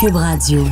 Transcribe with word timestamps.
Cube 0.00 0.14
Radio. 0.14 0.64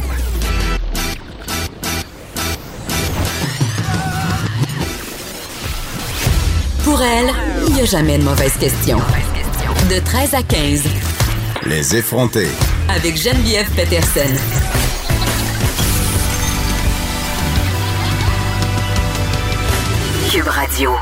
Pour 6.85 7.03
elle, 7.03 7.31
il 7.67 7.75
n'y 7.75 7.81
a 7.81 7.85
jamais 7.87 8.19
de 8.19 8.23
mauvaise 8.23 8.53
question. 8.57 8.99
De 9.91 9.99
13 9.99 10.35
à 10.35 10.43
15. 10.45 10.85
Les 11.67 11.97
effronter. 11.97 12.47
Avec 12.89 13.17
Geneviève 13.17 13.69
Peterson. 13.75 14.33
Cube 20.31 20.47
Radio. 20.47 20.93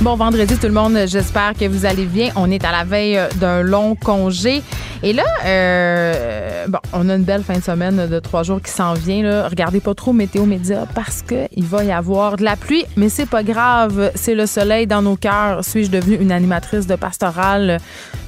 Bon 0.00 0.16
vendredi 0.16 0.56
tout 0.56 0.66
le 0.66 0.72
monde, 0.72 0.98
j'espère 1.06 1.52
que 1.52 1.66
vous 1.68 1.84
allez 1.84 2.06
bien. 2.06 2.30
On 2.36 2.50
est 2.50 2.64
à 2.64 2.72
la 2.72 2.84
veille 2.84 3.20
d'un 3.36 3.60
long 3.60 3.96
congé. 3.96 4.62
Et 5.04 5.12
là, 5.12 5.24
euh, 5.44 6.66
bon, 6.68 6.78
on 6.92 7.08
a 7.08 7.16
une 7.16 7.24
belle 7.24 7.42
fin 7.42 7.54
de 7.54 7.62
semaine 7.62 8.06
de 8.06 8.20
trois 8.20 8.44
jours 8.44 8.62
qui 8.62 8.70
s'en 8.70 8.94
vient. 8.94 9.48
Regardez 9.48 9.80
pas 9.80 9.94
trop 9.94 10.12
Météo 10.12 10.46
Média 10.46 10.86
parce 10.94 11.22
qu'il 11.22 11.64
va 11.64 11.82
y 11.82 11.90
avoir 11.90 12.36
de 12.36 12.44
la 12.44 12.54
pluie, 12.54 12.84
mais 12.96 13.08
c'est 13.08 13.26
pas 13.28 13.42
grave. 13.42 14.12
C'est 14.14 14.36
le 14.36 14.46
soleil 14.46 14.86
dans 14.86 15.02
nos 15.02 15.16
cœurs. 15.16 15.64
Suis-je 15.64 15.90
devenue 15.90 16.18
une 16.20 16.30
animatrice 16.30 16.86
de 16.86 16.94
pastorale 16.94 17.78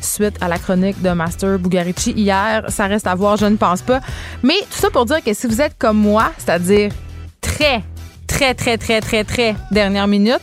suite 0.01 0.37
à 0.41 0.49
la 0.49 0.59
chronique 0.59 1.01
de 1.01 1.11
Master 1.11 1.61
Bugarici 1.61 2.11
hier? 2.11 2.65
Ça 2.69 2.87
reste 2.87 3.07
à 3.07 3.15
voir, 3.15 3.37
je 3.37 3.47
ne 3.47 3.57
pense 3.57 3.83
pas. 3.83 4.01
Mais 4.43 4.59
tout 4.69 4.79
ça 4.79 4.91
pour 4.91 5.07
dire 5.07 5.23
que 5.23 5.33
si 5.33 5.47
vous 5.47 5.61
êtes 5.61 5.77
comme 5.79 5.99
moi, 5.99 6.33
c'est-à-dire 6.39 6.91
très, 7.41 7.85
très, 8.27 8.55
très, 8.55 8.79
très, 8.79 9.01
très, 9.01 9.23
très 9.23 9.55
dernière 9.71 10.09
minute, 10.09 10.43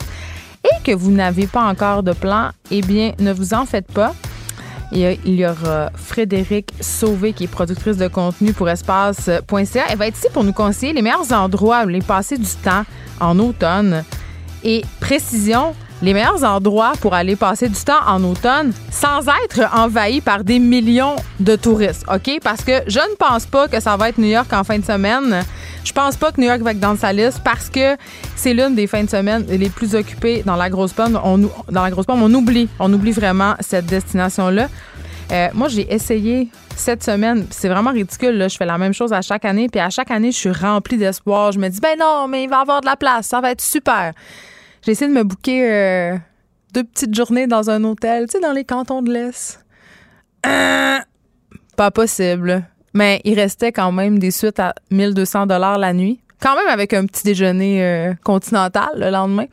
et 0.64 0.84
que 0.84 0.96
vous 0.96 1.12
n'avez 1.12 1.48
pas 1.48 1.64
encore 1.64 2.04
de 2.04 2.14
plan, 2.14 2.52
eh 2.70 2.82
bien, 2.82 3.12
ne 3.20 3.34
vous 3.34 3.54
en 3.54 3.66
faites 3.66 3.92
pas. 3.92 4.14
Il 4.94 5.18
y 5.26 5.46
aura 5.46 5.90
Frédéric 5.96 6.74
Sauvé, 6.82 7.32
qui 7.32 7.46
est 7.46 7.48
productrice 7.48 7.98
de 7.98 8.08
contenu 8.08 8.52
pour 8.52 8.70
espace.ca. 8.70 9.84
Elle 9.90 9.98
va 9.98 10.08
être 10.08 10.18
ici 10.18 10.28
pour 10.34 10.44
nous 10.44 10.52
conseiller 10.52 10.92
les 10.92 11.02
meilleurs 11.02 11.32
endroits 11.32 11.84
où 11.86 11.88
les 11.88 12.02
passer 12.02 12.38
du 12.38 12.50
temps 12.64 12.84
en 13.20 13.40
automne. 13.40 14.04
Et 14.64 14.84
précision, 15.00 15.74
les 16.02 16.14
meilleurs 16.14 16.44
endroits 16.44 16.94
pour 17.00 17.14
aller 17.14 17.36
passer 17.36 17.70
du 17.70 17.80
temps 17.80 18.06
en 18.06 18.24
automne 18.24 18.74
sans 18.92 19.22
être 19.46 19.62
envahi 19.74 20.20
par 20.20 20.44
des 20.44 20.60
millions 20.60 21.16
de 21.40 21.56
touristes, 21.56 22.04
OK? 22.14 22.40
Parce 22.44 22.64
que 22.64 22.82
je 22.88 23.00
ne 23.00 23.16
pense 23.16 23.46
pas 23.46 23.68
que 23.68 23.80
ça 23.80 23.96
va 23.96 24.10
être 24.10 24.18
New 24.18 24.28
York 24.28 24.52
en 24.52 24.64
fin 24.64 24.78
de 24.78 24.86
semaine. 24.86 25.44
Je 25.84 25.94
pense 25.94 26.16
pas 26.16 26.32
que 26.32 26.40
New 26.40 26.48
York 26.48 26.62
va 26.62 26.72
être 26.72 26.80
dans 26.80 26.96
sa 26.96 27.12
liste 27.12 27.42
parce 27.44 27.70
que 27.70 27.98
c'est 28.36 28.54
l'une 28.54 28.76
des 28.76 28.88
fins 28.88 29.04
de 29.04 29.10
semaine 29.10 29.46
les 29.48 29.70
plus 29.70 29.96
occupées 29.96 30.44
dans 30.46 30.56
la 30.56 30.70
grosse 30.70 30.94
pomme. 30.94 31.20
On, 31.24 31.38
dans 31.72 31.84
la 31.84 31.90
grosse 31.90 32.06
pomme, 32.06 32.22
on 32.22 32.34
oublie, 32.34 32.70
on 32.80 32.92
oublie 32.94 33.12
vraiment 33.12 33.56
cette 33.60 33.88
destination-là. 33.88 34.70
Euh, 35.32 35.48
moi, 35.54 35.70
j'ai 35.70 35.92
essayé 35.94 36.50
cette 36.76 37.04
semaine. 37.04 37.48
C'est 37.52 37.70
vraiment 37.70 37.92
ridicule. 37.92 38.38
Là. 38.38 38.48
Je 38.48 38.58
fais 38.58 38.66
la 38.66 38.78
même 38.78 38.94
chose 38.94 39.14
à 39.14 39.22
chaque 39.22 39.46
année. 39.46 39.70
Puis 39.70 39.80
à 39.80 39.90
chaque 39.90 40.12
année, 40.12 40.32
je 40.32 40.38
suis 40.38 40.52
remplie 40.52 40.98
d'espoir. 40.98 41.52
Je 41.52 41.60
me 41.60 41.70
dis, 41.70 41.80
ben 41.80 41.98
non, 41.98 42.28
mais 42.28 42.44
il 42.44 42.50
va 42.50 42.60
y 42.60 42.62
avoir 42.62 42.82
de 42.82 42.86
la 42.86 42.96
place. 42.96 43.28
Ça 43.28 43.40
va 43.40 43.52
être 43.52 43.62
super. 43.62 44.14
J'ai 44.86 44.92
essayé 44.92 45.10
de 45.10 45.16
me 45.16 45.24
booker 45.24 45.72
euh, 45.72 46.18
deux 46.74 46.84
petites 46.84 47.16
journées 47.16 47.48
dans 47.48 47.70
un 47.70 47.84
hôtel, 47.84 48.28
tu 48.28 48.34
sais, 48.34 48.40
dans 48.40 48.52
les 48.52 48.66
cantons 48.66 49.02
de 49.02 49.12
l'Est. 49.12 49.64
Euh, 50.46 50.98
pas 51.78 51.92
possible. 51.92 52.66
Mais 52.94 53.22
il 53.24 53.40
restait 53.40 53.72
quand 53.72 53.92
même 53.92 54.20
des 54.20 54.32
suites 54.32 54.60
à 54.60 54.74
1200 54.92 55.48
dollars 55.48 55.78
la 55.78 55.94
nuit. 55.94 56.20
Quand 56.42 56.56
même 56.56 56.68
avec 56.70 56.94
un 56.94 57.06
petit 57.06 57.24
déjeuner 57.24 57.84
euh, 57.84 58.14
continental 58.24 58.90
le 58.96 59.12
lendemain. 59.12 59.46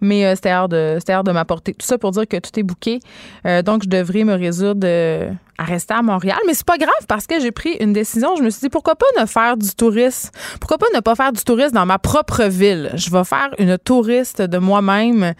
Mais 0.00 0.24
euh, 0.24 0.34
c'était 0.34 0.54
hors 0.54 0.68
de, 0.68 0.96
de 0.98 1.30
m'apporter. 1.32 1.74
Tout 1.74 1.86
ça 1.86 1.98
pour 1.98 2.10
dire 2.12 2.26
que 2.26 2.38
tout 2.38 2.58
est 2.58 2.62
bouqué. 2.62 3.00
Euh, 3.46 3.60
donc, 3.60 3.82
je 3.84 3.88
devrais 3.90 4.24
me 4.24 4.34
résoudre 4.34 4.86
à 5.58 5.64
rester 5.64 5.92
à 5.92 6.00
Montréal. 6.00 6.38
Mais 6.46 6.54
c'est 6.54 6.64
pas 6.64 6.78
grave 6.78 6.90
parce 7.06 7.26
que 7.26 7.38
j'ai 7.38 7.50
pris 7.50 7.76
une 7.80 7.92
décision. 7.92 8.34
Je 8.36 8.42
me 8.42 8.48
suis 8.48 8.60
dit, 8.60 8.68
pourquoi 8.70 8.96
pas 8.96 9.04
ne 9.20 9.26
faire 9.26 9.58
du 9.58 9.68
tourisme? 9.74 10.30
Pourquoi 10.58 10.78
pas 10.78 10.86
ne 10.94 11.00
pas 11.00 11.14
faire 11.14 11.32
du 11.32 11.44
tourisme 11.44 11.74
dans 11.74 11.84
ma 11.84 11.98
propre 11.98 12.44
ville? 12.44 12.90
Je 12.94 13.10
vais 13.10 13.24
faire 13.24 13.50
une 13.58 13.76
touriste 13.76 14.40
de 14.40 14.56
moi-même 14.56 15.34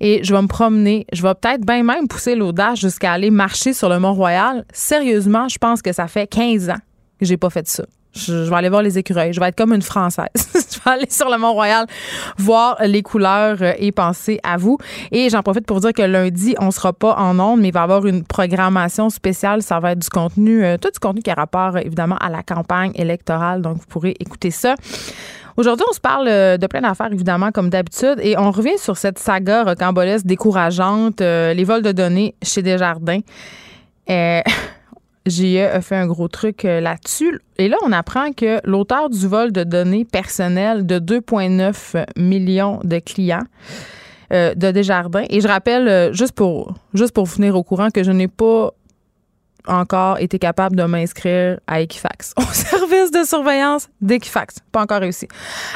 et 0.00 0.24
je 0.24 0.34
vais 0.34 0.40
me 0.40 0.48
promener. 0.48 1.06
Je 1.12 1.22
vais 1.22 1.34
peut-être 1.34 1.66
bien 1.66 1.82
même 1.82 2.08
pousser 2.08 2.34
l'audace 2.34 2.80
jusqu'à 2.80 3.12
aller 3.12 3.30
marcher 3.30 3.74
sur 3.74 3.90
le 3.90 3.98
Mont-Royal. 3.98 4.64
Sérieusement, 4.72 5.46
je 5.48 5.58
pense 5.58 5.82
que 5.82 5.92
ça 5.92 6.08
fait 6.08 6.26
15 6.26 6.70
ans 6.70 6.78
j'ai 7.20 7.36
pas 7.36 7.50
fait 7.50 7.66
ça. 7.68 7.84
Je, 8.14 8.32
vais 8.32 8.56
aller 8.56 8.68
voir 8.68 8.82
les 8.82 8.98
écureuils. 8.98 9.32
Je 9.32 9.40
vais 9.40 9.48
être 9.48 9.56
comme 9.56 9.72
une 9.72 9.82
Française. 9.82 10.26
je 10.34 10.78
vais 10.84 10.90
aller 10.90 11.10
sur 11.10 11.28
le 11.28 11.38
Mont-Royal 11.38 11.86
voir 12.38 12.76
les 12.84 13.02
couleurs 13.02 13.58
euh, 13.60 13.72
et 13.78 13.92
penser 13.92 14.40
à 14.42 14.56
vous. 14.56 14.78
Et 15.12 15.28
j'en 15.28 15.42
profite 15.42 15.66
pour 15.66 15.80
dire 15.80 15.92
que 15.92 16.02
lundi, 16.02 16.54
on 16.58 16.70
sera 16.70 16.92
pas 16.92 17.14
en 17.16 17.38
ondes, 17.38 17.60
mais 17.60 17.68
il 17.68 17.74
va 17.74 17.80
y 17.80 17.82
avoir 17.84 18.06
une 18.06 18.24
programmation 18.24 19.10
spéciale. 19.10 19.62
Ça 19.62 19.78
va 19.78 19.92
être 19.92 19.98
du 19.98 20.08
contenu, 20.08 20.64
euh, 20.64 20.78
tout 20.78 20.90
du 20.90 20.98
contenu 20.98 21.22
qui 21.22 21.30
a 21.30 21.34
rapport 21.34 21.76
évidemment 21.76 22.16
à 22.16 22.30
la 22.30 22.42
campagne 22.42 22.92
électorale. 22.94 23.62
Donc, 23.62 23.76
vous 23.76 23.86
pourrez 23.88 24.16
écouter 24.18 24.50
ça. 24.50 24.74
Aujourd'hui, 25.56 25.84
on 25.88 25.92
se 25.92 26.00
parle 26.00 26.28
euh, 26.28 26.56
de 26.56 26.66
plein 26.66 26.80
d'affaires, 26.80 27.12
évidemment, 27.12 27.52
comme 27.52 27.68
d'habitude, 27.68 28.16
et 28.22 28.38
on 28.38 28.50
revient 28.50 28.78
sur 28.78 28.96
cette 28.96 29.18
saga 29.18 29.64
rocambolesque 29.64 30.24
décourageante, 30.24 31.20
les 31.20 31.64
vols 31.64 31.82
de 31.82 31.92
données 31.92 32.34
chez 32.42 32.62
Desjardins. 32.62 33.20
Euh, 34.10 34.40
GIE 35.26 35.60
a 35.60 35.80
fait 35.80 35.96
un 35.96 36.06
gros 36.06 36.28
truc 36.28 36.64
euh, 36.64 36.80
là-dessus. 36.80 37.40
Et 37.58 37.68
là, 37.68 37.76
on 37.84 37.92
apprend 37.92 38.32
que 38.32 38.60
l'auteur 38.64 39.10
du 39.10 39.26
vol 39.26 39.52
de 39.52 39.64
données 39.64 40.04
personnelles 40.04 40.86
de 40.86 40.98
2,9 40.98 42.04
millions 42.16 42.80
de 42.84 42.98
clients 42.98 43.44
euh, 44.32 44.54
de 44.54 44.70
Desjardins, 44.70 45.24
et 45.30 45.40
je 45.40 45.48
rappelle, 45.48 45.88
euh, 45.88 46.12
juste 46.12 46.32
pour, 46.32 46.74
juste 46.92 47.12
pour 47.12 47.24
vous 47.24 47.36
tenir 47.36 47.56
au 47.56 47.62
courant, 47.62 47.88
que 47.90 48.02
je 48.02 48.12
n'ai 48.12 48.28
pas 48.28 48.72
encore 49.68 50.18
été 50.18 50.38
capable 50.38 50.76
de 50.76 50.82
m'inscrire 50.84 51.60
à 51.66 51.80
Equifax, 51.80 52.34
au 52.38 52.42
service 52.52 53.10
de 53.10 53.24
surveillance 53.24 53.88
d'Equifax. 54.00 54.56
Pas 54.72 54.82
encore 54.82 55.00
réussi. 55.00 55.28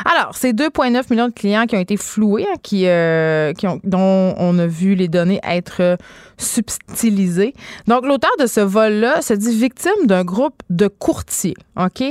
Alors, 0.04 0.34
c'est 0.34 0.52
2,9 0.52 1.04
millions 1.10 1.28
de 1.28 1.32
clients 1.32 1.66
qui 1.66 1.76
ont 1.76 1.80
été 1.80 1.96
floués, 1.96 2.46
hein, 2.50 2.56
qui, 2.62 2.86
euh, 2.86 3.52
dont 3.84 4.34
on 4.38 4.58
a 4.58 4.66
vu 4.66 4.94
les 4.94 5.08
données 5.08 5.40
être 5.46 5.96
subtilisées. 6.38 7.54
Donc, 7.86 8.04
l'auteur 8.06 8.30
de 8.38 8.46
ce 8.46 8.60
vol-là 8.60 9.22
se 9.22 9.34
dit 9.34 9.56
victime 9.56 10.06
d'un 10.06 10.24
groupe 10.24 10.62
de 10.70 10.88
courtiers. 10.88 11.54
OK? 11.76 12.02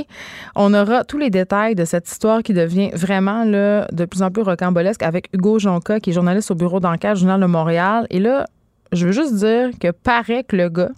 On 0.56 0.74
aura 0.74 1.04
tous 1.04 1.18
les 1.18 1.30
détails 1.30 1.74
de 1.74 1.84
cette 1.84 2.08
histoire 2.08 2.42
qui 2.42 2.52
devient 2.52 2.90
vraiment 2.94 3.44
là, 3.44 3.86
de 3.92 4.04
plus 4.04 4.22
en 4.22 4.30
plus 4.30 4.42
rocambolesque 4.42 5.02
avec 5.02 5.28
Hugo 5.32 5.58
Jonca, 5.58 6.00
qui 6.00 6.10
est 6.10 6.12
journaliste 6.12 6.50
au 6.50 6.54
bureau 6.54 6.80
d'enquête 6.80 7.16
Journal 7.16 7.40
de 7.40 7.46
Montréal. 7.46 8.06
Et 8.10 8.18
là, 8.18 8.46
je 8.92 9.06
veux 9.06 9.12
juste 9.12 9.34
dire 9.34 9.70
que 9.80 9.90
paraît 9.90 10.44
que 10.44 10.56
le 10.56 10.68
gars, 10.68 10.90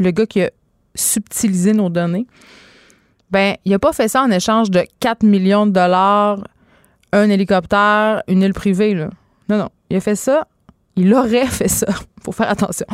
le 0.00 0.10
gars 0.10 0.26
qui 0.26 0.42
a 0.42 0.50
subtilisé 0.94 1.72
nos 1.72 1.88
données, 1.88 2.26
ben, 3.30 3.54
il 3.64 3.70
n'a 3.70 3.78
pas 3.78 3.92
fait 3.92 4.08
ça 4.08 4.22
en 4.22 4.30
échange 4.30 4.70
de 4.70 4.84
4 4.98 5.22
millions 5.22 5.66
de 5.66 5.70
dollars, 5.70 6.42
un 7.12 7.30
hélicoptère, 7.30 8.22
une 8.26 8.42
île 8.42 8.54
privée. 8.54 8.94
Là. 8.94 9.10
Non, 9.48 9.58
non. 9.58 9.68
Il 9.88 9.96
a 9.96 10.00
fait 10.00 10.16
ça. 10.16 10.46
Il 10.96 11.14
aurait 11.14 11.46
fait 11.46 11.68
ça. 11.68 11.86
faut 12.24 12.32
faire 12.32 12.50
attention. 12.50 12.86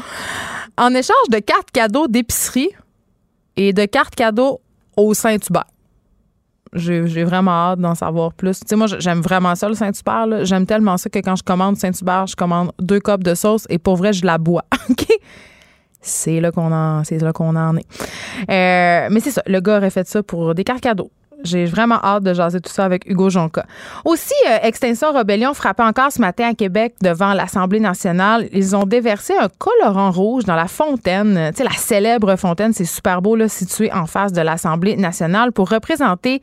En 0.76 0.90
échange 0.90 1.28
de 1.30 1.38
cartes 1.38 1.70
cadeaux 1.72 2.06
d'épicerie 2.06 2.70
et 3.56 3.72
de 3.72 3.86
cartes 3.86 4.14
cadeaux 4.14 4.60
au 4.96 5.14
Saint-Hubert. 5.14 5.64
J'ai 6.72 7.24
vraiment 7.24 7.52
hâte 7.52 7.78
d'en 7.78 7.94
savoir 7.94 8.34
plus. 8.34 8.60
Tu 8.60 8.66
sais, 8.66 8.76
moi, 8.76 8.86
j'aime 8.86 9.20
vraiment 9.20 9.54
ça, 9.54 9.68
le 9.68 9.74
Saint-Hubert. 9.74 10.44
J'aime 10.44 10.66
tellement 10.66 10.98
ça 10.98 11.08
que 11.08 11.20
quand 11.20 11.36
je 11.36 11.42
commande 11.42 11.76
Saint-Hubert, 11.76 12.26
je 12.26 12.36
commande 12.36 12.72
deux 12.78 13.00
copes 13.00 13.24
de 13.24 13.34
sauce 13.34 13.64
et 13.70 13.78
pour 13.78 13.96
vrai, 13.96 14.12
je 14.12 14.26
la 14.26 14.36
bois. 14.36 14.64
c'est 16.08 16.40
là 16.40 16.52
qu'on 16.52 16.72
en, 16.72 17.04
c'est 17.04 17.18
là 17.18 17.32
qu'on 17.32 17.56
en 17.56 17.76
est. 17.76 17.86
Euh, 18.50 19.08
mais 19.10 19.20
c'est 19.20 19.30
ça, 19.30 19.42
le 19.46 19.60
gars 19.60 19.78
aurait 19.78 19.90
fait 19.90 20.06
ça 20.06 20.22
pour 20.22 20.54
des 20.54 20.64
cartes 20.64 20.80
cadeaux. 20.80 21.10
J'ai 21.44 21.66
vraiment 21.66 22.02
hâte 22.02 22.22
de 22.22 22.32
jaser 22.32 22.60
tout 22.60 22.72
ça 22.72 22.84
avec 22.84 23.06
Hugo 23.06 23.28
Jonca. 23.28 23.66
Aussi, 24.04 24.34
euh, 24.48 24.56
Extinction 24.62 25.12
Rebellion 25.12 25.52
frappait 25.52 25.82
encore 25.82 26.10
ce 26.10 26.20
matin 26.20 26.48
à 26.48 26.54
Québec 26.54 26.94
devant 27.02 27.34
l'Assemblée 27.34 27.78
nationale. 27.78 28.48
Ils 28.52 28.74
ont 28.74 28.84
déversé 28.84 29.34
un 29.38 29.48
colorant 29.58 30.10
rouge 30.10 30.44
dans 30.44 30.54
la 30.54 30.66
fontaine, 30.66 31.50
tu 31.50 31.58
sais, 31.58 31.64
la 31.64 31.76
célèbre 31.76 32.36
fontaine, 32.36 32.72
c'est 32.72 32.86
super 32.86 33.20
beau, 33.20 33.36
là, 33.36 33.48
située 33.48 33.92
en 33.92 34.06
face 34.06 34.32
de 34.32 34.40
l'Assemblée 34.40 34.96
nationale 34.96 35.52
pour 35.52 35.68
représenter 35.68 36.40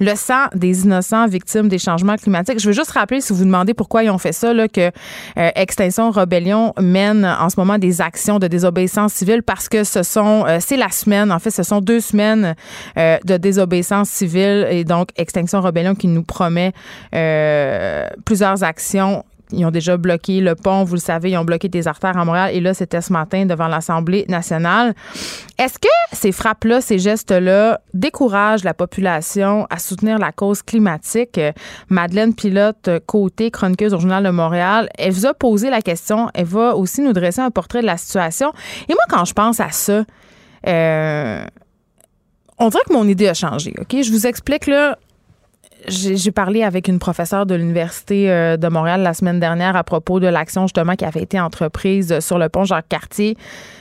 le 0.00 0.14
sang 0.14 0.46
des 0.54 0.84
innocents 0.84 1.26
victimes 1.26 1.68
des 1.68 1.78
changements 1.78 2.16
climatiques. 2.16 2.58
Je 2.58 2.66
veux 2.66 2.72
juste 2.72 2.90
rappeler, 2.92 3.20
si 3.20 3.32
vous 3.32 3.40
vous 3.40 3.44
demandez 3.44 3.74
pourquoi 3.74 4.04
ils 4.04 4.10
ont 4.10 4.18
fait 4.18 4.32
ça, 4.32 4.52
que 4.68 4.90
euh, 5.38 5.50
Extinction 5.54 6.10
Rebellion 6.10 6.72
mène 6.80 7.24
en 7.24 7.48
ce 7.48 7.58
moment 7.58 7.78
des 7.78 8.00
actions 8.00 8.38
de 8.38 8.46
désobéissance 8.46 9.12
civile 9.12 9.42
parce 9.42 9.68
que 9.68 9.84
ce 9.84 10.02
sont, 10.02 10.44
euh, 10.46 10.58
c'est 10.60 10.76
la 10.76 10.90
semaine, 10.90 11.32
en 11.32 11.38
fait, 11.38 11.50
ce 11.50 11.62
sont 11.62 11.80
deux 11.80 12.00
semaines 12.00 12.54
euh, 12.96 13.18
de 13.24 13.36
désobéissance 13.36 14.08
civile 14.08 14.66
et 14.70 14.84
donc 14.84 15.08
Extinction 15.16 15.60
Rebellion 15.60 15.94
qui 15.94 16.08
nous 16.08 16.22
promet 16.22 16.72
plusieurs 18.24 18.64
actions 18.64 19.24
ils 19.54 19.64
ont 19.64 19.70
déjà 19.70 19.96
bloqué 19.96 20.40
le 20.40 20.54
pont, 20.54 20.84
vous 20.84 20.94
le 20.94 21.00
savez, 21.00 21.30
ils 21.30 21.38
ont 21.38 21.44
bloqué 21.44 21.68
des 21.68 21.88
artères 21.88 22.16
à 22.16 22.24
Montréal. 22.24 22.50
Et 22.52 22.60
là, 22.60 22.74
c'était 22.74 23.00
ce 23.00 23.12
matin 23.12 23.46
devant 23.46 23.68
l'Assemblée 23.68 24.24
nationale. 24.28 24.94
Est-ce 25.58 25.78
que 25.78 25.88
ces 26.12 26.32
frappes-là, 26.32 26.80
ces 26.80 26.98
gestes-là 26.98 27.80
découragent 27.92 28.64
la 28.64 28.74
population 28.74 29.66
à 29.70 29.78
soutenir 29.78 30.18
la 30.18 30.32
cause 30.32 30.62
climatique? 30.62 31.40
Madeleine 31.88 32.34
Pilote, 32.34 32.90
côté 33.06 33.50
chroniqueuse 33.50 33.94
au 33.94 34.00
Journal 34.00 34.24
de 34.24 34.30
Montréal, 34.30 34.88
elle 34.98 35.12
vous 35.12 35.26
a 35.26 35.34
posé 35.34 35.70
la 35.70 35.82
question. 35.82 36.30
Elle 36.34 36.46
va 36.46 36.76
aussi 36.76 37.00
nous 37.00 37.12
dresser 37.12 37.40
un 37.40 37.50
portrait 37.50 37.80
de 37.80 37.86
la 37.86 37.96
situation. 37.96 38.52
Et 38.88 38.92
moi, 38.92 39.04
quand 39.08 39.24
je 39.24 39.32
pense 39.32 39.60
à 39.60 39.70
ça, 39.70 40.04
euh, 40.66 41.44
on 42.58 42.68
dirait 42.68 42.82
que 42.88 42.92
mon 42.92 43.06
idée 43.06 43.28
a 43.28 43.34
changé. 43.34 43.74
Je 43.90 44.10
vous 44.10 44.26
explique 44.26 44.66
là 44.66 44.98
j'ai 45.88 46.30
parlé 46.30 46.62
avec 46.62 46.88
une 46.88 46.98
professeure 46.98 47.46
de 47.46 47.54
l'Université 47.54 48.30
euh, 48.30 48.56
de 48.56 48.68
Montréal 48.68 49.02
la 49.02 49.14
semaine 49.14 49.40
dernière 49.40 49.76
à 49.76 49.84
propos 49.84 50.20
de 50.20 50.26
l'action 50.26 50.62
justement 50.66 50.94
qui 50.94 51.04
avait 51.04 51.22
été 51.22 51.38
entreprise 51.40 52.20
sur 52.20 52.38
le 52.38 52.48
pont 52.48 52.64
Jacques-Cartier. 52.64 53.36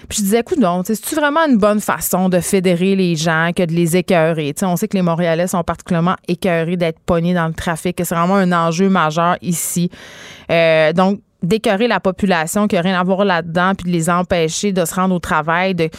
Puis 0.09 0.19
je 0.19 0.23
disais, 0.23 0.39
écoute, 0.39 0.59
donc, 0.59 0.85
c'est 0.85 1.15
vraiment 1.15 1.41
une 1.47 1.57
bonne 1.57 1.79
façon 1.79 2.29
de 2.29 2.39
fédérer 2.39 2.95
les 2.95 3.15
gens 3.15 3.51
que 3.55 3.63
de 3.63 3.73
les 3.73 3.95
écœurer? 3.97 4.53
on 4.63 4.75
sait 4.75 4.87
que 4.87 4.97
les 4.97 5.01
Montréalais 5.01 5.47
sont 5.47 5.63
particulièrement 5.63 6.15
écœurés 6.27 6.77
d'être 6.77 6.99
pognés 6.99 7.33
dans 7.33 7.47
le 7.47 7.53
trafic, 7.53 7.95
que 7.95 8.03
c'est 8.03 8.15
vraiment 8.15 8.35
un 8.35 8.51
enjeu 8.51 8.89
majeur 8.89 9.37
ici. 9.41 9.89
Euh, 10.51 10.93
donc, 10.93 11.19
d'écœurer 11.43 11.87
la 11.87 11.99
population 11.99 12.67
qui 12.67 12.75
n'a 12.75 12.81
rien 12.81 12.99
à 12.99 13.03
voir 13.03 13.25
là-dedans, 13.25 13.73
puis 13.75 13.91
de 13.91 13.95
les 13.95 14.09
empêcher 14.09 14.71
de 14.71 14.85
se 14.85 14.95
rendre 14.95 15.13
au 15.13 15.19
travail, 15.19 15.75
de, 15.75 15.89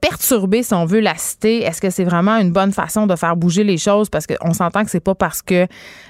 perturber, 0.00 0.62
si 0.62 0.74
on 0.74 0.86
veut, 0.86 1.00
la 1.00 1.14
cité. 1.16 1.62
Est-ce 1.62 1.80
que 1.80 1.90
c'est 1.90 2.04
vraiment 2.04 2.36
une 2.38 2.50
bonne 2.50 2.72
façon 2.72 3.06
de 3.06 3.14
faire 3.14 3.36
bouger 3.36 3.62
les 3.62 3.76
choses? 3.76 4.08
Parce 4.08 4.26
qu'on 4.26 4.54
s'entend 4.54 4.84
que 4.84 4.90
c'est 4.90 5.00
pas 5.00 5.14
parce 5.14 5.42
que 5.42 5.66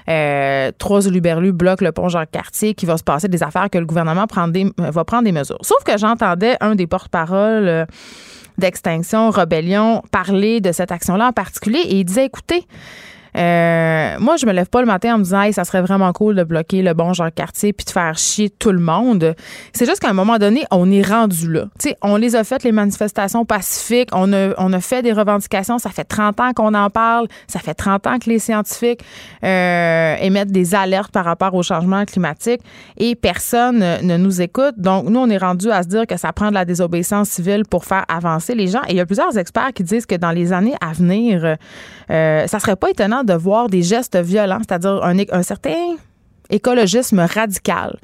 euh, 0.09 0.71
trois 0.77 1.07
Luberlu 1.07 1.51
bloquent 1.51 1.85
le 1.85 1.91
pont 1.91 2.09
Jacques-Cartier 2.09 2.73
qu'il 2.73 2.87
va 2.87 2.97
se 2.97 3.03
passer 3.03 3.27
des 3.27 3.43
affaires 3.43 3.69
que 3.69 3.77
le 3.77 3.85
gouvernement 3.85 4.25
prend 4.25 4.47
des, 4.47 4.71
va 4.77 5.03
prendre 5.03 5.25
des 5.25 5.31
mesures. 5.31 5.59
Sauf 5.61 5.83
que 5.83 5.97
j'entendais 5.97 6.55
un 6.61 6.75
des 6.75 6.87
porte-paroles 6.87 7.67
euh, 7.67 7.85
d'Extinction, 8.57 9.29
Rebellion, 9.29 10.01
parler 10.11 10.61
de 10.61 10.71
cette 10.71 10.91
action-là 10.91 11.27
en 11.27 11.33
particulier 11.33 11.79
et 11.79 11.99
il 11.99 12.05
disait, 12.05 12.25
écoutez, 12.25 12.65
euh, 13.37 14.15
moi, 14.19 14.35
je 14.37 14.45
me 14.45 14.51
lève 14.51 14.67
pas 14.67 14.81
le 14.81 14.87
matin 14.87 15.15
en 15.15 15.17
me 15.19 15.23
disant, 15.23 15.41
hey, 15.41 15.53
ça 15.53 15.63
serait 15.63 15.81
vraiment 15.81 16.11
cool 16.11 16.35
de 16.35 16.43
bloquer 16.43 16.81
le 16.81 16.93
bon 16.93 17.13
genre 17.13 17.31
quartier 17.33 17.71
puis 17.71 17.85
de 17.85 17.91
faire 17.91 18.17
chier 18.17 18.49
tout 18.49 18.71
le 18.71 18.79
monde. 18.79 19.35
C'est 19.73 19.85
juste 19.85 19.99
qu'à 19.99 20.09
un 20.09 20.13
moment 20.13 20.37
donné, 20.37 20.65
on 20.71 20.91
est 20.91 21.03
rendu 21.07 21.51
là. 21.51 21.65
sais, 21.77 21.95
on 22.01 22.15
les 22.15 22.35
a 22.35 22.43
faites, 22.43 22.63
les 22.63 22.71
manifestations 22.71 23.45
pacifiques. 23.45 24.09
On 24.11 24.33
a, 24.33 24.53
on 24.57 24.73
a 24.73 24.79
fait 24.79 25.03
des 25.03 25.13
revendications. 25.13 25.77
Ça 25.77 25.91
fait 25.91 26.03
30 26.03 26.39
ans 26.39 26.53
qu'on 26.53 26.73
en 26.73 26.89
parle. 26.89 27.27
Ça 27.47 27.59
fait 27.59 27.75
30 27.75 28.07
ans 28.07 28.19
que 28.19 28.29
les 28.29 28.39
scientifiques 28.39 29.01
euh, 29.43 30.15
émettent 30.19 30.51
des 30.51 30.73
alertes 30.73 31.11
par 31.11 31.25
rapport 31.25 31.53
au 31.53 31.61
changement 31.61 32.05
climatique 32.05 32.61
et 32.97 33.15
personne 33.15 33.79
ne 33.79 34.17
nous 34.17 34.41
écoute. 34.41 34.75
Donc, 34.77 35.05
nous, 35.09 35.19
on 35.19 35.29
est 35.29 35.37
rendu 35.37 35.69
à 35.69 35.83
se 35.83 35.87
dire 35.87 36.07
que 36.07 36.17
ça 36.17 36.33
prend 36.33 36.49
de 36.49 36.55
la 36.55 36.65
désobéissance 36.65 37.29
civile 37.29 37.63
pour 37.69 37.85
faire 37.85 38.05
avancer 38.07 38.55
les 38.55 38.67
gens. 38.67 38.81
Et 38.87 38.91
il 38.91 38.97
y 38.97 38.99
a 38.99 39.05
plusieurs 39.05 39.37
experts 39.37 39.73
qui 39.75 39.83
disent 39.83 40.07
que 40.07 40.15
dans 40.15 40.31
les 40.31 40.53
années 40.53 40.75
à 40.81 40.93
venir, 40.93 41.55
euh, 42.09 42.47
ça 42.47 42.59
serait 42.59 42.75
pas 42.75 42.89
étonnant 42.89 43.23
de 43.27 43.33
voir 43.33 43.69
des 43.69 43.83
gestes 43.83 44.17
violents, 44.17 44.59
c'est-à-dire 44.67 45.03
un, 45.03 45.43
certain 45.43 45.95
écologisme 46.49 47.19
radical 47.19 47.99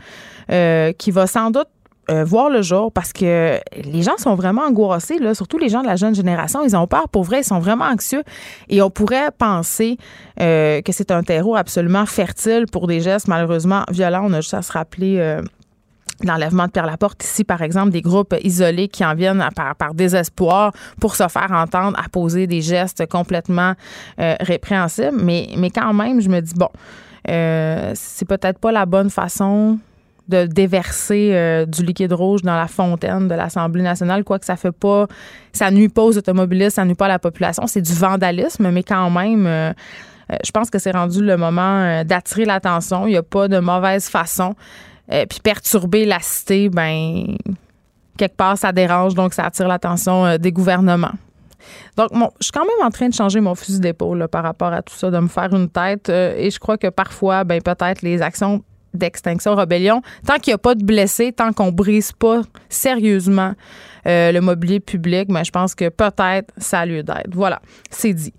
euh, 0.51 0.91
qui 0.93 1.11
va 1.11 1.25
sans 1.25 1.49
doute 1.49 1.67
euh, 2.11 2.25
voir 2.25 2.49
le 2.49 2.61
jour 2.61 2.91
parce 2.91 3.13
que 3.13 3.59
les 3.81 4.01
gens 4.01 4.17
sont 4.17 4.35
vraiment 4.35 4.63
angoissés, 4.63 5.19
là, 5.19 5.33
surtout 5.33 5.57
les 5.57 5.69
gens 5.69 5.81
de 5.81 5.87
la 5.87 5.95
jeune 5.95 6.13
génération. 6.13 6.61
Ils 6.63 6.75
ont 6.75 6.85
peur 6.85 7.07
pour 7.07 7.23
vrai, 7.23 7.39
ils 7.39 7.45
sont 7.45 7.59
vraiment 7.59 7.85
anxieux 7.85 8.23
et 8.67 8.81
on 8.81 8.89
pourrait 8.89 9.31
penser 9.37 9.97
euh, 10.41 10.81
que 10.81 10.91
c'est 10.91 11.11
un 11.11 11.23
terreau 11.23 11.55
absolument 11.55 12.05
fertile 12.05 12.65
pour 12.69 12.87
des 12.87 12.99
gestes 12.99 13.29
malheureusement 13.29 13.83
violents. 13.89 14.25
On 14.25 14.33
a 14.33 14.41
juste 14.41 14.53
à 14.53 14.61
se 14.61 14.73
rappeler 14.73 15.39
l'enlèvement 16.21 16.68
de 16.68 16.71
Pierre 16.71 16.86
Laporte 16.86 17.24
ici, 17.24 17.44
par 17.44 17.62
exemple, 17.62 17.92
des 17.92 18.01
groupes 18.01 18.36
isolés 18.44 18.88
qui 18.88 19.04
en 19.06 19.15
viennent 19.15 19.45
par, 19.56 19.75
par 19.75 19.94
désespoir 19.94 20.74
pour 21.00 21.15
se 21.15 21.27
faire 21.27 21.51
entendre 21.51 21.98
à 22.04 22.10
poser 22.10 22.48
des 22.48 22.62
gestes 22.62 23.07
complètement 23.07 23.74
euh, 24.19 24.36
répréhensibles. 24.39 25.18
Mais, 25.21 25.50
mais 25.57 25.69
quand 25.69 25.94
même, 25.94 26.21
je 26.21 26.30
me 26.30 26.39
dis, 26.39 26.54
bon, 26.56 26.69
euh, 27.30 27.92
c'est 27.95 28.27
peut-être 28.27 28.60
pas 28.60 28.71
la 28.71 28.86
bonne 28.86 29.10
façon 29.10 29.80
de 30.30 30.45
déverser 30.45 31.31
euh, 31.33 31.65
du 31.65 31.83
liquide 31.83 32.13
rouge 32.13 32.44
dans 32.44 32.56
la 32.56 32.68
fontaine 32.68 33.27
de 33.27 33.36
l'Assemblée 33.36 33.83
nationale, 33.83 34.24
quoique 34.24 34.45
ça 34.45 34.56
fait 34.56 34.71
pas, 34.71 35.07
ça 35.51 35.69
nuit 35.69 35.89
pas 35.89 36.04
aux 36.04 36.18
automobilistes, 36.18 36.75
ça 36.77 36.86
nuit 36.86 36.95
pas 36.95 37.06
à 37.06 37.09
la 37.09 37.19
population, 37.19 37.68
c'est 37.68 37.81
du 37.81 37.94
vandalisme, 37.94 38.71
mais 38.71 38.83
quand 38.83 39.09
même, 39.09 39.74
je 40.30 40.51
pense 40.51 40.69
que 40.69 40.80
c'est 40.80 40.92
rendu 40.92 41.21
le 41.21 41.36
moment 41.36 42.06
d'attirer 42.06 42.45
l'attention. 42.45 43.06
Il 43.06 43.12
n'y 43.12 43.18
a 43.18 43.24
pas 43.24 43.50
de 43.50 43.59
mauvaise 43.59 44.07
façon. 44.07 44.56
Euh, 45.11 45.25
puis 45.25 45.39
perturber 45.39 46.05
la 46.05 46.19
cité, 46.21 46.69
ben 46.69 47.35
quelque 48.17 48.38
part, 48.38 48.57
ça 48.57 48.71
dérange, 48.71 49.15
donc 49.15 49.33
ça 49.33 49.45
attire 49.45 49.67
l'attention 49.67 50.25
euh, 50.25 50.38
des 50.38 50.51
gouvernements. 50.51 51.11
Donc, 51.97 52.09
je 52.39 52.45
suis 52.45 52.51
quand 52.51 52.65
même 52.65 52.85
en 52.85 52.89
train 52.89 53.09
de 53.09 53.13
changer 53.13 53.39
mon 53.39 53.55
fusil 53.55 53.79
d'épaule 53.79 54.27
par 54.27 54.44
rapport 54.44 54.71
à 54.73 54.81
tout 54.81 54.94
ça, 54.94 55.11
de 55.11 55.19
me 55.19 55.27
faire 55.27 55.53
une 55.53 55.69
tête. 55.69 56.09
Euh, 56.09 56.35
et 56.38 56.51
je 56.51 56.59
crois 56.59 56.77
que 56.77 56.88
parfois, 56.88 57.44
ben 57.44 57.61
peut-être 57.61 58.01
les 58.01 58.21
actions 58.21 58.63
d'extinction 58.94 59.55
rébellion, 59.55 60.01
tant 60.25 60.35
qu'il 60.35 60.51
n'y 60.51 60.55
a 60.55 60.59
pas 60.59 60.75
de 60.75 60.83
blessés, 60.83 61.31
tant 61.31 61.51
qu'on 61.51 61.71
brise 61.71 62.11
pas 62.11 62.41
sérieusement 62.69 63.53
le 64.06 64.39
mobilier 64.41 64.81
public, 64.81 65.29
ben, 65.29 65.44
je 65.44 65.49
pense 65.49 65.73
que 65.73 65.88
peut-être 65.88 66.51
ça 66.57 66.81
a 66.81 66.85
lieu 66.85 67.01
d'être. 67.03 67.33
Voilà, 67.33 67.61
c'est 67.89 68.13
dit. 68.13 68.33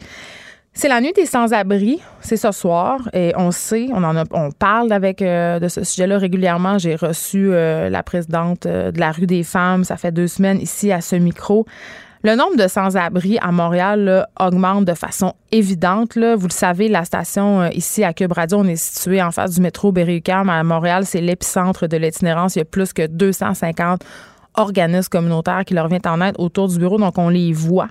C'est 0.77 0.89
la 0.89 1.01
nuit 1.01 1.13
des 1.13 1.25
sans-abri, 1.25 2.01
c'est 2.21 2.37
ce 2.37 2.51
soir 2.51 3.09
et 3.13 3.33
on 3.37 3.53
sait, 3.53 3.91
on 3.93 4.03
en 4.03 4.17
a, 4.17 4.25
on 4.33 4.51
parle 4.51 4.93
avec 4.93 5.23
euh, 5.23 5.61
de 5.61 5.69
ce 5.69 5.85
sujet-là 5.85 6.19
régulièrement. 6.19 6.79
J'ai 6.79 6.97
reçu 6.97 7.51
euh, 7.53 7.89
la 7.89 8.03
présidente 8.03 8.67
euh, 8.67 8.91
de 8.91 8.99
la 8.99 9.13
rue 9.13 9.27
des 9.27 9.45
femmes, 9.45 9.85
ça 9.85 9.97
fait 9.97 10.11
deux 10.11 10.27
semaines 10.27 10.61
ici 10.61 10.91
à 10.91 11.01
ce 11.01 11.15
micro. 11.15 11.65
Le 12.25 12.35
nombre 12.35 12.57
de 12.57 12.67
sans-abri 12.67 13.39
à 13.41 13.53
Montréal 13.53 14.27
augmente 14.41 14.85
de 14.85 14.95
façon 14.95 15.35
évidente. 15.53 16.17
Là. 16.17 16.35
Vous 16.35 16.49
le 16.49 16.53
savez, 16.53 16.89
la 16.89 17.05
station 17.05 17.71
ici 17.71 18.03
à 18.03 18.13
Cube 18.13 18.33
Radio, 18.33 18.59
on 18.59 18.65
est 18.65 18.77
situé 18.77 19.23
en 19.23 19.31
face 19.31 19.55
du 19.55 19.61
métro 19.61 19.93
Berry-UQAM. 19.93 20.49
À 20.49 20.65
Montréal, 20.65 21.05
c'est 21.07 21.21
l'épicentre 21.21 21.87
de 21.87 21.99
l'itinérance. 21.99 22.57
Il 22.57 22.61
y 22.61 22.63
a 22.63 22.65
plus 22.65 22.93
que 22.93 23.07
250 23.07 24.01
organismes 24.55 25.11
communautaires 25.11 25.65
qui 25.65 25.75
leur 25.75 25.87
viennent 25.87 26.01
en 26.07 26.21
aide 26.21 26.35
autour 26.39 26.69
du 26.69 26.79
bureau, 26.79 26.99
donc 26.99 27.17
on 27.19 27.29
les 27.29 27.53
voit 27.53 27.91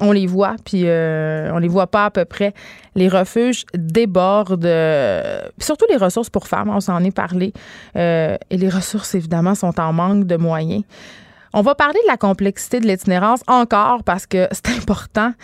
on 0.00 0.12
les 0.12 0.26
voit, 0.26 0.56
puis 0.64 0.82
euh, 0.86 1.50
on 1.52 1.58
les 1.58 1.68
voit 1.68 1.86
pas 1.86 2.06
à 2.06 2.10
peu 2.10 2.24
près. 2.24 2.54
Les 2.94 3.08
refuges 3.08 3.64
débordent, 3.74 4.64
euh, 4.64 5.42
surtout 5.58 5.84
les 5.90 5.96
ressources 5.96 6.30
pour 6.30 6.48
femmes, 6.48 6.70
on 6.70 6.80
s'en 6.80 7.02
est 7.04 7.14
parlé. 7.14 7.52
Euh, 7.96 8.36
et 8.50 8.56
les 8.56 8.68
ressources, 8.68 9.14
évidemment, 9.14 9.54
sont 9.54 9.78
en 9.78 9.92
manque 9.92 10.26
de 10.26 10.36
moyens. 10.36 10.84
On 11.52 11.60
va 11.60 11.74
parler 11.74 11.98
de 12.04 12.08
la 12.08 12.16
complexité 12.16 12.80
de 12.80 12.86
l'itinérance 12.86 13.40
encore 13.46 14.02
parce 14.04 14.26
que 14.26 14.48
c'est 14.52 14.68
important. 14.68 15.34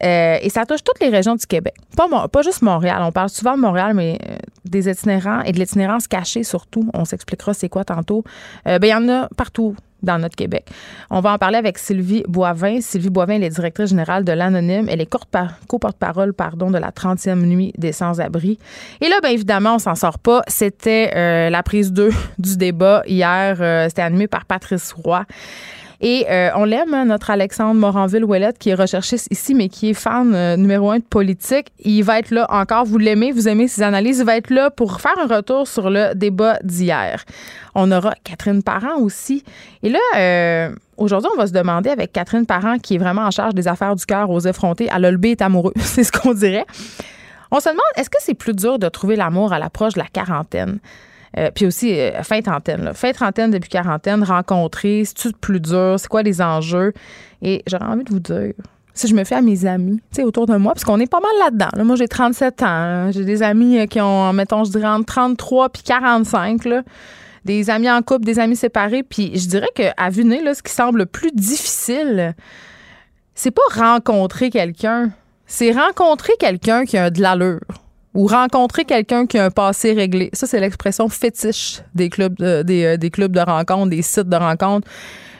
et 0.00 0.48
ça 0.50 0.64
touche 0.66 0.84
toutes 0.84 1.00
les 1.00 1.08
régions 1.08 1.34
du 1.34 1.46
Québec. 1.46 1.74
Pas, 1.96 2.28
pas 2.28 2.42
juste 2.42 2.62
Montréal. 2.62 3.02
On 3.02 3.10
parle 3.10 3.30
souvent 3.30 3.56
de 3.56 3.60
Montréal, 3.62 3.94
mais 3.94 4.20
des 4.64 4.88
itinérants 4.88 5.40
et 5.40 5.50
de 5.50 5.58
l'itinérance 5.58 6.06
cachée 6.06 6.44
surtout. 6.44 6.88
On 6.94 7.04
s'expliquera 7.04 7.54
c'est 7.54 7.68
quoi 7.68 7.84
tantôt. 7.84 8.22
ben, 8.64 8.78
il 8.80 8.88
y 8.88 8.94
en 8.94 9.08
a 9.08 9.28
partout 9.36 9.74
dans 10.06 10.18
notre 10.18 10.36
Québec. 10.36 10.66
On 11.10 11.20
va 11.20 11.34
en 11.34 11.38
parler 11.38 11.58
avec 11.58 11.76
Sylvie 11.76 12.24
Boivin. 12.26 12.80
Sylvie 12.80 13.10
Boivin, 13.10 13.34
elle 13.34 13.44
est 13.44 13.50
directrice 13.50 13.90
générale 13.90 14.24
de 14.24 14.32
l'Anonyme. 14.32 14.86
Elle 14.88 15.02
est 15.02 15.10
co-porte-parole 15.68 16.32
de 16.70 16.78
la 16.78 16.90
30e 16.90 17.42
nuit 17.44 17.72
des 17.76 17.92
sans-abri. 17.92 18.58
Et 19.00 19.08
là, 19.08 19.16
bien 19.20 19.30
évidemment, 19.30 19.74
on 19.74 19.78
s'en 19.78 19.94
sort 19.94 20.18
pas. 20.18 20.42
C'était 20.48 21.12
euh, 21.14 21.50
la 21.50 21.62
prise 21.62 21.92
2 21.92 22.10
du 22.38 22.56
débat 22.56 23.02
hier. 23.06 23.58
Euh, 23.60 23.88
c'était 23.88 24.02
animé 24.02 24.28
par 24.28 24.46
Patrice 24.46 24.92
Roy. 24.92 25.24
Et 26.00 26.26
euh, 26.28 26.50
on 26.56 26.64
l'aime, 26.64 26.92
hein, 26.92 27.06
notre 27.06 27.30
Alexandre 27.30 27.80
Moranville-Ouellette, 27.80 28.58
qui 28.58 28.70
est 28.70 28.74
recherchiste 28.74 29.28
ici, 29.30 29.54
mais 29.54 29.68
qui 29.68 29.90
est 29.90 29.94
fan 29.94 30.34
euh, 30.34 30.56
numéro 30.56 30.90
un 30.90 30.98
de 30.98 31.04
politique. 31.04 31.68
Il 31.80 32.02
va 32.02 32.18
être 32.18 32.30
là 32.30 32.46
encore. 32.50 32.84
Vous 32.84 32.98
l'aimez, 32.98 33.32
vous 33.32 33.48
aimez 33.48 33.68
ses 33.68 33.82
analyses. 33.82 34.18
Il 34.18 34.26
va 34.26 34.36
être 34.36 34.50
là 34.50 34.70
pour 34.70 35.00
faire 35.00 35.18
un 35.18 35.26
retour 35.26 35.66
sur 35.66 35.90
le 35.90 36.14
débat 36.14 36.58
d'hier. 36.62 37.24
On 37.74 37.90
aura 37.92 38.14
Catherine 38.24 38.62
Parent 38.62 38.98
aussi. 39.00 39.42
Et 39.82 39.88
là, 39.88 39.98
euh, 40.16 40.74
aujourd'hui, 40.96 41.30
on 41.34 41.38
va 41.38 41.46
se 41.46 41.52
demander 41.52 41.90
avec 41.90 42.12
Catherine 42.12 42.46
Parent, 42.46 42.78
qui 42.78 42.96
est 42.96 42.98
vraiment 42.98 43.22
en 43.22 43.30
charge 43.30 43.54
des 43.54 43.68
affaires 43.68 43.96
du 43.96 44.04
cœur 44.04 44.30
aux 44.30 44.40
effrontés, 44.40 44.90
à 44.90 44.98
l'olbé 44.98 45.30
est 45.30 45.42
amoureux. 45.42 45.72
C'est 45.76 46.04
ce 46.04 46.12
qu'on 46.12 46.34
dirait. 46.34 46.66
On 47.50 47.60
se 47.60 47.68
demande, 47.68 47.84
est-ce 47.96 48.10
que 48.10 48.18
c'est 48.20 48.34
plus 48.34 48.54
dur 48.54 48.78
de 48.78 48.88
trouver 48.88 49.14
l'amour 49.14 49.52
à 49.52 49.60
l'approche 49.60 49.94
de 49.94 50.00
la 50.00 50.06
quarantaine? 50.06 50.80
Euh, 51.38 51.50
puis 51.54 51.66
aussi, 51.66 51.98
euh, 51.98 52.22
fin 52.22 52.40
trentaine. 52.40 52.92
Fin 52.94 53.12
trentaine 53.12 53.50
depuis 53.50 53.68
quarantaine, 53.68 54.22
rencontrer, 54.24 55.04
c'est-tu 55.04 55.32
plus 55.32 55.60
dur? 55.60 55.96
C'est 55.98 56.08
quoi 56.08 56.22
les 56.22 56.40
enjeux? 56.40 56.92
Et 57.42 57.62
j'aurais 57.66 57.84
envie 57.86 58.04
de 58.04 58.10
vous 58.10 58.20
dire, 58.20 58.54
si 58.94 59.06
je 59.06 59.14
me 59.14 59.24
fais 59.24 59.34
à 59.34 59.42
mes 59.42 59.66
amis, 59.66 60.00
tu 60.10 60.16
sais, 60.16 60.24
autour 60.24 60.46
de 60.46 60.56
moi, 60.56 60.72
parce 60.72 60.84
qu'on 60.84 60.98
est 60.98 61.10
pas 61.10 61.20
mal 61.20 61.32
là-dedans. 61.44 61.84
Moi, 61.84 61.96
j'ai 61.96 62.08
37 62.08 62.62
ans. 62.62 62.66
Hein. 62.66 63.10
J'ai 63.10 63.24
des 63.24 63.42
amis 63.42 63.78
euh, 63.78 63.86
qui 63.86 64.00
ont, 64.00 64.32
mettons, 64.32 64.64
je 64.64 64.70
dirais, 64.70 64.88
entre 64.88 65.06
33 65.06 65.68
puis 65.68 65.82
45, 65.82 66.64
là. 66.64 66.82
Des 67.44 67.70
amis 67.70 67.88
en 67.88 68.02
couple, 68.02 68.24
des 68.24 68.40
amis 68.40 68.56
séparés. 68.56 69.02
Puis 69.04 69.38
je 69.38 69.46
dirais 69.46 69.68
qu'à 69.74 70.10
vue 70.10 70.24
là, 70.24 70.54
ce 70.54 70.62
qui 70.62 70.72
semble 70.72 71.00
le 71.00 71.06
plus 71.06 71.30
difficile, 71.32 72.34
c'est 73.34 73.52
pas 73.52 73.62
rencontrer 73.72 74.50
quelqu'un, 74.50 75.10
c'est 75.46 75.70
rencontrer 75.70 76.32
quelqu'un 76.40 76.84
qui 76.84 76.96
a 76.96 77.10
de 77.10 77.20
l'allure 77.20 77.85
ou 78.16 78.26
rencontrer 78.26 78.86
quelqu'un 78.86 79.26
qui 79.26 79.36
a 79.38 79.44
un 79.44 79.50
passé 79.50 79.92
réglé. 79.92 80.30
Ça, 80.32 80.46
c'est 80.46 80.58
l'expression 80.58 81.08
fétiche 81.08 81.82
des 81.94 82.08
clubs 82.08 82.34
de, 82.36 82.62
des, 82.62 82.84
euh, 82.84 82.96
des, 82.96 83.10
clubs 83.10 83.30
de 83.30 83.40
rencontres, 83.40 83.90
des 83.90 84.00
sites 84.00 84.28
de 84.28 84.36
rencontres. 84.36 84.88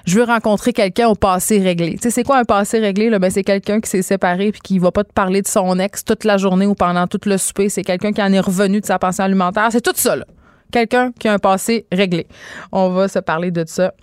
Je 0.04 0.18
veux 0.18 0.25
rencontrer 0.25 0.75
quelqu'un 0.75 1.09
au 1.09 1.14
passé 1.14 1.59
réglé. 1.59 1.95
Tu 1.95 2.02
sais, 2.02 2.11
c'est 2.11 2.23
quoi 2.23 2.37
un 2.37 2.45
passé 2.45 2.78
réglé? 2.78 3.11
Ben, 3.18 3.30
c'est 3.30 3.42
quelqu'un 3.42 3.80
qui 3.80 3.88
s'est 3.88 4.02
séparé 4.02 4.52
puis 4.52 4.61
qui 4.62 4.78
va 4.78 4.92
pas 4.92 5.04
te 5.04 5.12
parler 5.12 5.40
de 5.40 5.49
son 5.49 5.78
ex 5.78 6.04
toute 6.04 6.25
la 6.25 6.37
journée 6.37 6.66
ou 6.66 6.75
pendant 6.75 7.06
tout 7.06 7.18
le 7.25 7.38
souper. 7.38 7.71
C'est 7.71 7.83
quelqu'un 7.83 8.12
qui 8.12 8.23
en 8.23 8.33
est 8.33 8.40
revenu 8.40 8.83
de 8.83 8.87
sa 8.87 8.99
pensée 8.99 9.23
alimentaire. 9.23 9.68
C'est 9.73 9.80
tout 9.80 9.92
ça, 9.97 10.14
là. 10.14 10.26
Quelqu'un 10.71 11.12
qui 11.18 11.28
a 11.28 11.33
un 11.33 11.38
passé 11.38 11.87
réglé. 11.90 12.26
On 12.73 12.90
va 12.90 13.09
se 13.09 13.21
parler 13.21 13.50
de 13.50 13.64
ça 13.66 13.95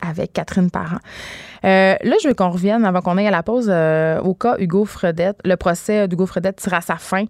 avec 0.00 0.32
Catherine 0.32 0.70
Parent. 0.70 0.98
Euh, 1.64 1.94
là, 2.02 2.16
je 2.22 2.28
veux 2.28 2.34
qu'on 2.34 2.50
revienne, 2.50 2.84
avant 2.84 3.00
qu'on 3.00 3.16
aille 3.16 3.26
à 3.26 3.30
la 3.30 3.42
pause, 3.42 3.68
euh, 3.70 4.18
au 4.20 4.34
cas 4.34 4.56
Hugo 4.58 4.84
Fredette. 4.84 5.38
Le 5.44 5.56
procès 5.56 6.08
d'Hugo 6.08 6.26
Fredette 6.26 6.56
tire 6.56 6.74
à 6.74 6.80
sa 6.80 6.96
fin. 6.96 7.24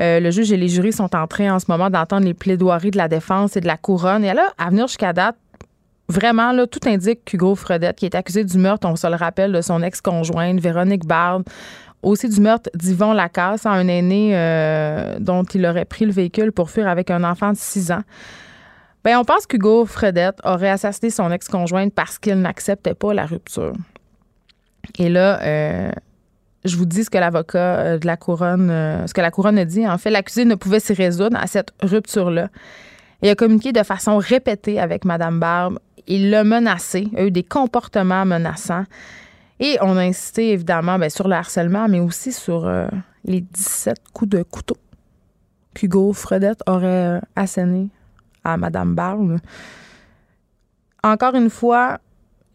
Euh, 0.00 0.20
le 0.20 0.30
juge 0.30 0.52
et 0.52 0.56
les 0.56 0.68
jurys 0.68 0.92
sont 0.92 1.14
en 1.16 1.26
train 1.26 1.54
en 1.54 1.58
ce 1.58 1.66
moment 1.68 1.90
d'entendre 1.90 2.24
les 2.24 2.34
plaidoiries 2.34 2.90
de 2.90 2.98
la 2.98 3.08
défense 3.08 3.56
et 3.56 3.60
de 3.60 3.66
la 3.66 3.76
couronne. 3.76 4.24
Et 4.24 4.32
là, 4.32 4.52
à 4.58 4.70
venir 4.70 4.86
jusqu'à 4.86 5.12
date, 5.12 5.36
vraiment, 6.08 6.52
là, 6.52 6.66
tout 6.66 6.86
indique 6.86 7.24
qu'Hugo 7.24 7.54
Fredette, 7.54 7.96
qui 7.96 8.06
est 8.06 8.14
accusé 8.14 8.44
du 8.44 8.58
meurtre, 8.58 8.86
on 8.88 8.96
se 8.96 9.06
le 9.06 9.16
rappelle, 9.16 9.52
de 9.52 9.60
son 9.60 9.82
ex-conjointe, 9.82 10.60
Véronique 10.60 11.06
Bard, 11.06 11.42
aussi 12.02 12.28
du 12.28 12.40
meurtre 12.40 12.70
d'Yvon 12.74 13.12
Lacasse, 13.12 13.66
un 13.66 13.86
aîné 13.86 14.32
dont 15.20 15.44
il 15.44 15.64
aurait 15.66 15.84
pris 15.84 16.04
le 16.04 16.10
véhicule 16.10 16.50
pour 16.50 16.68
fuir 16.68 16.88
avec 16.88 17.10
un 17.10 17.22
enfant 17.22 17.52
de 17.52 17.56
6 17.56 17.92
ans. 17.92 18.02
Bien, 19.04 19.18
on 19.18 19.24
pense 19.24 19.46
qu'Hugo 19.46 19.84
Fredette 19.84 20.38
aurait 20.44 20.70
assassiné 20.70 21.10
son 21.10 21.30
ex-conjointe 21.32 21.92
parce 21.92 22.18
qu'il 22.18 22.40
n'acceptait 22.40 22.94
pas 22.94 23.12
la 23.12 23.26
rupture. 23.26 23.72
Et 24.98 25.08
là, 25.08 25.40
euh, 25.42 25.90
je 26.64 26.76
vous 26.76 26.86
dis 26.86 27.02
ce 27.02 27.10
que 27.10 27.18
l'avocat 27.18 27.78
euh, 27.78 27.98
de 27.98 28.06
la 28.06 28.16
couronne, 28.16 28.70
euh, 28.70 29.06
ce 29.08 29.14
que 29.14 29.20
la 29.20 29.32
couronne 29.32 29.58
a 29.58 29.64
dit. 29.64 29.86
En 29.88 29.98
fait, 29.98 30.10
l'accusé 30.10 30.44
ne 30.44 30.54
pouvait 30.54 30.78
s'y 30.78 30.92
résoudre 30.92 31.36
à 31.36 31.48
cette 31.48 31.72
rupture-là. 31.82 32.48
Il 33.22 33.28
a 33.28 33.34
communiqué 33.34 33.72
de 33.72 33.82
façon 33.82 34.18
répétée 34.18 34.78
avec 34.78 35.04
Mme 35.04 35.40
Barbe. 35.40 35.78
Il 36.06 36.30
l'a 36.30 36.44
menacé, 36.44 37.08
il 37.12 37.18
a 37.18 37.24
eu 37.24 37.30
des 37.32 37.44
comportements 37.44 38.24
menaçants. 38.24 38.84
Et 39.58 39.78
on 39.80 39.96
a 39.96 40.02
insisté 40.02 40.50
évidemment 40.52 40.98
bien, 40.98 41.08
sur 41.08 41.28
le 41.28 41.34
harcèlement, 41.34 41.88
mais 41.88 42.00
aussi 42.00 42.32
sur 42.32 42.68
les 43.24 43.40
17 43.40 43.96
coups 44.12 44.30
de 44.30 44.42
couteau 44.42 44.76
qu'Hugo 45.74 46.12
Fredette 46.12 46.62
aurait 46.66 47.20
assénés 47.36 47.88
à 48.44 48.56
Madame 48.56 48.94
Barbe. 48.94 49.38
Encore 51.02 51.34
une 51.34 51.50
fois, 51.50 51.98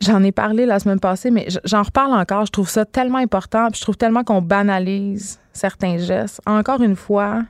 j'en 0.02 0.24
ai 0.24 0.32
parlé 0.32 0.66
la 0.66 0.80
semaine 0.80 1.00
passée, 1.00 1.32
mais 1.32 1.48
j'en 1.66 1.84
reparle 1.84 2.14
encore. 2.14 2.46
Je 2.46 2.52
trouve 2.52 2.70
ça 2.70 2.86
tellement 2.86 3.18
important, 3.18 3.68
puis 3.70 3.78
je 3.80 3.82
trouve 3.82 3.98
tellement 3.98 4.24
qu'on 4.24 4.42
banalise 4.42 5.40
certains 5.54 5.98
gestes. 5.98 6.42
Encore 6.46 6.82
une 6.82 6.96
fois, 6.96 7.44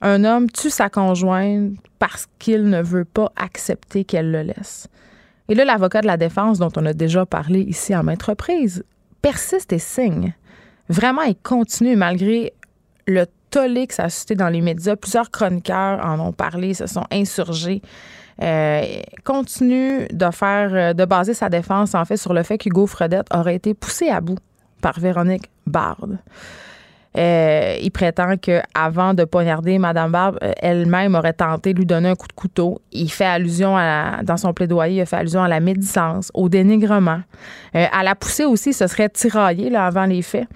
un 0.00 0.24
homme 0.24 0.50
tue 0.50 0.70
sa 0.70 0.88
conjointe 0.88 1.72
parce 1.98 2.26
qu'il 2.38 2.68
ne 2.68 2.82
veut 2.82 3.04
pas 3.04 3.32
accepter 3.36 4.04
qu'elle 4.04 4.30
le 4.30 4.42
laisse. 4.42 4.88
Et 5.48 5.54
là, 5.54 5.64
l'avocat 5.64 6.00
de 6.00 6.06
la 6.06 6.16
défense, 6.16 6.58
dont 6.58 6.72
on 6.76 6.86
a 6.86 6.92
déjà 6.92 7.24
parlé 7.24 7.60
ici 7.60 7.94
en 7.94 8.02
maintes 8.02 8.22
reprises, 8.22 8.84
persiste 9.22 9.72
et 9.72 9.78
signe. 9.78 10.34
Vraiment, 10.88 11.22
il 11.22 11.36
continue 11.36 11.96
malgré 11.96 12.52
le 13.06 13.26
tollé 13.56 13.86
que 13.86 13.94
suscité 13.94 14.34
dans 14.34 14.50
les 14.50 14.60
médias. 14.60 14.96
Plusieurs 14.96 15.30
chroniqueurs 15.30 16.04
en 16.04 16.20
ont 16.20 16.32
parlé, 16.32 16.74
se 16.74 16.86
sont 16.86 17.04
insurgés. 17.10 17.80
Euh, 18.42 18.82
continue 19.24 20.06
de 20.12 20.30
faire, 20.30 20.70
euh, 20.74 20.92
de 20.92 21.06
baser 21.06 21.32
sa 21.32 21.48
défense 21.48 21.94
en 21.94 22.04
fait 22.04 22.18
sur 22.18 22.34
le 22.34 22.42
fait 22.42 22.58
qu'Hugo 22.58 22.86
Fredette 22.86 23.28
aurait 23.34 23.54
été 23.54 23.72
poussé 23.72 24.10
à 24.10 24.20
bout 24.20 24.36
par 24.82 25.00
Véronique 25.00 25.50
Bard. 25.66 26.06
Euh, 27.16 27.78
il 27.80 27.90
prétend 27.90 28.36
qu'avant 28.36 29.14
de 29.14 29.24
poignarder 29.24 29.78
Mme 29.78 30.12
Barbe, 30.12 30.38
elle-même 30.58 31.14
aurait 31.14 31.32
tenté 31.32 31.72
de 31.72 31.78
lui 31.78 31.86
donner 31.86 32.10
un 32.10 32.14
coup 32.14 32.28
de 32.28 32.34
couteau. 32.34 32.82
Il 32.92 33.10
fait 33.10 33.24
allusion 33.24 33.74
à, 33.74 34.22
dans 34.22 34.36
son 34.36 34.52
plaidoyer, 34.52 35.00
il 35.00 35.06
fait 35.06 35.16
allusion 35.16 35.42
à 35.42 35.48
la 35.48 35.60
médisance, 35.60 36.30
au 36.34 36.50
dénigrement. 36.50 37.22
à 37.72 38.02
la 38.02 38.14
poussée 38.14 38.44
aussi, 38.44 38.74
ce 38.74 38.86
serait 38.86 39.08
tiraillé 39.08 39.70
là, 39.70 39.86
avant 39.86 40.04
les 40.04 40.20
faits. 40.20 40.46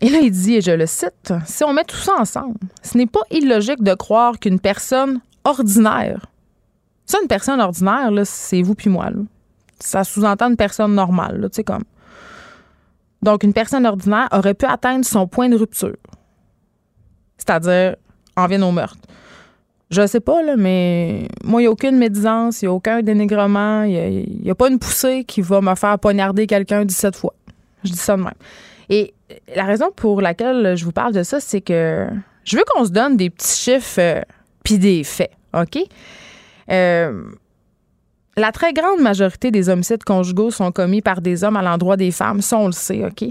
Et 0.00 0.10
là, 0.10 0.18
il 0.20 0.30
dit, 0.30 0.54
et 0.54 0.60
je 0.60 0.70
le 0.70 0.86
cite, 0.86 1.32
si 1.44 1.64
on 1.64 1.72
met 1.72 1.84
tout 1.84 1.96
ça 1.96 2.14
ensemble, 2.18 2.58
ce 2.82 2.96
n'est 2.96 3.06
pas 3.06 3.22
illogique 3.30 3.82
de 3.82 3.94
croire 3.94 4.38
qu'une 4.38 4.60
personne 4.60 5.20
ordinaire, 5.44 6.26
ça, 7.08 7.18
une 7.22 7.28
personne 7.28 7.58
ordinaire, 7.60 8.10
c'est 8.24 8.60
vous 8.60 8.74
puis 8.74 8.90
moi. 8.90 9.08
Ça 9.80 10.04
sous-entend 10.04 10.50
une 10.50 10.56
personne 10.56 10.94
normale, 10.94 11.48
tu 11.50 11.56
sais, 11.56 11.64
comme. 11.64 11.84
Donc, 13.22 13.42
une 13.42 13.54
personne 13.54 13.86
ordinaire 13.86 14.28
aurait 14.30 14.52
pu 14.52 14.66
atteindre 14.66 15.06
son 15.06 15.26
point 15.26 15.48
de 15.48 15.56
rupture. 15.56 15.96
C'est-à-dire, 17.38 17.96
en 18.36 18.46
vient 18.46 18.62
au 18.62 18.72
meurtre. 18.72 18.98
Je 19.90 20.06
sais 20.06 20.20
pas, 20.20 20.42
là, 20.42 20.56
mais 20.56 21.28
moi, 21.42 21.62
il 21.62 21.64
n'y 21.64 21.68
a 21.68 21.70
aucune 21.70 21.96
médisance, 21.96 22.60
il 22.60 22.66
n'y 22.66 22.68
a 22.68 22.72
aucun 22.74 23.00
dénigrement, 23.00 23.84
il 23.84 24.42
n'y 24.42 24.50
a, 24.50 24.52
a, 24.52 24.54
pas 24.54 24.68
une 24.68 24.78
poussée 24.78 25.24
qui 25.24 25.40
va 25.40 25.62
me 25.62 25.74
faire 25.76 25.98
poignarder 25.98 26.46
quelqu'un 26.46 26.84
17 26.84 27.16
fois. 27.16 27.32
Je 27.84 27.92
dis 27.92 27.98
ça 27.98 28.18
de 28.18 28.22
même. 28.22 28.34
Et 28.90 29.14
la 29.54 29.64
raison 29.64 29.90
pour 29.94 30.20
laquelle 30.20 30.76
je 30.76 30.84
vous 30.84 30.92
parle 30.92 31.12
de 31.12 31.22
ça, 31.22 31.40
c'est 31.40 31.60
que 31.60 32.06
je 32.44 32.56
veux 32.56 32.64
qu'on 32.72 32.84
se 32.84 32.90
donne 32.90 33.16
des 33.16 33.30
petits 33.30 33.58
chiffres 33.58 34.00
euh, 34.00 34.20
puis 34.64 34.78
des 34.78 35.04
faits, 35.04 35.32
OK? 35.54 35.78
Euh, 36.70 37.24
la 38.36 38.52
très 38.52 38.72
grande 38.72 39.00
majorité 39.00 39.50
des 39.50 39.68
homicides 39.68 40.04
conjugaux 40.04 40.50
sont 40.50 40.70
commis 40.70 41.02
par 41.02 41.20
des 41.20 41.44
hommes 41.44 41.56
à 41.56 41.62
l'endroit 41.62 41.96
des 41.96 42.10
femmes, 42.10 42.40
ça 42.40 42.58
on 42.58 42.66
le 42.66 42.72
sait, 42.72 43.04
OK? 43.04 43.28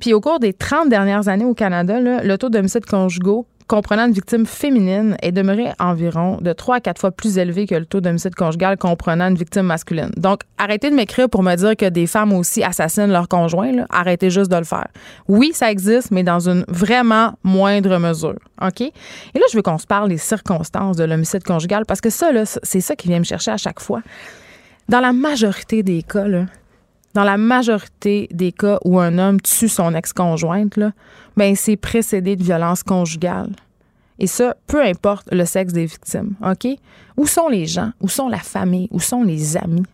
Puis 0.00 0.14
au 0.14 0.20
cours 0.20 0.38
des 0.38 0.52
30 0.52 0.88
dernières 0.88 1.28
années 1.28 1.44
au 1.44 1.54
Canada, 1.54 2.00
le 2.00 2.36
taux 2.36 2.48
d'homicides 2.48 2.86
conjugaux 2.86 3.46
comprenant 3.68 4.06
une 4.06 4.12
victime 4.12 4.46
féminine 4.46 5.16
est 5.22 5.30
demeuré 5.30 5.68
environ 5.78 6.38
de 6.40 6.52
3 6.52 6.76
à 6.76 6.80
4 6.80 6.98
fois 6.98 7.10
plus 7.10 7.38
élevé 7.38 7.66
que 7.66 7.74
le 7.74 7.84
taux 7.86 8.00
d'homicide 8.00 8.34
conjugal 8.34 8.78
comprenant 8.78 9.28
une 9.28 9.36
victime 9.36 9.62
masculine. 9.62 10.10
Donc, 10.16 10.40
arrêtez 10.56 10.90
de 10.90 10.96
m'écrire 10.96 11.28
pour 11.28 11.42
me 11.42 11.54
dire 11.54 11.76
que 11.76 11.88
des 11.88 12.06
femmes 12.06 12.32
aussi 12.32 12.64
assassinent 12.64 13.12
leur 13.12 13.28
conjoint. 13.28 13.72
Arrêtez 13.90 14.30
juste 14.30 14.50
de 14.50 14.56
le 14.56 14.64
faire. 14.64 14.88
Oui, 15.28 15.52
ça 15.52 15.70
existe, 15.70 16.10
mais 16.10 16.22
dans 16.22 16.48
une 16.48 16.64
vraiment 16.68 17.34
moindre 17.44 17.98
mesure. 17.98 18.38
OK? 18.62 18.80
Et 18.80 18.92
là, 19.34 19.44
je 19.50 19.56
veux 19.56 19.62
qu'on 19.62 19.78
se 19.78 19.86
parle 19.86 20.08
des 20.08 20.18
circonstances 20.18 20.96
de 20.96 21.04
l'homicide 21.04 21.44
conjugal 21.44 21.84
parce 21.86 22.00
que 22.00 22.10
ça, 22.10 22.30
c'est 22.62 22.80
ça 22.80 22.96
qui 22.96 23.08
vient 23.08 23.18
me 23.18 23.24
chercher 23.24 23.50
à 23.50 23.58
chaque 23.58 23.80
fois. 23.80 24.00
Dans 24.88 25.00
la 25.00 25.12
majorité 25.12 25.82
des 25.82 26.02
cas, 26.02 26.24
dans 27.14 27.24
la 27.24 27.36
majorité 27.36 28.28
des 28.30 28.52
cas 28.52 28.78
où 28.84 28.98
un 28.98 29.18
homme 29.18 29.40
tue 29.40 29.68
son 29.68 29.94
ex-conjointe, 29.94 30.78
ben 31.36 31.56
c'est 31.56 31.76
précédé 31.76 32.36
de 32.36 32.42
violence 32.42 32.82
conjugale. 32.82 33.50
Et 34.18 34.26
ça, 34.26 34.56
peu 34.66 34.82
importe 34.82 35.28
le 35.32 35.44
sexe 35.44 35.72
des 35.72 35.86
victimes, 35.86 36.34
OK? 36.44 36.68
Où 37.16 37.26
sont 37.26 37.48
les 37.48 37.66
gens? 37.66 37.92
Où 38.00 38.08
sont 38.08 38.28
la 38.28 38.38
famille? 38.38 38.88
Où 38.90 39.00
sont 39.00 39.22
les 39.22 39.56
amis? 39.56 39.84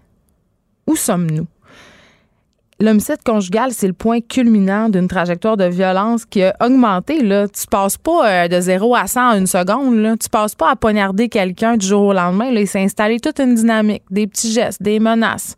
Où 0.87 0.97
sommes-nous? 0.97 1.47
L'homicide 2.81 3.23
conjugal, 3.25 3.71
c'est 3.73 3.87
le 3.87 3.93
point 3.93 4.21
culminant 4.21 4.89
d'une 4.89 5.07
trajectoire 5.07 5.57
de 5.57 5.65
violence 5.65 6.25
qui 6.25 6.43
a 6.43 6.57
augmenté. 6.61 7.23
Là. 7.23 7.47
Tu 7.49 7.67
passes 7.69 7.97
pas 7.97 8.29
euh, 8.29 8.49
de 8.49 8.61
0 8.61 8.97
à 8.97 9.07
100 9.07 9.31
en 9.31 9.39
une 9.39 9.47
seconde. 9.47 9.97
Là. 9.97 10.17
Tu 10.17 10.29
passes 10.29 10.57
pas 10.57 10.73
à 10.73 10.77
poignarder 10.77 11.29
quelqu'un 11.29 11.77
du 11.77 11.87
jour 11.87 12.03
au 12.03 12.13
lendemain. 12.13 12.51
Là. 12.51 12.61
Il 12.61 12.67
s'est 12.67 12.83
installé 12.83 13.21
toute 13.21 13.39
une 13.39 13.55
dynamique, 13.55 14.03
des 14.11 14.27
petits 14.27 14.53
gestes, 14.53 14.83
des 14.83 14.99
menaces. 14.99 15.57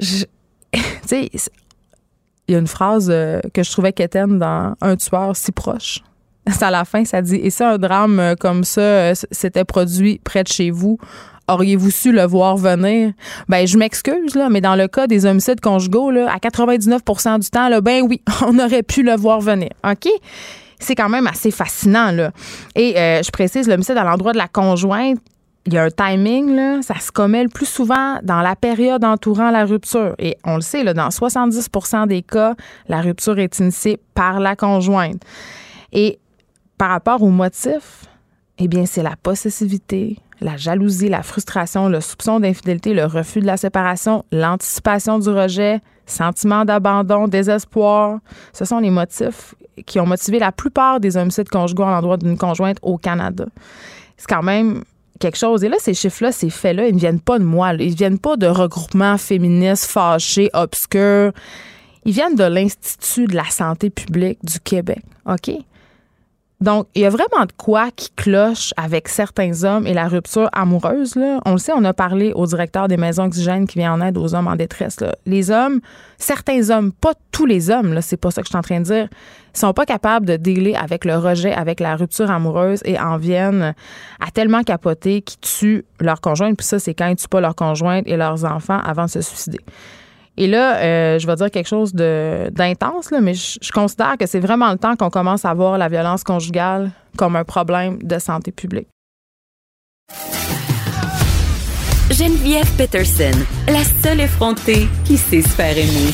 tu 0.00 0.26
sais, 1.06 1.30
il 2.50 2.54
y 2.54 2.56
a 2.56 2.58
une 2.58 2.66
phrase 2.66 3.08
euh, 3.10 3.40
que 3.54 3.62
je 3.62 3.70
trouvais 3.70 3.92
qu'étaine 3.92 4.40
dans 4.40 4.74
Un 4.80 4.96
tueur 4.96 5.36
si 5.36 5.52
proche. 5.52 6.00
C'est 6.50 6.64
à 6.64 6.70
la 6.72 6.84
fin, 6.84 7.04
ça 7.04 7.22
dit 7.22 7.36
Et 7.36 7.50
si 7.50 7.62
un 7.62 7.78
drame 7.78 8.18
euh, 8.18 8.34
comme 8.34 8.64
ça 8.64 8.80
euh, 8.80 9.14
s'était 9.30 9.64
produit 9.64 10.20
près 10.24 10.42
de 10.42 10.48
chez 10.48 10.72
vous, 10.72 10.98
auriez-vous 11.46 11.92
su 11.92 12.10
le 12.10 12.24
voir 12.24 12.56
venir? 12.56 13.12
Ben, 13.48 13.68
je 13.68 13.78
m'excuse, 13.78 14.34
là, 14.34 14.48
mais 14.48 14.60
dans 14.60 14.74
le 14.74 14.88
cas 14.88 15.06
des 15.06 15.26
homicides 15.26 15.60
conjugaux, 15.60 16.10
là, 16.10 16.28
à 16.28 16.38
99% 16.38 17.38
du 17.38 17.50
temps, 17.50 17.80
ben 17.80 18.02
oui, 18.02 18.20
on 18.44 18.58
aurait 18.58 18.82
pu 18.82 19.04
le 19.04 19.14
voir 19.14 19.40
venir. 19.40 19.70
OK? 19.88 20.08
C'est 20.80 20.96
quand 20.96 21.08
même 21.08 21.28
assez 21.28 21.52
fascinant, 21.52 22.10
là. 22.10 22.32
Et 22.74 22.94
je 22.96 23.30
précise, 23.30 23.68
l'homicide 23.68 23.98
à 23.98 24.02
l'endroit 24.02 24.32
de 24.32 24.38
la 24.38 24.48
conjointe, 24.48 25.18
il 25.66 25.74
y 25.74 25.78
a 25.78 25.84
un 25.84 25.90
timing, 25.90 26.54
là, 26.54 26.80
ça 26.82 26.98
se 26.98 27.12
commet 27.12 27.42
le 27.42 27.50
plus 27.50 27.68
souvent 27.68 28.18
dans 28.22 28.40
la 28.40 28.56
période 28.56 29.04
entourant 29.04 29.50
la 29.50 29.64
rupture. 29.64 30.14
Et 30.18 30.36
on 30.44 30.54
le 30.54 30.62
sait, 30.62 30.82
là, 30.82 30.94
dans 30.94 31.10
70 31.10 31.68
des 32.08 32.22
cas, 32.22 32.54
la 32.88 33.02
rupture 33.02 33.38
est 33.38 33.58
initiée 33.58 34.00
par 34.14 34.40
la 34.40 34.56
conjointe. 34.56 35.22
Et 35.92 36.18
par 36.78 36.90
rapport 36.90 37.22
au 37.22 37.28
motif, 37.28 38.06
eh 38.58 38.68
bien, 38.68 38.86
c'est 38.86 39.02
la 39.02 39.16
possessivité, 39.22 40.18
la 40.40 40.56
jalousie, 40.56 41.10
la 41.10 41.22
frustration, 41.22 41.88
le 41.88 42.00
soupçon 42.00 42.40
d'infidélité, 42.40 42.94
le 42.94 43.04
refus 43.04 43.40
de 43.40 43.46
la 43.46 43.58
séparation, 43.58 44.24
l'anticipation 44.32 45.18
du 45.18 45.28
rejet, 45.28 45.80
sentiment 46.06 46.64
d'abandon, 46.64 47.28
désespoir. 47.28 48.20
Ce 48.54 48.64
sont 48.64 48.78
les 48.78 48.90
motifs 48.90 49.54
qui 49.84 50.00
ont 50.00 50.06
motivé 50.06 50.38
la 50.38 50.52
plupart 50.52 51.00
des 51.00 51.18
homicides 51.18 51.50
conjugaux 51.50 51.84
à 51.84 51.90
l'endroit 51.90 52.16
d'une 52.16 52.38
conjointe 52.38 52.78
au 52.82 52.96
Canada. 52.96 53.44
C'est 54.16 54.26
quand 54.26 54.42
même 54.42 54.84
quelque 55.20 55.38
chose. 55.38 55.62
Et 55.62 55.68
là, 55.68 55.76
ces 55.78 55.94
chiffres-là, 55.94 56.32
ces 56.32 56.50
faits-là, 56.50 56.88
ils 56.88 56.94
ne 56.94 56.98
viennent 56.98 57.20
pas 57.20 57.38
de 57.38 57.44
moi. 57.44 57.74
Ils 57.74 57.92
ne 57.92 57.96
viennent 57.96 58.18
pas 58.18 58.36
de 58.36 58.48
regroupements 58.48 59.18
féministes 59.18 59.86
fâchés, 59.86 60.50
obscurs. 60.52 61.32
Ils 62.04 62.12
viennent 62.12 62.34
de 62.34 62.44
l'Institut 62.44 63.26
de 63.26 63.36
la 63.36 63.44
santé 63.44 63.90
publique 63.90 64.38
du 64.42 64.58
Québec. 64.58 65.02
OK? 65.26 65.50
Donc, 66.60 66.88
il 66.94 67.00
y 67.00 67.06
a 67.06 67.10
vraiment 67.10 67.46
de 67.46 67.52
quoi 67.56 67.90
qui 67.90 68.10
cloche 68.10 68.74
avec 68.76 69.08
certains 69.08 69.64
hommes 69.64 69.86
et 69.86 69.94
la 69.94 70.08
rupture 70.08 70.50
amoureuse. 70.52 71.16
Là. 71.16 71.40
On 71.46 71.52
le 71.52 71.58
sait, 71.58 71.72
on 71.74 71.84
a 71.84 71.94
parlé 71.94 72.32
au 72.34 72.44
directeur 72.44 72.86
des 72.86 72.98
maisons 72.98 73.24
oxygènes 73.24 73.66
qui 73.66 73.78
vient 73.78 73.94
en 73.94 74.00
aide 74.02 74.18
aux 74.18 74.34
hommes 74.34 74.46
en 74.46 74.56
détresse. 74.56 74.98
Les 75.24 75.50
hommes, 75.50 75.80
certains 76.18 76.68
hommes, 76.68 76.92
pas 76.92 77.14
tous 77.32 77.46
les 77.46 77.70
hommes, 77.70 77.94
là, 77.94 78.02
c'est 78.02 78.18
pas 78.18 78.30
ça 78.30 78.42
que 78.42 78.46
je 78.46 78.50
suis 78.50 78.58
en 78.58 78.62
train 78.62 78.80
de 78.80 78.84
dire, 78.84 79.08
sont 79.54 79.72
pas 79.72 79.86
capables 79.86 80.26
de 80.26 80.36
dealer 80.36 80.76
avec 80.76 81.06
le 81.06 81.16
rejet, 81.16 81.52
avec 81.52 81.80
la 81.80 81.96
rupture 81.96 82.30
amoureuse 82.30 82.80
et 82.84 83.00
en 83.00 83.16
viennent 83.16 83.74
à 84.20 84.30
tellement 84.30 84.62
capoter 84.62 85.22
qu'ils 85.22 85.40
tuent 85.40 85.84
leur 85.98 86.20
conjointe. 86.20 86.58
Puis 86.58 86.66
ça, 86.66 86.78
c'est 86.78 86.92
quand 86.92 87.06
ils 87.06 87.16
tuent 87.16 87.28
pas 87.28 87.40
leur 87.40 87.54
conjointe 87.54 88.06
et 88.06 88.18
leurs 88.18 88.44
enfants 88.44 88.80
avant 88.84 89.06
de 89.06 89.10
se 89.10 89.22
suicider. 89.22 89.60
Et 90.36 90.46
là, 90.46 90.76
euh, 90.76 91.18
je 91.18 91.26
vais 91.26 91.34
dire 91.36 91.50
quelque 91.50 91.68
chose 91.68 91.92
d'intense, 91.92 93.10
mais 93.20 93.34
je, 93.34 93.58
je, 93.60 93.72
considère 93.72 94.16
que 94.18 94.26
c'est 94.26 94.40
vraiment 94.40 94.70
le 94.70 94.78
temps 94.78 94.96
qu'on 94.96 95.10
commence 95.10 95.44
à 95.44 95.52
voir 95.52 95.76
la 95.76 95.88
violence 95.88 96.24
conjugale 96.24 96.92
comme 97.16 97.36
un 97.36 97.44
problème 97.44 97.98
de 98.02 98.18
santé 98.18 98.52
publique. 98.52 98.88
Geneviève 102.10 102.68
Peterson, 102.76 103.30
la 103.68 103.84
seule 104.02 104.20
effrontée 104.20 104.88
qui 105.04 105.16
sait 105.16 105.42
se 105.42 105.48
faire 105.48 105.76
aimer. 105.76 106.12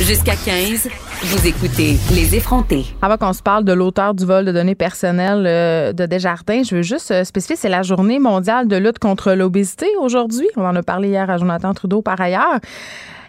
Jusqu'à 0.00 0.34
15, 0.34 0.88
vous 1.22 1.46
écoutez 1.46 1.98
Les 2.14 2.34
effrontés. 2.34 2.86
Avant 3.02 3.18
qu'on 3.18 3.34
se 3.34 3.42
parle 3.42 3.64
de 3.64 3.74
l'auteur 3.74 4.14
du 4.14 4.24
vol 4.24 4.46
de 4.46 4.52
données 4.52 4.74
personnelles 4.74 5.44
euh, 5.46 5.92
de 5.92 6.06
Desjardins, 6.06 6.62
je 6.62 6.76
veux 6.76 6.82
juste 6.82 7.10
euh, 7.10 7.24
spécifier, 7.24 7.56
c'est 7.56 7.68
la 7.68 7.82
journée 7.82 8.18
mondiale 8.18 8.66
de 8.66 8.76
lutte 8.76 8.98
contre 8.98 9.32
l'obésité 9.32 9.86
aujourd'hui. 10.00 10.48
On 10.56 10.64
en 10.64 10.74
a 10.74 10.82
parlé 10.82 11.08
hier 11.08 11.28
à 11.28 11.36
Jonathan 11.36 11.74
Trudeau 11.74 12.00
par 12.00 12.18
ailleurs. 12.18 12.58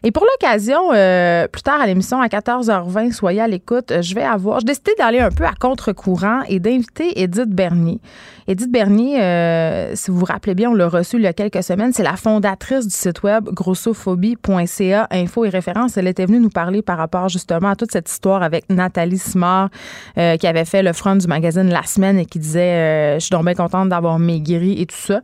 Et 0.03 0.12
pour 0.12 0.24
l'occasion, 0.24 0.91
euh, 0.93 1.48
plus 1.48 1.62
tard 1.62 1.79
à 1.79 1.86
l'émission 1.86 2.20
à 2.22 2.27
14h20, 2.27 3.12
soyez 3.12 3.39
à 3.39 3.48
l'écoute, 3.48 3.93
je 4.01 4.15
vais 4.15 4.24
avoir, 4.24 4.60
j'ai 4.60 4.65
décidé 4.65 4.93
d'aller 4.98 5.20
un 5.20 5.29
peu 5.29 5.46
à 5.46 5.53
contre-courant 5.53 6.41
et 6.50 6.60
d'inviter 6.60 7.22
Edith 7.22 7.50
Bernier. 7.50 8.00
Edith 8.48 8.72
Bernier, 8.72 9.22
euh, 9.22 9.96
si 9.96 10.10
vous 10.10 10.17
vous 10.17 10.25
rappelez 10.25 10.55
bien, 10.55 10.72
on 10.72 10.74
l'a 10.74 10.89
reçue 10.89 11.17
il 11.17 11.22
y 11.22 11.27
a 11.27 11.34
quelques 11.34 11.62
semaines, 11.62 11.93
c'est 11.93 12.01
la 12.01 12.15
fondatrice 12.15 12.88
du 12.88 12.96
site 12.96 13.22
web 13.22 13.48
grossophobie.ca, 13.50 15.08
info 15.12 15.46
et 15.46 15.50
référence. 15.50 15.98
Elle 15.98 16.08
était 16.08 16.25
venue 16.25 16.39
nous 16.39 16.50
parler 16.50 16.81
par 16.81 16.98
rapport 16.98 17.29
justement 17.29 17.70
à 17.70 17.75
toute 17.75 17.91
cette 17.91 18.10
histoire 18.10 18.41
avec 18.41 18.72
Nathalie 18.72 19.20
Simard, 19.20 19.70
euh, 20.17 20.36
qui 20.38 20.48
avait 20.48 20.65
fait 20.65 20.81
le 20.81 20.93
front 20.93 21.15
du 21.15 21.27
magazine 21.27 21.70
La 21.70 21.84
Semaine 21.84 22.17
et 22.17 22.25
qui 22.25 22.39
disait 22.39 23.20
Je 23.20 23.20
suis 23.20 23.29
donc 23.29 23.46
bien 23.46 23.53
contente 23.53 23.89
d'avoir 23.89 24.17
maigri 24.17 24.81
et 24.81 24.88
tout 24.88 24.98
ça. 24.98 25.22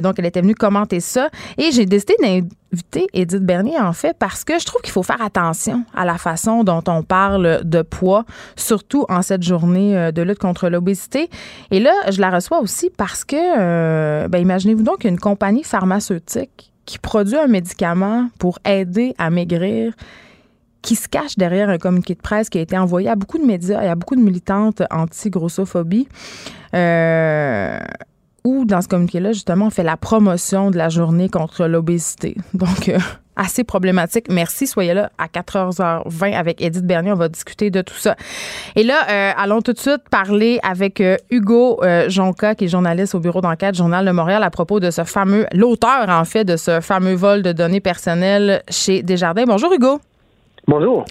donc, 0.00 0.14
elle 0.18 0.26
était 0.26 0.42
venue 0.42 0.54
commenter 0.54 1.00
ça. 1.00 1.28
Et 1.58 1.72
j'ai 1.72 1.86
décidé 1.86 2.14
d'inviter 2.22 2.54
Edith 3.12 3.42
Bernier, 3.42 3.78
en 3.78 3.92
fait, 3.92 4.16
parce 4.18 4.44
que 4.44 4.58
je 4.58 4.64
trouve 4.64 4.82
qu'il 4.82 4.92
faut 4.92 5.02
faire 5.02 5.22
attention 5.22 5.84
à 5.94 6.04
la 6.04 6.18
façon 6.18 6.64
dont 6.64 6.82
on 6.88 7.02
parle 7.02 7.60
de 7.64 7.82
poids, 7.82 8.24
surtout 8.56 9.06
en 9.08 9.22
cette 9.22 9.42
journée 9.42 9.96
euh, 9.96 10.12
de 10.12 10.22
lutte 10.22 10.38
contre 10.38 10.68
l'obésité. 10.68 11.30
Et 11.70 11.80
là, 11.80 11.92
je 12.10 12.20
la 12.20 12.30
reçois 12.30 12.60
aussi 12.60 12.90
parce 12.90 13.24
que, 13.24 13.36
euh, 13.36 14.28
ben, 14.28 14.38
imaginez-vous 14.38 14.82
donc 14.82 15.04
une 15.04 15.18
compagnie 15.18 15.64
pharmaceutique 15.64 16.72
qui 16.84 16.98
produit 16.98 17.36
un 17.36 17.48
médicament 17.48 18.28
pour 18.38 18.58
aider 18.64 19.14
à 19.18 19.30
maigrir 19.30 19.92
qui 20.82 20.94
se 20.94 21.08
cache 21.08 21.36
derrière 21.36 21.68
un 21.68 21.78
communiqué 21.78 22.14
de 22.14 22.20
presse 22.20 22.48
qui 22.48 22.58
a 22.58 22.60
été 22.60 22.78
envoyé 22.78 23.08
à 23.08 23.16
beaucoup 23.16 23.38
de 23.38 23.44
médias 23.44 23.82
et 23.82 23.88
à 23.88 23.96
beaucoup 23.96 24.14
de 24.14 24.20
militantes 24.20 24.82
anti-grossophobie. 24.90 26.06
Euh, 26.74 27.80
où, 28.46 28.64
dans 28.64 28.80
ce 28.80 28.88
communiqué-là, 28.88 29.32
justement, 29.32 29.66
on 29.66 29.70
fait 29.70 29.82
la 29.82 29.96
promotion 29.96 30.70
de 30.70 30.78
la 30.78 30.88
journée 30.88 31.28
contre 31.28 31.66
l'obésité. 31.66 32.36
Donc, 32.54 32.88
euh, 32.88 32.98
assez 33.34 33.64
problématique. 33.64 34.26
Merci. 34.30 34.68
Soyez 34.68 34.94
là 34.94 35.10
à 35.18 35.26
4h20 35.26 36.32
avec 36.32 36.62
Edith 36.62 36.86
Bernier. 36.86 37.10
On 37.10 37.16
va 37.16 37.28
discuter 37.28 37.70
de 37.70 37.82
tout 37.82 37.96
ça. 37.96 38.14
Et 38.76 38.84
là, 38.84 39.02
euh, 39.10 39.32
allons 39.36 39.62
tout 39.62 39.72
de 39.72 39.78
suite 39.78 40.08
parler 40.10 40.60
avec 40.62 41.00
euh, 41.00 41.16
Hugo 41.30 41.80
Jonca, 42.08 42.54
qui 42.54 42.66
est 42.66 42.68
journaliste 42.68 43.14
au 43.16 43.20
bureau 43.20 43.40
d'enquête 43.40 43.74
Journal 43.74 44.06
de 44.06 44.12
Montréal, 44.12 44.42
à 44.44 44.50
propos 44.50 44.78
de 44.78 44.90
ce 44.90 45.02
fameux, 45.02 45.46
l'auteur, 45.52 46.08
en 46.08 46.24
fait, 46.24 46.44
de 46.44 46.56
ce 46.56 46.80
fameux 46.80 47.14
vol 47.14 47.42
de 47.42 47.52
données 47.52 47.80
personnelles 47.80 48.62
chez 48.70 49.02
Desjardins. 49.02 49.44
Bonjour, 49.44 49.72
Hugo. 49.72 50.00
Bonjour. 50.68 51.04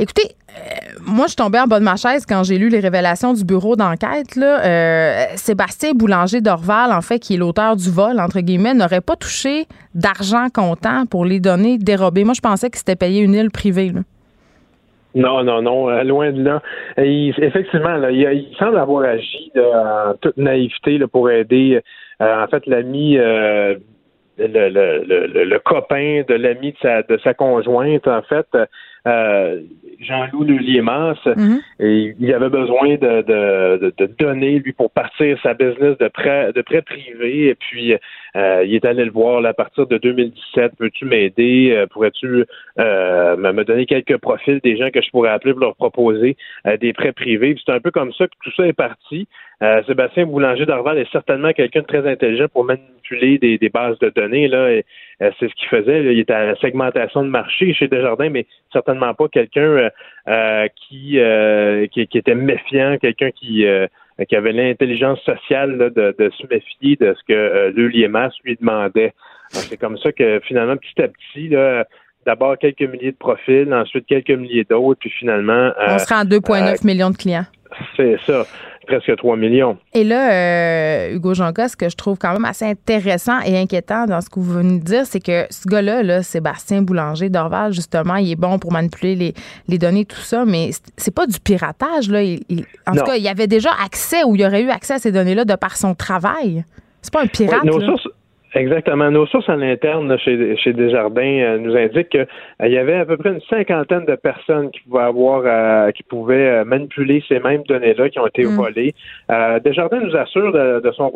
Écoutez, 0.00 0.34
euh, 0.48 0.98
moi, 1.06 1.26
je 1.26 1.30
suis 1.30 1.36
tombée 1.36 1.60
en 1.60 1.66
bas 1.66 1.78
de 1.78 1.84
ma 1.84 1.94
chaise 1.94 2.26
quand 2.26 2.42
j'ai 2.42 2.58
lu 2.58 2.68
les 2.68 2.80
révélations 2.80 3.32
du 3.32 3.44
bureau 3.44 3.76
d'enquête. 3.76 4.36
Euh, 4.36 5.24
Sébastien 5.36 5.92
Boulanger 5.92 6.40
d'Orval, 6.40 6.92
en 6.92 7.00
fait, 7.00 7.20
qui 7.20 7.34
est 7.34 7.36
l'auteur 7.36 7.76
du 7.76 7.90
vol, 7.90 8.18
entre 8.18 8.40
guillemets, 8.40 8.74
n'aurait 8.74 9.00
pas 9.00 9.14
touché 9.14 9.66
d'argent 9.94 10.46
comptant 10.52 11.04
pour 11.06 11.24
les 11.24 11.38
données 11.38 11.78
dérobées. 11.78 12.24
Moi, 12.24 12.34
je 12.34 12.40
pensais 12.40 12.70
que 12.70 12.78
c'était 12.78 12.96
payé 12.96 13.22
une 13.22 13.34
île 13.34 13.50
privée. 13.50 13.92
Non, 15.14 15.44
non, 15.44 15.62
non, 15.62 15.88
euh, 15.88 16.02
loin 16.02 16.32
de 16.32 16.42
là. 16.42 16.62
effectivement, 16.96 18.08
il, 18.08 18.46
semble 18.58 18.78
avoir 18.78 19.04
agi 19.04 19.52
en 19.56 20.14
toute 20.20 20.36
naïveté 20.36 20.98
pour 21.10 21.30
aider, 21.30 21.80
en 22.20 22.46
fait, 22.48 22.66
l'ami. 22.66 23.16
Le, 24.38 25.44
le, 25.44 25.58
copain 25.58 26.22
de 26.28 26.34
l'ami 26.34 26.72
de 26.72 26.76
sa, 26.80 27.02
de 27.02 27.18
sa 27.18 27.34
conjointe, 27.34 28.06
en 28.06 28.22
fait, 28.22 28.46
euh, 29.06 29.60
Jean-Loup 30.00 30.44
Lullier-Mas, 30.44 31.18
mhm. 31.26 31.60
et 31.80 32.14
il 32.20 32.32
avait 32.32 32.48
besoin 32.48 32.94
de, 32.96 33.22
de, 33.22 33.92
de, 33.98 34.06
donner, 34.18 34.60
lui, 34.60 34.72
pour 34.72 34.92
partir 34.92 35.36
sa 35.42 35.54
business 35.54 35.98
de 35.98 36.08
prêt, 36.08 36.52
de 36.52 36.62
prêt 36.62 36.82
privé. 36.82 37.48
Et 37.48 37.54
puis, 37.56 37.94
euh, 38.36 38.64
il 38.64 38.74
est 38.74 38.84
allé 38.84 39.04
le 39.04 39.10
voir 39.10 39.44
à 39.44 39.54
partir 39.54 39.86
de 39.86 39.98
2017. 39.98 40.72
Peux-tu 40.78 41.04
m'aider? 41.04 41.72
Euh, 41.72 41.86
pourrais-tu 41.86 42.44
euh, 42.78 43.36
me 43.36 43.64
donner 43.64 43.86
quelques 43.86 44.18
profils 44.18 44.60
des 44.62 44.76
gens 44.76 44.90
que 44.90 45.00
je 45.02 45.10
pourrais 45.10 45.30
appeler 45.30 45.52
pour 45.52 45.62
leur 45.62 45.76
proposer 45.76 46.36
des 46.80 46.92
prêts 46.92 47.12
privés? 47.12 47.56
C'est 47.64 47.72
un 47.72 47.80
peu 47.80 47.90
comme 47.90 48.12
ça 48.12 48.26
que 48.26 48.34
tout 48.42 48.52
ça 48.56 48.66
est 48.66 48.72
parti. 48.72 49.28
Sébastien 49.88 50.24
Boulanger 50.24 50.66
d'Arval 50.66 50.98
est 50.98 51.10
certainement 51.10 51.52
quelqu'un 51.52 51.80
de 51.80 51.86
très 51.86 52.08
intelligent 52.08 52.46
pour 52.52 52.64
manipuler 52.64 53.38
des, 53.38 53.58
des 53.58 53.68
bases 53.70 53.98
de 53.98 54.08
données. 54.10 54.46
Là, 54.46 54.68
c'est 55.18 55.48
ce 55.48 55.54
qu'il 55.54 55.68
faisait. 55.68 56.12
Il 56.12 56.18
était 56.20 56.32
à 56.32 56.46
la 56.46 56.56
segmentation 56.56 57.24
de 57.24 57.28
marché 57.28 57.74
chez 57.74 57.88
Desjardins, 57.88 58.30
mais 58.30 58.46
certainement 58.72 59.14
pas 59.14 59.26
quelqu'un 59.26 59.90
qui, 60.76 61.18
qui, 61.90 62.06
qui 62.06 62.18
était 62.18 62.36
méfiant, 62.36 62.98
quelqu'un 62.98 63.32
qui 63.32 63.66
euh, 63.66 63.86
qui 64.26 64.36
avait 64.36 64.52
l'intelligence 64.52 65.20
sociale 65.20 65.92
de, 65.94 66.30
se 66.38 66.46
méfier 66.48 66.96
de 66.96 67.14
ce 67.14 67.24
que 67.26 67.32
euh, 67.32 67.72
le 67.74 67.88
Liemas 67.88 68.30
lui 68.44 68.56
demandait. 68.56 69.12
C'est 69.50 69.76
comme 69.76 69.96
ça 69.98 70.12
que 70.12 70.40
finalement, 70.40 70.76
petit 70.76 71.02
à 71.02 71.08
petit, 71.08 71.50
d'abord 72.26 72.58
quelques 72.58 72.82
milliers 72.82 73.12
de 73.12 73.16
profils, 73.16 73.72
ensuite 73.72 74.06
quelques 74.06 74.30
milliers 74.30 74.66
d'autres, 74.68 75.00
puis 75.00 75.10
finalement... 75.10 75.72
On 75.86 75.98
sera 75.98 76.20
en 76.20 76.24
2,9 76.24 76.86
millions 76.86 77.10
de 77.10 77.16
clients. 77.16 77.46
C'est 77.96 78.16
ça 78.26 78.44
presque 78.88 79.16
3 79.16 79.36
millions. 79.36 79.76
Et 79.94 80.02
là, 80.02 80.32
euh, 80.32 81.14
Hugo 81.14 81.34
Jonca, 81.34 81.68
ce 81.68 81.76
que 81.76 81.88
je 81.88 81.96
trouve 81.96 82.18
quand 82.18 82.32
même 82.32 82.44
assez 82.44 82.64
intéressant 82.64 83.38
et 83.44 83.56
inquiétant 83.56 84.06
dans 84.06 84.20
ce 84.20 84.30
que 84.30 84.40
vous 84.40 84.52
venez 84.52 84.78
de 84.78 84.84
dire, 84.84 85.04
c'est 85.04 85.20
que 85.20 85.46
ce 85.50 85.68
gars-là, 85.68 86.02
là, 86.02 86.22
Sébastien 86.22 86.82
Boulanger 86.82 87.28
d'Orval, 87.28 87.72
justement, 87.72 88.16
il 88.16 88.32
est 88.32 88.36
bon 88.36 88.58
pour 88.58 88.72
manipuler 88.72 89.14
les, 89.14 89.34
les 89.68 89.78
données, 89.78 90.04
tout 90.04 90.16
ça, 90.16 90.44
mais 90.44 90.70
c'est 90.96 91.14
pas 91.14 91.26
du 91.26 91.38
piratage. 91.38 92.08
Là. 92.08 92.20
en 92.86 92.92
tout 92.92 93.04
cas, 93.04 93.16
il 93.16 93.22
y 93.22 93.28
avait 93.28 93.46
déjà 93.46 93.70
accès 93.84 94.24
ou 94.24 94.34
il 94.34 94.40
y 94.40 94.46
aurait 94.46 94.62
eu 94.62 94.70
accès 94.70 94.94
à 94.94 94.98
ces 94.98 95.12
données-là 95.12 95.44
de 95.44 95.54
par 95.54 95.76
son 95.76 95.94
travail. 95.94 96.64
C'est 97.02 97.12
pas 97.12 97.22
un 97.22 97.26
pirate. 97.26 97.64
Exactement. 98.58 99.10
Nos 99.10 99.26
sources 99.26 99.48
à 99.48 99.54
l'interne 99.54 100.18
chez, 100.18 100.56
chez 100.56 100.72
Desjardins 100.72 101.22
euh, 101.22 101.58
nous 101.58 101.76
indiquent 101.76 102.08
qu'il 102.08 102.26
euh, 102.62 102.66
y 102.66 102.76
avait 102.76 102.96
à 102.96 103.04
peu 103.04 103.16
près 103.16 103.30
une 103.30 103.40
cinquantaine 103.48 104.04
de 104.04 104.16
personnes 104.16 104.70
qui 104.72 104.80
pouvaient 104.80 105.04
avoir, 105.04 105.42
euh, 105.44 105.92
qui 105.92 106.02
pouvaient 106.02 106.64
manipuler 106.64 107.22
ces 107.28 107.38
mêmes 107.38 107.62
données-là 107.68 108.08
qui 108.10 108.18
ont 108.18 108.26
été 108.26 108.44
mm. 108.44 108.56
volées. 108.56 108.94
Desjardins 109.64 110.00
nous 110.00 110.16
assure 110.16 110.52
de, 110.52 110.80
de 110.80 110.90
son 110.92 111.12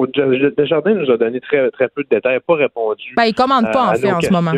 Desjardins 0.57 0.95
nous 0.95 1.11
a 1.11 1.17
donné 1.17 1.41
très 1.41 1.69
très 1.73 1.89
peu 1.89 2.05
de 2.05 2.09
détails, 2.11 2.39
pas 2.47 2.55
répondu. 2.55 3.13
Ben, 3.17 3.25
ils 3.25 3.35
commandent 3.35 3.73
pas 3.73 3.91
en 3.91 3.95
fait 3.95 4.13
en 4.13 4.21
ce 4.21 4.33
moment. 4.33 4.53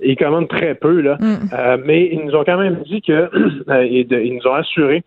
Ils 0.00 0.16
commandent 0.16 0.48
très 0.48 0.74
peu 0.74 1.00
là, 1.00 1.16
mm. 1.18 1.82
mais 1.86 2.10
ils 2.12 2.22
nous 2.22 2.34
ont 2.34 2.44
quand 2.44 2.58
même 2.58 2.82
dit 2.84 3.00
que 3.00 3.30
ils 3.82 4.34
nous 4.34 4.46
ont 4.46 4.54
assuré 4.54 5.02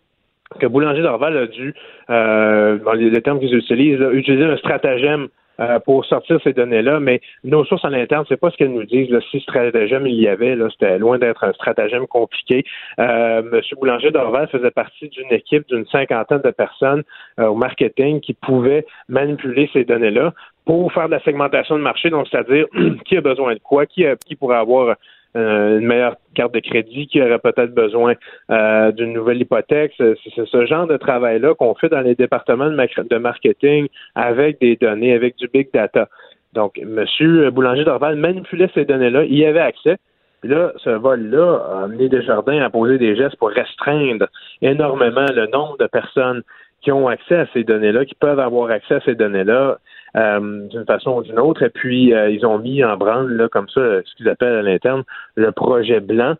que 0.59 0.65
Boulanger 0.65 1.03
d'Orval 1.03 1.37
a 1.37 1.45
dû, 1.45 1.75
dans 2.07 2.93
les, 2.93 3.11
les 3.11 3.21
termes 3.21 3.39
qu'ils 3.39 3.53
utilisent, 3.53 4.03
utiliser 4.13 4.45
un 4.45 4.57
stratagème 4.57 5.27
euh, 5.59 5.79
pour 5.79 6.05
sortir 6.05 6.39
ces 6.43 6.53
données-là, 6.53 6.99
mais 6.99 7.21
nos 7.43 7.65
sources 7.65 7.85
à 7.85 7.89
l'interne, 7.89 8.25
c'est 8.29 8.39
pas 8.39 8.49
ce 8.51 8.57
qu'elles 8.57 8.73
nous 8.73 8.85
disent. 8.85 9.09
Là, 9.09 9.19
si 9.29 9.39
stratagème 9.41 10.07
il 10.07 10.15
y 10.15 10.27
avait, 10.27 10.55
là, 10.55 10.67
c'était 10.71 10.97
loin 10.97 11.17
d'être 11.17 11.43
un 11.43 11.53
stratagème 11.53 12.07
compliqué. 12.07 12.63
Euh, 12.99 13.41
Monsieur 13.43 13.75
Boulanger 13.75 14.11
d'Orval 14.11 14.47
faisait 14.49 14.71
partie 14.71 15.09
d'une 15.09 15.31
équipe 15.31 15.67
d'une 15.67 15.85
cinquantaine 15.87 16.41
de 16.41 16.51
personnes 16.51 17.03
euh, 17.39 17.47
au 17.47 17.55
marketing 17.55 18.19
qui 18.21 18.33
pouvaient 18.33 18.85
manipuler 19.07 19.69
ces 19.73 19.83
données-là 19.83 20.33
pour 20.65 20.93
faire 20.93 21.07
de 21.07 21.13
la 21.13 21.23
segmentation 21.23 21.77
de 21.77 21.81
marché, 21.81 22.09
donc 22.09 22.27
c'est-à-dire 22.29 22.67
qui 23.05 23.17
a 23.17 23.21
besoin 23.21 23.55
de 23.55 23.59
quoi, 23.59 23.85
qui, 23.85 24.05
pourrait 24.39 24.57
avoir 24.57 24.95
une 25.35 25.85
meilleure 25.85 26.15
carte 26.33 26.53
de 26.53 26.59
crédit, 26.59 27.07
qui 27.07 27.21
aurait 27.21 27.39
peut-être 27.39 27.73
besoin 27.73 28.15
euh, 28.49 28.91
d'une 28.91 29.13
nouvelle 29.13 29.41
hypothèque. 29.41 29.93
C'est 29.97 30.15
ce 30.45 30.65
genre 30.65 30.87
de 30.87 30.97
travail-là 30.97 31.53
qu'on 31.53 31.75
fait 31.75 31.89
dans 31.89 32.01
les 32.01 32.15
départements 32.15 32.69
de, 32.69 33.17
marketing 33.17 33.87
avec 34.15 34.59
des 34.59 34.75
données, 34.75 35.13
avec 35.13 35.35
du 35.37 35.47
big 35.47 35.69
data. 35.73 36.07
Donc, 36.53 36.79
M. 36.79 37.05
Boulanger 37.51 37.83
d'Orval 37.83 38.15
manipulait 38.15 38.69
ces 38.73 38.85
données-là, 38.85 39.23
il 39.25 39.37
y 39.37 39.45
avait 39.45 39.59
accès. 39.59 39.97
Puis 40.41 40.49
là, 40.49 40.71
ce 40.77 40.89
vol-là 40.89 41.61
a 41.69 41.83
amené 41.83 42.07
Desjardins 42.07 42.61
à 42.61 42.69
poser 42.69 42.97
des 42.97 43.15
gestes 43.15 43.35
pour 43.35 43.49
restreindre 43.49 44.27
énormément 44.61 45.25
le 45.35 45.47
nombre 45.47 45.77
de 45.77 45.85
personnes 45.85 46.43
qui 46.81 46.91
ont 46.91 47.07
accès 47.07 47.35
à 47.35 47.45
ces 47.53 47.63
données-là, 47.63 48.05
qui 48.05 48.15
peuvent 48.15 48.39
avoir 48.39 48.71
accès 48.71 48.95
à 48.95 49.01
ces 49.01 49.15
données-là. 49.15 49.79
Euh, 50.17 50.67
d'une 50.67 50.85
façon 50.85 51.17
ou 51.17 51.23
d'une 51.23 51.39
autre. 51.39 51.61
Et 51.61 51.69
puis, 51.69 52.13
euh, 52.13 52.31
ils 52.31 52.43
ont 52.45 52.57
mis 52.57 52.83
en 52.83 52.97
branle, 52.97 53.31
là, 53.33 53.47
comme 53.47 53.69
ça, 53.69 53.81
ce 54.03 54.15
qu'ils 54.15 54.27
appellent 54.27 54.55
à 54.55 54.61
l'interne, 54.63 55.03
le 55.35 55.51
projet 55.51 55.99
blanc 55.99 56.33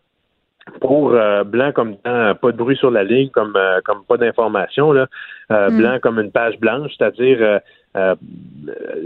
pour 0.80 1.12
euh, 1.12 1.44
blanc 1.44 1.72
comme 1.72 1.96
pas 1.96 2.34
de 2.42 2.56
bruit 2.56 2.76
sur 2.76 2.90
la 2.90 3.02
ligne, 3.02 3.30
comme 3.30 3.56
comme 3.84 4.04
pas 4.06 4.16
d'information 4.16 4.92
là, 4.92 5.06
mm. 5.50 5.76
blanc 5.76 5.98
comme 6.00 6.20
une 6.20 6.30
page 6.30 6.58
blanche, 6.60 6.92
c'est-à-dire 6.96 7.60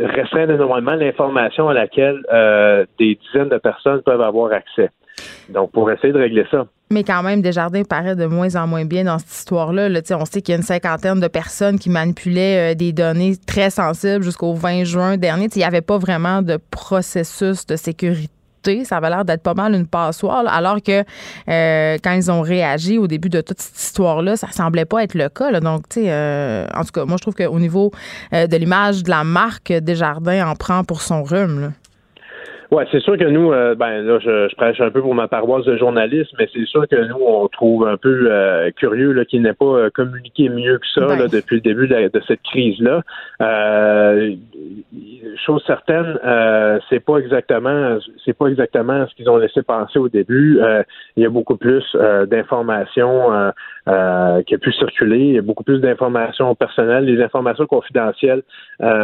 restreindre 0.00 0.53
énormément 0.53 0.94
l'information 0.94 1.68
à 1.68 1.74
laquelle 1.74 2.20
des 2.98 3.14
dizaines 3.14 3.48
de 3.48 3.59
personnes 3.59 4.03
peuvent 4.03 4.20
avoir 4.20 4.53
accès. 4.53 4.90
Donc, 5.48 5.72
pour 5.72 5.90
essayer 5.90 6.12
de 6.12 6.18
régler 6.18 6.44
ça. 6.50 6.66
Mais 6.90 7.03
quand 7.03 7.22
même, 7.22 7.42
Desjardins 7.42 7.83
paraît 7.83 8.14
de 8.14 8.27
moins 8.27 8.55
en 8.57 8.66
moins 8.66 8.85
bien 8.85 9.05
dans 9.05 9.18
cette 9.18 9.33
histoire-là. 9.33 9.88
on 10.12 10.24
sait 10.24 10.42
qu'il 10.42 10.53
y 10.53 10.57
a 10.57 10.59
une 10.59 10.62
cinquantaine 10.62 11.20
de 11.20 11.29
personnes 11.29 11.79
qui 11.79 11.90
manipulaient 11.90 12.74
des 12.74 12.92
données 12.92 13.35
très 13.46 13.70
sensibles 13.70 14.22
jusqu'au 14.22 14.55
20 14.55 14.85
juin 14.85 15.16
dernier. 15.16 15.48
il 15.55 15.59
n'y 15.59 15.64
avait 15.64 15.81
pas 15.81 15.98
vraiment 15.98 16.42
de 16.42 16.59
processus 16.70 17.66
de 17.66 17.77
sécurité 17.77 18.29
ça 18.85 18.96
avait 18.96 19.11
l'air 19.11 19.24
d'être 19.24 19.42
pas 19.42 19.55
mal 19.55 19.74
une 19.74 19.87
passoire, 19.87 20.44
alors 20.46 20.83
que 20.83 21.05
euh, 21.48 21.98
quand 22.03 22.12
ils 22.12 22.31
ont 22.31 22.40
réagi 22.40 22.98
au 22.98 23.07
début 23.07 23.29
de 23.29 23.40
toute 23.40 23.61
cette 23.61 23.79
histoire-là, 23.79 24.37
ça 24.37 24.48
semblait 24.50 24.85
pas 24.85 25.03
être 25.03 25.14
le 25.14 25.29
cas. 25.29 25.61
Donc, 25.61 25.88
tu 25.88 26.00
sais, 26.00 26.07
euh, 26.11 26.66
en 26.74 26.85
tout 26.85 26.92
cas, 26.92 27.05
moi, 27.05 27.16
je 27.18 27.22
trouve 27.22 27.35
qu'au 27.35 27.59
niveau 27.59 27.90
euh, 28.33 28.46
de 28.46 28.57
l'image 28.57 29.03
de 29.03 29.11
la 29.11 29.24
marque, 29.24 29.72
Desjardins 29.72 30.48
en 30.48 30.55
prend 30.55 30.85
pour 30.85 31.03
son 31.03 31.22
rhume. 31.22 31.72
Oui, 32.75 32.85
c'est 32.91 33.01
sûr 33.01 33.17
que 33.17 33.25
nous, 33.25 33.51
ben 33.51 34.03
là, 34.03 34.19
je, 34.19 34.55
prêche 34.57 34.81
un 34.81 34.91
peu 34.91 35.01
pour 35.01 35.15
ma 35.15 35.29
paroisse 35.29 35.65
de 35.65 35.77
journaliste, 35.77 36.33
mais 36.39 36.49
c'est 36.53 36.65
sûr 36.67 36.89
que 36.89 36.97
nous, 37.07 37.25
on 37.25 37.47
trouve 37.49 37.87
un 37.87 37.97
peu 37.97 38.29
curieux 38.77 39.23
qu'il 39.25 39.43
n'ait 39.43 39.53
pas 39.53 39.91
communiqué 39.91 40.49
mieux 40.49 40.79
que 40.79 40.87
ça 40.95 41.07
ben. 41.07 41.29
depuis 41.29 41.57
le 41.57 41.61
début 41.63 41.87
de, 41.87 42.09
de 42.09 42.23
cette 42.27 42.43
crise-là 42.43 43.03
chose 45.45 45.63
certaine, 45.67 46.19
euh, 46.25 46.79
c'est 46.89 47.01
pas 47.01 47.19
exactement, 47.19 47.99
c'est 48.25 48.37
pas 48.37 48.47
exactement 48.47 49.07
ce 49.07 49.15
qu'ils 49.15 49.29
ont 49.29 49.37
laissé 49.37 49.63
penser 49.63 49.99
au 49.99 50.09
début. 50.09 50.61
Euh, 50.61 50.83
il 51.17 51.23
y 51.23 51.27
a 51.27 51.31
beaucoup 51.31 51.57
plus 51.57 51.85
euh, 51.95 52.27
d'informations 52.27 53.33
euh, 53.89 54.43
qui 54.43 54.55
a 54.55 54.59
pu 54.59 54.73
circuler, 54.73 55.19
il 55.19 55.35
y 55.35 55.39
a 55.39 55.43
beaucoup 55.43 55.65
plus 55.65 55.81
d'informations 55.81 56.55
personnelles. 56.55 57.05
Les 57.05 57.23
informations 57.23 57.67
confidentielles 57.67 58.43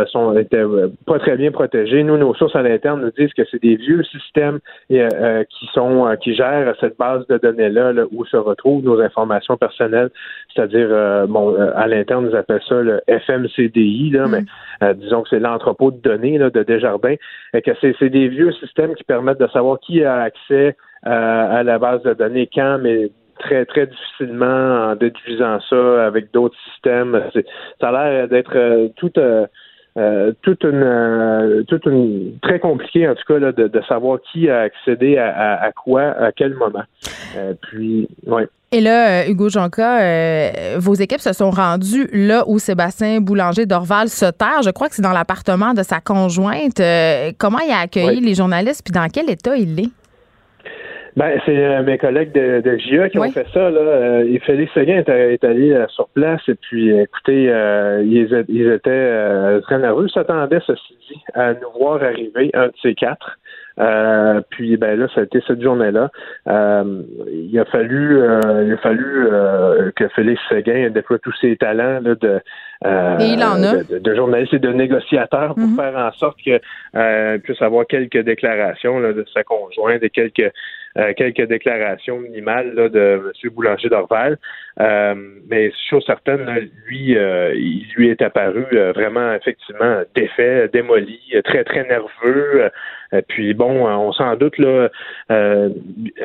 sont 0.06 0.36
étaient 0.36 0.64
pas 1.06 1.18
très 1.18 1.36
bien 1.36 1.50
protégées. 1.50 2.02
Nous, 2.02 2.16
nos 2.16 2.34
sources 2.34 2.56
à 2.56 2.62
l'interne 2.62 3.02
nous 3.02 3.10
disent 3.10 3.34
que 3.34 3.42
c'est 3.50 3.59
des 3.62 3.76
vieux 3.76 4.02
systèmes 4.04 4.58
qui 4.88 5.66
sont 5.72 6.16
qui 6.20 6.34
gèrent 6.34 6.74
cette 6.80 6.98
base 6.98 7.26
de 7.28 7.38
données 7.38 7.68
là, 7.68 7.92
où 8.12 8.24
se 8.24 8.36
retrouvent 8.36 8.84
nos 8.84 9.00
informations 9.00 9.56
personnelles. 9.56 10.10
C'est-à-dire, 10.54 11.26
bon, 11.28 11.54
à 11.74 11.86
l'interne, 11.86 12.28
nous 12.28 12.36
appellent 12.36 12.62
ça 12.68 12.80
le 12.80 13.00
FMCDI, 13.08 14.10
là, 14.10 14.26
mm. 14.26 14.30
mais 14.30 14.94
disons 14.94 15.22
que 15.22 15.28
c'est 15.30 15.40
l'entrepôt 15.40 15.90
de 15.90 15.98
données 15.98 16.38
de 16.38 16.62
Desjardins, 16.62 17.16
et 17.54 17.62
que 17.62 17.70
c'est 17.80 18.10
des 18.10 18.28
vieux 18.28 18.52
systèmes 18.52 18.94
qui 18.94 19.04
permettent 19.04 19.40
de 19.40 19.48
savoir 19.48 19.78
qui 19.80 20.04
a 20.04 20.22
accès 20.22 20.76
euh, 21.06 21.60
à 21.60 21.62
la 21.62 21.78
base 21.78 22.02
de 22.02 22.12
données 22.12 22.48
quand, 22.52 22.78
mais 22.78 23.10
très, 23.38 23.64
très 23.64 23.86
difficilement 23.86 24.90
en 24.90 24.96
déduisant 24.96 25.58
ça 25.60 26.06
avec 26.06 26.30
d'autres 26.32 26.58
systèmes. 26.72 27.22
Ça 27.80 27.88
a 27.88 27.92
l'air 27.92 28.28
d'être 28.28 28.54
euh, 28.54 28.88
tout. 28.96 29.12
Euh, 29.18 29.46
toute 30.42 30.64
une 30.64 31.64
toute 31.68 31.86
une 31.86 32.38
très 32.42 32.58
compliqué 32.58 33.08
en 33.08 33.14
tout 33.14 33.24
cas 33.26 33.38
là, 33.38 33.52
de, 33.52 33.80
savoir 33.88 34.18
qui 34.32 34.48
a 34.48 34.60
accédé 34.60 35.18
à, 35.18 35.70
quoi 35.72 36.02
à 36.02 36.32
quel 36.32 36.54
moment. 36.54 36.84
puis 37.62 38.08
ouais. 38.26 38.48
Et 38.72 38.80
là, 38.80 39.22
euh, 39.22 39.28
Hugo 39.28 39.48
Jonca, 39.48 40.00
euh, 40.00 40.76
vos 40.78 40.94
équipes 40.94 41.20
se 41.20 41.32
sont 41.32 41.50
rendues 41.50 42.08
là 42.12 42.44
où 42.46 42.60
Sébastien 42.60 43.20
Boulanger 43.20 43.66
d'Orval 43.66 44.08
se 44.08 44.26
terre. 44.26 44.62
Je 44.62 44.70
crois 44.70 44.88
que 44.88 44.94
c'est 44.94 45.02
dans 45.02 45.12
l'appartement 45.12 45.74
de 45.74 45.82
sa 45.82 46.00
conjointe. 46.00 46.78
Euh, 46.78 47.32
comment 47.36 47.58
il 47.58 47.72
a 47.72 47.80
accueilli 47.80 48.20
les 48.20 48.36
journalistes, 48.36 48.82
puis 48.84 48.92
dans 48.92 49.08
quel 49.08 49.28
état 49.28 49.56
il 49.56 49.80
est? 49.80 49.90
Ben, 51.16 51.40
c'est 51.44 51.82
mes 51.82 51.98
collègues 51.98 52.32
de, 52.32 52.60
de 52.60 52.76
GIA 52.76 53.08
qui 53.08 53.18
ont 53.18 53.30
fait 53.30 53.46
ça. 53.52 53.70
Là. 53.70 54.22
Félix 54.46 54.72
Seguin 54.72 55.02
est, 55.06 55.44
allé 55.44 55.84
sur 55.88 56.08
place 56.10 56.40
et 56.48 56.54
puis, 56.54 56.90
écoutez, 56.90 57.44
ils, 58.04 58.44
ils, 58.48 58.70
étaient 58.70 59.60
très 59.62 59.78
nerveux. 59.78 60.06
Ils 60.08 60.12
s'attendaient, 60.12 60.60
ceci 60.66 60.96
dit, 61.08 61.20
à 61.34 61.54
nous 61.54 61.70
voir 61.78 62.02
arriver, 62.02 62.50
un 62.54 62.68
de 62.68 62.72
ces 62.82 62.94
quatre. 62.94 63.38
Euh, 63.80 64.40
puis 64.50 64.76
ben 64.76 64.98
là, 64.98 65.06
ça 65.14 65.22
a 65.22 65.24
été 65.24 65.40
cette 65.46 65.62
journée-là. 65.62 66.10
Euh, 66.48 67.02
il 67.30 67.58
a 67.58 67.64
fallu, 67.64 68.18
euh, 68.18 68.64
il 68.66 68.72
a 68.72 68.76
fallu 68.78 69.28
que 69.96 70.08
Félix 70.08 70.40
Séguin 70.48 70.90
déploie 70.90 71.18
tous 71.18 71.34
ses 71.40 71.56
talents 71.56 72.00
de, 72.02 72.40
De, 72.82 74.14
journaliste 74.14 74.54
et 74.54 74.58
de 74.58 74.72
négociateur 74.72 75.54
pour 75.54 75.64
mm-hmm. 75.64 75.76
faire 75.76 75.96
en 75.96 76.12
sorte 76.12 76.38
qu'il 76.38 76.60
puisse 77.42 77.62
avoir 77.62 77.86
quelques 77.86 78.22
déclarations 78.22 79.00
de 79.00 79.24
sa 79.32 79.44
conjointe 79.44 80.02
et 80.02 80.10
quelques 80.10 80.52
quelques 81.16 81.42
déclarations 81.42 82.18
minimales 82.18 82.74
de 82.74 83.32
M. 83.44 83.50
Boulanger 83.50 83.88
d'Orval. 83.88 84.38
Mais 84.80 85.70
sur 85.88 86.02
certaines, 86.02 86.70
lui, 86.86 87.12
il 87.12 87.86
lui 87.96 88.08
est 88.08 88.22
apparu 88.22 88.64
vraiment 88.94 89.32
effectivement 89.34 90.02
défait, 90.14 90.68
démoli, 90.72 91.20
très, 91.44 91.64
très 91.64 91.84
nerveux. 91.84 92.70
Euh, 93.14 93.22
puis 93.26 93.54
bon, 93.54 93.86
euh, 93.86 93.92
on 93.92 94.12
s'en 94.12 94.36
doute 94.36 94.58
là, 94.58 94.88
euh, 95.30 95.68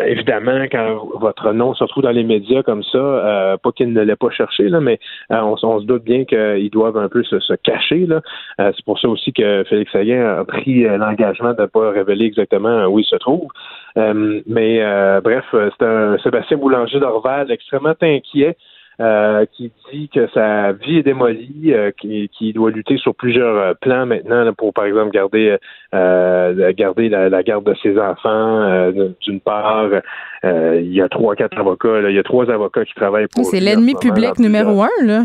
évidemment, 0.06 0.66
quand 0.72 1.10
votre 1.20 1.52
nom 1.54 1.74
se 1.74 1.84
retrouve 1.84 2.04
dans 2.04 2.12
les 2.12 2.24
médias 2.24 2.64
comme 2.64 2.84
ça, 2.84 3.58
pas 3.62 3.72
qu'il 3.72 3.94
ne 3.94 4.02
l'ait 4.02 4.16
pas 4.16 4.30
cherché, 4.30 4.70
là, 4.70 4.80
mais 4.80 5.00
on, 5.30 5.58
se 5.58 5.86
doute 5.86 6.04
bien 6.04 6.26
qu'ils 6.26 6.70
doivent 6.70 6.98
un 6.98 7.10
peu 7.10 7.24
se, 7.24 7.54
cacher. 7.64 8.06
Là. 8.06 8.22
c'est 8.58 8.86
pour 8.86 9.00
ça 9.00 9.08
aussi 9.08 9.34
que 9.34 9.64
Félix 9.70 9.92
Sagan 9.92 10.40
a 10.40 10.46
pris 10.46 10.84
l'engagement 10.84 11.54
de 11.54 11.62
ne 11.62 11.68
pas 11.68 11.92
révéler 11.92 12.26
exactement 12.26 12.86
où 12.86 13.00
il 13.00 13.06
se 13.06 13.16
trouve. 13.16 13.50
mais 13.96 14.82
bref, 15.22 15.46
c'est 15.52 15.86
un 15.86 16.18
Sébastien 16.20 16.58
Boulanger 16.58 17.00
d'Orval 17.00 17.52
extrêmement 17.52 17.96
inquiet. 18.02 18.45
Euh, 19.02 19.46
qui 19.52 19.74
dit 19.92 20.08
que 20.08 20.26
sa 20.34 20.72
vie 20.72 21.00
est 21.00 21.04
démolie, 21.04 21.74
euh, 21.74 21.92
qui, 21.92 22.54
doit 22.54 22.72
lutter 22.72 22.96
sur 22.98 23.14
plusieurs 23.14 23.58
euh, 23.58 23.74
plans 23.82 24.06
maintenant 24.06 24.54
pour, 24.54 24.74
par 24.74 24.86
exemple, 24.86 25.12
garder 25.12 25.58
garder 25.92 27.10
la, 27.10 27.44
garde 27.44 27.66
de 27.66 27.76
ses 27.84 28.00
enfants. 28.00 28.92
D'une 29.20 29.42
part, 29.42 29.90
il 30.44 30.94
y 30.94 31.02
a 31.02 31.10
trois, 31.10 31.36
quatre 31.36 31.58
avocats. 31.58 32.08
il 32.08 32.16
y 32.16 32.20
a 32.20 32.24
trois 32.24 32.50
avocats 32.50 32.86
qui 32.86 32.94
travaillent 32.94 33.28
pour. 33.28 33.44
C'est 33.44 33.60
l'ennemi 33.60 33.96
public 34.00 34.40
numéro 34.40 34.82
un, 34.84 35.06
là. 35.06 35.24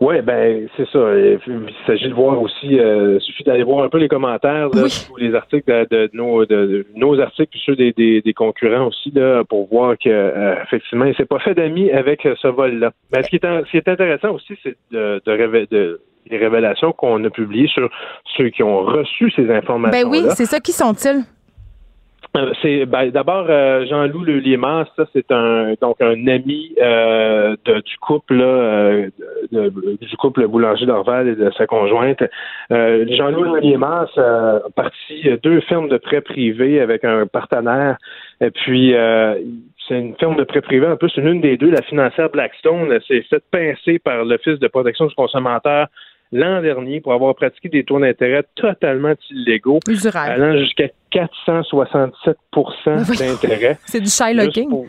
Oui, 0.00 0.22
ben 0.22 0.66
c'est 0.78 0.88
ça. 0.88 0.98
Il 1.14 1.70
s'agit 1.86 2.08
de 2.08 2.14
voir 2.14 2.40
aussi, 2.40 2.78
euh, 2.80 3.18
il 3.20 3.20
suffit 3.20 3.44
d'aller 3.44 3.62
voir 3.62 3.84
un 3.84 3.90
peu 3.90 3.98
les 3.98 4.08
commentaires 4.08 4.70
sur 4.88 5.18
les 5.18 5.34
articles 5.34 5.70
de, 5.90 6.08
nos, 6.14 6.46
de, 6.46 6.86
nos 6.96 7.20
articles, 7.20 7.50
puis 7.50 7.62
ceux 7.66 7.76
des, 7.76 7.92
des, 7.92 8.32
concurrents 8.32 8.86
aussi, 8.86 9.10
là, 9.10 9.44
pour 9.44 9.68
voir 9.68 9.98
que 9.98 10.08
euh, 10.08 10.54
effectivement, 10.62 11.04
il 11.04 11.14
s'est 11.16 11.26
pas 11.26 11.38
fait 11.38 11.54
d'amis 11.54 11.90
avec 11.90 12.22
ce 12.22 12.48
vol-là. 12.48 12.92
Mais 13.12 13.22
ce 13.22 13.28
qui 13.28 13.36
est, 13.36 13.44
ce 13.44 13.70
qui 13.70 13.76
est 13.76 13.88
intéressant 13.88 14.30
aussi, 14.30 14.54
c'est 14.62 14.76
de, 14.90 15.20
de, 15.26 15.66
de 15.70 16.00
les 16.30 16.38
révélations 16.38 16.92
qu'on 16.92 17.22
a 17.24 17.30
publiées 17.30 17.68
sur 17.68 17.90
ceux 18.36 18.48
qui 18.48 18.62
ont 18.62 18.80
reçu 18.80 19.30
ces 19.32 19.50
informations. 19.50 20.08
Ben 20.08 20.10
oui, 20.10 20.24
c'est 20.30 20.46
ça. 20.46 20.60
Qui 20.60 20.72
sont-ils? 20.72 21.24
Euh, 22.36 22.52
c'est 22.62 22.86
ben, 22.86 23.10
d'abord 23.10 23.46
euh, 23.48 23.84
Jean-Loup 23.86 24.22
Le 24.22 24.38
Liémas, 24.38 24.86
ça 24.94 25.04
c'est 25.12 25.32
un 25.32 25.74
donc 25.80 26.00
un 26.00 26.28
ami 26.28 26.72
euh, 26.80 27.56
du 27.66 27.96
couple 28.00 28.34
là, 28.34 29.06
du 29.50 30.16
couple 30.16 30.46
Boulanger 30.46 30.86
d'Orval 30.86 31.26
et 31.26 31.34
de 31.34 31.50
sa 31.58 31.66
conjointe. 31.66 32.22
Jean-Loup 32.70 33.54
Le 33.54 33.60
Liémas 33.60 34.06
a 34.16 34.60
parti 34.76 35.28
deux 35.42 35.60
firmes 35.62 35.88
de 35.88 35.96
prêts 35.96 36.20
privés 36.20 36.80
avec 36.80 37.04
un 37.04 37.26
partenaire 37.26 37.96
et 38.40 38.52
puis 38.52 38.94
c'est 39.88 39.98
une 39.98 40.14
firme 40.14 40.36
de 40.36 40.44
prêts 40.44 40.60
privés, 40.60 40.86
en 40.86 40.96
plus, 40.96 41.12
une 41.16 41.40
des 41.40 41.56
deux, 41.56 41.70
la 41.70 41.82
financière 41.82 42.30
Blackstone, 42.30 42.96
s'est 43.08 43.22
faite 43.22 43.42
pincer 43.50 43.98
par 43.98 44.24
l'Office 44.24 44.60
de 44.60 44.68
protection 44.68 45.06
du 45.06 45.14
consommateur 45.16 45.88
l'an 46.32 46.62
dernier 46.62 47.00
pour 47.00 47.12
avoir 47.12 47.34
pratiqué 47.34 47.68
des 47.68 47.84
taux 47.84 48.00
d'intérêt 48.00 48.44
totalement 48.54 49.14
illégaux, 49.30 49.80
allant 50.14 50.56
jusqu'à 50.58 50.88
467% 51.12 53.18
d'intérêt. 53.18 53.78
C'est 53.86 54.00
du 54.00 54.10
Shylocking 54.10 54.86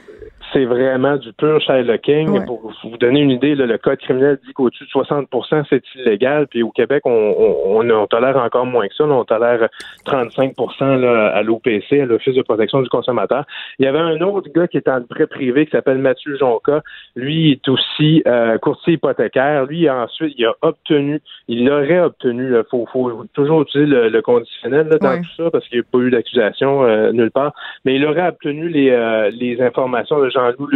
c'est 0.54 0.66
vraiment 0.66 1.18
du 1.18 1.32
pur 1.34 1.62
Shylocking. 1.62 2.46
Pour 2.46 2.72
vous 2.84 2.98
donner 2.98 3.22
une 3.22 3.32
idée, 3.32 3.56
le 3.56 3.78
code 3.78 4.00
criminel 4.00 4.40
dit 4.46 4.54
qu'au-dessus 4.54 4.86
de 4.86 4.90
60% 4.90 5.66
c'est 5.70 5.84
illégal. 5.96 6.48
Puis 6.48 6.64
au 6.64 6.72
Québec, 6.72 7.02
on, 7.06 7.12
on, 7.12 8.08
tolère 8.08 8.38
encore 8.38 8.66
moins 8.66 8.88
que 8.88 8.96
ça. 8.96 9.06
on 9.06 9.24
tolère 9.24 9.68
35% 10.06 11.06
à 11.06 11.42
l'OPC, 11.44 12.02
à 12.02 12.06
l'Office 12.06 12.36
de 12.36 12.42
protection 12.42 12.82
du 12.82 12.90
consommateur. 12.90 13.46
Il 13.80 13.86
y 13.86 13.88
avait 13.88 14.00
un 14.00 14.20
autre 14.22 14.50
gars 14.54 14.68
qui 14.68 14.78
est 14.78 14.88
en 14.88 15.02
prêt 15.04 15.28
privé 15.28 15.66
qui 15.66 15.72
s'appelle 15.72 15.98
Mathieu 15.98 16.38
Jonca. 16.38 16.82
Lui 17.16 17.52
est 17.52 17.68
aussi 17.70 18.24
euh, 18.28 18.58
courtier 18.58 18.94
hypothécaire. 18.94 19.66
Lui, 19.66 19.90
ensuite, 19.90 20.34
il 20.38 20.46
a 20.46 20.54
obtenu, 20.62 21.22
il 21.48 21.70
aurait 21.70 22.00
obtenu, 22.00 22.56
il 22.56 22.64
faut, 22.70 22.88
faut, 22.92 23.26
toujours 23.34 23.62
utiliser 23.64 24.10
le, 24.10 24.22
conditionnel 24.22 24.88
dans 24.88 25.18
tout 25.18 25.30
ça 25.38 25.52
parce 25.52 25.68
qu'il 25.68 25.80
n'y 25.80 25.86
a 25.86 25.88
pas 25.92 25.98
eu 26.00 26.12
d'accusation 26.12 26.84
euh, 26.84 27.12
nulle 27.12 27.32
part, 27.32 27.54
mais 27.86 27.96
il 27.96 28.06
aurait 28.06 28.28
obtenu 28.28 28.70
les, 28.70 28.90
euh, 28.92 29.30
les 29.32 29.62
informations 29.62 30.20
de 30.20 30.30
Jean 30.30 30.41
Jean-Loup 30.52 30.68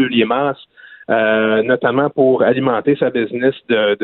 euh, 1.08 1.62
notamment 1.62 2.10
pour 2.10 2.42
alimenter 2.42 2.96
sa 3.00 3.12
business 3.12 3.54
de, 3.70 3.96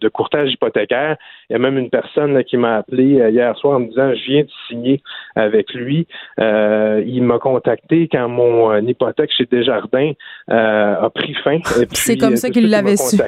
de, 0.00 0.08
courtage 0.08 0.52
hypothécaire. 0.52 1.16
Il 1.50 1.54
y 1.54 1.56
a 1.56 1.58
même 1.58 1.76
une 1.76 1.90
personne 1.90 2.44
qui 2.44 2.56
m'a 2.56 2.76
appelé 2.76 3.20
euh, 3.20 3.30
hier 3.30 3.56
soir 3.58 3.78
en 3.78 3.80
me 3.80 3.88
disant 3.88 4.14
je 4.14 4.30
viens 4.30 4.42
de 4.42 4.50
signer 4.68 5.02
avec 5.34 5.74
lui. 5.74 6.06
Euh, 6.38 7.02
il 7.04 7.24
m'a 7.24 7.40
contacté 7.40 8.06
quand 8.06 8.28
mon 8.28 8.78
hypothèque 8.78 9.32
chez 9.36 9.46
Desjardins 9.46 10.12
a 10.46 11.10
pris 11.12 11.34
fin. 11.42 11.58
C'est 11.90 12.16
comme 12.16 12.36
ça 12.36 12.50
qu'il 12.50 12.70
l'avait 12.70 12.96
su. 12.96 13.18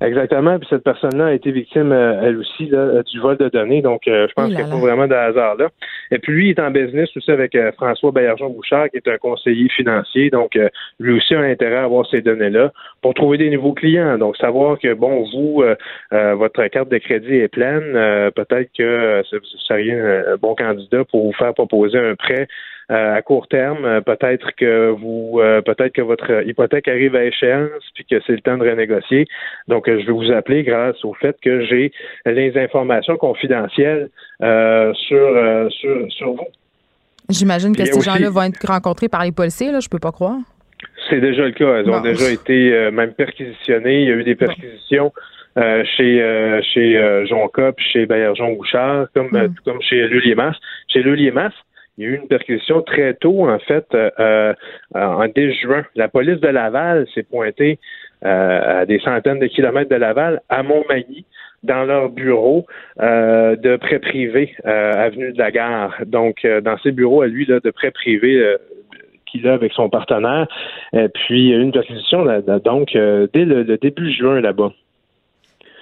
Exactement. 0.00 0.58
Puis 0.58 0.68
cette 0.68 0.84
personne-là 0.84 1.26
a 1.26 1.32
été 1.32 1.50
victime, 1.50 1.90
euh, 1.92 2.20
elle 2.22 2.36
aussi, 2.36 2.66
là, 2.66 3.02
du 3.02 3.20
vol 3.20 3.36
de 3.36 3.48
données. 3.48 3.82
Donc, 3.82 4.06
euh, 4.06 4.26
je 4.28 4.32
pense 4.34 4.48
qu'il 4.48 4.56
n'y 4.56 4.62
a 4.62 4.66
pas 4.66 4.76
vraiment 4.76 5.06
de 5.06 5.14
hasard 5.14 5.56
là. 5.56 5.68
Et 6.10 6.18
puis 6.18 6.32
lui, 6.32 6.46
il 6.46 6.50
est 6.50 6.60
en 6.60 6.70
business 6.70 7.08
aussi 7.16 7.30
avec 7.30 7.54
euh, 7.54 7.72
François 7.72 8.12
Baillargeon-Bouchard, 8.12 8.90
qui 8.90 8.98
est 8.98 9.08
un 9.08 9.16
conseiller 9.18 9.68
financier. 9.70 10.30
Donc, 10.30 10.58
lui 10.98 11.16
aussi 11.16 11.34
a 11.34 11.40
intérêt 11.40 11.76
à 11.76 11.84
avoir 11.84 12.06
ces 12.06 12.20
données-là 12.20 12.72
pour 13.02 13.14
trouver 13.14 13.38
des 13.38 13.50
nouveaux 13.50 13.72
clients. 13.72 14.18
Donc, 14.18 14.36
savoir 14.36 14.78
que, 14.78 14.92
bon, 14.94 15.24
vous, 15.32 15.62
votre 16.10 16.66
carte 16.68 16.88
de 16.88 16.98
crédit 16.98 17.34
est 17.34 17.48
pleine, 17.48 17.92
peut-être 18.34 18.70
que 18.76 19.22
vous 19.32 19.58
seriez 19.66 19.94
un 19.94 20.36
bon 20.40 20.54
candidat 20.54 21.04
pour 21.04 21.26
vous 21.26 21.32
faire 21.32 21.54
proposer 21.54 21.98
un 21.98 22.14
prêt 22.14 22.36
euh, 22.36 22.75
à 22.88 23.22
court 23.22 23.48
terme. 23.48 23.84
Euh, 23.84 24.00
peut-être 24.00 24.54
que 24.56 24.90
vous, 24.90 25.40
euh, 25.40 25.60
peut-être 25.60 25.92
que 25.92 26.02
votre 26.02 26.46
hypothèque 26.46 26.88
arrive 26.88 27.16
à 27.16 27.24
échéance 27.24 27.82
puis 27.94 28.04
que 28.04 28.20
c'est 28.26 28.34
le 28.34 28.40
temps 28.40 28.56
de 28.56 28.68
renégocier. 28.68 29.26
Donc, 29.68 29.86
je 29.88 30.06
vais 30.06 30.12
vous 30.12 30.30
appeler 30.32 30.62
grâce 30.62 31.04
au 31.04 31.14
fait 31.14 31.36
que 31.42 31.64
j'ai 31.64 31.92
les 32.24 32.56
informations 32.56 33.16
confidentielles 33.16 34.08
sur, 34.40 35.70
sur, 35.70 36.12
sur 36.12 36.32
vous. 36.32 36.48
J'imagine 37.28 37.74
que 37.74 37.84
ces 37.84 38.00
gens-là 38.00 38.30
vont 38.30 38.42
être 38.42 38.64
rencontrés 38.66 39.08
par 39.08 39.24
les 39.24 39.32
policiers, 39.32 39.72
là, 39.72 39.80
je 39.80 39.88
peux 39.88 39.98
pas 39.98 40.12
croire. 40.12 40.38
C'est 41.10 41.20
déjà 41.20 41.44
le 41.44 41.52
cas. 41.52 41.78
Elles 41.78 41.90
ont 41.90 42.00
déjà 42.00 42.30
été 42.30 42.90
même 42.92 43.12
perquisitionnées. 43.14 44.02
Il 44.02 44.08
y 44.08 44.12
a 44.12 44.14
eu 44.14 44.24
des 44.24 44.36
perquisitions. 44.36 45.12
chez 45.56 46.60
chez 46.72 47.26
Jean 47.28 47.48
Cop, 47.48 47.78
chez 47.80 48.06
Bayer-Jean 48.06 48.52
Bouchard, 48.52 49.06
comme 49.14 49.28
hmm. 49.28 49.54
comme 49.64 49.82
chez 49.82 50.06
Luliemas. 50.06 50.54
Chez 50.88 51.02
Luliemas, 51.02 51.52
il 51.98 52.04
y 52.04 52.06
a 52.06 52.10
eu 52.10 52.16
une 52.16 52.28
perquisition 52.28 52.82
très 52.82 53.14
tôt, 53.14 53.48
en 53.48 53.58
fait, 53.58 53.86
euh, 53.94 54.10
euh, 54.20 54.54
en 54.94 55.26
début 55.28 55.54
juin. 55.54 55.84
La 55.94 56.08
police 56.08 56.40
de 56.40 56.48
Laval 56.48 57.06
s'est 57.14 57.22
pointée 57.22 57.78
euh, 58.24 58.80
à 58.80 58.86
des 58.86 58.98
centaines 58.98 59.38
de 59.38 59.46
kilomètres 59.46 59.90
de 59.90 59.96
Laval, 59.96 60.42
à 60.50 60.62
Montmagny, 60.62 61.24
dans 61.62 61.84
leur 61.84 62.10
bureau 62.10 62.66
de 62.98 63.76
prêt 63.76 63.98
privé, 63.98 64.54
avenue 64.64 65.32
de 65.32 65.38
la 65.38 65.50
Gare. 65.50 65.96
Donc, 66.06 66.46
dans 66.62 66.78
ces 66.78 66.92
bureaux 66.92 67.22
à 67.22 67.26
lui, 67.26 67.46
là, 67.46 67.60
de 67.60 67.70
prêt 67.70 67.90
privé 67.90 68.56
qu'il 69.24 69.48
a 69.48 69.54
avec 69.54 69.72
son 69.72 69.88
partenaire. 69.88 70.46
Et 70.92 71.08
puis, 71.08 71.50
une 71.50 71.72
perquisition, 71.72 72.24
donc, 72.64 72.92
dès 72.92 73.44
le, 73.44 73.62
le 73.62 73.78
début 73.78 74.12
juin 74.12 74.40
là-bas. 74.40 74.72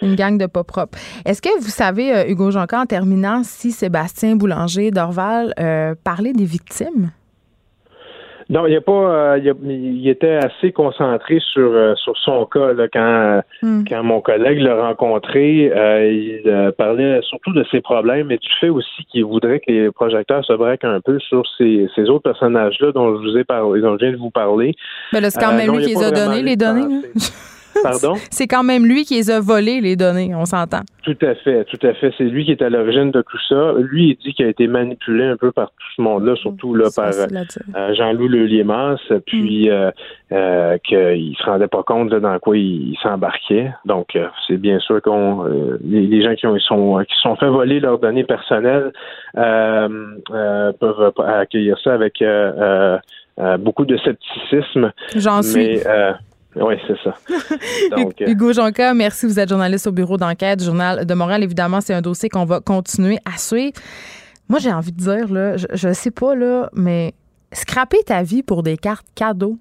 Une 0.04 0.14
gang 0.14 0.38
de 0.38 0.46
pas 0.46 0.64
propres. 0.64 0.98
Est-ce 1.24 1.40
que 1.40 1.48
vous 1.60 1.70
savez, 1.70 2.14
euh, 2.14 2.28
Hugo 2.28 2.50
Jonca, 2.50 2.80
en 2.80 2.86
terminant, 2.86 3.42
si 3.42 3.70
Sébastien 3.70 4.36
Boulanger 4.36 4.90
d'Orval 4.90 5.54
euh, 5.58 5.94
parlait 6.04 6.32
des 6.32 6.44
victimes? 6.44 7.10
Non, 8.50 8.66
il 8.66 8.76
a 8.76 8.82
pas. 8.82 8.92
Euh, 8.92 9.54
il, 9.62 10.06
était 10.06 10.36
assez 10.36 10.70
concentré 10.70 11.40
sur 11.40 11.96
sur 11.96 12.14
son 12.18 12.44
cas 12.44 12.74
quand 12.92 13.40
hmm. 13.62 13.84
quand 13.88 14.02
mon 14.02 14.20
collègue 14.20 14.58
l'a 14.58 14.82
rencontré. 14.82 15.72
il 16.12 16.72
parlait 16.76 17.20
surtout 17.22 17.54
de 17.54 17.64
ses 17.70 17.80
problèmes 17.80 18.30
et 18.30 18.36
du 18.36 18.48
fait 18.60 18.68
aussi 18.68 19.04
qu'il 19.10 19.24
voudrait 19.24 19.60
que 19.60 19.72
les 19.72 19.90
projecteurs 19.90 20.44
se 20.44 20.52
braquent 20.52 20.84
un 20.84 21.00
peu 21.00 21.18
sur 21.20 21.42
ces, 21.56 21.88
ces 21.96 22.10
autres 22.10 22.24
personnages-là 22.24 22.92
dont 22.92 23.16
je 23.16 23.22
vous 23.22 23.38
ai 23.38 23.44
parlé, 23.44 23.80
dont 23.80 23.96
je 23.98 24.04
viens 24.04 24.12
de 24.12 24.18
vous 24.18 24.30
parler. 24.30 24.74
Mais 25.14 25.22
là, 25.22 25.30
c'est 25.30 25.40
quand 25.40 25.54
même 25.54 25.74
lui 25.74 25.86
qui 25.86 25.94
les 25.94 26.04
a 26.04 26.10
donnés 26.10 26.42
les 26.42 26.56
données. 26.56 27.00
Pardon? 27.82 28.14
c'est 28.30 28.46
quand 28.46 28.62
même 28.62 28.86
lui 28.86 29.04
qui 29.04 29.14
les 29.14 29.30
a 29.30 29.40
volés, 29.40 29.80
les 29.80 29.96
données, 29.96 30.34
on 30.34 30.44
s'entend. 30.44 30.82
Tout 31.02 31.16
à 31.20 31.34
fait, 31.34 31.64
tout 31.64 31.86
à 31.86 31.92
fait. 31.94 32.12
C'est 32.16 32.24
lui 32.24 32.44
qui 32.44 32.52
est 32.52 32.62
à 32.62 32.70
l'origine 32.70 33.10
de 33.10 33.22
tout 33.22 33.38
ça. 33.48 33.74
Lui, 33.78 34.10
il 34.10 34.16
dit 34.16 34.32
qu'il 34.32 34.46
a 34.46 34.48
été 34.48 34.66
manipulé 34.66 35.24
un 35.24 35.36
peu 35.36 35.52
par 35.52 35.68
tout 35.68 35.86
ce 35.96 36.02
monde-là, 36.02 36.34
surtout 36.36 36.74
là, 36.74 36.88
par 36.94 37.10
euh, 37.12 37.94
Jean-Louis 37.94 38.28
Leliémas, 38.28 38.96
puis 39.26 39.68
mm. 39.68 39.72
euh, 39.72 39.90
euh, 40.32 40.78
qu'il 40.78 41.36
se 41.36 41.44
rendait 41.44 41.68
pas 41.68 41.82
compte 41.82 42.08
dans 42.10 42.38
quoi 42.38 42.56
il, 42.56 42.96
s'embarquait. 43.02 43.70
Donc, 43.84 44.16
euh, 44.16 44.28
c'est 44.46 44.56
bien 44.56 44.78
sûr 44.78 45.02
qu'on 45.02 45.44
les, 45.84 46.22
gens 46.22 46.34
qui 46.34 46.46
ont 46.46 46.58
sont 46.58 47.04
qui 47.06 47.14
sont 47.22 47.36
fait 47.36 47.48
voler 47.48 47.80
leurs 47.80 47.98
données 47.98 48.24
personnelles 48.24 48.92
peuvent 49.34 51.12
accueillir 51.18 51.78
ça 51.84 51.92
avec 51.94 52.24
beaucoup 53.58 53.84
de 53.84 53.96
scepticisme. 53.98 54.92
J'en 55.16 55.42
suis. 55.42 55.80
Oui, 56.56 56.74
c'est 56.86 56.96
ça. 57.02 57.14
Donc, 57.96 58.20
euh, 58.22 58.28
Hugo 58.28 58.52
Jonca, 58.52 58.94
merci. 58.94 59.26
Vous 59.26 59.38
êtes 59.38 59.48
journaliste 59.48 59.86
au 59.86 59.92
bureau 59.92 60.16
d'enquête 60.16 60.60
du 60.60 60.64
Journal 60.64 61.04
de 61.04 61.14
Montréal. 61.14 61.42
Évidemment, 61.42 61.80
c'est 61.80 61.94
un 61.94 62.02
dossier 62.02 62.28
qu'on 62.28 62.44
va 62.44 62.60
continuer 62.60 63.18
à 63.24 63.38
suivre. 63.38 63.72
Moi, 64.48 64.58
j'ai 64.58 64.72
envie 64.72 64.92
de 64.92 64.98
dire, 64.98 65.32
là, 65.32 65.56
je, 65.56 65.88
ne 65.88 65.92
sais 65.92 66.10
pas, 66.10 66.34
là, 66.34 66.68
mais 66.74 67.14
scraper 67.52 68.02
ta 68.04 68.22
vie 68.22 68.42
pour 68.42 68.62
des 68.62 68.76
cartes 68.76 69.06
cadeaux, 69.14 69.58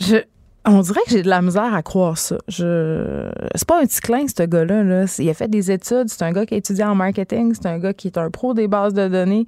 je, 0.00 0.16
on 0.64 0.80
dirait 0.80 1.00
que 1.04 1.10
j'ai 1.10 1.22
de 1.22 1.28
la 1.28 1.42
misère 1.42 1.74
à 1.74 1.82
croire 1.82 2.18
ça. 2.18 2.38
Je, 2.48 3.30
c'est 3.54 3.68
pas 3.68 3.80
un 3.80 3.84
petit 3.84 4.00
clin, 4.00 4.26
ce 4.26 4.42
gars-là. 4.42 4.82
Là. 4.82 5.04
Il 5.18 5.28
a 5.28 5.34
fait 5.34 5.48
des 5.48 5.70
études, 5.70 6.08
c'est 6.08 6.22
un 6.22 6.32
gars 6.32 6.46
qui 6.46 6.54
a 6.54 6.56
étudié 6.56 6.84
en 6.84 6.94
marketing, 6.94 7.54
c'est 7.54 7.66
un 7.66 7.78
gars 7.78 7.92
qui 7.92 8.08
est 8.08 8.18
un 8.18 8.30
pro 8.30 8.54
des 8.54 8.68
bases 8.68 8.94
de 8.94 9.06
données. 9.08 9.46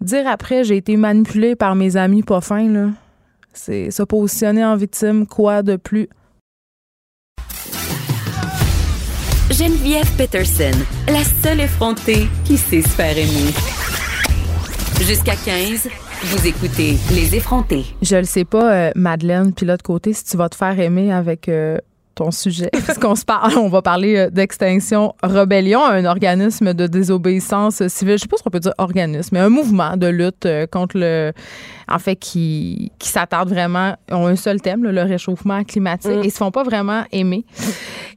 Dire 0.00 0.26
après, 0.26 0.64
j'ai 0.64 0.76
été 0.76 0.96
manipulé 0.96 1.54
par 1.54 1.74
mes 1.74 1.96
amis 1.96 2.22
pas 2.22 2.40
fins, 2.40 2.68
là. 2.68 2.88
C'est 3.52 3.90
se 3.90 4.02
positionner 4.02 4.64
en 4.64 4.76
victime, 4.76 5.26
quoi 5.26 5.62
de 5.62 5.76
plus? 5.76 6.08
Geneviève 9.50 10.10
Peterson, 10.16 10.70
la 11.08 11.22
seule 11.42 11.60
effrontée 11.60 12.26
qui 12.44 12.56
sait 12.56 12.80
se 12.80 12.88
faire 12.88 13.16
aimer. 13.16 13.52
Jusqu'à 15.00 15.34
15, 15.36 15.88
vous 16.24 16.46
écoutez 16.46 16.96
Les 17.10 17.34
effrontés. 17.34 17.84
Je 18.00 18.16
le 18.16 18.24
sais 18.24 18.44
pas, 18.44 18.72
euh, 18.72 18.90
Madeleine, 18.94 19.52
puis 19.52 19.66
l'autre 19.66 19.82
côté, 19.82 20.12
si 20.12 20.24
tu 20.24 20.36
vas 20.36 20.48
te 20.48 20.54
faire 20.54 20.78
aimer 20.80 21.12
avec 21.12 21.48
euh, 21.48 21.76
ton 22.14 22.30
sujet. 22.30 22.70
Parce 22.86 22.98
qu'on 22.98 23.14
se 23.14 23.24
parle, 23.24 23.56
on 23.58 23.68
va 23.68 23.82
parler 23.82 24.16
euh, 24.16 24.30
d'Extinction 24.30 25.14
Rebellion, 25.22 25.84
un 25.84 26.04
organisme 26.04 26.74
de 26.74 26.86
désobéissance 26.86 27.86
civile. 27.88 28.16
Je 28.16 28.22
sais 28.22 28.28
pas 28.28 28.36
ce 28.36 28.42
qu'on 28.42 28.50
peut 28.50 28.60
dire 28.60 28.74
organisme, 28.78 29.30
mais 29.32 29.40
un 29.40 29.48
mouvement 29.48 29.96
de 29.96 30.06
lutte 30.06 30.46
euh, 30.46 30.66
contre 30.66 30.98
le. 30.98 31.32
En 31.88 31.98
fait, 31.98 32.16
qui, 32.16 32.92
qui 32.98 33.08
s'attarde 33.08 33.50
vraiment. 33.50 33.96
ont 34.10 34.26
un 34.26 34.36
seul 34.36 34.60
thème, 34.60 34.84
le 34.84 35.02
réchauffement 35.02 35.62
climatique. 35.64 36.10
Mm. 36.10 36.22
Et 36.22 36.26
ils 36.26 36.30
se 36.30 36.38
font 36.38 36.50
pas 36.50 36.62
vraiment 36.62 37.04
aimer. 37.12 37.44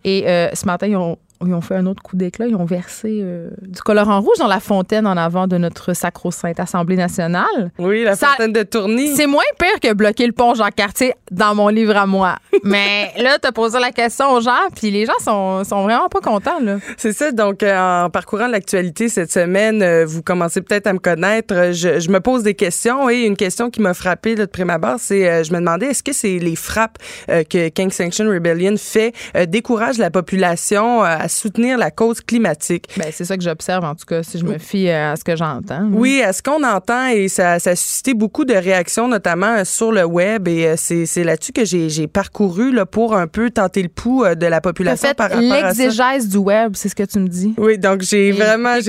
Et 0.03 0.23
euh, 0.27 0.49
ce 0.53 0.65
matin, 0.65 0.87
ils 0.87 0.95
ont 0.95 1.17
ils 1.47 1.53
ont 1.53 1.61
fait 1.61 1.75
un 1.75 1.85
autre 1.85 2.01
coup 2.01 2.15
d'éclat. 2.15 2.47
Ils 2.47 2.55
ont 2.55 2.65
versé 2.65 3.19
euh, 3.21 3.49
du 3.61 3.81
colorant 3.81 4.21
rouge 4.21 4.37
dans 4.39 4.47
la 4.47 4.59
fontaine 4.59 5.07
en 5.07 5.17
avant 5.17 5.47
de 5.47 5.57
notre 5.57 5.93
sacro-sainte 5.93 6.59
Assemblée 6.59 6.95
nationale. 6.95 7.71
Oui, 7.79 8.03
la 8.03 8.15
fontaine 8.15 8.53
de 8.53 8.63
Tourny. 8.63 9.15
C'est 9.15 9.27
moins 9.27 9.43
pire 9.59 9.79
que 9.81 9.93
bloquer 9.93 10.25
le 10.25 10.33
pont 10.33 10.53
Jean-Cartier 10.53 11.13
dans 11.31 11.55
mon 11.55 11.67
livre 11.69 11.95
à 11.95 12.05
moi. 12.05 12.35
Mais 12.63 13.11
là, 13.17 13.37
tu 13.41 13.47
as 13.47 13.51
posé 13.51 13.79
la 13.79 13.91
question 13.91 14.31
aux 14.31 14.41
gens, 14.41 14.51
puis 14.75 14.91
les 14.91 15.05
gens 15.05 15.19
sont, 15.23 15.63
sont 15.63 15.83
vraiment 15.83 16.09
pas 16.09 16.21
contents. 16.21 16.59
C'est 16.97 17.13
ça. 17.13 17.31
Donc, 17.31 17.63
euh, 17.63 18.05
en 18.05 18.09
parcourant 18.09 18.47
l'actualité 18.47 19.09
cette 19.09 19.31
semaine, 19.31 19.81
euh, 19.81 20.05
vous 20.05 20.21
commencez 20.21 20.61
peut-être 20.61 20.87
à 20.87 20.93
me 20.93 20.99
connaître. 20.99 21.71
Je, 21.71 22.09
me 22.09 22.19
pose 22.19 22.43
des 22.43 22.53
questions 22.53 23.09
et 23.09 23.23
une 23.23 23.35
question 23.35 23.69
qui 23.69 23.81
m'a 23.81 23.93
frappé 23.93 24.35
de 24.35 24.45
prime 24.45 24.69
abord, 24.69 24.97
c'est 24.99 25.43
je 25.43 25.51
me 25.51 25.59
demandais 25.59 25.87
est-ce 25.87 26.03
que 26.03 26.13
c'est 26.13 26.37
les 26.37 26.55
frappes 26.55 26.97
que 27.27 27.69
King 27.69 27.91
Sanction 27.91 28.25
Rebellion 28.25 28.75
fait 28.77 29.13
découragent 29.47 29.97
la 29.97 30.11
population 30.11 31.03
à 31.03 31.27
soutenir 31.35 31.77
la 31.77 31.91
cause 31.91 32.21
climatique. 32.21 32.87
Ben, 32.97 33.07
c'est 33.11 33.25
ça 33.25 33.37
que 33.37 33.43
j'observe, 33.43 33.83
en 33.83 33.95
tout 33.95 34.05
cas, 34.05 34.23
si 34.23 34.39
je 34.39 34.45
me 34.45 34.57
fie 34.57 34.89
à 34.89 35.15
ce 35.15 35.23
que 35.23 35.35
j'entends. 35.35 35.87
Oui, 35.91 36.21
à 36.21 36.33
ce 36.33 36.41
qu'on 36.41 36.63
entend, 36.63 37.07
et 37.07 37.27
ça, 37.27 37.59
ça, 37.59 37.71
a 37.71 37.75
suscité 37.75 38.13
beaucoup 38.13 38.45
de 38.45 38.53
réactions, 38.53 39.07
notamment 39.07 39.57
euh, 39.57 39.65
sur 39.65 39.91
le 39.91 40.03
web, 40.03 40.47
et 40.47 40.67
euh, 40.67 40.75
c'est 40.77 41.23
là-dessus 41.23 41.51
que 41.51 41.65
j'ai 41.65 42.07
parcouru 42.07 42.71
là, 42.71 42.85
pour 42.85 43.15
un 43.15 43.27
peu 43.27 43.49
tenter 43.49 43.83
le 43.83 43.89
pouls 43.89 44.23
euh, 44.23 44.35
de 44.35 44.45
la 44.45 44.61
population 44.61 45.13
par 45.15 45.29
rapport 45.29 45.51
à 45.53 45.73
ça. 45.73 45.83
L'exégèse 45.83 46.27
du 46.27 46.37
web, 46.37 46.73
c'est 46.75 46.89
ce 46.89 46.95
que 46.95 47.03
tu 47.03 47.19
me 47.19 47.27
dis. 47.27 47.53
Oui, 47.57 47.77
donc 47.77 48.01
j'ai 48.01 48.31
vraiment... 48.31 48.75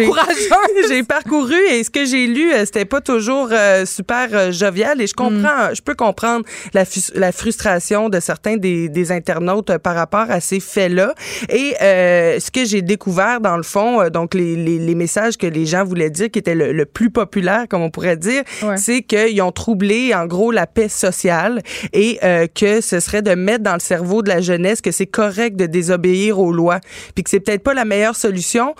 J'ai 0.88 1.02
parcouru, 1.02 1.56
et 1.70 1.82
ce 1.82 1.90
que 1.90 2.04
j'ai 2.04 2.26
lu, 2.26 2.50
c'était 2.64 2.84
pas 2.84 3.00
toujours 3.00 3.50
super 3.84 4.52
jovial, 4.52 5.00
et 5.00 5.06
je 5.06 5.14
comprends, 5.14 5.70
mm. 5.70 5.74
je 5.74 5.82
peux 5.82 5.94
comprendre 5.94 6.44
la, 6.74 6.84
la 7.14 7.32
frustration 7.32 8.08
de 8.08 8.20
certains 8.20 8.56
des, 8.56 8.88
des 8.88 9.12
internautes 9.12 9.78
par 9.78 9.94
rapport 9.94 10.30
à 10.30 10.40
ces 10.40 10.60
faits-là. 10.60 11.14
Et 11.48 11.74
euh, 11.82 12.25
ce 12.38 12.50
que 12.50 12.64
j'ai 12.64 12.82
découvert 12.82 13.40
dans 13.40 13.56
le 13.56 13.62
fond, 13.62 14.00
euh, 14.00 14.10
donc 14.10 14.34
les, 14.34 14.56
les, 14.56 14.94
messages 14.94 15.36
que 15.36 15.46
les 15.46 15.66
gens 15.66 15.84
voulaient 15.84 16.10
dire, 16.10 16.30
qui 16.30 16.38
étaient 16.38 16.54
le, 16.54 16.84
plus 16.86 17.10
populaire, 17.10 17.66
comme 17.68 17.82
on 17.82 17.90
pourrait 17.90 18.16
dire, 18.16 18.42
c'est 18.76 19.02
qu'ils 19.02 19.42
ont 19.42 19.52
troublé 19.52 20.14
en 20.14 20.26
gros 20.26 20.50
la 20.50 20.66
paix 20.66 20.88
sociale 20.88 21.62
et 21.92 22.18
euh, 22.22 22.46
que 22.46 22.80
ce 22.80 23.00
serait 23.00 23.22
de 23.22 23.34
mettre 23.34 23.64
dans 23.64 23.74
le 23.74 23.80
cerveau 23.80 24.22
de 24.22 24.28
la 24.28 24.40
jeunesse 24.40 24.80
que 24.80 24.90
c'est 24.90 25.06
correct 25.06 25.56
de 25.56 25.66
désobéir 25.66 26.38
aux 26.38 26.52
lois, 26.52 26.80
puis 27.14 27.24
que 27.24 27.30
c'est 27.30 27.40
peut-être 27.40 27.62
pas 27.62 27.74
la 27.74 27.84
meilleure 27.84 28.16
solution 28.16 28.74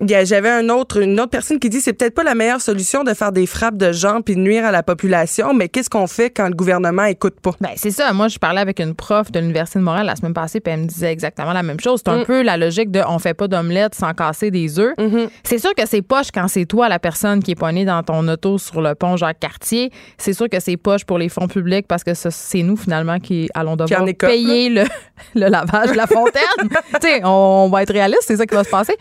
J'avais 0.00 0.50
un 0.50 0.68
autre, 0.68 1.02
une 1.02 1.18
autre 1.20 1.30
personne 1.30 1.58
qui 1.58 1.68
dit 1.68 1.80
c'est 1.80 1.92
peut-être 1.92 2.14
pas 2.14 2.24
la 2.24 2.34
meilleure 2.34 2.60
solution 2.60 3.04
de 3.04 3.14
faire 3.14 3.32
des 3.32 3.46
frappes 3.46 3.76
de 3.76 3.92
gens 3.92 4.20
puis 4.20 4.34
de 4.34 4.40
nuire 4.40 4.64
à 4.64 4.70
la 4.70 4.82
population, 4.82 5.54
mais 5.54 5.68
qu'est-ce 5.68 5.90
qu'on 5.90 6.06
fait 6.06 6.30
quand 6.30 6.48
le 6.48 6.54
gouvernement 6.54 7.04
écoute 7.04 7.40
pas? 7.40 7.52
Ben, 7.60 7.70
c'est 7.76 7.90
ça. 7.90 8.12
Moi, 8.12 8.28
je 8.28 8.38
parlais 8.38 8.60
avec 8.60 8.80
une 8.80 8.94
prof 8.94 9.30
de 9.32 9.40
l'Université 9.40 9.78
de 9.78 9.84
Montréal 9.84 10.06
la 10.06 10.16
semaine 10.16 10.34
passée, 10.34 10.60
puis 10.60 10.72
elle 10.72 10.80
me 10.80 10.86
disait 10.86 11.12
exactement 11.12 11.52
la 11.52 11.62
même 11.62 11.80
chose. 11.80 12.00
C'est 12.04 12.12
un 12.12 12.20
mm. 12.20 12.26
peu 12.26 12.42
la 12.42 12.56
logique 12.56 12.90
de 12.90 13.00
on 13.08 13.18
fait 13.18 13.34
pas 13.34 13.48
d'omelette 13.48 13.94
sans 13.94 14.12
casser 14.12 14.50
des 14.50 14.78
œufs. 14.78 14.94
Mm-hmm. 14.98 15.28
C'est 15.44 15.58
sûr 15.58 15.74
que 15.74 15.86
c'est 15.86 16.02
poche 16.02 16.28
quand 16.32 16.48
c'est 16.48 16.66
toi, 16.66 16.88
la 16.88 16.98
personne 16.98 17.42
qui 17.42 17.52
est 17.52 17.56
poignée 17.56 17.84
dans 17.84 18.02
ton 18.02 18.26
auto 18.28 18.58
sur 18.58 18.82
le 18.82 18.94
pont 18.94 19.16
Jacques-Cartier. 19.16 19.90
C'est 20.18 20.32
sûr 20.32 20.48
que 20.48 20.60
c'est 20.60 20.76
poche 20.76 21.04
pour 21.04 21.18
les 21.18 21.28
fonds 21.28 21.48
publics 21.48 21.86
parce 21.86 22.04
que 22.04 22.12
c'est 22.14 22.62
nous, 22.62 22.76
finalement, 22.76 23.18
qui 23.18 23.48
allons 23.54 23.76
devoir 23.76 24.04
payer 24.18 24.68
le, 24.68 24.84
le, 25.34 25.48
lavage 25.48 25.92
de 25.92 25.96
la 25.96 26.06
fontaine. 26.06 26.42
tu 27.00 27.08
sais, 27.08 27.20
on, 27.24 27.68
va 27.70 27.82
être 27.82 27.92
réaliste, 27.92 28.24
c'est 28.26 28.36
ça 28.36 28.46
qui 28.46 28.54
va 28.54 28.64
se 28.64 28.70
passer. 28.70 28.96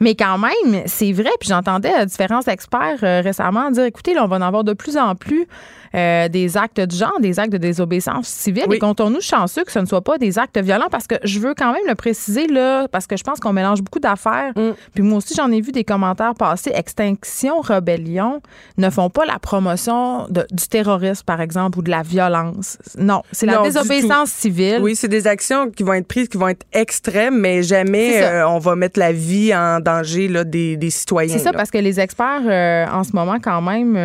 Mais 0.00 0.14
quand 0.14 0.37
même, 0.38 0.82
c'est 0.86 1.12
vrai. 1.12 1.30
Puis 1.40 1.48
j'entendais 1.48 2.06
différents 2.06 2.42
experts 2.42 3.02
euh, 3.02 3.20
récemment 3.20 3.70
dire 3.70 3.84
écoutez, 3.84 4.14
là, 4.14 4.24
on 4.24 4.28
va 4.28 4.36
en 4.36 4.42
avoir 4.42 4.64
de 4.64 4.72
plus 4.72 4.96
en 4.96 5.14
plus 5.14 5.46
euh, 5.94 6.28
des 6.28 6.56
actes 6.56 6.80
de 6.80 6.94
genre, 6.94 7.18
des 7.20 7.38
actes 7.38 7.52
de 7.52 7.58
désobéissance 7.58 8.28
civile. 8.28 8.66
Et 8.70 8.78
comptons-nous 8.78 9.20
chanceux 9.20 9.64
que 9.64 9.72
ce 9.72 9.78
ne 9.78 9.86
soit 9.86 10.02
pas 10.02 10.18
des 10.18 10.38
actes 10.38 10.58
violents 10.58 10.88
parce 10.90 11.06
que 11.06 11.14
je 11.24 11.38
veux 11.38 11.54
quand 11.54 11.72
même 11.72 11.86
le 11.86 11.94
préciser 11.94 12.46
là, 12.46 12.88
parce 12.88 13.06
que 13.06 13.16
je 13.16 13.24
pense 13.24 13.40
qu'on 13.40 13.52
mélange 13.52 13.82
beaucoup 13.82 14.00
d'affaires. 14.00 14.52
Mm. 14.56 14.70
Puis 14.94 15.02
moi 15.02 15.18
aussi, 15.18 15.34
j'en 15.34 15.50
ai 15.50 15.60
vu 15.60 15.72
des 15.72 15.84
commentaires 15.84 16.34
passer. 16.34 16.70
Extinction, 16.74 17.60
rébellion 17.60 18.40
ne 18.76 18.90
font 18.90 19.10
pas 19.10 19.24
la 19.24 19.38
promotion 19.38 20.26
du 20.28 20.68
terrorisme, 20.68 21.24
par 21.24 21.40
exemple, 21.40 21.78
ou 21.78 21.82
de 21.82 21.90
la 21.90 22.02
violence. 22.02 22.78
Non, 22.98 23.22
c'est 23.32 23.46
la 23.46 23.62
désobéissance 23.62 24.30
civile. 24.30 24.80
Oui, 24.82 24.94
c'est 24.94 25.08
des 25.08 25.26
actions 25.26 25.70
qui 25.70 25.82
vont 25.82 25.94
être 25.94 26.06
prises, 26.06 26.28
qui 26.28 26.36
vont 26.36 26.48
être 26.48 26.66
extrêmes, 26.72 27.38
mais 27.38 27.62
jamais 27.62 28.22
euh, 28.22 28.48
on 28.48 28.58
va 28.58 28.76
mettre 28.76 28.98
la 28.98 29.12
vie 29.12 29.54
en 29.54 29.80
danger 29.80 30.28
là, 30.28 30.44
des, 30.44 30.76
des 30.76 30.90
citoyens. 30.90 31.36
C'est 31.36 31.42
ça, 31.42 31.52
parce 31.52 31.70
que 31.70 31.78
les 31.78 32.00
experts, 32.00 32.42
euh, 32.46 32.86
en 32.86 33.04
ce 33.04 33.12
moment, 33.12 33.38
quand 33.42 33.62
même, 33.62 33.96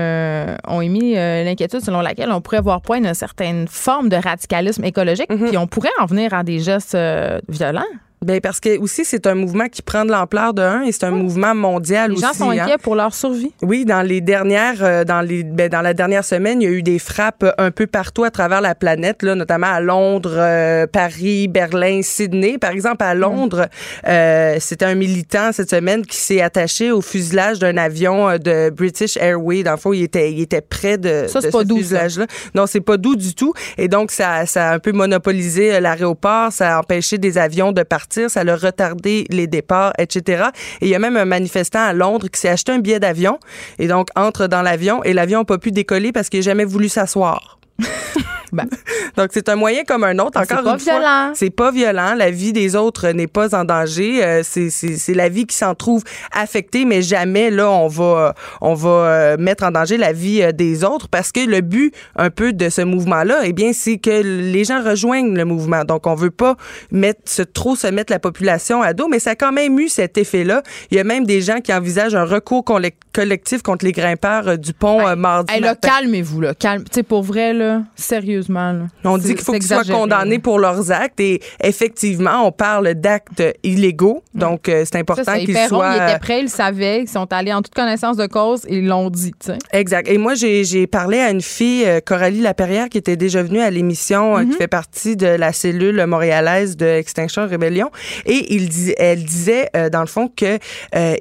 ont 0.67 0.81
émis 0.81 1.13
l'inquiétude 1.13 1.72
selon 1.79 2.01
laquelle 2.01 2.31
on 2.31 2.41
pourrait 2.41 2.61
voir 2.61 2.81
point 2.81 2.97
une 2.97 3.13
certaine 3.13 3.67
forme 3.67 4.09
de 4.09 4.15
radicalisme 4.15 4.83
écologique, 4.83 5.31
mhm. 5.31 5.49
puis 5.49 5.57
on 5.57 5.67
pourrait 5.67 5.89
en 5.99 6.05
venir 6.05 6.33
à 6.33 6.43
des 6.43 6.59
gestes 6.59 6.95
euh, 6.95 7.39
violents. 7.49 7.83
Ben 8.23 8.39
parce 8.41 8.59
que 8.59 8.77
aussi 8.79 9.05
c'est 9.05 9.27
un 9.27 9.35
mouvement 9.35 9.67
qui 9.67 9.81
prend 9.81 10.05
de 10.05 10.11
l'ampleur 10.11 10.53
de 10.53 10.61
un 10.61 10.81
et 10.83 10.91
c'est 10.91 11.05
un 11.05 11.11
mouvement 11.11 11.55
mondial 11.55 12.11
les 12.11 12.17
aussi. 12.17 12.25
Les 12.25 12.27
gens 12.27 12.33
sont 12.33 12.51
hein. 12.51 12.63
inquiets 12.63 12.77
pour 12.77 12.95
leur 12.95 13.13
survie. 13.13 13.51
Oui, 13.61 13.85
dans 13.85 14.01
les 14.01 14.21
dernières, 14.21 14.83
euh, 14.83 15.03
dans 15.03 15.21
les, 15.21 15.43
ben, 15.43 15.69
dans 15.69 15.81
la 15.81 15.93
dernière 15.93 16.23
semaine, 16.23 16.61
il 16.61 16.65
y 16.65 16.67
a 16.67 16.71
eu 16.71 16.83
des 16.83 16.99
frappes 16.99 17.45
un 17.57 17.71
peu 17.71 17.87
partout 17.87 18.23
à 18.23 18.31
travers 18.31 18.61
la 18.61 18.75
planète, 18.75 19.23
là, 19.23 19.35
notamment 19.35 19.67
à 19.67 19.79
Londres, 19.79 20.35
euh, 20.35 20.87
Paris, 20.87 21.47
Berlin, 21.47 22.01
Sydney. 22.01 22.57
Par 22.57 22.71
exemple, 22.71 23.03
à 23.03 23.13
Londres, 23.13 23.67
euh, 24.07 24.57
c'était 24.59 24.85
un 24.85 24.95
militant 24.95 25.51
cette 25.51 25.69
semaine 25.69 26.05
qui 26.05 26.17
s'est 26.17 26.41
attaché 26.41 26.91
au 26.91 27.01
fuselage 27.01 27.59
d'un 27.59 27.77
avion 27.77 28.37
de 28.37 28.69
British 28.69 29.17
Airways. 29.17 29.63
Dans 29.63 29.71
le 29.71 29.77
fond, 29.77 29.93
il 29.93 30.03
était, 30.03 30.31
il 30.31 30.41
était 30.41 30.61
près 30.61 30.97
de, 30.97 31.25
ça, 31.27 31.39
de 31.39 31.49
ce 31.49 31.75
fuselage-là. 31.75 32.27
Non, 32.55 32.67
c'est 32.67 32.81
pas 32.81 32.97
doux 32.97 33.15
du 33.15 33.33
tout. 33.33 33.53
Et 33.77 33.87
donc, 33.87 34.11
ça, 34.11 34.45
ça 34.45 34.69
a 34.69 34.73
un 34.75 34.79
peu 34.79 34.91
monopolisé 34.91 35.79
l'aéroport, 35.79 36.51
ça 36.51 36.75
a 36.75 36.79
empêché 36.79 37.17
des 37.17 37.37
avions 37.37 37.71
de 37.71 37.83
partir 37.83 38.12
ça 38.27 38.43
l'a 38.43 38.55
retardé 38.55 39.25
les 39.29 39.47
départs, 39.47 39.93
etc. 39.97 40.45
Et 40.81 40.87
il 40.87 40.89
y 40.89 40.95
a 40.95 40.99
même 40.99 41.17
un 41.17 41.25
manifestant 41.25 41.83
à 41.83 41.93
Londres 41.93 42.27
qui 42.29 42.39
s'est 42.39 42.49
acheté 42.49 42.71
un 42.71 42.79
billet 42.79 42.99
d'avion 42.99 43.39
et 43.79 43.87
donc 43.87 44.09
entre 44.15 44.47
dans 44.47 44.61
l'avion 44.61 45.03
et 45.03 45.13
l'avion 45.13 45.39
n'a 45.39 45.45
pas 45.45 45.57
pu 45.57 45.71
décoller 45.71 46.11
parce 46.11 46.29
qu'il 46.29 46.39
n'a 46.39 46.45
jamais 46.45 46.65
voulu 46.65 46.89
s'asseoir. 46.89 47.59
Ben. 48.53 48.67
Donc, 49.17 49.29
c'est 49.33 49.49
un 49.49 49.55
moyen 49.55 49.83
comme 49.83 50.03
un 50.03 50.17
autre. 50.19 50.39
Encore 50.39 50.63
pas 50.63 50.75
violent. 50.77 51.31
C'est 51.33 51.49
pas 51.49 51.71
violent. 51.71 52.13
La 52.15 52.31
vie 52.31 52.53
des 52.53 52.75
autres 52.75 53.09
n'est 53.09 53.27
pas 53.27 53.55
en 53.55 53.65
danger. 53.65 54.23
Euh, 54.23 54.41
c'est 54.43 55.13
la 55.15 55.29
vie 55.29 55.45
qui 55.45 55.55
s'en 55.55 55.75
trouve 55.75 56.03
affectée, 56.31 56.85
mais 56.85 57.01
jamais, 57.01 57.49
là, 57.49 57.69
on 57.69 57.87
va, 57.87 58.35
on 58.61 58.73
va 58.75 58.89
euh, 58.89 59.37
mettre 59.37 59.63
en 59.63 59.71
danger 59.71 59.97
la 59.97 60.13
vie 60.13 60.41
euh, 60.41 60.51
des 60.51 60.83
autres 60.83 61.07
parce 61.09 61.31
que 61.31 61.39
le 61.39 61.61
but, 61.61 61.93
un 62.15 62.29
peu, 62.29 62.53
de 62.53 62.69
ce 62.69 62.81
mouvement-là, 62.81 63.39
eh 63.43 63.53
bien, 63.53 63.73
c'est 63.73 63.97
que 63.97 64.21
les 64.21 64.63
gens 64.63 64.83
rejoignent 64.83 65.35
le 65.35 65.45
mouvement. 65.45 65.83
Donc, 65.83 66.05
on 66.05 66.15
veut 66.15 66.31
pas 66.31 66.55
mettre, 66.91 67.21
se, 67.25 67.41
trop 67.41 67.75
se 67.75 67.87
mettre 67.87 68.11
la 68.11 68.19
population 68.19 68.81
à 68.81 68.93
dos, 68.93 69.07
mais 69.07 69.19
ça 69.19 69.31
a 69.31 69.35
quand 69.35 69.51
même 69.51 69.79
eu 69.79 69.89
cet 69.89 70.17
effet-là. 70.17 70.61
Il 70.91 70.97
y 70.97 70.99
a 70.99 71.03
même 71.03 71.25
des 71.25 71.41
gens 71.41 71.59
qui 71.59 71.73
envisagent 71.73 72.15
un 72.15 72.25
recours 72.25 72.63
collectif 72.63 73.63
contre 73.63 73.85
les 73.85 73.91
grimpeurs 73.91 74.57
du 74.57 74.73
pont 74.73 75.15
mardi. 75.15 75.53
Hey, 75.53 75.63
calmez-vous, 75.81 76.41
là. 76.41 76.53
Calme. 76.53 76.83
Tu 76.83 76.95
sais, 76.95 77.03
pour 77.03 77.23
vrai, 77.23 77.53
là, 77.53 77.81
sérieux 77.95 78.42
on 79.03 79.17
dit 79.17 79.35
qu'il 79.35 79.43
faut 79.43 79.53
qu'ils 79.53 79.63
soient 79.63 79.83
condamnés 79.83 80.39
pour 80.39 80.59
leurs 80.59 80.91
actes 80.91 81.19
et 81.19 81.41
effectivement, 81.61 82.45
on 82.45 82.51
parle 82.51 82.93
d'actes 82.95 83.43
illégaux. 83.63 84.23
Donc, 84.33 84.69
euh, 84.69 84.83
c'est 84.85 84.97
important 84.97 85.37
qu'ils 85.37 85.57
soient. 85.67 85.95
Ils 85.95 86.09
étaient 86.09 86.19
prêts, 86.19 86.41
ils 86.41 86.49
savaient, 86.49 87.01
ils 87.01 87.09
sont 87.09 87.31
allés 87.31 87.53
en 87.53 87.61
toute 87.61 87.73
connaissance 87.73 88.17
de 88.17 88.25
cause 88.25 88.65
et 88.67 88.77
ils 88.77 88.87
l'ont 88.87 89.09
dit. 89.09 89.33
Exact. 89.71 90.07
Et 90.09 90.17
moi, 90.17 90.33
j'ai 90.35 90.87
parlé 90.87 91.19
à 91.19 91.29
une 91.29 91.41
fille, 91.41 91.85
euh, 91.85 91.99
Coralie 92.03 92.41
Laperrière, 92.41 92.89
qui 92.89 92.97
était 92.97 93.15
déjà 93.15 93.43
venue 93.43 93.59
à 93.59 93.69
l'émission, 93.69 94.37
euh, 94.37 94.41
qui 94.41 94.47
mhm. 94.47 94.53
fait 94.53 94.67
partie 94.67 95.15
de 95.15 95.27
la 95.27 95.53
cellule 95.53 96.05
montréalaise 96.05 96.75
de 96.77 96.85
Extinction 96.85 97.47
Rebellion. 97.47 97.91
Et 98.25 98.53
il 98.53 98.69
elle 98.97 99.23
disait, 99.23 99.69
dans 99.91 100.01
le 100.01 100.07
fond, 100.07 100.27
que 100.27 100.57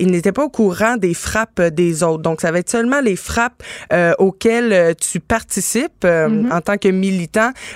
il 0.01 0.11
n'était 0.11 0.33
pas 0.33 0.45
au 0.45 0.49
courant 0.49 0.97
des 0.97 1.15
frappes 1.15 1.61
des 1.61 2.03
autres. 2.03 2.23
Donc, 2.23 2.41
ça 2.41 2.51
va 2.51 2.59
être 2.59 2.71
seulement 2.71 3.01
les 3.01 3.17
frappes 3.17 3.63
auxquelles 4.19 4.95
tu 4.97 5.21
participes 5.21 6.05
mhm. 6.05 6.51
en 6.51 6.61
tant 6.61 6.79
que 6.79 6.89
militant 6.89 7.12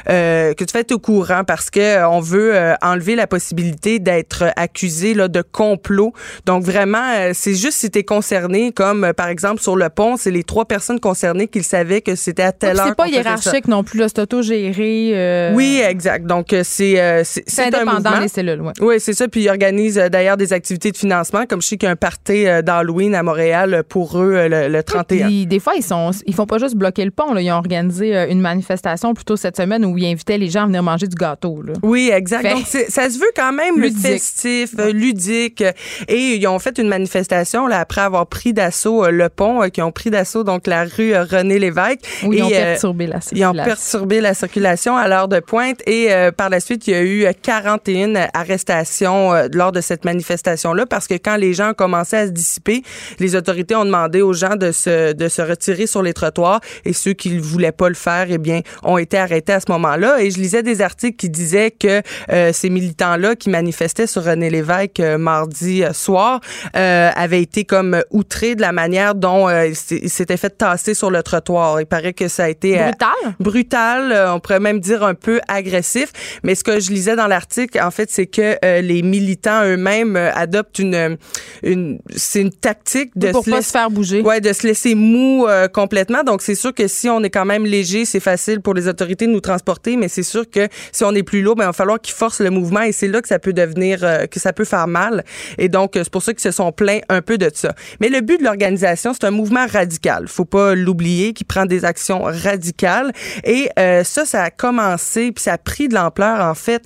euh, 0.08 0.54
que 0.54 0.64
tu 0.64 0.72
fais 0.72 0.92
au 0.92 0.98
courant 0.98 1.42
parce 1.44 1.70
que 1.70 1.80
euh, 1.80 2.08
on 2.08 2.20
veut 2.20 2.54
euh, 2.54 2.74
enlever 2.82 3.16
la 3.16 3.26
possibilité 3.26 3.98
d'être 3.98 4.44
accusé 4.56 5.14
là, 5.14 5.28
de 5.28 5.42
complot. 5.42 6.12
Donc 6.44 6.62
vraiment, 6.62 7.32
c'est 7.32 7.54
juste 7.54 7.78
si 7.78 7.90
tu 7.90 7.98
es 8.00 8.04
concerné, 8.04 8.72
comme 8.72 9.12
par 9.16 9.28
exemple 9.28 9.60
sur 9.60 9.76
le 9.76 9.88
pont, 9.88 10.16
c'est 10.16 10.30
les 10.30 10.44
trois 10.44 10.64
personnes 10.64 11.00
concernées 11.00 11.48
qui 11.48 11.62
savaient 11.62 12.00
que 12.00 12.14
c'était 12.14 12.42
à 12.42 12.52
telle 12.52 12.78
heure. 12.78 12.86
C'est 12.88 12.96
pas 12.96 13.08
hiérarchique 13.08 13.68
non 13.68 13.84
plus, 13.84 14.02
c'est 14.08 14.20
autogéré. 14.20 15.52
Oui, 15.54 15.80
exact. 15.86 16.26
Donc 16.26 16.54
c'est 16.62 17.22
c'est 17.24 17.66
indépendant 17.66 18.20
les 18.20 18.28
cellules. 18.28 18.60
Ouais. 18.60 18.72
Oui, 18.80 18.96
c'est 18.98 19.14
ça. 19.14 19.28
Puis 19.28 19.42
ils 19.42 19.48
organisent 19.48 19.96
d'ailleurs 19.96 20.36
des 20.36 20.52
activités 20.52 20.90
de 20.90 20.96
financement, 20.96 21.46
comme 21.46 21.62
je 21.62 21.68
sais 21.68 21.76
qu'il 21.76 21.86
y 21.86 21.90
a 21.90 21.92
un 21.92 21.96
party 21.96 22.44
d'Halloween 22.62 23.14
à 23.14 23.22
Montréal 23.22 23.82
pour 23.88 24.18
eux 24.18 24.46
le, 24.48 24.82
31. 24.82 25.46
des 25.46 25.60
fois, 25.60 25.74
ils 25.76 25.82
sont 25.82 26.10
ils 26.26 26.34
font 26.34 26.46
pas 26.46 26.58
juste 26.58 26.76
bloquer 26.76 27.04
le 27.04 27.10
pont. 27.10 27.32
Là. 27.32 27.40
Ils 27.40 27.50
ont 27.50 27.56
organisé 27.56 28.30
une 28.30 28.40
manifestation 28.40 29.14
cette 29.34 29.56
semaine 29.56 29.84
où 29.84 29.98
il 29.98 30.06
invitait 30.06 30.38
les 30.38 30.48
gens 30.48 30.62
à 30.62 30.66
venir 30.66 30.82
manger 30.82 31.08
du 31.08 31.16
gâteau. 31.16 31.62
Oui, 31.82 32.10
exact. 32.12 32.48
Donc, 32.48 32.66
ça 32.66 33.10
se 33.10 33.18
veut 33.18 33.32
quand 33.34 33.52
même 33.52 33.80
ludique. 33.80 33.98
festif, 34.00 34.74
euh, 34.78 34.92
ludique. 34.92 35.64
Et 36.06 36.34
ils 36.34 36.46
ont 36.46 36.58
fait 36.58 36.78
une 36.78 36.88
manifestation 36.88 37.66
là, 37.66 37.80
après 37.80 38.02
avoir 38.02 38.26
pris 38.26 38.52
d'assaut 38.52 39.04
euh, 39.04 39.10
le 39.10 39.28
pont, 39.28 39.62
euh, 39.62 39.68
qui 39.68 39.82
ont 39.82 39.90
pris 39.90 40.10
d'assaut 40.10 40.44
donc 40.44 40.66
la 40.66 40.84
rue 40.84 41.16
René 41.16 41.58
Lévesque. 41.58 42.00
Oui, 42.24 42.38
ils 42.38 42.44
ont 42.44 42.50
perturbé 42.50 43.06
la 43.06 43.20
circulation. 43.20 43.52
Ils 43.54 43.60
ont 43.60 43.64
perturbé 43.64 44.20
la 44.20 44.34
circulation 44.34 44.96
à 44.96 45.08
l'heure 45.08 45.28
de 45.28 45.40
pointe. 45.40 45.80
Et 45.86 46.10
par 46.36 46.50
la 46.50 46.60
suite, 46.60 46.86
il 46.86 46.90
y 46.90 46.94
a 46.94 47.02
eu 47.02 47.26
41 47.42 48.28
arrestations 48.34 49.32
lors 49.52 49.72
de 49.72 49.80
cette 49.80 50.04
manifestation-là 50.04 50.86
parce 50.86 51.06
que 51.06 51.14
quand 51.14 51.36
les 51.36 51.54
gens 51.54 51.70
ont 51.70 51.74
commencé 51.74 52.16
à 52.16 52.26
se 52.26 52.32
dissiper, 52.32 52.82
les 53.18 53.34
autorités 53.34 53.74
ont 53.74 53.84
demandé 53.84 54.22
aux 54.22 54.32
gens 54.32 54.56
de 54.56 54.72
se, 54.72 55.12
de 55.12 55.28
se 55.28 55.42
retirer 55.42 55.86
sur 55.86 56.02
les 56.02 56.12
trottoirs 56.12 56.60
et 56.84 56.92
ceux 56.92 57.12
qui 57.12 57.30
ne 57.30 57.40
voulaient 57.40 57.72
pas 57.72 57.88
le 57.88 57.94
faire, 57.94 58.26
eh 58.28 58.38
bien, 58.38 58.60
ont 58.82 58.98
été 58.98 59.05
arrêté 59.14 59.52
à 59.52 59.60
ce 59.60 59.70
moment-là. 59.70 60.20
Et 60.20 60.30
je 60.30 60.38
lisais 60.38 60.62
des 60.62 60.82
articles 60.82 61.16
qui 61.16 61.30
disaient 61.30 61.70
que 61.70 62.02
euh, 62.30 62.50
ces 62.52 62.70
militants-là 62.70 63.36
qui 63.36 63.50
manifestaient 63.50 64.06
sur 64.06 64.24
René 64.24 64.50
Lévesque 64.50 65.00
euh, 65.00 65.18
mardi 65.18 65.82
euh, 65.82 65.92
soir 65.92 66.40
avaient 66.74 67.42
été 67.42 67.64
comme 67.64 68.02
outrés 68.10 68.54
de 68.54 68.60
la 68.60 68.72
manière 68.72 69.14
dont 69.14 69.48
ils 69.48 70.10
s'étaient 70.10 70.36
fait 70.36 70.50
tasser 70.50 70.94
sur 70.94 71.10
le 71.10 71.22
trottoir. 71.22 71.80
Il 71.80 71.86
paraît 71.86 72.12
que 72.12 72.28
ça 72.28 72.44
a 72.44 72.48
été 72.48 72.76
brutal? 72.76 73.34
brutal, 73.40 74.30
on 74.34 74.40
pourrait 74.40 74.60
même 74.60 74.80
dire 74.80 75.02
un 75.02 75.14
peu 75.14 75.40
agressif. 75.48 76.12
Mais 76.42 76.54
ce 76.54 76.64
que 76.64 76.80
je 76.80 76.90
lisais 76.90 77.16
dans 77.16 77.26
l'article, 77.26 77.80
en 77.80 77.90
fait, 77.90 78.10
c'est 78.10 78.26
que 78.26 78.56
les 78.80 79.02
militants 79.02 79.64
eux-mêmes 79.64 80.16
adoptent 80.16 80.78
une, 80.78 81.16
une 81.62 81.98
c'est 82.14 82.40
une 82.40 82.52
tactique 82.52 83.16
de 83.16 83.30
pour 83.30 83.44
se 83.44 83.50
pas 83.50 83.62
se 83.62 83.70
faire 83.70 83.90
bouger. 83.90 84.22
Ouais, 84.22 84.40
de 84.40 84.52
se 84.52 84.66
laisser 84.66 84.94
mou 84.94 85.46
complètement. 85.72 86.22
Donc 86.22 86.42
c'est 86.42 86.54
sûr 86.54 86.74
que 86.74 86.88
si 86.88 87.08
on 87.08 87.22
est 87.22 87.30
quand 87.30 87.46
même 87.46 87.64
léger, 87.64 88.04
c'est 88.04 88.20
facile 88.20 88.60
pour 88.60 88.74
les 88.74 88.88
autorités 88.88 88.95
de 88.96 89.26
nous 89.26 89.40
transporter, 89.40 89.96
mais 89.96 90.08
c'est 90.08 90.22
sûr 90.22 90.48
que 90.50 90.68
si 90.92 91.04
on 91.04 91.14
est 91.14 91.22
plus 91.22 91.42
lourd, 91.42 91.56
ben, 91.56 91.64
il 91.64 91.66
va 91.66 91.72
falloir 91.72 92.00
qu'ils 92.00 92.14
forcent 92.14 92.40
le 92.40 92.50
mouvement 92.50 92.82
et 92.82 92.92
c'est 92.92 93.08
là 93.08 93.22
que 93.22 93.28
ça 93.28 93.38
peut 93.38 93.52
devenir, 93.52 94.00
euh, 94.02 94.26
que 94.26 94.40
ça 94.40 94.52
peut 94.52 94.64
faire 94.64 94.86
mal. 94.86 95.24
Et 95.58 95.68
donc, 95.68 95.96
euh, 95.96 96.02
c'est 96.04 96.12
pour 96.12 96.22
ça 96.22 96.32
qu'ils 96.32 96.42
se 96.42 96.50
sont 96.50 96.72
plaints 96.72 97.00
un 97.08 97.22
peu 97.22 97.38
de 97.38 97.50
ça. 97.52 97.74
Mais 98.00 98.08
le 98.08 98.20
but 98.20 98.38
de 98.38 98.44
l'organisation, 98.44 99.12
c'est 99.12 99.24
un 99.24 99.30
mouvement 99.30 99.66
radical. 99.66 100.28
Faut 100.28 100.44
pas 100.44 100.74
l'oublier, 100.74 101.32
qui 101.32 101.44
prend 101.44 101.66
des 101.66 101.84
actions 101.84 102.22
radicales. 102.22 103.12
Et 103.44 103.68
euh, 103.78 104.04
ça, 104.04 104.24
ça 104.24 104.42
a 104.42 104.50
commencé, 104.50 105.32
puis 105.32 105.42
ça 105.42 105.54
a 105.54 105.58
pris 105.58 105.88
de 105.88 105.94
l'ampleur, 105.94 106.40
en 106.40 106.54
fait, 106.54 106.84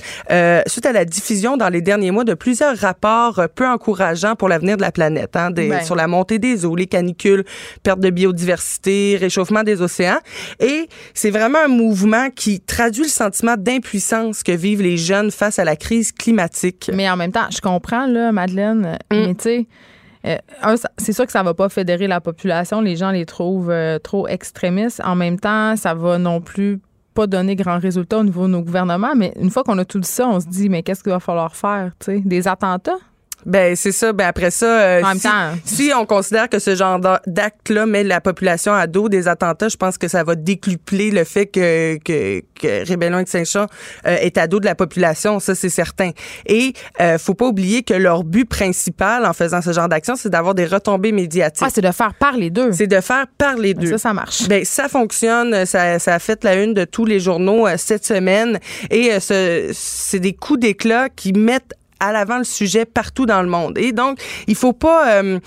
suite 0.66 0.87
à 0.87 0.92
la 0.92 1.05
diffusion 1.05 1.57
dans 1.57 1.68
les 1.68 1.81
derniers 1.81 2.11
mois 2.11 2.25
de 2.25 2.35
plusieurs 2.35 2.77
rapports 2.77 3.42
peu 3.55 3.66
encourageants 3.66 4.37
pour 4.37 4.49
l'avenir 4.49 4.77
de 4.77 4.83
la 4.83 4.92
planète, 4.92 5.37
hein, 5.37 5.51
des, 5.51 5.68
ben. 5.68 5.83
sur 5.83 5.94
la 5.94 6.07
montée 6.07 6.38
des 6.38 6.64
eaux, 6.64 6.77
les 6.77 6.87
canicules, 6.87 7.44
perte 7.83 8.00
de 8.00 8.11
biodiversité, 8.11 9.17
réchauffement 9.21 9.63
des 9.63 9.83
océans. 9.83 10.19
Et 10.58 10.88
c'est 11.15 11.31
vraiment 11.31 11.58
un 11.65 11.69
mouvement 11.69 12.00
qui 12.35 12.61
traduit 12.61 13.03
le 13.03 13.09
sentiment 13.09 13.57
d'impuissance 13.57 14.42
que 14.42 14.53
vivent 14.53 14.83
les 14.83 14.96
jeunes 14.96 15.31
face 15.31 15.59
à 15.59 15.65
la 15.65 15.77
crise 15.77 16.13
climatique. 16.13 16.90
Mais 16.94 17.09
en 17.11 17.17
même 17.17 17.33
temps, 17.33 17.48
je 17.51 17.61
comprends, 17.61 18.07
là, 18.07 18.33
Madeleine, 18.33 18.98
mm. 19.11 19.17
mais 19.17 19.35
tu 19.35 19.42
sais, 19.42 19.67
euh, 20.27 20.37
c'est 20.98 21.13
sûr 21.13 21.27
que 21.27 21.33
ça 21.33 21.42
va 21.42 21.55
pas 21.55 21.69
fédérer 21.69 22.07
la 22.07 22.21
population. 22.21 22.81
Les 22.81 22.96
gens 22.96 23.11
les 23.11 23.25
trouvent 23.25 23.71
euh, 23.71 23.98
trop 23.98 24.29
extrémistes. 24.29 25.01
En 25.05 25.17
même 25.17 25.38
temps, 25.38 25.77
ça 25.77 25.94
va 25.94 26.19
non 26.19 26.40
plus 26.40 26.81
pas 27.15 27.27
donner 27.27 27.57
grand 27.57 27.79
résultat 27.79 28.19
au 28.19 28.25
niveau 28.25 28.46
de 28.46 28.53
nos 28.53 28.63
gouvernements. 28.63 29.15
Mais 29.17 29.33
une 29.40 29.51
fois 29.51 29.65
qu'on 29.65 29.79
a 29.79 29.85
tout 29.85 30.01
ça, 30.03 30.29
on 30.29 30.40
se 30.40 30.46
dit, 30.46 30.69
mais 30.69 30.83
qu'est-ce 30.83 31.03
qu'il 31.03 31.13
va 31.13 31.21
falloir 31.21 31.57
faire? 31.57 31.92
Des 32.07 32.48
attentats? 32.48 32.98
Ben 33.46 33.76
c'est 33.76 33.92
ça. 33.92 34.12
Ben 34.12 34.26
après 34.26 34.50
ça, 34.50 34.66
euh, 34.66 35.02
si, 35.64 35.92
on 35.96 36.06
considère 36.06 36.48
que 36.48 36.58
ce 36.58 36.74
genre 36.74 37.00
d'acte-là 37.26 37.86
met 37.86 38.04
la 38.04 38.20
population 38.20 38.72
à 38.72 38.86
dos 38.86 39.08
des 39.08 39.28
attentats, 39.28 39.68
je 39.68 39.76
pense 39.76 39.98
que 39.98 40.08
ça 40.08 40.24
va 40.24 40.34
décupler 40.34 41.10
le 41.10 41.24
fait 41.24 41.46
que 41.46 41.98
que, 42.04 42.42
que 42.60 42.86
Rébellion 42.86 43.18
Extinction 43.18 43.66
euh, 44.06 44.16
est 44.16 44.38
à 44.38 44.46
dos 44.46 44.60
de 44.60 44.66
la 44.66 44.74
population. 44.74 45.40
Ça 45.40 45.54
c'est 45.54 45.68
certain. 45.68 46.10
Et 46.46 46.72
euh, 47.00 47.18
faut 47.18 47.34
pas 47.34 47.46
oublier 47.46 47.82
que 47.82 47.94
leur 47.94 48.24
but 48.24 48.44
principal 48.44 49.26
en 49.26 49.32
faisant 49.32 49.62
ce 49.62 49.72
genre 49.72 49.88
d'action, 49.88 50.16
c'est 50.16 50.30
d'avoir 50.30 50.54
des 50.54 50.66
retombées 50.66 51.12
médiatiques. 51.12 51.66
Ah, 51.66 51.70
c'est 51.72 51.80
de 51.80 51.92
faire 51.92 52.14
parler 52.14 52.50
d'eux. 52.50 52.72
C'est 52.72 52.86
de 52.86 53.00
faire 53.00 53.26
parler 53.38 53.74
d'eux. 53.74 53.92
Ça, 53.92 53.98
ça 53.98 54.12
marche. 54.14 54.48
Ben 54.48 54.64
ça 54.64 54.88
fonctionne. 54.88 55.66
Ça, 55.66 55.98
ça 55.98 56.14
a 56.14 56.18
fait 56.18 56.44
la 56.44 56.54
une 56.54 56.74
de 56.74 56.84
tous 56.84 57.04
les 57.04 57.20
journaux 57.20 57.66
cette 57.76 58.04
semaine. 58.04 58.58
Et 58.90 59.18
ce, 59.20 59.70
c'est 59.72 60.20
des 60.20 60.32
coups 60.32 60.60
d'éclat 60.60 61.08
qui 61.08 61.32
mettent 61.32 61.74
à 62.01 62.13
l'avant 62.13 62.38
le 62.38 62.44
sujet 62.44 62.85
partout 62.85 63.27
dans 63.27 63.42
le 63.42 63.48
monde. 63.48 63.79
Et 63.79 63.92
donc, 63.92 64.19
il 64.46 64.55
faut 64.57 64.73
pas... 64.73 65.23
Euh, 65.23 65.38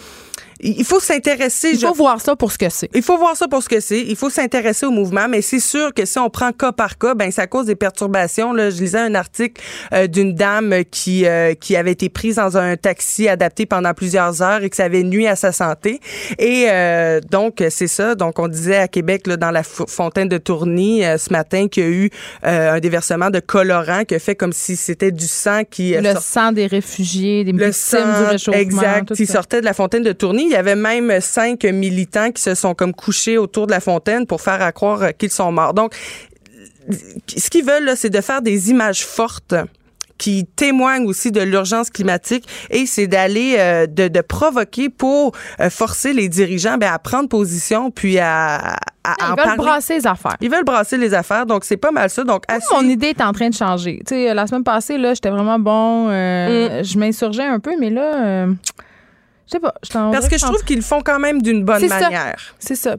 il 0.63 0.85
faut 0.85 0.99
s'intéresser. 0.99 1.71
Il 1.73 1.79
faut 1.79 1.93
voir 1.93 2.21
ça 2.21 2.35
pour 2.35 2.51
ce 2.51 2.57
que 2.57 2.69
c'est. 2.69 2.89
Il 2.93 3.03
faut 3.03 3.17
voir 3.17 3.35
ça 3.35 3.47
pour 3.47 3.61
ce 3.61 3.69
que 3.69 3.79
c'est. 3.79 3.99
Il 3.99 4.15
faut 4.15 4.29
s'intéresser 4.29 4.85
au 4.85 4.91
mouvement, 4.91 5.27
mais 5.27 5.41
c'est 5.41 5.59
sûr 5.59 5.93
que 5.93 6.05
si 6.05 6.17
on 6.17 6.29
prend 6.29 6.51
cas 6.51 6.71
par 6.71 6.97
cas, 6.97 7.15
ben 7.15 7.31
ça 7.31 7.47
cause 7.47 7.65
des 7.65 7.75
perturbations. 7.75 8.53
Là, 8.53 8.69
je 8.69 8.77
lisais 8.77 8.99
un 8.99 9.15
article 9.15 9.61
euh, 9.93 10.07
d'une 10.07 10.33
dame 10.33 10.83
qui 10.89 11.25
euh, 11.25 11.53
qui 11.53 11.75
avait 11.75 11.91
été 11.91 12.09
prise 12.09 12.35
dans 12.35 12.57
un 12.57 12.77
taxi 12.77 13.27
adapté 13.27 13.65
pendant 13.65 13.93
plusieurs 13.93 14.41
heures 14.41 14.63
et 14.63 14.69
que 14.69 14.75
ça 14.75 14.85
avait 14.85 15.03
nuit 15.03 15.27
à 15.27 15.35
sa 15.35 15.51
santé. 15.51 15.99
Et 16.39 16.67
euh, 16.69 17.19
donc 17.31 17.63
c'est 17.69 17.87
ça. 17.87 18.15
Donc 18.15 18.39
on 18.39 18.47
disait 18.47 18.77
à 18.77 18.87
Québec 18.87 19.27
là, 19.27 19.37
dans 19.37 19.51
la 19.51 19.63
fontaine 19.63 20.29
de 20.29 20.37
Tourny 20.37 21.01
ce 21.01 21.31
matin 21.31 21.67
qu'il 21.67 21.83
y 21.83 21.85
a 21.85 21.89
eu 21.89 22.09
un 22.43 22.79
déversement 22.79 23.29
de 23.29 23.39
colorant 23.39 24.05
qui 24.05 24.15
a 24.15 24.19
fait 24.19 24.35
comme 24.35 24.53
si 24.53 24.75
c'était 24.75 25.11
du 25.11 25.27
sang 25.27 25.63
qui 25.69 25.93
le 25.93 26.13
sang 26.19 26.51
des 26.51 26.67
réfugiés, 26.67 27.43
des 27.43 27.51
le 27.51 27.71
sang, 27.71 27.97
du 27.97 28.25
réchauffement. 28.25 28.61
Exact. 28.61 29.13
Qui 29.13 29.25
sortait 29.25 29.59
de 29.61 29.65
la 29.65 29.73
fontaine 29.73 30.03
de 30.03 30.11
Tourny. 30.11 30.52
Il 30.53 30.57
y 30.57 30.59
avait 30.59 30.75
même 30.75 31.19
cinq 31.19 31.63
militants 31.63 32.31
qui 32.31 32.39
se 32.39 32.53
sont 32.53 32.75
comme 32.75 32.93
couchés 32.93 33.39
autour 33.39 33.65
de 33.65 33.71
la 33.71 33.79
fontaine 33.79 34.27
pour 34.27 34.39
faire 34.39 34.61
à 34.61 34.71
croire 34.71 35.17
qu'ils 35.17 35.31
sont 35.31 35.51
morts. 35.51 35.73
Donc, 35.73 35.95
ce 37.35 37.49
qu'ils 37.49 37.65
veulent, 37.65 37.93
c'est 37.95 38.11
de 38.11 38.21
faire 38.21 38.43
des 38.43 38.69
images 38.69 39.03
fortes 39.03 39.55
qui 40.19 40.45
témoignent 40.45 41.07
aussi 41.07 41.31
de 41.31 41.41
l'urgence 41.41 41.89
climatique 41.89 42.47
et 42.69 42.85
c'est 42.85 43.07
d'aller 43.07 43.55
euh, 43.57 43.87
de, 43.87 44.07
de, 44.07 44.21
provoquer 44.21 44.89
pour 44.89 45.31
euh, 45.59 45.71
forcer 45.71 46.13
les 46.13 46.29
dirigeants 46.29 46.77
ben, 46.77 46.93
à 46.93 46.99
prendre 46.99 47.27
position 47.27 47.89
puis 47.89 48.19
à, 48.19 48.75
à 49.03 49.15
Ils 49.19 49.43
veulent 49.43 49.57
brasser 49.57 49.95
les 49.95 50.05
affaires. 50.05 50.37
Ils 50.39 50.51
veulent 50.51 50.63
brasser 50.63 50.97
les 50.97 51.15
affaires, 51.15 51.47
donc 51.47 51.65
c'est 51.65 51.77
pas 51.77 51.91
mal 51.91 52.11
ça. 52.11 52.23
Donc, 52.23 52.43
mon 52.71 52.87
idée 52.87 53.07
est 53.07 53.21
en 53.21 53.33
train 53.33 53.49
de 53.49 53.55
changer. 53.55 54.03
Tu 54.07 54.13
sais, 54.13 54.33
la 54.35 54.45
semaine 54.45 54.63
passée, 54.63 54.99
là, 54.99 55.15
j'étais 55.15 55.31
vraiment 55.31 55.57
bon. 55.57 56.09
Euh, 56.09 56.79
mm. 56.79 56.83
Je 56.83 56.99
m'insurgeais 56.99 57.47
un 57.47 57.59
peu, 57.59 57.73
mais 57.79 57.89
là, 57.89 58.45
je 59.45 59.51
sais 59.51 59.59
pas. 59.59 59.73
Parce 60.11 60.27
que 60.29 60.37
je 60.37 60.45
trouve 60.45 60.63
qu'ils 60.63 60.77
le 60.77 60.83
font 60.83 61.01
quand 61.01 61.19
même 61.19 61.41
d'une 61.41 61.63
bonne 61.63 61.87
manière. 61.87 62.35
C'est 62.59 62.75
ça. 62.75 62.95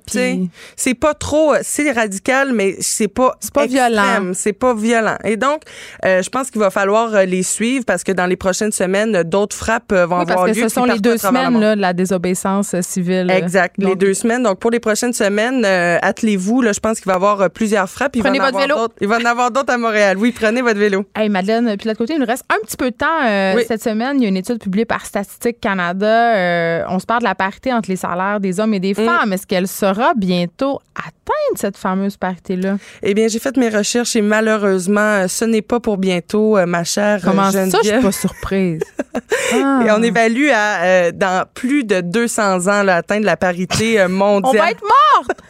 C'est 0.77 0.95
pas 0.95 1.15
trop. 1.15 1.55
C'est 1.63 1.91
radical, 1.93 2.53
mais 2.53 2.77
c'est 2.81 3.09
pas. 3.09 3.37
C'est 3.41 3.53
pas 3.53 3.67
violent. 3.67 4.33
C'est 4.35 4.53
pas 4.53 4.75
violent. 4.75 5.17
Et 5.25 5.37
donc, 5.37 5.63
euh, 6.05 6.23
je 6.23 6.31
pense 6.31 6.51
qu'il 6.51 6.61
va 6.61 6.71
falloir 6.71 7.15
euh, 7.15 7.25
les 7.25 7.43
suivre 7.43 7.85
parce 7.85 8.05
que 8.05 8.13
dans 8.13 8.27
les 8.27 8.37
prochaines 8.37 8.73
semaines, 8.73 9.23
d'autres 9.23 9.57
frappes 9.57 9.93
euh, 9.93 10.07
vont 10.07 10.19
avoir 10.19 10.47
lieu. 10.47 10.53
Parce 10.53 10.59
que 10.59 10.69
ce 10.69 10.75
sont 10.75 10.85
les 10.85 10.99
deux 10.99 11.17
semaines 11.17 11.59
là, 11.59 11.77
de 11.77 11.81
la 11.81 11.93
désobéissance 11.93 12.79
civile. 12.81 13.31
Exact. 13.31 13.77
les 13.79 13.97
deux 13.97 14.15
semaines. 14.15 14.43
Donc, 14.43 14.59
pour 14.59 14.71
les 14.71 14.81
prochaines 14.81 15.13
semaines, 15.13 15.65
attelez-vous. 15.65 16.63
Là, 16.63 16.73
je 16.73 16.81
pense 16.81 16.99
qu'il 16.99 17.07
va 17.07 17.15
y 17.15 17.17
avoir 17.17 17.51
plusieurs 17.51 17.89
frappes. 17.89 18.17
prenez 18.19 18.39
votre 18.39 18.59
vélo. 18.59 18.77
Il 19.01 19.09
va 19.09 19.19
en 19.19 19.25
avoir 19.25 19.51
d'autres 19.51 19.73
à 19.73 19.79
Montréal. 19.79 20.17
Oui, 20.19 20.33
prenez 20.33 20.63
votre 20.63 20.79
vélo. 20.79 21.05
Hey, 21.15 21.29
Madeleine, 21.29 21.77
puis 21.77 21.85
de 21.85 21.89
l'autre 21.89 21.99
côté, 21.99 22.15
il 22.15 22.21
nous 22.21 22.27
reste 22.27 22.45
un 22.51 22.65
petit 22.65 22.77
peu 22.77 22.91
de 22.91 22.97
temps. 22.97 23.63
Cette 23.67 23.83
semaine, 23.83 24.19
il 24.19 24.23
y 24.23 24.27
a 24.27 24.29
une 24.29 24.37
étude 24.37 24.59
publiée 24.59 24.85
par 24.85 25.07
Statistique 25.07 25.61
Canada 25.61 26.34
euh, 26.35 26.85
on 26.89 26.99
se 26.99 27.07
parle 27.07 27.21
de 27.21 27.29
la 27.29 27.35
parité 27.35 27.73
entre 27.73 27.89
les 27.89 27.97
salaires 27.97 28.41
des 28.41 28.61
hommes 28.61 28.75
et 28.75 28.81
des 28.81 28.93
mm. 28.93 29.07
femmes. 29.07 29.33
Est-ce 29.33 29.47
qu'elle 29.47 29.69
sera 29.69 30.15
bientôt 30.15 30.81
atteinte, 30.95 31.57
cette 31.57 31.77
fameuse 31.77 32.17
parité-là? 32.17 32.77
Eh 33.03 33.15
bien, 33.15 33.29
j'ai 33.29 33.39
fait 33.39 33.57
mes 33.57 33.69
recherches 33.69 34.17
et 34.17 34.23
malheureusement, 34.23 35.27
ce 35.29 35.45
n'est 35.45 35.63
pas 35.63 35.81
pour 35.81 35.99
bientôt, 35.99 36.57
euh, 36.59 36.67
ma 36.67 36.85
chère 36.85 37.21
Comment 37.23 37.51
ça, 37.51 37.67
je 37.67 37.89
suis 37.89 38.01
pas 38.01 38.13
surprise? 38.13 38.83
Et 39.53 39.91
on 39.91 40.03
évalue 40.03 40.49
à, 40.53 40.83
euh, 40.83 41.13
dans 41.13 41.47
plus 41.55 41.85
de 41.85 42.01
200 42.01 42.67
ans, 42.67 42.83
l'atteinte 42.83 43.25
la 43.25 43.37
parité 43.37 44.07
mondiale. 44.09 44.53
on 44.55 44.59
va 44.59 44.71
être 44.71 44.83
morte! 44.83 45.41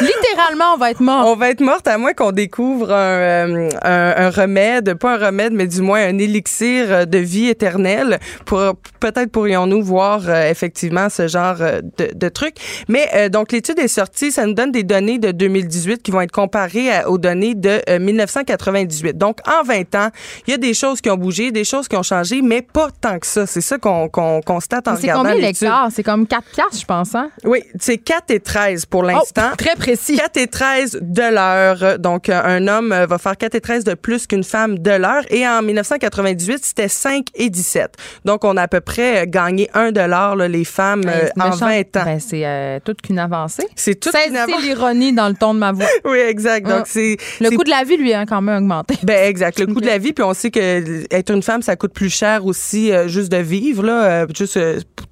Littéralement, 0.00 0.74
on 0.74 0.76
va 0.76 0.90
être 0.90 1.00
mort. 1.00 1.26
On 1.26 1.36
va 1.36 1.50
être 1.50 1.60
morte 1.60 1.88
à 1.88 1.96
moins 1.96 2.12
qu'on 2.12 2.32
découvre 2.32 2.92
un, 2.92 2.94
euh, 2.94 3.68
un, 3.82 4.14
un, 4.26 4.30
remède, 4.30 4.94
pas 4.94 5.14
un 5.14 5.26
remède, 5.26 5.52
mais 5.54 5.66
du 5.66 5.80
moins 5.80 6.00
un 6.00 6.18
élixir 6.18 7.06
de 7.06 7.18
vie 7.18 7.48
éternelle. 7.48 8.18
Pour 8.44 8.74
peut-être 9.00 9.30
pourrions-nous 9.30 9.82
voir 9.82 10.28
euh, 10.28 10.50
effectivement 10.50 11.08
ce 11.08 11.28
genre 11.28 11.56
euh, 11.60 11.80
de, 11.98 12.10
de 12.14 12.28
truc. 12.28 12.56
Mais 12.88 13.30
donc 13.30 13.52
l'étude 13.52 13.78
est 13.78 13.88
sortie, 13.88 14.32
ça 14.32 14.46
nous 14.46 14.54
donne 14.54 14.70
des 14.70 14.82
données 14.82 15.18
de 15.18 15.30
2018 15.30 16.02
qui 16.02 16.10
vont 16.10 16.20
être 16.20 16.32
comparées 16.32 17.04
aux 17.06 17.18
données 17.18 17.54
de 17.54 17.80
1998. 17.98 19.16
Donc 19.16 19.38
en 19.46 19.62
20 19.64 19.94
ans, 19.94 20.08
il 20.46 20.50
y 20.50 20.54
a 20.54 20.58
des 20.58 20.74
choses 20.74 21.00
qui 21.00 21.10
ont 21.10 21.16
bougé, 21.16 21.52
des 21.52 21.64
choses 21.64 21.88
qui 21.88 21.96
ont 21.96 22.02
changé, 22.02 22.42
mais 22.42 22.60
pas 22.62 22.88
tant 23.00 23.18
que 23.18 23.26
ça. 23.26 23.46
C'est 23.46 23.60
ça 23.60 23.78
qu'on 23.78 24.08
qu'on 24.08 24.40
constate 24.42 24.88
en 24.88 24.94
regardant 24.94 25.30
l'étude. 25.30 25.56
C'est 25.56 25.66
combien 25.66 25.76
l'écart 25.78 25.88
C'est 25.92 26.02
comme 26.02 26.26
4 26.26 26.42
4, 26.54 26.78
je 26.78 26.84
pense. 26.84 27.14
Hein? 27.14 27.30
Oui, 27.44 27.62
c'est 27.80 27.98
4 27.98 28.30
et 28.30 28.40
13 28.40 28.86
pour 28.86 29.00
oh, 29.00 29.06
l'instant. 29.06 29.52
très 29.56 29.74
précis. 29.86 30.16
4 30.16 30.36
et 30.36 30.46
13 30.48 30.98
de 31.00 31.34
l'heure. 31.34 31.98
Donc, 31.98 32.28
un 32.28 32.66
homme 32.66 32.88
va 32.88 33.18
faire 33.18 33.36
4 33.36 33.54
et 33.54 33.60
13 33.60 33.84
de 33.84 33.94
plus 33.94 34.26
qu'une 34.26 34.42
femme 34.42 34.78
de 34.78 34.90
l'heure. 34.90 35.22
Et 35.30 35.46
en 35.46 35.62
1998, 35.62 36.64
c'était 36.64 36.88
5 36.88 37.26
et 37.34 37.50
17. 37.50 37.94
Donc, 38.24 38.44
on 38.44 38.56
a 38.56 38.62
à 38.62 38.68
peu 38.68 38.80
près 38.80 39.26
gagné 39.28 39.70
1 39.74 39.92
dollar, 39.92 40.34
les 40.36 40.64
femmes, 40.64 41.02
ben, 41.02 41.10
euh, 41.10 41.40
en 41.40 41.50
20 41.50 41.96
ans. 41.96 42.04
Ben, 42.04 42.18
c'est 42.18 42.44
euh, 42.44 42.80
toute 42.84 43.00
qu'une 43.00 43.18
avancée. 43.18 43.66
C'est 43.76 43.94
toute 43.94 44.14
une 44.14 44.36
avancée. 44.36 44.58
C'est 44.58 44.66
l'ironie 44.66 45.12
dans 45.12 45.28
le 45.28 45.34
ton 45.34 45.54
de 45.54 45.60
ma 45.60 45.70
voix. 45.70 45.86
oui, 46.04 46.18
exact. 46.18 46.66
Donc, 46.66 46.82
ah. 46.82 46.88
c'est. 46.88 47.16
Le 47.40 47.50
coût 47.50 47.62
de 47.62 47.70
la 47.70 47.84
vie, 47.84 47.96
lui, 47.96 48.12
a 48.12 48.26
quand 48.26 48.42
même 48.42 48.62
augmenté. 48.62 48.94
Ben, 49.06 49.28
exact. 49.28 49.60
Le 49.60 49.66
coût 49.66 49.80
de 49.80 49.86
la 49.86 49.98
vie. 49.98 50.12
Puis, 50.12 50.24
on 50.24 50.34
sait 50.34 50.50
que 50.50 51.04
être 51.14 51.30
une 51.32 51.42
femme, 51.42 51.62
ça 51.62 51.76
coûte 51.76 51.92
plus 51.92 52.10
cher 52.10 52.44
aussi, 52.44 52.92
euh, 52.92 53.06
juste 53.06 53.30
de 53.30 53.36
vivre, 53.36 53.84
là. 53.84 54.26
juste 54.36 54.58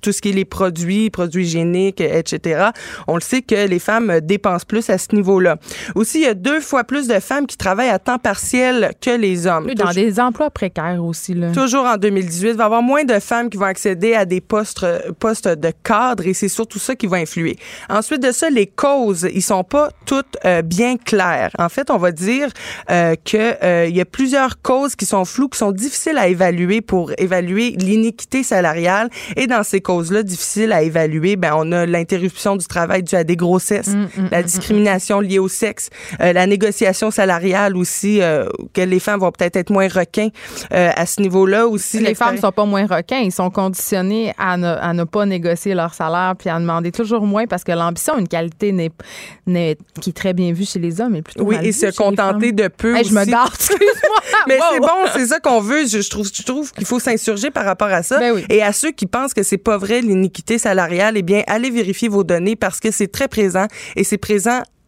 tout 0.01 0.11
ce 0.11 0.21
qui 0.21 0.31
est 0.31 0.33
les 0.33 0.45
produits, 0.45 1.11
produits 1.11 1.45
hygiéniques, 1.45 2.01
etc. 2.01 2.71
On 3.07 3.15
le 3.15 3.21
sait 3.21 3.43
que 3.43 3.69
les 3.69 3.79
femmes 3.79 4.21
dépensent 4.21 4.64
plus 4.65 4.91
à 4.91 4.99
ce 4.99 5.15
niveau-là. 5.15 5.57
Aussi, 5.95 6.19
il 6.19 6.25
y 6.25 6.29
a 6.29 6.35
deux 6.35 6.61
fois 6.61 6.85
plus 6.85 7.07
de 7.07 7.19
femmes 7.21 7.47
qui 7.47 7.57
travaillent 7.57 7.91
à 7.91 7.99
temps 7.99 8.19
partiel 8.19 8.93
que 9.01 9.11
les 9.11 9.47
hommes. 9.47 9.73
dans 9.75 9.91
des 9.91 10.21
emplois 10.21 10.51
précaires 10.51 11.03
aussi. 11.05 11.35
Là. 11.35 11.53
Toujours 11.53 11.85
en 11.85 11.97
2018, 11.97 12.51
il 12.51 12.57
va 12.57 12.65
y 12.65 12.67
avoir 12.67 12.83
moins 12.83 13.05
de 13.05 13.19
femmes 13.19 13.51
qui 13.51 13.57
vont 13.57 13.67
accéder 13.67 14.15
à 14.15 14.25
des 14.25 14.41
postes, 14.41 14.87
postes 15.19 15.49
de 15.49 15.73
cadre 15.83 16.27
et 16.27 16.35
c'est 16.35 16.49
surtout 16.49 16.79
ça 16.79 16.95
qui 16.95 17.07
va 17.07 17.17
influer. 17.19 17.57
Ensuite 17.89 18.23
de 18.23 18.33
ça, 18.33 18.51
les 18.51 18.67
causes, 18.67 19.29
ils 19.33 19.43
sont 19.43 19.65
pas 19.65 19.91
toutes 20.07 20.37
euh, 20.45 20.63
bien 20.63 20.97
claires. 20.97 21.51
En 21.59 21.69
fait, 21.69 21.91
on 21.91 21.99
va 21.99 22.13
dire 22.13 22.49
euh, 22.91 23.15
que 23.25 23.65
euh, 23.65 23.87
il 23.89 23.97
y 23.97 24.01
a 24.01 24.05
plusieurs 24.05 24.61
causes 24.63 24.97
qui 24.97 25.07
sont 25.07 25.25
floues, 25.25 25.49
qui 25.49 25.59
sont 25.59 25.73
difficiles 25.73 26.19
à 26.19 26.29
évaluer 26.29 26.81
pour 26.81 27.13
évaluer 27.19 27.71
l'iniquité 27.71 28.43
salariale. 28.43 29.09
Et 29.37 29.47
dans 29.47 29.63
ces 29.63 29.81
causes-là, 29.81 30.23
difficiles 30.23 30.73
à 30.73 30.83
évaluer, 30.83 31.37
ben 31.37 31.53
on 31.57 31.73
a 31.73 31.87
l'interruption 31.87 32.57
du 32.57 32.67
travail 32.67 33.03
dû 33.03 33.15
à 33.15 33.25
des 33.25 33.37
grossesses, 33.37 33.89
mm, 33.89 34.09
mm, 34.17 34.29
la 34.31 34.43
discrimination 34.59 35.21
liées 35.21 35.39
au 35.39 35.49
sexe, 35.49 35.91
euh, 36.21 36.33
la 36.33 36.47
négociation 36.47 37.11
salariale 37.11 37.77
aussi, 37.77 38.21
euh, 38.21 38.47
que 38.73 38.81
les 38.81 39.01
femmes 39.01 39.21
vont 39.21 39.33
peut-être 39.33 39.57
être 39.57 39.71
moins 39.71 39.89
requins 39.89 40.29
euh, 40.73 40.91
à 40.95 41.07
ce 41.07 41.21
niveau-là 41.21 41.67
aussi. 41.67 42.01
Les 42.01 42.15
femmes 42.15 42.39
sont 42.39 42.53
pas 42.53 42.65
moins 42.65 42.87
requins, 42.87 43.19
ils 43.19 43.33
sont 43.33 43.51
conditionnés 43.51 44.33
à 44.39 44.57
ne, 44.57 44.67
à 44.67 44.93
ne 44.93 45.05
pas 45.05 45.27
négocier 45.27 45.75
leur 45.75 45.95
salaire 45.95 46.35
puis 46.39 46.49
à 46.49 46.59
demander 46.59 46.93
toujours 46.93 47.27
moins 47.27 47.47
parce 47.47 47.65
que 47.65 47.73
l'ambition, 47.73 48.19
une 48.19 48.29
qualité 48.29 48.73
n'est, 48.73 49.77
qui 50.01 50.11
est 50.11 50.15
très 50.15 50.33
bien 50.33 50.53
vue 50.53 50.65
chez 50.65 50.79
les 50.79 51.01
hommes, 51.01 51.17
est 51.17 51.23
plutôt 51.23 51.45
oui, 51.45 51.57
et 51.63 51.73
se 51.73 51.95
contenter 51.95 52.53
de 52.53 52.69
peu. 52.69 52.97
je 53.03 53.13
me 53.13 53.25
garde, 53.25 53.55
excuse-moi. 53.55 54.19
Mais 54.49 54.59
c'est 54.73 54.81
bon, 54.81 55.09
c'est 55.13 55.27
ça 55.27 55.41
qu'on 55.41 55.61
veut. 55.61 55.87
Je, 55.87 56.09
trouve, 56.09 56.29
je 56.33 56.43
trouve 56.43 56.73
qu'il 56.73 56.87
faut 56.87 56.99
s'insurger 56.99 57.51
par 57.51 57.65
rapport 57.65 57.89
à 57.89 58.03
ça. 58.03 58.19
Ben 58.19 58.43
et 58.49 58.63
à 58.63 58.73
ceux 58.73 58.91
qui 58.91 59.07
pensent 59.07 59.35
que 59.35 59.43
c'est 59.43 59.59
pas 59.59 59.77
vrai 59.77 60.01
l'iniquité 60.01 60.59
salariale, 60.59 61.17
eh 61.17 61.23
bien, 61.23 61.43
allez 61.47 61.71
vérifier 61.71 62.09
vos 62.09 62.25
données 62.25 62.57
parce 62.57 62.81
que 62.81 62.91
c'est 62.91 63.11
très 63.11 63.29
présent 63.29 63.67
et 63.97 64.05
c'est 64.05 64.19
présent 64.19 64.44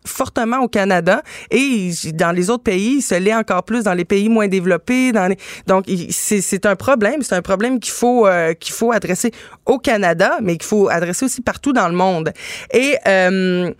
fortement 0.06 0.60
au 0.60 0.68
Canada 0.68 1.22
et 1.50 1.90
dans 2.14 2.30
les 2.30 2.48
autres 2.48 2.62
pays, 2.62 2.96
il 2.98 3.02
se 3.02 3.14
l'est 3.14 3.34
encore 3.34 3.64
plus 3.64 3.84
dans 3.84 3.94
les 3.94 4.04
pays 4.04 4.28
moins 4.28 4.48
développés. 4.48 5.12
Donc, 5.66 5.84
c'est 6.10 6.66
un 6.66 6.76
problème. 6.76 7.22
C'est 7.22 7.34
un 7.34 7.42
problème 7.42 7.80
qu'il 7.80 7.92
faut, 7.92 8.26
euh, 8.26 8.54
qu'il 8.54 8.74
faut 8.74 8.92
adresser 8.92 9.32
au 9.66 9.78
Canada, 9.78 10.38
mais 10.42 10.56
qu'il 10.56 10.66
faut 10.66 10.88
adresser 10.88 11.24
aussi 11.24 11.40
partout 11.40 11.72
dans 11.72 11.88
le 11.88 11.94
monde. 11.94 12.32
Et 12.72 12.96
euh, 13.06 13.72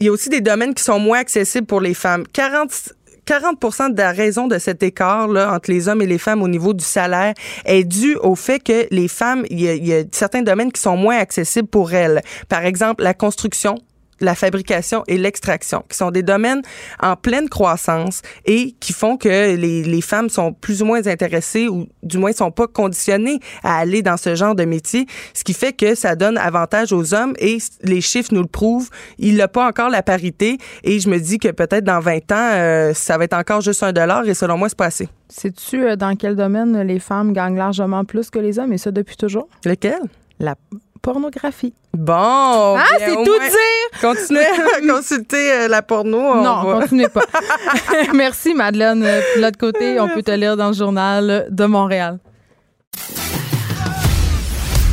il 0.00 0.06
y 0.06 0.08
a 0.08 0.12
aussi 0.12 0.30
des 0.30 0.40
domaines 0.40 0.74
qui 0.74 0.82
sont 0.82 0.98
moins 0.98 1.18
accessibles 1.18 1.66
pour 1.66 1.80
les 1.80 1.94
femmes. 1.94 2.24
40 2.32 2.94
40 3.26 3.92
de 3.94 3.98
la 3.98 4.10
raison 4.10 4.48
de 4.48 4.58
cet 4.58 4.82
écart 4.82 5.28
là, 5.28 5.52
entre 5.52 5.70
les 5.70 5.88
hommes 5.88 6.02
et 6.02 6.06
les 6.06 6.18
femmes 6.18 6.42
au 6.42 6.48
niveau 6.48 6.72
du 6.72 6.84
salaire 6.84 7.34
est 7.64 7.84
due 7.84 8.16
au 8.16 8.34
fait 8.34 8.58
que 8.58 8.88
les 8.90 9.06
femmes, 9.06 9.44
il 9.50 9.60
y, 9.60 9.94
a 9.94 10.02
certains 10.10 10.42
domaines 10.42 10.72
qui 10.72 10.80
sont 10.80 10.96
moins 10.96 11.18
accessibles 11.18 11.68
pour 11.68 11.92
elles. 11.92 12.22
Par 12.48 12.64
exemple, 12.64 13.04
la 13.04 13.14
construction, 13.14 13.76
la 14.20 14.34
fabrication 14.34 15.02
et 15.06 15.18
l'extraction, 15.18 15.84
qui 15.88 15.96
sont 15.96 16.10
des 16.10 16.22
domaines 16.22 16.62
en 17.02 17.16
pleine 17.16 17.48
croissance 17.48 18.22
et 18.44 18.72
qui 18.80 18.92
font 18.92 19.16
que 19.16 19.28
les, 19.28 19.82
les, 19.82 20.00
femmes 20.00 20.28
sont 20.28 20.52
plus 20.52 20.82
ou 20.82 20.86
moins 20.86 21.06
intéressées 21.06 21.68
ou 21.68 21.86
du 22.02 22.18
moins 22.18 22.32
sont 22.32 22.50
pas 22.50 22.66
conditionnées 22.66 23.40
à 23.62 23.78
aller 23.78 24.02
dans 24.02 24.16
ce 24.16 24.34
genre 24.34 24.54
de 24.54 24.64
métier, 24.64 25.06
ce 25.34 25.44
qui 25.44 25.54
fait 25.54 25.72
que 25.72 25.94
ça 25.94 26.16
donne 26.16 26.38
avantage 26.38 26.92
aux 26.92 27.14
hommes 27.14 27.34
et 27.38 27.58
les 27.82 28.00
chiffres 28.00 28.32
nous 28.32 28.42
le 28.42 28.48
prouvent. 28.48 28.88
Il 29.18 29.36
n'a 29.36 29.48
pas 29.48 29.66
encore 29.66 29.90
la 29.90 30.02
parité 30.02 30.58
et 30.84 31.00
je 31.00 31.08
me 31.08 31.18
dis 31.18 31.38
que 31.38 31.48
peut-être 31.48 31.84
dans 31.84 32.00
20 32.00 32.32
ans, 32.32 32.50
euh, 32.52 32.94
ça 32.94 33.18
va 33.18 33.24
être 33.24 33.34
encore 33.34 33.60
juste 33.60 33.82
un 33.82 33.92
dollar 33.92 34.26
et 34.26 34.34
selon 34.34 34.56
moi, 34.56 34.68
c'est 34.68 34.78
pas 34.78 34.86
assez. 34.86 35.08
Sais-tu 35.28 35.84
euh, 35.84 35.96
dans 35.96 36.16
quel 36.16 36.36
domaine 36.36 36.80
les 36.82 36.98
femmes 36.98 37.32
gagnent 37.32 37.56
largement 37.56 38.04
plus 38.04 38.30
que 38.30 38.38
les 38.38 38.58
hommes 38.58 38.72
et 38.72 38.78
ça 38.78 38.90
depuis 38.90 39.16
toujours? 39.16 39.48
Lequel? 39.64 40.00
La 40.38 40.56
pornographie. 41.02 41.74
Bon. 41.92 42.76
Ah, 42.76 42.84
c'est 42.98 43.14
tout 43.14 43.24
dire. 43.24 44.00
Continuez 44.00 44.40
à 44.76 44.94
consulter 44.94 45.52
euh, 45.52 45.68
la 45.68 45.82
porno. 45.82 46.42
Non, 46.42 46.62
va... 46.62 46.80
continuez 46.80 47.08
pas. 47.08 47.24
Merci, 48.14 48.54
Madeleine. 48.54 49.00
De 49.00 49.40
l'autre 49.40 49.58
côté, 49.58 49.98
on 50.00 50.08
peut 50.08 50.22
te 50.22 50.30
lire 50.30 50.56
dans 50.56 50.68
le 50.68 50.74
journal 50.74 51.46
de 51.50 51.64
Montréal. 51.64 52.18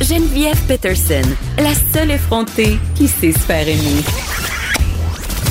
Geneviève 0.02 0.60
Peterson, 0.68 1.28
la 1.58 1.74
seule 1.94 2.12
effrontée 2.12 2.78
qui 2.96 3.08
sait 3.08 3.32
se 3.32 3.40
faire 3.40 3.68
aimer. 3.68 4.04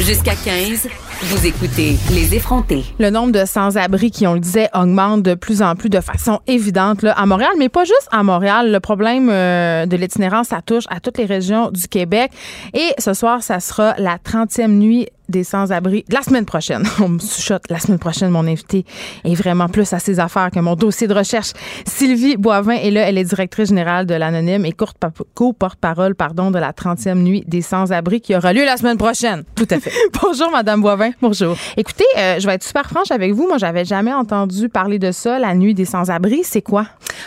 Jusqu'à 0.01 0.35
15. 0.35 0.89
Vous 1.23 1.47
écoutez 1.47 1.97
Les 2.13 2.35
effrontés. 2.35 2.85
Le 2.99 3.09
nombre 3.09 3.33
de 3.33 3.47
sans-abri 3.47 4.11
qui, 4.11 4.27
on 4.27 4.35
le 4.35 4.41
disait, 4.41 4.69
augmente 4.75 5.23
de 5.23 5.35
plus 5.35 5.63
en 5.63 5.75
plus 5.75 5.89
de 5.89 6.01
façon 6.01 6.41
évidente 6.47 7.01
là, 7.01 7.13
à 7.13 7.25
Montréal, 7.25 7.53
mais 7.59 7.71
pas 7.71 7.85
juste 7.85 8.07
à 8.11 8.23
Montréal. 8.23 8.71
Le 8.71 8.81
problème 8.81 9.31
euh, 9.31 9.87
de 9.87 9.97
l'itinérance, 9.97 10.49
ça 10.49 10.61
touche 10.61 10.85
à 10.91 11.01
toutes 11.01 11.17
les 11.17 11.25
régions 11.25 11.71
du 11.71 11.89
Québec. 11.89 12.33
Et 12.75 12.93
ce 12.99 13.15
soir, 13.15 13.43
ça 13.43 13.61
sera 13.61 13.95
la 13.97 14.19
30e 14.19 14.69
nuit 14.69 15.09
des 15.29 15.45
sans-abri 15.45 16.05
la 16.11 16.23
semaine 16.23 16.45
prochaine. 16.45 16.85
On 17.01 17.09
me 17.09 17.19
chuchote 17.19 17.65
la 17.71 17.79
semaine 17.79 17.99
prochaine. 17.99 18.31
Mon 18.31 18.47
invité 18.47 18.85
est 19.25 19.35
vraiment 19.35 19.69
plus 19.69 19.93
à 19.93 19.99
ses 19.99 20.21
affaires 20.21 20.51
que 20.51 20.61
mon 20.61 20.75
dossier 20.75 21.07
de 21.07 21.15
recherche. 21.15 21.53
Sylvie 21.87 22.37
Boivin 22.37 22.75
est 22.75 22.91
là. 22.91 23.09
Elle 23.09 23.19
est 23.19 23.25
directrice 23.25 23.69
générale 23.69 24.07
de 24.07 24.15
l'Anonyme 24.15 24.65
et 24.65 24.73
co-porte-parole 25.35 26.15
pardon, 26.15 26.51
de 26.51 26.59
la 26.59 26.73
30e 26.73 27.15
nuit 27.15 27.45
des 27.47 27.63
sans-abri 27.63 28.21
qui 28.21 28.35
aura 28.35 28.53
lieu 28.53 28.65
la 28.65 28.77
semaine 28.77 28.99
prochaine. 28.99 29.45
Tout 29.55 29.67
à 29.71 29.81
fait. 29.81 29.93
Bonjour, 30.23 30.51
Madame 30.51 30.81
Boivin. 30.81 31.11
Bonjour. 31.21 31.57
Écoutez, 31.77 32.05
euh, 32.19 32.39
je 32.39 32.47
vais 32.47 32.55
être 32.55 32.65
super 32.65 32.89
franche 32.89 33.11
avec 33.11 33.33
vous. 33.33 33.47
Moi, 33.47 33.59
j'avais 33.59 33.85
jamais 33.85 34.13
entendu 34.13 34.69
parler 34.69 34.99
de 34.99 35.13
ça, 35.13 35.39
la 35.39 35.55
nuit 35.55 35.75
des 35.75 35.85
sans-abri. 35.85 36.43
C'est 36.45 36.63
quoi? 36.63 36.87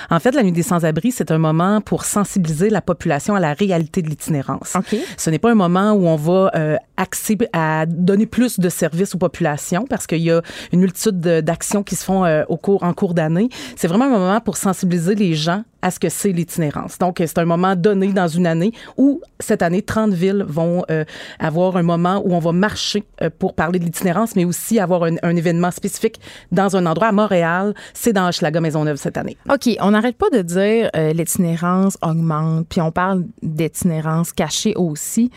En 0.09 0.19
fait, 0.19 0.31
la 0.31 0.43
nuit 0.43 0.51
des 0.51 0.63
sans-abri, 0.63 1.11
c'est 1.11 1.31
un 1.31 1.37
moment 1.37 1.81
pour 1.81 2.05
sensibiliser 2.05 2.69
la 2.69 2.81
population 2.81 3.35
à 3.35 3.39
la 3.39 3.53
réalité 3.53 4.01
de 4.01 4.09
l'itinérance. 4.09 4.75
OK. 4.75 4.95
Ce 5.17 5.29
n'est 5.29 5.39
pas 5.39 5.51
un 5.51 5.55
moment 5.55 5.91
où 5.93 6.07
on 6.07 6.15
va 6.15 6.51
euh, 6.55 6.77
axer 6.97 7.37
à 7.53 7.85
donner 7.85 8.25
plus 8.25 8.59
de 8.59 8.69
services 8.69 9.15
aux 9.15 9.17
populations 9.17 9.85
parce 9.89 10.07
qu'il 10.07 10.21
y 10.21 10.31
a 10.31 10.41
une 10.71 10.79
multitude 10.79 11.19
d'actions 11.19 11.83
qui 11.83 11.95
se 11.95 12.03
font 12.03 12.25
euh, 12.25 12.43
au 12.49 12.57
cours, 12.57 12.83
en 12.83 12.93
cours 12.93 13.13
d'année. 13.13 13.49
C'est 13.75 13.87
vraiment 13.87 14.05
un 14.05 14.09
moment 14.09 14.41
pour 14.41 14.57
sensibiliser 14.57 15.15
les 15.15 15.35
gens 15.35 15.63
à 15.81 15.91
ce 15.91 15.99
que 15.99 16.09
c'est 16.09 16.31
l'itinérance. 16.31 16.97
Donc, 16.97 17.17
c'est 17.19 17.37
un 17.37 17.45
moment 17.45 17.75
donné 17.75 18.07
dans 18.13 18.27
une 18.27 18.47
année 18.47 18.73
où, 18.97 19.21
cette 19.39 19.61
année, 19.61 19.81
30 19.81 20.13
villes 20.13 20.45
vont 20.47 20.83
euh, 20.91 21.05
avoir 21.39 21.77
un 21.77 21.83
moment 21.83 22.21
où 22.25 22.33
on 22.33 22.39
va 22.39 22.51
marcher 22.51 23.03
euh, 23.21 23.29
pour 23.37 23.53
parler 23.53 23.79
de 23.79 23.85
l'itinérance, 23.85 24.35
mais 24.35 24.45
aussi 24.45 24.79
avoir 24.79 25.03
un, 25.03 25.35
événement 25.35 25.71
spécifique 25.71 26.19
dans 26.51 26.75
un 26.75 26.85
endroit 26.85 27.07
à 27.07 27.11
Montréal. 27.11 27.73
C'est 27.93 28.13
dans 28.13 28.27
Hochelaga 28.27 28.59
Maisonneuve 28.59 28.97
cette 28.97 29.17
année. 29.17 29.37
OK. 29.49 29.69
On 29.79 29.91
n'arrête 29.91 30.17
pas 30.17 30.29
de 30.29 30.41
dire 30.41 30.89
euh, 30.95 31.13
l'itinérance 31.13 31.97
augmente, 32.01 32.67
puis 32.67 32.81
on 32.81 32.91
parle 32.91 33.23
d'itinérance 33.41 34.33
cachée 34.33 34.73
aussi. 34.75 35.31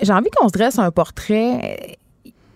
J'ai 0.00 0.12
envie 0.12 0.30
qu'on 0.30 0.48
se 0.48 0.52
dresse 0.52 0.78
un 0.78 0.90
portrait. 0.90 1.97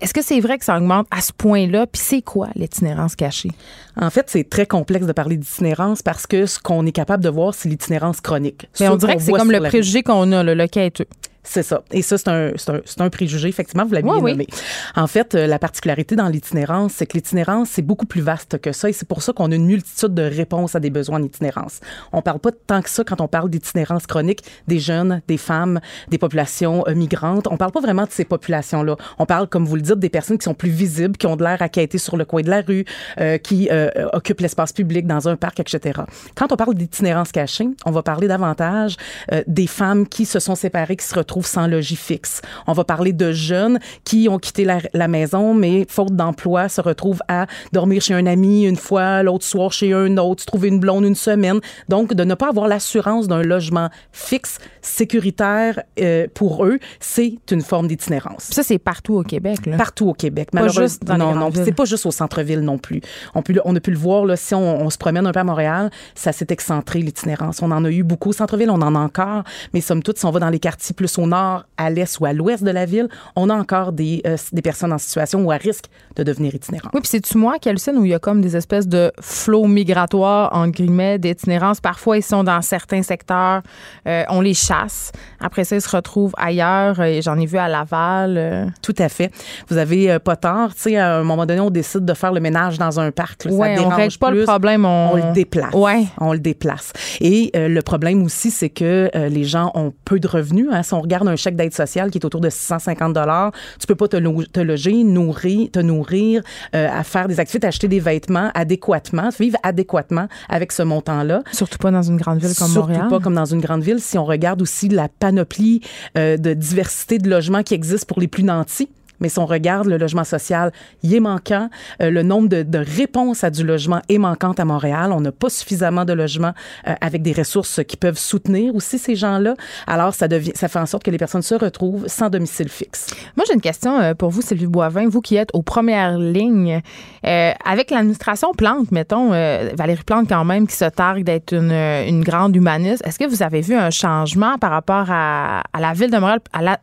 Est-ce 0.03 0.12
que 0.12 0.20
c'est 0.20 0.40
vrai 0.40 0.59
que 0.59 0.64
ça 0.64 0.76
augmente 0.76 1.07
à 1.12 1.20
ce 1.20 1.32
point-là? 1.32 1.86
Puis 1.86 2.03
c'est 2.05 2.22
quoi 2.22 2.48
l'itinérance 2.57 3.14
cachée? 3.14 3.50
En 3.96 4.11
fait, 4.11 4.28
c'est 4.28 4.48
très 4.50 4.66
complexe 4.66 5.07
de 5.07 5.12
parler 5.12 5.36
d'itinérance 5.36 6.03
parce 6.03 6.26
que 6.26 6.46
ce 6.46 6.59
qu'on 6.59 6.84
est 6.86 6.92
capable 6.92 7.22
de 7.22 7.28
voir, 7.28 7.55
c'est 7.55 7.68
l'itinérance 7.68 8.20
chronique. 8.20 8.68
Mais 8.80 8.88
on 8.88 8.96
dirait 8.96 9.16
que 9.16 9.22
c'est 9.22 9.30
comme 9.30 9.53
le 9.53 9.61
préjugé 9.61 10.03
qu'on 10.03 10.32
a, 10.32 10.42
le, 10.42 10.55
le 10.55 10.66
quêteux. 10.66 11.07
C'est 11.45 11.62
ça. 11.62 11.82
Et 11.90 12.03
ça, 12.03 12.18
c'est 12.18 12.28
un, 12.28 12.51
un, 12.51 13.05
un, 13.05 13.11
préjugé, 13.11 13.49
effectivement, 13.49 13.84
vous 13.84 13.95
l'avez 13.95 14.09
oui, 14.09 14.16
nommé. 14.16 14.34
Oui. 14.38 14.47
En 14.95 15.07
fait, 15.07 15.34
la 15.34 15.59
particularité 15.59 16.14
dans 16.14 16.28
l'itinérance, 16.28 16.93
c'est 16.93 17.07
que 17.07 17.14
l'itinérance, 17.14 17.70
c'est 17.70 17.82
beaucoup 17.82 18.07
plus 18.07 18.20
vaste 18.20 18.61
que 18.61 18.72
ça 18.72 18.88
et 18.88 18.93
c'est 18.93 19.09
pour 19.09 19.22
ça 19.22 19.32
qu'on 19.32 19.51
a 19.51 19.55
une 19.55 19.66
multitude 19.66 20.14
de 20.14 20.22
réponses 20.22 20.76
à 20.76 20.80
des 20.80 20.90
besoins 20.90 21.20
d'itinérance. 21.20 21.80
On 22.12 22.22
parle 22.22 22.38
pas 22.38 22.51
tant 22.53 22.80
que 22.80 22.88
ça 22.88 23.03
quand 23.05 23.20
on 23.20 23.28
parle 23.28 23.51
d'itinérance 23.51 24.07
chronique 24.07 24.45
des 24.68 24.78
jeunes, 24.78 25.20
des 25.26 25.36
femmes, 25.36 25.80
des 26.09 26.18
populations 26.18 26.84
euh, 26.86 26.95
migrantes. 26.95 27.49
On 27.51 27.57
parle 27.57 27.72
pas 27.72 27.80
vraiment 27.80 28.05
de 28.05 28.11
ces 28.11 28.24
populations-là. 28.24 28.97
On 29.18 29.26
parle, 29.26 29.49
comme 29.49 29.64
vous 29.64 29.76
le 29.76 29.82
dites, 29.82 29.99
des 29.99 30.09
personnes 30.09 30.38
qui 30.38 30.45
sont 30.45 30.55
plus 30.55 30.70
visibles, 30.70 31.16
qui 31.16 31.26
ont 31.26 31.36
de 31.36 31.43
l'air 31.43 31.61
à 31.61 31.68
quêter 31.68 31.99
sur 31.99 32.16
le 32.16 32.24
coin 32.24 32.43
de 32.43 32.51
la 32.51 32.61
rue, 32.61 32.84
euh, 33.20 33.38
qui 33.38 33.68
euh, 33.70 33.90
occupent 34.12 34.40
l'espace 34.40 34.72
public 34.72 35.07
dans 35.07 35.28
un 35.28 35.36
parc, 35.36 35.61
etc. 35.61 36.01
Quand 36.36 36.53
on 36.53 36.57
parle 36.57 36.74
d'itinérance 36.74 37.32
cachée, 37.32 37.68
on 37.84 37.90
va 37.90 38.03
parler 38.03 38.28
davantage 38.28 38.97
euh, 39.32 39.43
des 39.47 39.66
femmes 39.66 40.07
qui 40.07 40.24
se 40.24 40.38
sont 40.38 40.55
séparées, 40.55 40.97
qui 40.97 41.07
se 41.07 41.14
retrouvent 41.14 41.32
sans 41.41 41.66
logis 41.66 41.97
fixe. 41.97 42.43
On 42.66 42.74
va 42.74 42.85
parler 42.85 43.12
de 43.12 43.33
jeunes 43.33 43.78
qui 44.05 44.28
ont 44.28 44.39
quitté 44.39 44.64
la, 44.64 44.80
la 44.93 45.09
maison, 45.09 45.55
mais 45.55 45.87
faute 45.89 46.14
d'emploi, 46.14 46.68
se 46.68 46.80
retrouvent 46.80 47.22
à 47.28 47.47
dormir 47.72 48.03
chez 48.03 48.14
un 48.14 48.26
ami 48.26 48.64
une 48.64 48.76
fois, 48.76 49.22
l'autre 49.22 49.45
soir 49.45 49.72
chez 49.72 49.93
un 49.93 50.16
autre, 50.18 50.45
trouver 50.45 50.68
une 50.68 50.80
blonde 50.80 51.05
une 51.05 51.14
semaine. 51.14 51.61
Donc, 51.89 52.14
de 52.14 52.24
ne 52.24 52.35
pas 52.35 52.49
avoir 52.49 52.68
l'assurance 52.68 53.28
d'un 53.28 53.43
logement 53.43 53.89
fixe, 54.12 54.59
sécuritaire 54.83 55.83
euh, 56.01 56.26
pour 56.35 56.64
eux, 56.64 56.78
c'est 57.01 57.35
une 57.51 57.62
forme 57.62 57.89
d'itinérance. 57.89 58.49
Ça, 58.51 58.62
c'est 58.62 58.78
partout 58.78 59.14
au 59.14 59.22
Québec. 59.22 59.66
Là. 59.66 59.76
Partout 59.76 60.09
au 60.09 60.14
Québec. 60.14 60.51
Pas 60.51 60.68
juste 60.68 61.05
dans 61.05 61.16
non, 61.16 61.35
non, 61.35 61.51
c'est 61.55 61.72
pas 61.72 61.85
juste 61.85 62.07
au 62.07 62.11
centre-ville 62.11 62.61
non 62.61 62.78
plus. 62.78 63.01
On, 63.35 63.43
peut, 63.43 63.55
on 63.64 63.74
a 63.76 63.80
pu 63.80 63.91
le 63.91 63.99
voir, 63.99 64.24
là, 64.24 64.37
si 64.37 64.55
on, 64.55 64.83
on 64.83 64.91
se 64.91 64.99
promène 64.99 65.26
un 65.26 65.33
peu 65.33 65.41
à 65.41 65.45
Montréal, 65.45 65.91
ça 66.14 66.33
s'est 66.33 66.47
excentré, 66.51 67.01
l'itinérance. 67.01 67.62
On 67.62 67.70
en 67.70 67.85
a 67.85 67.91
eu 67.91 68.03
beaucoup 68.03 68.30
au 68.30 68.33
centre-ville, 68.33 68.70
on 68.70 68.83
en 68.83 68.95
a 68.95 68.99
encore, 68.99 69.45
mais 69.72 69.80
somme 69.80 70.03
toute, 70.03 70.18
si 70.18 70.26
on 70.26 70.30
va 70.30 70.41
dans 70.41 70.51
les 70.51 70.59
quartiers 70.59 70.95
plus 70.95 71.18
au 71.18 71.22
nord, 71.27 71.64
à 71.77 71.91
l'est 71.91 72.18
ou 72.20 72.27
à 72.27 72.33
l'ouest 72.33 72.62
de 72.62 72.70
la 72.70 72.85
ville, 72.85 73.09
on 73.37 73.51
a 73.51 73.55
encore 73.55 73.93
des, 73.93 74.23
euh, 74.27 74.37
des 74.53 74.62
personnes 74.62 74.93
en 74.93 74.99
situation 74.99 75.43
ou 75.43 75.51
à 75.51 75.57
risque 75.57 75.87
de 76.16 76.23
devenir 76.23 76.55
itinérantes. 76.55 76.93
Oui, 76.95 77.01
puis 77.01 77.09
c'est-tu 77.09 77.39
moi, 77.39 77.59
Calcine, 77.59 77.97
où 77.97 78.05
il 78.05 78.11
y 78.11 78.14
a 78.14 78.18
comme 78.18 78.41
des 78.41 78.57
espèces 78.57 78.89
de 78.89 79.12
flots 79.20 79.66
migratoires, 79.66 80.51
en 80.53 80.68
guillemets, 80.68 81.18
d'itinérance? 81.18 81.81
Parfois, 81.81 82.16
ils 82.18 82.23
sont 82.23 82.45
dans 82.45 82.61
certains 82.62 83.03
secteurs, 83.03 83.62
euh, 84.07 84.25
on 84.29 84.41
les 84.41 84.55
chasse. 84.55 85.12
Après 85.41 85.64
ça, 85.64 85.77
ils 85.77 85.83
se 85.83 85.95
retrouvent 85.95 86.35
ailleurs. 86.37 86.97
J'en 87.20 87.39
ai 87.39 87.47
vu 87.47 87.59
à 87.59 87.68
Laval. 87.68 88.37
Euh. 88.39 88.66
Tout 88.83 88.95
à 88.99 89.09
fait. 89.09 89.31
Vous 89.68 89.77
avez 89.77 90.11
euh, 90.11 90.18
pas 90.18 90.37
tort. 90.37 90.75
Tu 90.75 90.83
sais, 90.83 90.97
à 90.97 91.18
un 91.18 91.23
moment 91.23 91.47
donné, 91.47 91.61
on 91.61 91.70
décide 91.70 92.05
de 92.05 92.14
faire 92.14 92.33
le 92.33 92.41
ménage 92.41 92.79
dans 92.79 93.01
un 93.01 93.11
parc. 93.11 93.45
Là, 93.45 93.53
ouais, 93.53 93.77
ça 93.77 93.83
on 93.83 93.89
règle 93.89 94.18
pas 94.18 94.31
plus. 94.31 94.41
le 94.41 94.45
problème. 94.45 94.85
On... 94.85 95.12
on 95.12 95.16
le 95.16 95.33
déplace. 95.33 95.75
Ouais. 95.75 96.05
On 96.18 96.33
le 96.33 96.39
déplace. 96.39 96.93
Et 97.20 97.51
euh, 97.57 97.68
le 97.68 97.83
problème 97.83 98.23
aussi, 98.23 98.51
c'est 98.51 98.70
que 98.70 99.11
euh, 99.14 99.29
les 99.29 99.45
gens 99.45 99.70
ont 99.75 99.93
peu 100.05 100.18
de 100.18 100.29
revenus. 100.29 100.68
Hein. 100.73 100.83
Si 100.83 100.95
on 100.95 101.01
regarde 101.01 101.11
un 101.20 101.36
chèque 101.36 101.56
d'aide 101.56 101.74
sociale 101.74 102.10
qui 102.10 102.18
est 102.18 102.24
autour 102.24 102.40
de 102.40 102.48
650 102.48 103.12
dollars, 103.12 103.52
tu 103.78 103.86
peux 103.86 103.94
pas 103.94 104.08
te, 104.08 104.16
lo 104.16 104.42
te 104.44 104.60
loger, 104.60 105.04
nourrir, 105.04 105.70
te 105.70 105.78
nourrir, 105.78 106.42
euh, 106.74 106.88
à 106.90 107.04
faire 107.04 107.28
des 107.28 107.38
activités, 107.40 107.66
acheter 107.66 107.88
des 107.88 108.00
vêtements 108.00 108.50
adéquatement, 108.54 109.28
vivre 109.38 109.58
adéquatement 109.62 110.28
avec 110.48 110.72
ce 110.72 110.82
montant-là. 110.82 111.42
Surtout 111.52 111.78
pas 111.78 111.90
dans 111.90 112.02
une 112.02 112.16
grande 112.16 112.38
ville 112.38 112.54
comme 112.54 112.68
Surtout 112.68 112.88
Montréal. 112.88 113.08
pas 113.08 113.20
comme 113.20 113.34
dans 113.34 113.44
une 113.44 113.60
grande 113.60 113.82
ville. 113.82 114.00
Si 114.00 114.16
on 114.16 114.24
regarde 114.24 114.62
aussi 114.62 114.88
la 114.88 115.08
panoplie 115.08 115.82
euh, 116.16 116.36
de 116.36 116.54
diversité 116.54 117.18
de 117.18 117.28
logements 117.28 117.62
qui 117.62 117.74
existe 117.74 118.06
pour 118.06 118.20
les 118.20 118.28
plus 118.28 118.44
nantis. 118.44 118.88
Mais 119.23 119.29
si 119.29 119.39
on 119.39 119.47
regarde 119.47 119.87
le 119.87 119.97
logement 119.97 120.25
social, 120.25 120.73
il 121.03 121.14
est 121.14 121.20
manquant. 121.20 121.70
Euh, 122.03 122.11
le 122.11 122.23
nombre 122.23 122.49
de, 122.49 122.79
réponses 122.79 123.45
à 123.45 123.51
du 123.51 123.64
logement 123.64 124.03
est 124.09 124.18
manquant 124.18 124.53
à 124.53 124.64
Montréal. 124.64 125.12
On 125.12 125.20
n'a 125.20 125.33
pas 125.33 125.49
suffisamment 125.49 126.05
de 126.05 126.12
logements 126.12 126.53
euh, 126.89 126.95
avec 127.01 127.23
des 127.23 127.33
ressources 127.33 127.81
qui 127.87 127.97
peuvent 127.97 128.18
soutenir 128.18 128.75
aussi 128.75 128.99
ces 128.99 129.14
gens-là. 129.14 129.55
Alors, 129.87 130.12
ça, 130.12 130.27
devient, 130.27 130.53
ça 130.55 130.68
fait 130.68 130.81
en 130.81 130.87
sorte 130.87 131.05
que 131.05 131.11
les 131.11 131.18
personnes 131.18 131.43
se 131.43 131.55
retrouvent 131.55 132.07
sans 132.09 132.29
domicile 132.29 132.68
fixe. 132.68 133.07
Moi, 133.37 133.45
j'ai 133.47 133.55
une 133.55 133.61
question 133.61 133.99
euh, 134.01 134.14
pour 134.14 134.31
vous, 134.31 134.43
Sylvie 134.43 134.66
Boivin. 134.66 135.09
Vous 135.09 135.20
qui 135.20 135.37
êtes 135.37 135.51
aux 135.55 135.62
premières 135.62 136.18
lignes, 136.18 136.81
avec 137.23 137.91
l'administration 137.91 138.53
Plante, 138.53 138.91
mettons, 138.91 139.31
Valérie 139.31 140.03
Plante 140.05 140.29
quand 140.29 140.45
même, 140.45 140.66
qui 140.66 140.75
se 140.75 140.85
targue 140.87 141.25
d'être 141.25 141.55
une, 141.55 142.25
grande 142.25 142.57
humaniste, 142.57 143.03
est-ce 143.07 143.18
que 143.18 143.29
vous 143.29 143.43
avez 143.43 143.61
vu 143.61 143.75
un 143.75 143.91
changement 143.91 144.59
par 144.59 144.70
rapport 144.70 145.07
à, 145.09 145.62
la 145.79 145.93
ville 145.93 146.11
de 146.11 146.18
Montréal, 146.18 146.41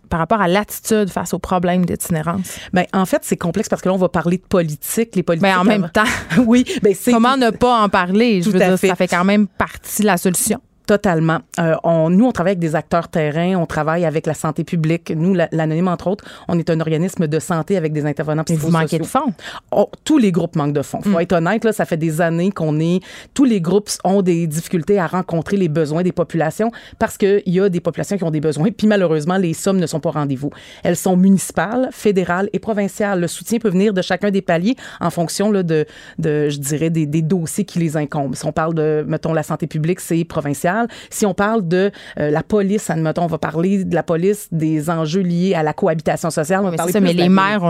par 0.10 0.20
rapport 0.20 0.42
à 0.42 0.48
l'attitude 0.48 1.10
face 1.10 1.34
aux 1.34 1.40
problèmes 1.40 1.86
d'itinérance? 1.86 2.29
Ben, 2.74 2.86
en 2.94 3.06
fait, 3.06 3.22
c'est 3.24 3.38
complexe 3.38 3.70
parce 3.70 3.82
que 3.82 3.90
là, 3.90 3.96
on 3.96 3.98
va 3.98 4.10
parler 4.10 4.38
de 4.38 4.44
politique. 4.44 5.16
Les 5.16 5.24
politiques. 5.24 5.44
Ben, 5.44 5.60
en 5.60 5.64
même 5.64 5.90
temps. 5.94 6.04
oui. 6.46 6.66
Ben, 6.82 6.94
c'est. 6.98 7.12
Comment 7.12 7.38
ne 7.38 7.50
pas 7.50 7.82
en 7.82 7.90
parler? 7.90 8.42
Je 8.42 8.50
veux 8.50 8.60
dire, 8.60 8.78
fait. 8.78 8.88
ça 8.88 8.96
fait 8.96 9.08
quand 9.08 9.24
même 9.24 9.48
partie 9.48 10.02
de 10.02 10.08
la 10.08 10.18
solution. 10.18 10.60
Totalement. 10.90 11.38
Euh, 11.60 11.76
on, 11.84 12.10
nous, 12.10 12.26
on 12.26 12.32
travaille 12.32 12.54
avec 12.54 12.60
des 12.60 12.74
acteurs 12.74 13.10
terrain, 13.10 13.54
on 13.58 13.68
travaille 13.68 14.06
avec 14.06 14.26
la 14.26 14.34
santé 14.34 14.64
publique. 14.64 15.14
Nous, 15.16 15.36
l'Anonyme, 15.36 15.88
entre 15.88 16.08
autres, 16.08 16.26
on 16.48 16.58
est 16.58 16.68
un 16.72 16.80
organisme 16.80 17.28
de 17.28 17.38
santé 17.38 17.78
avec 17.78 17.94
des 17.94 18.08
intervenants 18.08 18.44
Mais 18.50 18.56
vous 18.56 18.72
manquez 18.72 18.98
de 18.98 19.04
fonds. 19.04 19.32
Oh, 19.70 19.92
tous 20.04 20.18
les 20.18 20.32
groupes 20.32 20.56
manquent 20.56 20.74
de 20.74 20.82
fonds. 20.82 21.00
Faut 21.04 21.10
mm. 21.10 21.22
être 21.22 21.34
honnête, 21.34 21.64
là, 21.64 21.74
ça 21.74 21.86
fait 21.86 21.96
des 21.96 22.22
années 22.22 22.50
qu'on 22.50 22.80
est... 22.80 23.02
Tous 23.36 23.46
les 23.46 23.62
groupes 23.62 23.92
ont 24.04 24.24
des 24.24 24.48
difficultés 24.48 24.98
à 24.98 25.06
rencontrer 25.06 25.58
les 25.58 25.68
besoins 25.68 26.02
des 26.02 26.12
populations 26.12 26.72
parce 26.98 27.20
qu'il 27.20 27.44
y 27.46 27.60
a 27.60 27.70
des 27.70 27.82
populations 27.82 28.18
qui 28.18 28.24
ont 28.24 28.32
des 28.32 28.42
besoins. 28.42 28.72
Puis 28.76 28.88
malheureusement, 28.88 29.38
les 29.38 29.54
sommes 29.54 29.78
ne 29.78 29.86
sont 29.86 30.00
pas 30.00 30.10
rendez-vous. 30.10 30.50
Elles 30.84 30.98
sont 30.98 31.16
municipales, 31.16 31.90
fédérales 31.92 32.50
et 32.52 32.58
provinciales. 32.58 33.20
Le 33.20 33.28
soutien 33.28 33.60
peut 33.60 33.70
venir 33.70 33.94
de 33.94 34.02
chacun 34.02 34.32
des 34.32 34.42
paliers 34.42 34.76
en 35.00 35.12
fonction 35.12 35.52
là, 35.52 35.62
de, 35.62 35.86
de, 36.18 36.50
je 36.50 36.58
dirais, 36.58 36.90
des, 36.90 37.06
des 37.06 37.22
dossiers 37.22 37.64
qui 37.64 37.78
les 37.78 37.96
incombent. 37.96 38.34
Si 38.34 38.48
on 38.48 38.52
parle 38.52 38.74
de, 38.74 39.06
mettons, 39.08 39.34
la 39.34 39.44
santé 39.44 39.68
publique, 39.68 40.00
c'est 40.00 40.24
provincial 40.24 40.79
si 41.10 41.26
on 41.26 41.34
parle 41.34 41.68
de 41.68 41.92
euh, 42.20 42.30
la 42.30 42.44
police, 42.44 42.90
admettons, 42.90 43.24
on 43.24 43.28
va 43.28 43.38
parler 43.38 43.84
de 43.84 43.96
la 43.96 44.04
police, 44.04 44.48
des 44.52 44.90
enjeux 44.90 45.22
liés 45.22 45.54
à 45.56 45.64
la 45.64 45.74
cohabitation 45.74 46.30
sociale. 46.30 46.64
mais 46.70 46.78
c'est 46.78 46.92
ça, 46.92 47.00
mais 47.00 47.14
les 47.14 47.30
maires, 47.30 47.62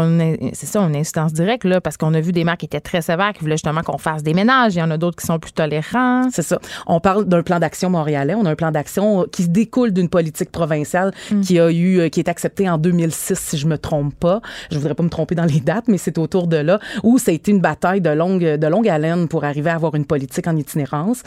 c'est 0.54 0.66
ça, 0.66 0.82
une 0.82 0.96
instance 0.96 1.34
directe, 1.34 1.64
là, 1.64 1.82
parce 1.82 1.98
qu'on 1.98 2.14
a 2.14 2.22
vu 2.22 2.32
des 2.32 2.44
maires 2.44 2.58
qui 2.58 2.66
étaient 2.66 2.80
très 2.80 3.02
sévères, 3.02 3.34
qui 3.34 3.42
voulaient 3.42 3.56
justement 3.56 3.82
qu'on 3.82 3.98
fasse 3.98 4.24
des 4.24 4.34
ménages. 4.34 4.76
Il 4.76 4.80
y 4.80 4.84
en 4.84 4.92
a 4.92 4.98
d'autres 4.98 5.18
qui 5.18 5.26
sont 5.26 5.40
plus 5.40 5.52
tolérants. 5.52 6.30
C'est 6.32 6.42
ça. 6.42 6.60
On 6.88 7.00
parle 7.00 7.26
d'un 7.26 7.44
plan 7.44 7.60
d'action 7.60 7.90
montréalais. 7.90 8.36
On 8.36 8.46
a 8.46 8.52
un 8.52 8.56
plan 8.56 8.72
d'action 8.72 9.26
qui 9.32 9.48
découle 9.48 9.92
d'une 9.92 10.10
politique 10.10 10.52
provinciale 10.52 11.14
mm. 11.32 11.42
qui 11.42 11.60
a 11.60 11.72
eu, 11.72 12.00
euh, 12.00 12.10
qui 12.10 12.20
est 12.20 12.30
acceptée 12.30 12.70
en 12.70 12.78
2006, 12.78 13.40
si 13.40 13.58
je 13.58 13.68
me 13.68 13.78
trompe 13.78 14.14
pas. 14.16 14.42
Je 14.72 14.78
voudrais 14.78 14.96
pas 14.96 15.04
me 15.04 15.10
tromper 15.10 15.36
dans 15.36 15.46
les 15.46 15.60
dates, 15.60 15.88
mais 15.88 15.98
c'est 15.98 16.18
autour 16.18 16.48
de 16.48 16.58
là 16.58 16.80
où 17.04 17.18
ça 17.18 17.32
a 17.32 17.34
été 17.34 17.52
une 17.52 17.62
bataille 17.62 18.02
de 18.02 18.10
longue, 18.10 18.44
de 18.44 18.68
longue 18.68 18.88
haleine 18.88 19.28
pour 19.28 19.44
arriver 19.44 19.70
à 19.70 19.76
avoir 19.76 19.96
une 19.96 20.06
politique 20.06 20.48
en 20.48 20.56
itinérance. 20.56 21.24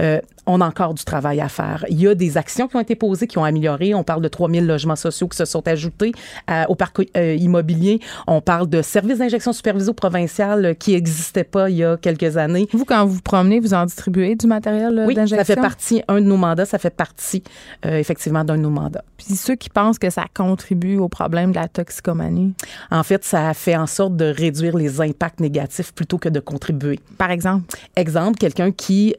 Euh, 0.00 0.20
on 0.46 0.60
a 0.60 0.66
encore 0.66 0.94
du 0.94 1.04
travail 1.04 1.15
à 1.24 1.48
faire. 1.48 1.84
Il 1.88 2.00
y 2.00 2.06
a 2.08 2.14
des 2.14 2.36
actions 2.36 2.68
qui 2.68 2.76
ont 2.76 2.80
été 2.80 2.94
posées, 2.94 3.26
qui 3.26 3.38
ont 3.38 3.44
amélioré. 3.44 3.94
On 3.94 4.04
parle 4.04 4.22
de 4.22 4.28
3000 4.28 4.66
logements 4.66 4.96
sociaux 4.96 5.28
qui 5.28 5.36
se 5.36 5.44
sont 5.44 5.66
ajoutés 5.66 6.12
euh, 6.50 6.64
au 6.68 6.74
parc 6.74 7.00
euh, 7.16 7.34
immobilier. 7.34 8.00
On 8.26 8.40
parle 8.40 8.68
de 8.68 8.82
services 8.82 9.18
d'injection 9.18 9.52
supervisés 9.52 9.92
provincial 9.92 10.76
qui 10.78 10.92
n'existaient 10.92 11.44
pas 11.44 11.70
il 11.70 11.76
y 11.76 11.84
a 11.84 11.96
quelques 11.96 12.36
années. 12.36 12.68
Vous, 12.72 12.84
quand 12.84 13.04
vous 13.06 13.14
vous 13.14 13.22
promenez, 13.22 13.60
vous 13.60 13.74
en 13.74 13.86
distribuez 13.86 14.34
du 14.34 14.46
matériel 14.46 15.04
oui, 15.06 15.14
d'injection? 15.14 15.38
ça 15.38 15.44
fait 15.44 15.60
partie, 15.60 16.02
un 16.08 16.20
de 16.20 16.26
nos 16.26 16.36
mandats, 16.36 16.66
ça 16.66 16.78
fait 16.78 16.90
partie 16.90 17.42
euh, 17.84 17.98
effectivement 17.98 18.44
d'un 18.44 18.56
de 18.56 18.62
nos 18.62 18.70
mandats. 18.70 19.04
Puis 19.16 19.34
ceux 19.36 19.54
qui 19.54 19.70
pensent 19.70 19.98
que 19.98 20.10
ça 20.10 20.24
contribue 20.34 20.98
au 20.98 21.08
problème 21.08 21.50
de 21.50 21.56
la 21.56 21.68
toxicomanie? 21.68 22.54
En 22.90 23.02
fait, 23.02 23.24
ça 23.24 23.52
fait 23.54 23.76
en 23.76 23.86
sorte 23.86 24.16
de 24.16 24.26
réduire 24.26 24.76
les 24.76 25.00
impacts 25.00 25.40
négatifs 25.40 25.92
plutôt 25.92 26.18
que 26.18 26.28
de 26.28 26.40
contribuer. 26.40 27.00
Par 27.18 27.30
exemple? 27.30 27.64
Exemple, 27.96 28.38
quelqu'un 28.38 28.72
qui 28.72 29.14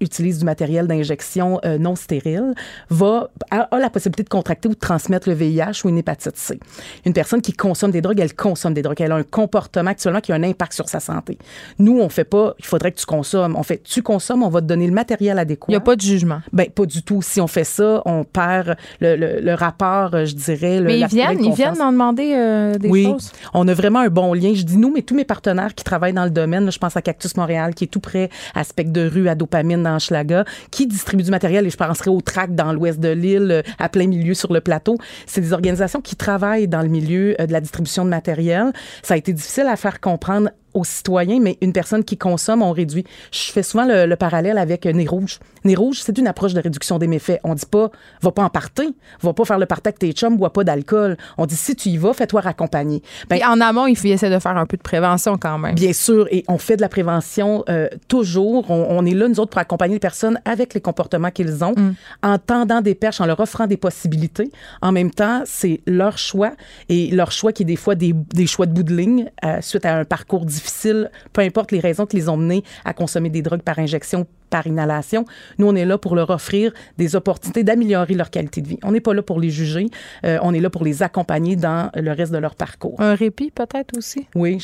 utilise 0.00 0.38
du 0.38 0.44
matériel 0.44 0.86
d'injection 0.86 1.39
euh, 1.42 1.78
non 1.78 1.96
stérile 1.96 2.54
va, 2.88 3.30
a, 3.50 3.68
la 3.78 3.90
possibilité 3.90 4.22
de 4.22 4.28
contracter 4.28 4.68
ou 4.68 4.74
de 4.74 4.78
transmettre 4.78 5.28
le 5.28 5.34
VIH 5.34 5.84
ou 5.84 5.88
une 5.88 5.98
hépatite 5.98 6.36
C. 6.36 6.58
Une 7.04 7.12
personne 7.12 7.40
qui 7.40 7.52
consomme 7.52 7.90
des 7.90 8.00
drogues, 8.00 8.20
elle 8.20 8.34
consomme 8.34 8.74
des 8.74 8.82
drogues. 8.82 9.00
Elle 9.00 9.12
a 9.12 9.16
un 9.16 9.22
comportement 9.22 9.90
actuellement 9.90 10.20
qui 10.20 10.32
a 10.32 10.34
un 10.34 10.42
impact 10.42 10.72
sur 10.72 10.88
sa 10.88 11.00
santé. 11.00 11.38
Nous, 11.78 11.98
on 11.98 12.08
fait 12.08 12.24
pas, 12.24 12.54
il 12.58 12.64
faudrait 12.64 12.92
que 12.92 12.98
tu 12.98 13.06
consommes. 13.06 13.56
On 13.56 13.62
fait, 13.62 13.82
tu 13.82 14.02
consommes, 14.02 14.42
on 14.42 14.48
va 14.48 14.60
te 14.60 14.66
donner 14.66 14.86
le 14.86 14.92
matériel 14.92 15.38
adéquat. 15.38 15.66
Il 15.68 15.72
n'y 15.72 15.76
a 15.76 15.80
pas 15.80 15.96
de 15.96 16.00
jugement. 16.00 16.40
Ben, 16.52 16.68
pas 16.68 16.86
du 16.86 17.02
tout. 17.02 17.22
Si 17.22 17.40
on 17.40 17.46
fait 17.46 17.64
ça, 17.64 18.02
on 18.04 18.24
perd 18.24 18.76
le, 19.00 19.40
le, 19.40 19.54
rapport, 19.54 20.10
je 20.24 20.34
dirais. 20.34 20.80
Le, 20.80 20.86
mais 20.86 21.00
ils 21.00 21.06
viennent, 21.06 21.42
ils 21.42 21.52
viennent 21.52 21.78
m'en 21.78 21.92
demander 21.92 22.32
euh, 22.34 22.74
des 22.76 22.88
oui. 22.88 23.04
choses. 23.04 23.32
On 23.54 23.66
a 23.68 23.74
vraiment 23.74 24.00
un 24.00 24.08
bon 24.08 24.34
lien. 24.34 24.52
Je 24.54 24.62
dis 24.62 24.76
nous, 24.76 24.92
mais 24.92 25.02
tous 25.02 25.14
mes 25.14 25.24
partenaires 25.24 25.74
qui 25.74 25.84
travaillent 25.84 26.12
dans 26.12 26.24
le 26.24 26.30
domaine, 26.30 26.70
je 26.70 26.78
pense 26.78 26.96
à 26.96 27.02
Cactus 27.02 27.36
Montréal, 27.36 27.74
qui 27.74 27.84
est 27.84 27.88
tout 27.88 28.00
près, 28.00 28.30
à 28.54 28.64
Spec 28.64 28.92
de 28.92 29.08
rue, 29.08 29.28
à 29.28 29.34
Dopamine 29.34 29.82
dans 29.82 29.98
Schlaga, 29.98 30.44
qui 30.70 30.86
distribue 30.86 31.22
matériel 31.30 31.66
et 31.66 31.70
je 31.70 31.76
penserai 31.76 32.10
au 32.10 32.20
TRAC 32.20 32.54
dans 32.54 32.72
l'ouest 32.72 33.00
de 33.00 33.08
l'île, 33.08 33.50
euh, 33.50 33.62
à 33.78 33.88
plein 33.88 34.06
milieu 34.06 34.34
sur 34.34 34.52
le 34.52 34.60
plateau. 34.60 34.98
C'est 35.26 35.40
des 35.40 35.52
organisations 35.52 36.00
qui 36.00 36.16
travaillent 36.16 36.68
dans 36.68 36.82
le 36.82 36.88
milieu 36.88 37.40
euh, 37.40 37.46
de 37.46 37.52
la 37.52 37.60
distribution 37.60 38.04
de 38.04 38.10
matériel. 38.10 38.72
Ça 39.02 39.14
a 39.14 39.16
été 39.16 39.32
difficile 39.32 39.66
à 39.66 39.76
faire 39.76 40.00
comprendre 40.00 40.50
aux 40.74 40.84
citoyens, 40.84 41.40
mais 41.40 41.58
une 41.60 41.72
personne 41.72 42.04
qui 42.04 42.16
consomme, 42.16 42.62
on 42.62 42.72
réduit. 42.72 43.04
Je 43.32 43.50
fais 43.52 43.62
souvent 43.62 43.84
le, 43.86 44.14
parallèle 44.14 44.58
avec 44.58 44.84
Nez 44.86 45.06
Rouge. 45.06 45.38
Nez 45.64 45.74
Rouge, 45.74 46.00
c'est 46.02 46.16
une 46.18 46.26
approche 46.26 46.54
de 46.54 46.60
réduction 46.60 46.98
des 46.98 47.06
méfaits. 47.06 47.40
On 47.44 47.54
dit 47.54 47.66
pas, 47.66 47.90
va 48.22 48.30
pas 48.30 48.44
en 48.44 48.50
partir, 48.50 48.90
va 49.22 49.32
pas 49.32 49.44
faire 49.44 49.58
le 49.58 49.66
party 49.66 49.88
avec 49.88 49.98
tes 49.98 50.12
chums, 50.12 50.36
bois 50.36 50.52
pas 50.52 50.64
d'alcool. 50.64 51.16
On 51.38 51.46
dit, 51.46 51.56
si 51.56 51.74
tu 51.74 51.88
y 51.88 51.96
vas, 51.96 52.12
fais-toi 52.12 52.40
raccompagner. 52.40 53.02
Ben, 53.28 53.40
en 53.46 53.60
amont, 53.60 53.86
il 53.86 53.96
faut 53.96 54.06
essayer 54.06 54.32
de 54.32 54.38
faire 54.38 54.56
un 54.56 54.66
peu 54.66 54.76
de 54.76 54.82
prévention 54.82 55.38
quand 55.38 55.58
même. 55.58 55.74
Bien 55.74 55.92
sûr, 55.92 56.26
et 56.30 56.44
on 56.48 56.58
fait 56.58 56.76
de 56.76 56.82
la 56.82 56.88
prévention 56.88 57.64
euh, 57.68 57.88
toujours. 58.08 58.70
On, 58.70 59.04
est 59.04 59.14
là, 59.14 59.28
nous 59.28 59.40
autres, 59.40 59.50
pour 59.50 59.60
accompagner 59.60 59.94
les 59.94 60.00
personnes 60.00 60.40
avec 60.44 60.74
les 60.74 60.80
comportements 60.80 61.30
qu'ils 61.30 61.64
ont, 61.64 61.74
mm. 61.76 61.94
en 62.22 62.38
tendant 62.38 62.80
des 62.80 62.94
perches, 62.94 63.20
en 63.20 63.26
leur 63.26 63.40
offrant 63.40 63.66
des 63.66 63.76
possibilités. 63.76 64.50
En 64.82 64.92
même 64.92 65.10
temps, 65.10 65.42
c'est 65.44 65.80
leur 65.86 66.18
choix, 66.18 66.52
et 66.88 67.10
leur 67.10 67.32
choix 67.32 67.52
qui 67.52 67.62
est 67.62 67.66
des 67.66 67.76
fois 67.76 67.94
des, 67.94 68.12
des 68.12 68.46
choix 68.46 68.66
de 68.66 68.72
bout 68.72 68.82
de 68.82 68.94
ligne 68.94 69.30
euh, 69.44 69.58
suite 69.60 69.84
à 69.84 69.96
un 69.96 70.04
parcours 70.04 70.44
difficile 70.44 70.59
difficile, 70.60 71.10
peu 71.32 71.40
importe 71.40 71.72
les 71.72 71.80
raisons 71.80 72.06
qui 72.06 72.16
les 72.16 72.28
ont 72.28 72.36
menés 72.36 72.62
à 72.84 72.92
consommer 72.92 73.30
des 73.30 73.42
drogues 73.42 73.62
par 73.62 73.78
injection 73.78 74.26
par 74.50 74.66
inhalation. 74.66 75.24
Nous, 75.58 75.66
on 75.66 75.74
est 75.74 75.84
là 75.84 75.96
pour 75.96 76.14
leur 76.14 76.30
offrir 76.30 76.72
des 76.98 77.16
opportunités 77.16 77.62
d'améliorer 77.62 78.14
leur 78.14 78.30
qualité 78.30 78.60
de 78.60 78.68
vie. 78.68 78.78
On 78.82 78.92
n'est 78.92 79.00
pas 79.00 79.14
là 79.14 79.22
pour 79.22 79.40
les 79.40 79.50
juger. 79.50 79.86
Euh, 80.24 80.38
on 80.42 80.52
est 80.52 80.60
là 80.60 80.68
pour 80.68 80.84
les 80.84 81.02
accompagner 81.02 81.56
dans 81.56 81.90
le 81.94 82.12
reste 82.12 82.32
de 82.32 82.38
leur 82.38 82.54
parcours. 82.54 82.96
Un 82.98 83.14
répit 83.14 83.50
peut-être 83.50 83.96
aussi? 83.96 84.26
Oui. 84.34 84.58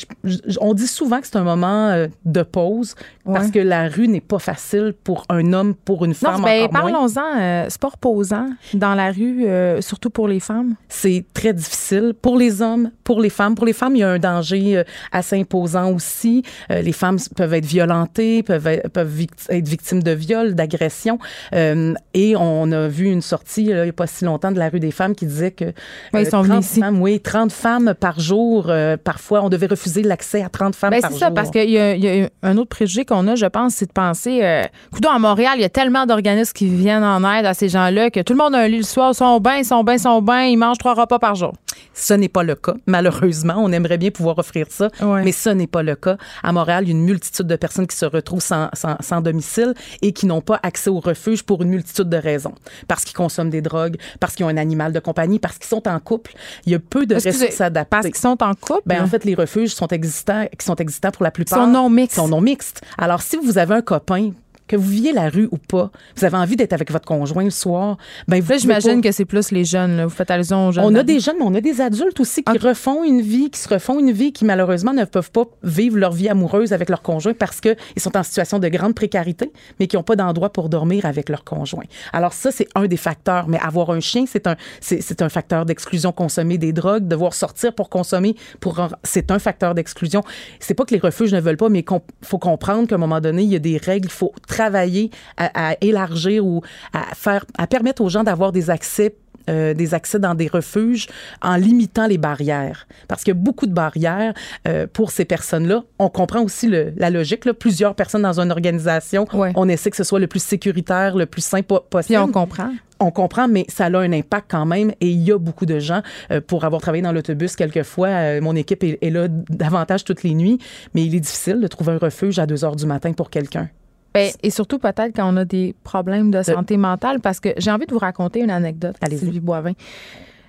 on 0.59 0.73
dit 0.73 0.87
souvent 0.87 1.19
que 1.21 1.27
c'est 1.27 1.37
un 1.37 1.43
moment 1.43 1.89
euh, 1.89 2.07
de 2.25 2.43
pause 2.43 2.95
parce 3.25 3.49
que 3.51 3.59
la 3.59 3.87
rue 3.87 4.07
n'est 4.07 4.21
pas 4.21 4.39
facile 4.39 4.93
pour 5.03 5.25
un 5.29 5.53
homme, 5.53 5.73
pour 5.73 6.05
une 6.05 6.13
femme. 6.13 6.37
Non, 6.37 6.43
ben, 6.43 6.69
parlons-en. 6.69 7.37
Euh, 7.39 7.69
sport 7.69 7.97
posant 7.97 8.49
dans 8.73 8.93
la 8.93 9.11
rue, 9.11 9.45
surtout 9.81 10.09
pour 10.09 10.27
les 10.27 10.39
femmes. 10.39 10.75
C'est 10.89 11.25
très 11.33 11.53
difficile 11.53 12.13
pour 12.21 12.37
les 12.37 12.61
hommes, 12.61 12.91
pour 13.03 13.21
les 13.21 13.29
femmes. 13.29 13.55
Pour 13.55 13.65
les 13.65 13.73
femmes, 13.73 13.95
il 13.95 13.99
y 13.99 14.03
a 14.03 14.09
un 14.09 14.19
danger 14.19 14.83
assez 15.11 15.39
imposant 15.39 15.91
aussi. 15.91 16.43
les 16.69 16.91
femmes 16.91 17.17
peuvent 17.35 17.53
être 17.53 17.65
violentées, 17.65 18.43
peuvent 18.43 18.67
être, 18.67 18.89
peuvent 18.89 19.21
être 19.49 19.67
victimes 19.67 19.76
de 19.77 20.11
viol, 20.11 20.55
d'agression. 20.55 21.19
Euh, 21.53 21.93
et 22.13 22.35
on 22.35 22.71
a 22.71 22.87
vu 22.87 23.05
une 23.05 23.21
sortie 23.21 23.65
il 23.65 23.75
n'y 23.75 23.89
a 23.89 23.93
pas 23.93 24.07
si 24.07 24.25
longtemps 24.25 24.51
de 24.51 24.59
la 24.59 24.69
rue 24.69 24.79
des 24.79 24.91
femmes 24.91 25.15
qui 25.15 25.25
disait 25.25 25.51
que 25.51 25.65
oui, 26.13 26.21
ils 26.21 26.25
sont 26.25 26.43
30 26.43 26.63
ici. 26.63 26.79
Femmes, 26.79 27.01
oui, 27.01 27.19
30 27.19 27.51
femmes 27.51 27.93
par 27.99 28.19
jour. 28.19 28.65
Euh, 28.69 28.97
parfois, 28.97 29.41
on 29.43 29.49
devait 29.49 29.67
refuser 29.67 30.03
l'accès 30.03 30.43
à 30.43 30.49
30 30.49 30.75
femmes 30.75 30.91
ben, 30.91 31.01
par 31.01 31.11
jour. 31.11 31.19
C'est 31.19 31.25
ça, 31.25 31.31
parce 31.31 31.51
qu'il 31.51 31.69
y, 31.69 31.77
a 31.79 32.29
un 32.43 32.57
autre 32.57 32.69
préjugé 32.69 33.05
qu'on 33.05 33.27
a, 33.27 33.35
je 33.35 33.45
pense, 33.45 33.75
c'est 33.75 33.87
de 33.87 33.91
penser, 33.91 34.43
euh, 34.43 34.63
à 35.09 35.19
Montréal, 35.19 35.53
il 35.55 35.61
y 35.61 35.65
a 35.65 35.69
tellement 35.69 36.05
d'organismes 36.05 36.51
qui 36.53 36.67
viennent 36.67 37.03
en 37.03 37.19
aide 37.31 37.45
à 37.45 37.53
ces 37.53 37.69
gens-là 37.69 38.09
que 38.09 38.19
tout 38.19 38.33
le 38.33 38.37
monde 38.37 38.55
a 38.55 38.59
un 38.59 38.67
lit 38.67 38.77
le 38.77 38.83
soir, 38.83 39.15
sont 39.15 39.39
bien, 39.39 39.63
sont 39.63 39.83
bien, 39.83 39.97
sont 39.97 40.21
bien, 40.21 40.43
ils 40.45 40.57
mangent 40.57 40.77
trois 40.77 40.93
repas 40.93 41.17
par 41.19 41.35
jour. 41.35 41.53
Ce 41.93 42.13
n'est 42.13 42.29
pas 42.29 42.43
le 42.43 42.55
cas, 42.55 42.75
malheureusement. 42.85 43.55
On 43.57 43.71
aimerait 43.71 43.97
bien 43.97 44.11
pouvoir 44.11 44.37
offrir 44.37 44.67
ça, 44.69 44.89
mais 45.01 45.31
ce 45.31 45.49
n'est 45.49 45.67
pas 45.67 45.83
le 45.83 45.95
cas. 45.95 46.17
À 46.43 46.51
Montréal, 46.51 46.83
il 46.83 46.89
y 46.89 46.91
a 46.91 46.95
une 46.95 47.03
multitude 47.03 47.47
de 47.47 47.55
personnes 47.55 47.87
qui 47.87 47.95
se 47.95 48.05
retrouvent 48.05 48.41
sans, 48.41 48.69
sans, 48.73 49.21
domicile 49.21 49.66
et 50.01 50.11
qui 50.13 50.25
n'ont 50.25 50.41
pas 50.41 50.59
accès 50.63 50.89
au 50.89 50.99
refuge 50.99 51.43
pour 51.43 51.61
une 51.63 51.69
multitude 51.69 52.09
de 52.09 52.17
raisons. 52.17 52.53
Parce 52.87 53.03
qu'ils 53.03 53.15
consomment 53.15 53.49
des 53.49 53.61
drogues, 53.61 53.97
parce 54.19 54.35
qu'ils 54.35 54.45
ont 54.45 54.49
un 54.49 54.57
animal 54.57 54.93
de 54.93 54.99
compagnie, 54.99 55.39
parce 55.39 55.57
qu'ils 55.57 55.67
sont 55.67 55.87
en 55.87 55.99
couple. 55.99 56.33
Il 56.65 56.71
y 56.71 56.75
a 56.75 56.79
peu 56.79 57.05
de 57.05 57.15
ressources 57.15 57.61
adaptées. 57.61 57.89
Parce 57.89 58.05
qu'ils 58.05 58.15
sont 58.15 58.41
en 58.43 58.53
couple? 58.53 58.83
Ben, 58.85 59.03
en 59.03 59.07
fait, 59.07 59.25
les 59.25 59.35
refuges 59.35 59.73
sont 59.73 59.87
existants, 59.87 60.45
qui 60.57 60.65
sont 60.65 60.75
existants 60.75 61.11
pour 61.11 61.23
la 61.23 61.31
plupart. 61.31 61.59
Ils 61.59 61.65
sont 61.65 61.71
non 61.71 61.89
mixtes. 61.89 62.15
sont 62.15 62.27
non 62.27 62.41
mixtes. 62.41 62.81
Alors, 62.97 63.21
si 63.21 63.37
vous 63.37 63.57
avez 63.57 63.75
un 63.75 63.81
copain 63.81 64.31
que 64.67 64.75
vous 64.75 64.87
viviez 64.87 65.13
la 65.13 65.29
rue 65.29 65.47
ou 65.51 65.57
pas, 65.57 65.91
vous 66.15 66.25
avez 66.25 66.37
envie 66.37 66.55
d'être 66.55 66.73
avec 66.73 66.91
votre 66.91 67.05
conjoint 67.05 67.43
le 67.43 67.49
soir, 67.49 67.97
ben 68.27 68.41
vous 68.41 68.53
j'imagine 68.57 69.01
que 69.01 69.11
c'est 69.11 69.25
plus 69.25 69.51
les 69.51 69.65
jeunes. 69.65 69.97
Là. 69.97 70.05
Vous 70.05 70.13
faites 70.13 70.31
allusion 70.31 70.67
aux 70.67 70.71
jeunes. 70.71 70.85
On 70.85 70.95
a 70.95 71.03
des 71.03 71.19
jeunes, 71.19 71.35
mais 71.39 71.45
on 71.45 71.53
a 71.55 71.61
des 71.61 71.81
adultes 71.81 72.19
aussi 72.19 72.43
qui 72.43 72.57
refont 72.57 73.03
une 73.03 73.21
vie, 73.21 73.49
qui 73.49 73.59
se 73.59 73.69
refont 73.69 73.99
une 73.99 74.11
vie, 74.11 74.33
qui 74.33 74.45
malheureusement 74.45 74.93
ne 74.93 75.05
peuvent 75.05 75.31
pas 75.31 75.45
vivre 75.63 75.97
leur 75.97 76.11
vie 76.11 76.29
amoureuse 76.29 76.73
avec 76.73 76.89
leur 76.89 77.01
conjoint 77.01 77.33
parce 77.33 77.61
qu'ils 77.61 77.75
sont 77.97 78.15
en 78.17 78.23
situation 78.23 78.59
de 78.59 78.67
grande 78.67 78.95
précarité, 78.95 79.51
mais 79.79 79.87
qui 79.87 79.95
n'ont 79.95 80.03
pas 80.03 80.15
d'endroit 80.15 80.51
pour 80.51 80.69
dormir 80.69 81.05
avec 81.05 81.29
leur 81.29 81.43
conjoint. 81.43 81.85
Alors 82.13 82.33
ça, 82.33 82.51
c'est 82.51 82.67
un 82.75 82.87
des 82.87 82.97
facteurs. 82.97 83.47
Mais 83.47 83.59
avoir 83.59 83.91
un 83.91 83.99
chien, 83.99 84.25
c'est 84.27 84.47
un, 84.47 84.55
c'est, 84.81 85.21
un 85.21 85.29
facteur 85.29 85.65
d'exclusion. 85.65 86.11
Consommer 86.11 86.57
des 86.57 86.73
drogues, 86.73 87.07
devoir 87.07 87.33
sortir 87.33 87.73
pour 87.73 87.89
consommer, 87.89 88.35
pour 88.59 88.87
c'est 89.03 89.31
un 89.31 89.39
facteur 89.39 89.75
d'exclusion. 89.75 90.23
C'est 90.59 90.73
pas 90.73 90.85
que 90.85 90.93
les 90.93 90.99
refuges 90.99 91.33
ne 91.33 91.39
veulent 91.39 91.57
pas, 91.57 91.69
mais 91.69 91.79
il 91.87 91.99
faut 92.23 92.39
comprendre 92.39 92.87
qu'à 92.87 92.95
un 92.95 92.99
moment 92.99 93.21
donné, 93.21 93.43
il 93.43 93.49
y 93.49 93.55
a 93.55 93.59
des 93.59 93.77
règles. 93.77 94.07
Il 94.07 94.11
faut 94.11 94.33
travailler 94.57 95.11
à, 95.37 95.75
élargir 95.81 96.45
ou 96.45 96.61
à 96.93 97.13
faire, 97.15 97.45
à 97.57 97.67
permettre 97.67 98.01
aux 98.01 98.09
gens 98.09 98.23
d'avoir 98.23 98.51
des 98.51 98.69
accès 98.69 99.15
euh, 99.49 99.73
des 99.73 99.93
accès 99.93 100.19
dans 100.19 100.35
des 100.35 100.47
refuges 100.47 101.07
en 101.41 101.55
limitant 101.55 102.05
les 102.05 102.17
barrières. 102.17 102.85
Parce 103.07 103.23
qu'il 103.23 103.33
y 103.33 103.37
a 103.37 103.39
beaucoup 103.39 103.65
de 103.65 103.71
barrières 103.71 104.33
euh, 104.67 104.87
pour 104.91 105.09
ces 105.09 105.23
personnes-là. 105.23 105.85
On 105.99 106.09
comprend 106.09 106.41
aussi 106.41 106.67
le, 106.67 106.91
la 106.97 107.09
logique. 107.09 107.45
Là. 107.45 107.53
Plusieurs 107.53 107.95
personnes 107.95 108.23
dans 108.23 108.41
une 108.41 108.51
organisation, 108.51 109.25
on 109.31 109.69
essaie 109.69 109.89
que 109.89 109.95
ce 109.95 110.03
soit 110.03 110.19
le 110.19 110.27
plus 110.27 110.43
sécuritaire, 110.43 111.15
le 111.15 111.27
plus 111.27 111.45
simple 111.45 111.75
possible. 111.89 112.19
Puis 112.19 112.29
on 112.29 112.31
comprend 112.31 112.71
on 112.99 113.11
comprend, 113.11 113.47
mais 113.47 113.63
ça 113.69 113.85
a 113.85 113.97
un 113.99 114.11
impact 114.11 114.47
quand 114.49 114.65
même. 114.65 114.91
Et 115.01 115.09
il 115.11 115.21
y 115.21 115.31
a 115.31 115.37
beaucoup 115.37 115.67
de 115.67 115.77
gens, 115.79 116.01
euh, 116.31 116.41
pour 116.41 116.65
avoir 116.65 116.81
travaillé 116.81 117.03
dans 117.03 117.11
l'autobus 117.11 117.55
quelquefois, 117.55 118.41
mon 118.41 118.55
équipe 118.55 118.83
est, 118.83 118.97
est, 119.01 119.11
là 119.11 119.27
davantage 119.29 120.03
toutes 120.03 120.23
les 120.23 120.33
nuits, 120.33 120.57
mais 120.95 121.05
il 121.05 121.13
est 121.13 121.19
difficile 121.19 121.61
de 121.61 121.67
trouver 121.67 121.93
un 121.93 121.99
refuge 121.99 122.39
à 122.39 122.47
2 122.47 122.65
heures 122.65 122.75
du 122.75 122.87
matin 122.87 123.13
pour 123.13 123.29
quelqu'un. 123.29 123.69
Ben, 124.13 124.31
et 124.41 124.49
surtout 124.49 124.79
peut-être 124.79 125.15
quand 125.15 125.31
on 125.31 125.37
a 125.37 125.45
des 125.45 125.75
problèmes 125.83 126.31
de 126.31 126.41
santé 126.55 126.75
mentale, 126.77 127.19
parce 127.19 127.39
que 127.39 127.49
j'ai 127.57 127.69
envie 127.71 127.85
de 127.85 127.93
vous 127.93 127.99
raconter 127.99 128.39
une 128.41 128.49
anecdote. 128.51 128.95
Sylvie 129.25 129.39
Boivin. 129.39 129.73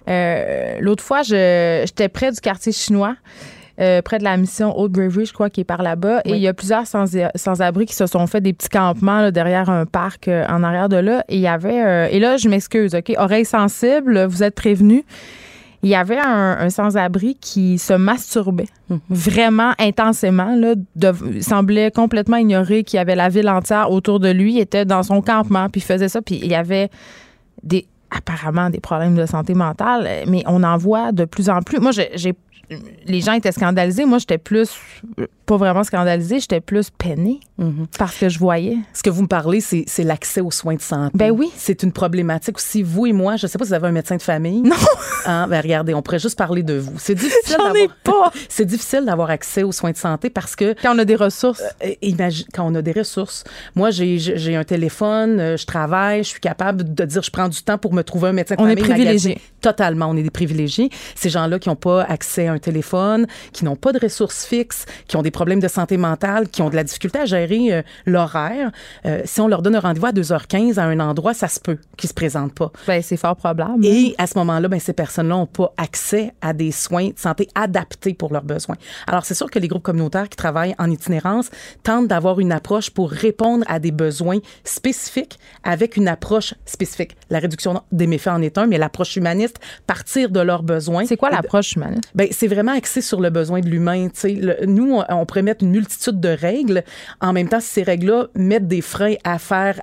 Euh, 0.08 0.78
L'autre 0.80 1.04
fois, 1.04 1.22
j'étais 1.22 2.08
près 2.08 2.30
du 2.32 2.40
quartier 2.40 2.72
chinois. 2.72 3.16
euh, 3.80 4.02
près 4.02 4.18
de 4.18 4.24
la 4.24 4.36
mission 4.36 4.76
Old 4.76 4.90
Bravery, 4.90 5.24
je 5.26 5.32
crois, 5.32 5.50
qui 5.50 5.60
est 5.60 5.64
par 5.64 5.82
là-bas. 5.82 6.22
Et 6.24 6.30
il 6.36 6.40
y 6.42 6.48
a 6.48 6.52
plusieurs 6.54 6.84
sans- 6.88 7.04
sans-abri 7.36 7.86
qui 7.86 7.94
se 7.94 8.06
sont 8.08 8.26
fait 8.26 8.40
des 8.40 8.52
petits 8.52 8.68
campements 8.70 9.20
là, 9.20 9.30
derrière 9.30 9.70
un 9.70 9.86
parc 9.86 10.26
euh, 10.26 10.44
en 10.48 10.64
arrière 10.64 10.88
de 10.88 10.96
là. 10.96 11.24
Et 11.28 11.36
il 11.36 11.40
y 11.42 11.46
avait. 11.46 11.80
euh, 11.86 12.08
et 12.10 12.18
là, 12.18 12.36
je 12.38 12.48
m'excuse, 12.48 12.96
OK? 12.96 13.12
Oreille 13.16 13.44
sensible, 13.44 14.24
vous 14.24 14.42
êtes 14.42 14.56
prévenus. 14.56 15.04
Il 15.82 15.88
y 15.90 15.94
avait 15.94 16.18
un, 16.18 16.56
un 16.58 16.70
sans-abri 16.70 17.36
qui 17.40 17.78
se 17.78 17.92
masturbait 17.92 18.66
vraiment 19.10 19.72
intensément. 19.78 20.54
Là, 20.56 20.74
de- 20.96 21.14
il 21.34 21.44
semblait 21.44 21.90
complètement 21.92 22.36
ignorer 22.36 22.82
qu'il 22.84 22.96
y 22.96 23.00
avait 23.00 23.14
la 23.14 23.28
ville 23.28 23.48
entière 23.48 23.90
autour 23.90 24.18
de 24.18 24.28
lui. 24.30 24.54
Il 24.54 24.58
était 24.60 24.84
dans 24.84 25.02
son 25.04 25.22
campement, 25.22 25.68
puis 25.68 25.80
il 25.80 25.84
faisait 25.84 26.08
ça. 26.08 26.20
Puis 26.20 26.40
il 26.42 26.48
y 26.50 26.54
avait 26.56 26.90
des 27.62 27.86
apparemment 28.10 28.70
des 28.70 28.80
problèmes 28.80 29.14
de 29.14 29.26
santé 29.26 29.52
mentale, 29.54 30.08
mais 30.26 30.42
on 30.46 30.62
en 30.64 30.78
voit 30.78 31.12
de 31.12 31.26
plus 31.26 31.50
en 31.50 31.60
plus. 31.60 31.78
Moi, 31.78 31.90
j'ai- 31.92 32.34
les 33.06 33.20
gens 33.20 33.32
étaient 33.32 33.52
scandalisés. 33.52 34.04
Moi, 34.04 34.18
j'étais 34.18 34.38
plus, 34.38 34.70
pas 35.46 35.56
vraiment 35.56 35.84
scandalisée, 35.84 36.40
j'étais 36.40 36.60
plus 36.60 36.90
peinée 36.90 37.40
parce 37.98 38.16
que 38.16 38.28
je 38.28 38.38
voyais. 38.38 38.76
Ce 38.92 39.02
que 39.02 39.10
vous 39.10 39.22
me 39.22 39.26
parlez, 39.28 39.60
c'est 39.60 39.84
c'est 39.86 40.04
l'accès 40.04 40.40
aux 40.40 40.50
soins 40.50 40.74
de 40.74 40.80
santé. 40.82 41.12
Ben 41.16 41.30
oui. 41.30 41.50
C'est 41.56 41.82
une 41.82 41.92
problématique 41.92 42.56
aussi. 42.58 42.82
Vous 42.82 43.06
et 43.06 43.12
moi, 43.12 43.36
je 43.36 43.46
ne 43.46 43.50
sais 43.50 43.58
pas 43.58 43.64
si 43.64 43.70
vous 43.70 43.74
avez 43.74 43.88
un 43.88 43.92
médecin 43.92 44.16
de 44.16 44.22
famille. 44.22 44.60
Non. 44.62 44.76
Hein, 45.26 45.46
ben 45.48 45.60
regardez, 45.60 45.92
on 45.94 46.00
pourrait 46.00 46.20
juste 46.20 46.38
parler 46.38 46.62
de 46.62 46.74
vous. 46.78 46.94
C'est 46.98 47.14
difficile 47.16 47.56
J'en 47.58 47.74
ai 47.74 47.88
d'avoir- 47.88 47.96
pas. 48.30 48.32
C'est 48.48 48.64
difficile 48.64 49.04
d'avoir 49.04 49.30
accès 49.30 49.62
aux 49.62 49.72
soins 49.72 49.90
de 49.90 49.96
santé 49.96 50.30
parce 50.30 50.54
que 50.56 50.74
Quand 50.80 50.94
on 50.94 50.98
a 50.98 51.04
des 51.04 51.16
ressources. 51.16 51.60
euh, 51.84 51.90
imagine 52.02 52.46
quand 52.54 52.64
on 52.70 52.74
a 52.76 52.82
des 52.82 52.92
ressources. 52.92 53.42
Moi, 53.74 53.90
j'ai 53.90 54.56
un 54.56 54.64
téléphone, 54.64 55.40
euh, 55.40 55.56
je 55.56 55.66
travaille, 55.66 56.22
je 56.22 56.28
suis 56.28 56.40
capable 56.40 56.94
de 56.94 57.04
dire 57.04 57.22
je 57.22 57.30
prends 57.30 57.48
du 57.48 57.60
temps 57.62 57.78
pour 57.78 57.92
me 57.94 58.02
trouver 58.02 58.28
un 58.28 58.32
médecin 58.32 58.54
de 58.54 58.60
On 58.60 58.66
est 58.66 58.70
famille. 58.70 58.84
privilégiés. 58.84 59.30
magasiner. 59.30 59.40
Totalement, 59.60 60.06
on 60.06 60.16
est 60.16 60.22
des 60.22 60.30
privilégiés. 60.30 60.88
Ces 61.16 61.30
gens-là 61.30 61.58
qui 61.58 61.68
n'ont 61.68 61.76
pas 61.76 62.02
accès 62.04 62.46
à 62.46 62.52
un 62.52 62.57
téléphone, 62.58 63.26
qui 63.52 63.64
n'ont 63.64 63.76
pas 63.76 63.92
de 63.92 63.98
ressources 63.98 64.44
fixes, 64.44 64.86
qui 65.06 65.16
ont 65.16 65.22
des 65.22 65.30
problèmes 65.30 65.60
de 65.60 65.68
santé 65.68 65.96
mentale, 65.96 66.48
qui 66.48 66.62
ont 66.62 66.70
de 66.70 66.76
la 66.76 66.84
difficulté 66.84 67.18
à 67.18 67.24
gérer 67.24 67.72
euh, 67.72 67.82
l'horaire, 68.06 68.70
euh, 69.06 69.22
si 69.24 69.40
on 69.40 69.48
leur 69.48 69.62
donne 69.62 69.76
un 69.76 69.80
rendez-vous 69.80 70.06
à 70.06 70.12
2h15 70.12 70.78
à 70.78 70.84
un 70.84 71.00
endroit, 71.00 71.34
ça 71.34 71.48
se 71.48 71.60
peut 71.60 71.78
qu'ils 71.96 72.08
se 72.08 72.14
présentent 72.14 72.54
pas. 72.54 72.70
Ben, 72.86 73.02
c'est 73.02 73.16
fort 73.16 73.36
probable. 73.36 73.84
Et 73.84 74.14
à 74.18 74.26
ce 74.26 74.38
moment-là, 74.38 74.68
ben, 74.68 74.80
ces 74.80 74.92
personnes-là 74.92 75.36
n'ont 75.36 75.46
pas 75.46 75.72
accès 75.76 76.32
à 76.40 76.52
des 76.52 76.72
soins 76.72 77.08
de 77.08 77.18
santé 77.18 77.48
adaptés 77.54 78.14
pour 78.14 78.32
leurs 78.32 78.44
besoins. 78.44 78.76
Alors, 79.06 79.24
c'est 79.24 79.34
sûr 79.34 79.50
que 79.50 79.58
les 79.58 79.68
groupes 79.68 79.82
communautaires 79.82 80.28
qui 80.28 80.36
travaillent 80.36 80.74
en 80.78 80.90
itinérance 80.90 81.50
tentent 81.82 82.08
d'avoir 82.08 82.40
une 82.40 82.52
approche 82.52 82.90
pour 82.90 83.10
répondre 83.10 83.64
à 83.68 83.78
des 83.78 83.90
besoins 83.90 84.38
spécifiques 84.64 85.38
avec 85.64 85.96
une 85.96 86.08
approche 86.08 86.54
spécifique. 86.66 87.16
La 87.30 87.38
réduction 87.38 87.82
des 87.92 88.06
méfaits 88.06 88.28
en 88.28 88.42
est 88.42 88.58
un, 88.58 88.66
mais 88.66 88.78
l'approche 88.78 89.16
humaniste, 89.16 89.58
partir 89.86 90.30
de 90.30 90.40
leurs 90.40 90.62
besoins. 90.62 91.06
c'est 91.06 91.16
quoi 91.16 91.30
l'approche 91.30 91.72
humaniste? 91.72 92.10
Ben, 92.14 92.28
c'est 92.30 92.47
vraiment 92.48 92.72
axé 92.72 93.00
sur 93.00 93.20
le 93.20 93.30
besoin 93.30 93.60
de 93.60 93.68
l'humain. 93.68 94.08
nous, 94.66 94.92
on, 94.92 95.04
on 95.08 95.26
pourrait 95.26 95.42
mettre 95.42 95.64
une 95.64 95.70
multitude 95.70 96.20
de 96.20 96.28
règles. 96.28 96.82
En 97.20 97.32
même 97.32 97.48
temps, 97.48 97.60
ces 97.60 97.82
règles-là 97.82 98.28
mettent 98.34 98.68
des 98.68 98.80
freins 98.80 99.14
à 99.24 99.38
faire 99.38 99.80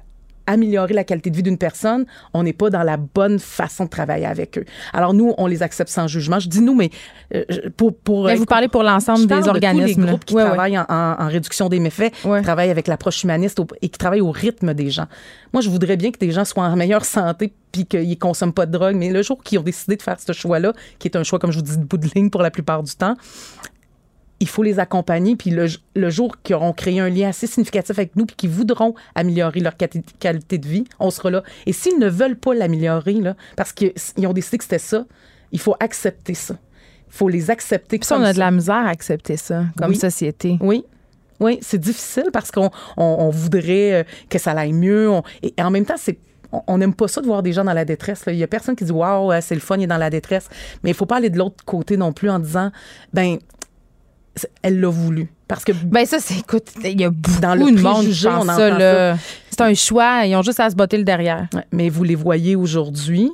améliorer 0.48 0.93
la 0.93 1.04
qualité 1.04 1.30
de 1.30 1.36
vie 1.36 1.43
d'une 1.43 1.58
personne, 1.58 2.06
on 2.34 2.43
n'est 2.43 2.54
pas 2.54 2.70
dans 2.70 2.84
la 2.84 2.98
bonne 2.98 3.39
façon 3.39 3.86
de 3.86 3.89
travailler 3.89 4.26
avec 4.26 4.58
eux. 4.58 4.66
Alors 4.93 5.14
nous, 5.14 5.34
on 5.38 5.48
les 5.48 5.64
accepte 5.64 5.89
sans 5.89 6.08
jugement. 6.08 6.39
Je 6.39 6.50
dis 6.50 6.62
nous, 6.62 6.76
mais 6.76 6.89
euh, 7.34 7.43
pour 7.78 7.96
pour 7.96 8.26
Mais 8.26 8.36
vous 8.36 8.46
parlez 8.46 8.68
pour 8.68 8.84
l'ensemble 8.84 9.28
des 9.28 9.41
de 9.41 9.50
organismes. 9.50 9.93
tous 9.96 10.02
les 10.02 10.08
groupes 10.08 10.26
qui 10.26 10.36
Ouais, 10.36 10.43
travaillent 10.43 10.78
en, 10.78 10.86
en- 10.89 11.16
en 11.20 11.28
réduction 11.28 11.70
des 11.70 11.80
méfaits, 11.80 12.14
Ouais. 12.26 12.39
qui 12.39 12.43
travaillent 12.43 12.70
avec 12.70 12.88
l'approche 12.88 13.24
humaniste 13.24 13.60
et 13.82 13.89
qui 13.89 13.98
travaillent 13.98 14.22
au 14.22 14.32
rythme 14.32 14.74
des 14.74 14.89
gens. 14.89 15.06
Moi, 15.54 15.62
je 15.62 15.70
voudrais 15.70 15.98
bien 15.98 16.12
que 16.12 16.20
des 16.20 16.32
gens 16.32 16.46
soient 16.46 16.64
en 16.66 16.76
meilleure 16.76 17.06
santé 17.06 17.54
puis 17.72 17.86
qu'ils 17.86 18.08
ne 18.10 18.16
consomment 18.16 18.54
pas 18.54 18.66
de 18.66 18.72
drogue, 18.72 18.96
mais 18.96 19.10
le 19.10 19.22
jour 19.22 19.41
qu'ils 19.43 19.60
ont 19.60 19.64
décidé 19.64 19.96
de 19.98 20.02
faire 20.02 20.18
ce 20.20 20.32
choix-là, 20.32 20.74
qui 21.00 21.08
est 21.08 21.18
un 21.18 21.24
choix, 21.24 21.39
comme 21.39 21.52
je 21.52 21.58
vous 21.58 21.64
dis, 21.64 21.78
de 21.78 21.84
bout 21.84 21.98
de 21.98 22.08
ligne 22.16 22.30
pour 22.30 22.41
la 22.41 22.52
plupart 22.52 22.84
du 22.84 22.93
temps, 22.96 23.16
il 24.40 24.48
faut 24.48 24.64
les 24.64 24.80
accompagner, 24.80 25.36
puis 25.36 25.50
le, 25.50 25.68
le 25.96 26.10
jour 26.10 26.36
qu'ils 26.44 26.56
auront 26.56 26.74
créé 26.74 27.00
un 27.00 27.10
lien 27.10 27.30
assez 27.30 27.48
significatif 27.48 27.98
avec 27.98 28.16
nous, 28.16 28.26
puis 28.26 28.36
qu'ils 28.36 28.50
voudront 28.50 28.94
améliorer 29.16 29.62
leur 29.62 29.76
quali- 29.78 30.04
qualité 30.20 30.58
de 30.58 30.68
vie, 30.68 30.84
on 31.00 31.10
sera 31.10 31.30
là. 31.32 31.44
Et 31.66 31.72
s'ils 31.74 32.00
ne 32.00 32.10
veulent 32.10 32.36
pas 32.38 32.54
l'améliorer, 32.54 33.14
là, 33.14 33.36
parce 33.56 33.72
qu'ils 33.72 33.94
ont 34.28 34.34
décidé 34.34 34.58
que 34.58 34.64
c'était 34.66 34.78
ça, 34.80 35.06
il 35.52 35.60
faut 35.60 35.76
accepter 35.80 36.34
ça. 36.34 36.56
Il 37.08 37.14
faut 37.18 37.30
les 37.30 37.50
accepter 37.50 37.98
Puis 37.98 38.06
ça, 38.08 38.18
on 38.18 38.24
a 38.24 38.34
de 38.34 38.40
la 38.40 38.52
misère 38.52 38.76
à 38.76 38.90
accepter 38.90 39.38
ça 39.38 39.64
comme 39.78 39.92
Oui. 39.92 39.96
société. 39.96 40.58
Oui. 40.60 40.84
Oui, 41.40 41.60
c'est 41.62 41.78
difficile 41.80 42.26
parce 42.34 42.52
qu'on 42.52 42.70
on, 42.98 43.04
on 43.20 43.30
voudrait 43.30 43.94
euh, 43.94 44.04
que 44.30 44.38
ça 44.40 44.52
aille 44.52 44.74
mieux. 44.74 45.10
On- 45.10 45.24
et, 45.44 45.54
en 45.62 45.70
même 45.72 45.86
temps, 45.86 45.96
c'est 45.98 46.18
on- 46.68 46.78
n'aime 46.78 46.94
pas 46.94 47.08
ça 47.10 47.20
de 47.22 47.26
voir 47.26 47.42
des 47.44 47.52
gens 47.54 47.64
dans 47.66 47.74
la 47.74 47.84
détresse. 47.86 48.26
là. 48.26 48.32
Il 48.34 48.40
y 48.40 48.44
a 48.44 48.48
personne 48.48 48.76
qui 48.76 48.86
dit 48.86 48.92
waouh, 48.92 49.32
c'est 49.42 49.56
le 49.56 49.62
fun, 49.62 49.76
il 49.78 49.84
est 49.84 49.88
dans 49.88 49.98
la 49.98 50.10
détresse. 50.10 50.48
Mais 50.84 50.92
il 50.92 50.94
faut 50.94 51.06
pas 51.06 51.18
aller 51.18 51.30
de 51.30 51.38
l'autre 51.38 51.64
côté 51.66 51.98
non 51.98 52.12
plus 52.14 52.30
en 52.30 52.40
disant 52.40 52.72
ben 53.14 53.38
elle 54.62 54.80
l'a 54.80 54.90
voulu 54.90 55.30
parce 55.48 55.64
que 55.64 55.72
Ben 55.72 56.06
ça, 56.06 56.18
c'est 56.20 56.40
écoute, 56.40 56.68
il 56.84 57.00
y 57.00 57.04
a 57.04 57.10
beaucoup 57.12 57.40
Dans 57.40 57.54
le 57.56 57.66
de 57.72 57.82
monde 57.82 58.08
qui 58.08 58.24
pense 58.24 58.46
ça. 58.48 58.78
là. 58.78 59.18
C'est 59.52 59.62
un 59.62 59.74
choix, 59.74 60.26
ils 60.26 60.36
ont 60.36 60.42
juste 60.42 60.60
à 60.60 60.70
se 60.70 60.76
botter 60.76 60.98
le 60.98 61.04
derrière. 61.04 61.48
Ouais, 61.54 61.64
mais 61.72 61.90
vous 61.90 62.04
les 62.04 62.16
voyez 62.16 62.56
aujourd'hui 62.56 63.32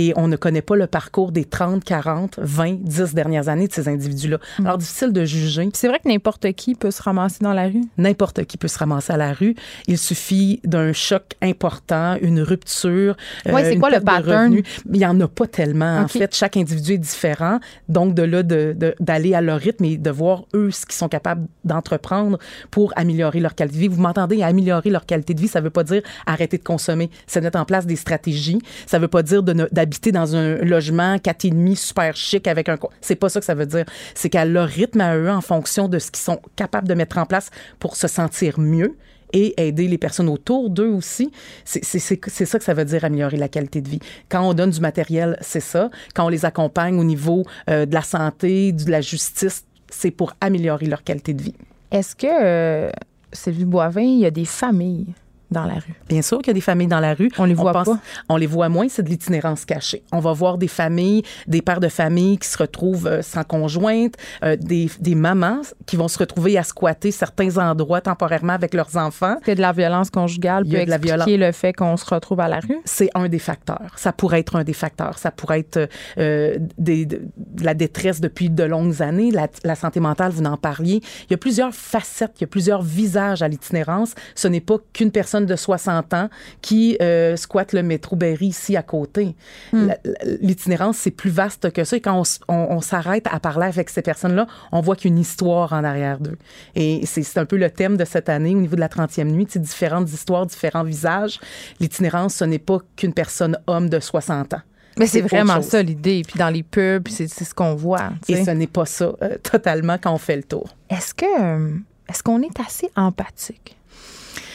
et 0.00 0.12
on 0.16 0.28
ne 0.28 0.36
connaît 0.36 0.62
pas 0.62 0.76
le 0.76 0.86
parcours 0.86 1.32
des 1.32 1.44
30, 1.44 1.82
40, 1.82 2.38
20, 2.40 2.78
10 2.82 3.14
dernières 3.14 3.48
années 3.48 3.66
de 3.66 3.72
ces 3.72 3.88
individus-là. 3.88 4.38
Alors 4.60 4.78
difficile 4.78 5.12
de 5.12 5.24
juger. 5.24 5.68
C'est 5.74 5.88
vrai 5.88 5.98
que 5.98 6.08
n'importe 6.08 6.52
qui 6.52 6.76
peut 6.76 6.92
se 6.92 7.02
ramasser 7.02 7.42
dans 7.42 7.52
la 7.52 7.64
rue. 7.66 7.82
N'importe 7.98 8.44
qui 8.44 8.56
peut 8.58 8.68
se 8.68 8.78
ramasser 8.78 9.12
à 9.12 9.16
la 9.16 9.32
rue. 9.32 9.56
Il 9.88 9.98
suffit 9.98 10.60
d'un 10.64 10.92
choc 10.92 11.24
important, 11.42 12.16
une 12.22 12.40
rupture. 12.40 13.16
euh, 13.48 13.52
Ouais, 13.52 13.64
c'est 13.64 13.76
quoi 13.76 13.90
le 13.90 13.98
de 13.98 14.04
pattern? 14.04 14.54
Il 14.86 14.92
n'y 14.98 15.04
en 15.04 15.20
a 15.20 15.26
pas 15.26 15.46
tellement. 15.48 15.98
En 15.98 16.08
fait, 16.08 16.34
chaque 16.34 16.56
individu 16.56 16.92
est 16.92 16.98
différent. 16.98 17.58
Donc, 17.88 18.14
de 18.14 18.22
là, 18.22 18.42
de- 18.44 18.74
de- 18.78 18.94
d'aller 19.00 19.34
à 19.34 19.40
leur 19.40 19.58
rythme 19.58 19.84
et 19.84 19.96
de 19.96 20.10
voir 20.10 20.44
eux 20.54 20.70
ce 20.70 20.86
qu'ils 20.86 20.94
sont 20.94 21.08
capables 21.08 21.46
d'entreprendre 21.64 22.38
pour 22.70 22.92
améliorer 22.96 23.40
leur 23.40 23.54
qualité 23.56 23.76
de 23.76 23.80
vie. 23.82 23.88
Vous 23.88 24.00
m'entendez, 24.00 24.42
améliorer 24.42 24.90
leur 24.90 25.06
qualité 25.06 25.34
de 25.34 25.40
vie, 25.40 25.48
ça 25.48 25.58
ne 25.60 25.64
veut 25.64 25.70
pas 25.70 25.84
dire 25.84 26.02
arrêter 26.26 26.58
de 26.58 26.62
consommer. 26.62 27.10
C'est 27.26 27.40
mettre 27.40 27.58
en 27.58 27.64
place 27.64 27.86
des 27.86 27.96
stratégies. 27.96 28.60
Ça 28.86 28.98
ne 28.98 29.02
veut 29.02 29.08
pas 29.08 29.22
dire 29.22 29.42
de 29.42 29.52
d'habiter 29.88 30.12
dans 30.12 30.36
un 30.36 30.56
logement 30.56 31.16
4,5 31.16 31.76
super 31.76 32.14
chic 32.14 32.46
avec 32.46 32.68
un... 32.68 32.76
C'est 33.00 33.16
pas 33.16 33.30
ça 33.30 33.40
que 33.40 33.46
ça 33.46 33.54
veut 33.54 33.66
dire. 33.66 33.86
C'est 34.14 34.28
qu'à 34.28 34.44
leur 34.44 34.68
rythme 34.68 35.00
à 35.00 35.16
eux, 35.16 35.30
en 35.30 35.40
fonction 35.40 35.88
de 35.88 35.98
ce 35.98 36.10
qu'ils 36.10 36.22
sont 36.22 36.40
capables 36.56 36.86
de 36.86 36.94
mettre 36.94 37.16
en 37.16 37.24
place 37.24 37.48
pour 37.78 37.96
se 37.96 38.06
sentir 38.06 38.60
mieux, 38.60 38.96
et 39.34 39.54
aider 39.62 39.88
les 39.88 39.98
personnes 39.98 40.30
autour 40.30 40.70
d'eux 40.70 40.88
aussi. 40.88 41.30
C'est 41.64 41.82
ça 41.98 42.16
que 42.16 42.64
ça 42.64 42.72
veut 42.72 42.84
dire 42.86 43.04
améliorer 43.04 43.36
la 43.36 43.48
qualité 43.48 43.82
de 43.82 43.88
vie. 43.90 44.00
Quand 44.30 44.40
on 44.48 44.54
donne 44.54 44.70
du 44.70 44.80
matériel, 44.80 45.36
c'est 45.42 45.60
ça. 45.60 45.90
Quand 46.14 46.24
on 46.24 46.28
les 46.30 46.46
accompagne 46.46 46.98
au 46.98 47.04
niveau 47.04 47.44
euh, 47.68 47.84
de 47.84 47.92
la 47.92 48.00
santé, 48.00 48.72
de 48.72 48.90
la 48.90 49.02
justice, 49.02 49.66
c'est 49.90 50.12
pour 50.12 50.32
améliorer 50.40 50.86
leur 50.86 51.04
qualité 51.04 51.34
de 51.34 51.42
vie. 51.42 51.54
Est-ce 51.90 52.16
que, 52.16 52.26
euh, 52.26 52.90
Sylvie 53.32 53.66
Boivin, 53.66 54.00
il 54.00 54.20
y 54.20 54.26
a 54.26 54.30
des 54.30 54.46
familles 54.46 55.12
dans 55.50 55.64
la 55.64 55.74
rue? 55.74 55.94
Bien 56.08 56.22
sûr 56.22 56.38
qu'il 56.38 56.48
y 56.48 56.50
a 56.50 56.54
des 56.54 56.60
familles 56.60 56.86
dans 56.88 57.00
la 57.00 57.14
rue. 57.14 57.30
On 57.38 57.44
les 57.44 57.54
voit 57.54 57.72
pas. 57.72 57.84
On 58.28 58.36
les 58.36 58.46
voit 58.46 58.68
moins, 58.68 58.88
c'est 58.88 59.02
de 59.02 59.08
l'itinérance 59.08 59.64
cachée. 59.64 60.02
On 60.12 60.20
va 60.20 60.32
voir 60.32 60.58
des 60.58 60.68
familles, 60.68 61.22
des 61.46 61.62
pères 61.62 61.80
de 61.80 61.88
famille 61.88 62.38
qui 62.38 62.48
se 62.48 62.58
retrouvent 62.58 63.06
euh, 63.06 63.22
sans 63.22 63.44
conjointe, 63.44 64.14
euh, 64.44 64.56
des, 64.56 64.90
des 65.00 65.14
mamans 65.14 65.60
qui 65.86 65.96
vont 65.96 66.08
se 66.08 66.18
retrouver 66.18 66.58
à 66.58 66.62
squatter 66.62 67.10
certains 67.10 67.56
endroits 67.58 68.00
temporairement 68.00 68.52
avec 68.52 68.74
leurs 68.74 68.96
enfants. 68.96 69.36
Que 69.44 69.52
de 69.52 69.60
la 69.60 69.72
violence 69.72 70.10
conjugale 70.10 70.62
Il 70.66 70.72
y 70.72 70.74
peut 70.76 70.80
a 70.80 70.84
de 70.84 70.90
la 70.90 70.96
expliquer 70.96 71.36
le 71.36 71.52
fait 71.52 71.72
qu'on 71.72 71.96
se 71.96 72.04
retrouve 72.14 72.40
à 72.40 72.48
la 72.48 72.60
rue? 72.60 72.78
c'est 72.84 73.10
un 73.14 73.28
des 73.28 73.38
facteurs. 73.38 73.92
Ça 73.96 74.12
pourrait 74.12 74.40
être 74.40 74.56
un 74.56 74.64
des 74.64 74.72
facteurs. 74.72 75.18
Ça 75.18 75.30
pourrait 75.30 75.60
être 75.60 75.88
euh, 76.18 76.58
des- 76.78 77.06
de, 77.06 77.22
de 77.36 77.64
la 77.64 77.74
détresse 77.74 78.20
depuis 78.20 78.50
de 78.50 78.64
longues 78.64 79.02
années, 79.02 79.30
la, 79.30 79.48
la 79.64 79.74
santé 79.74 80.00
mentale, 80.00 80.32
vous 80.32 80.44
en 80.44 80.56
parliez. 80.56 81.00
Il 81.24 81.30
y 81.30 81.34
a 81.34 81.38
plusieurs 81.38 81.72
facettes, 81.74 82.32
il 82.38 82.42
y 82.42 82.44
a 82.44 82.48
plusieurs 82.48 82.82
visages 82.82 83.42
à 83.42 83.48
l'itinérance. 83.48 84.14
Ce 84.34 84.48
n'est 84.48 84.60
pas 84.60 84.76
qu'une 84.92 85.10
personne 85.10 85.37
de 85.46 85.56
60 85.56 86.14
ans 86.14 86.28
qui 86.62 86.96
euh, 87.02 87.36
squatte 87.36 87.72
le 87.72 87.82
métro 87.82 88.16
Berry 88.16 88.46
ici 88.48 88.76
à 88.76 88.82
côté. 88.82 89.34
La- 89.72 89.96
L'itinérance, 90.40 90.96
c'est 90.98 91.10
plus 91.10 91.30
vaste 91.30 91.70
que 91.72 91.84
ça. 91.84 91.96
Et 91.96 92.00
quand 92.00 92.14
on, 92.18 92.22
s- 92.22 92.40
on- 92.48 92.66
on 92.70 92.80
s'arrête 92.80 93.26
à 93.30 93.40
parler 93.40 93.66
avec 93.66 93.90
ces 93.90 94.02
personnes-là, 94.02 94.46
on 94.72 94.80
voit 94.80 94.96
qu'il 94.96 95.10
y 95.10 95.12
a 95.12 95.16
une 95.16 95.20
histoire 95.20 95.72
en 95.72 95.84
arrière 95.84 96.18
d'eux. 96.20 96.38
Et 96.74 97.04
c'est 97.06 97.38
un 97.38 97.44
peu 97.44 97.56
le 97.56 97.70
thème 97.70 97.96
de 97.96 98.04
cette 98.04 98.28
année 98.28 98.54
au 98.54 98.60
niveau 98.60 98.76
de 98.76 98.80
la 98.80 98.88
30e 98.88 99.24
nuit. 99.30 99.46
C'est 99.48 99.58
différentes 99.62 100.10
histoires, 100.12 100.46
différents 100.46 100.84
visages. 100.84 101.40
L'itinérance, 101.80 102.34
ce 102.36 102.44
n'est 102.44 102.58
pas 102.58 102.78
qu'une 102.96 103.12
personne 103.14 103.58
homme 103.66 103.88
de 103.88 104.00
60 104.00 104.54
ans. 104.54 104.60
Mais 104.98 105.06
c'est 105.06 105.20
vraiment 105.20 105.62
ça 105.62 105.82
l'idée. 105.82 106.22
Puis 106.26 106.38
dans 106.38 106.48
les 106.48 106.64
pubs, 106.64 107.06
c'est 107.08 107.28
ce 107.28 107.54
qu'on 107.54 107.74
voit. 107.76 108.10
tu 108.26 108.32
Et 108.32 108.44
ce 108.44 108.50
n'est 108.50 108.66
pas 108.66 108.84
ça 108.86 109.12
euh, 109.22 109.38
totalement 109.42 109.96
quand 109.96 110.12
on 110.12 110.18
fait 110.18 110.36
le 110.36 110.42
tour. 110.42 110.74
Est-ce 110.90 111.14
que 111.14 111.24
euh, 111.40 111.76
est-ce 112.08 112.22
qu'on 112.24 112.42
est 112.42 112.58
assez 112.58 112.90
empathique? 112.96 113.76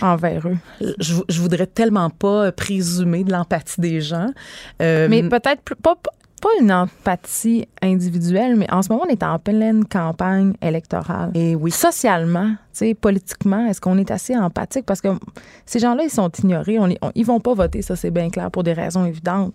Envers 0.02 0.48
eux? 0.48 0.58
Je, 1.00 1.16
je 1.30 1.42
voudrais 1.42 1.68
tellement 1.68 2.10
pas 2.10 2.52
présumer 2.52 3.24
de 3.24 3.32
l'empathie 3.32 3.82
des 3.82 4.02
gens. 4.02 4.30
Euh, 4.82 5.08
Mais 5.10 5.24
peut-être 5.24 5.62
pas, 5.82 5.96
pas- 5.96 6.12
pas 6.42 6.50
une 6.60 6.72
empathie 6.74 7.68
individuelle, 7.82 8.56
mais 8.58 8.70
en 8.72 8.82
ce 8.82 8.92
moment, 8.92 9.06
on 9.08 9.10
est 9.12 9.24
en 9.24 9.40
pleine 9.40 9.86
campagne 9.86 10.54
électorale. 10.62 11.32
et 11.36 11.56
oui. 11.56 11.72
Socialement, 11.72 12.56
sais, 12.78 12.94
politiquement, 12.94 13.66
est-ce 13.68 13.80
qu'on 13.82 13.98
est 13.98 14.12
assez 14.12 14.36
empathique? 14.38 14.86
Parce 14.86 15.02
que 15.02 15.10
ces 15.66 15.80
gens-là, 15.80 16.04
ils 16.04 16.10
sont 16.10 16.30
ignorés. 16.30 16.80
On, 16.80 16.90
ils 17.16 17.26
vont 17.26 17.40
pas 17.40 17.54
voter, 17.54 17.82
ça, 17.82 17.96
c'est 17.96 18.12
bien 18.12 18.30
clair, 18.30 18.50
pour 18.52 18.64
des 18.64 18.74
raisons 18.74 19.06
évidentes. 19.06 19.54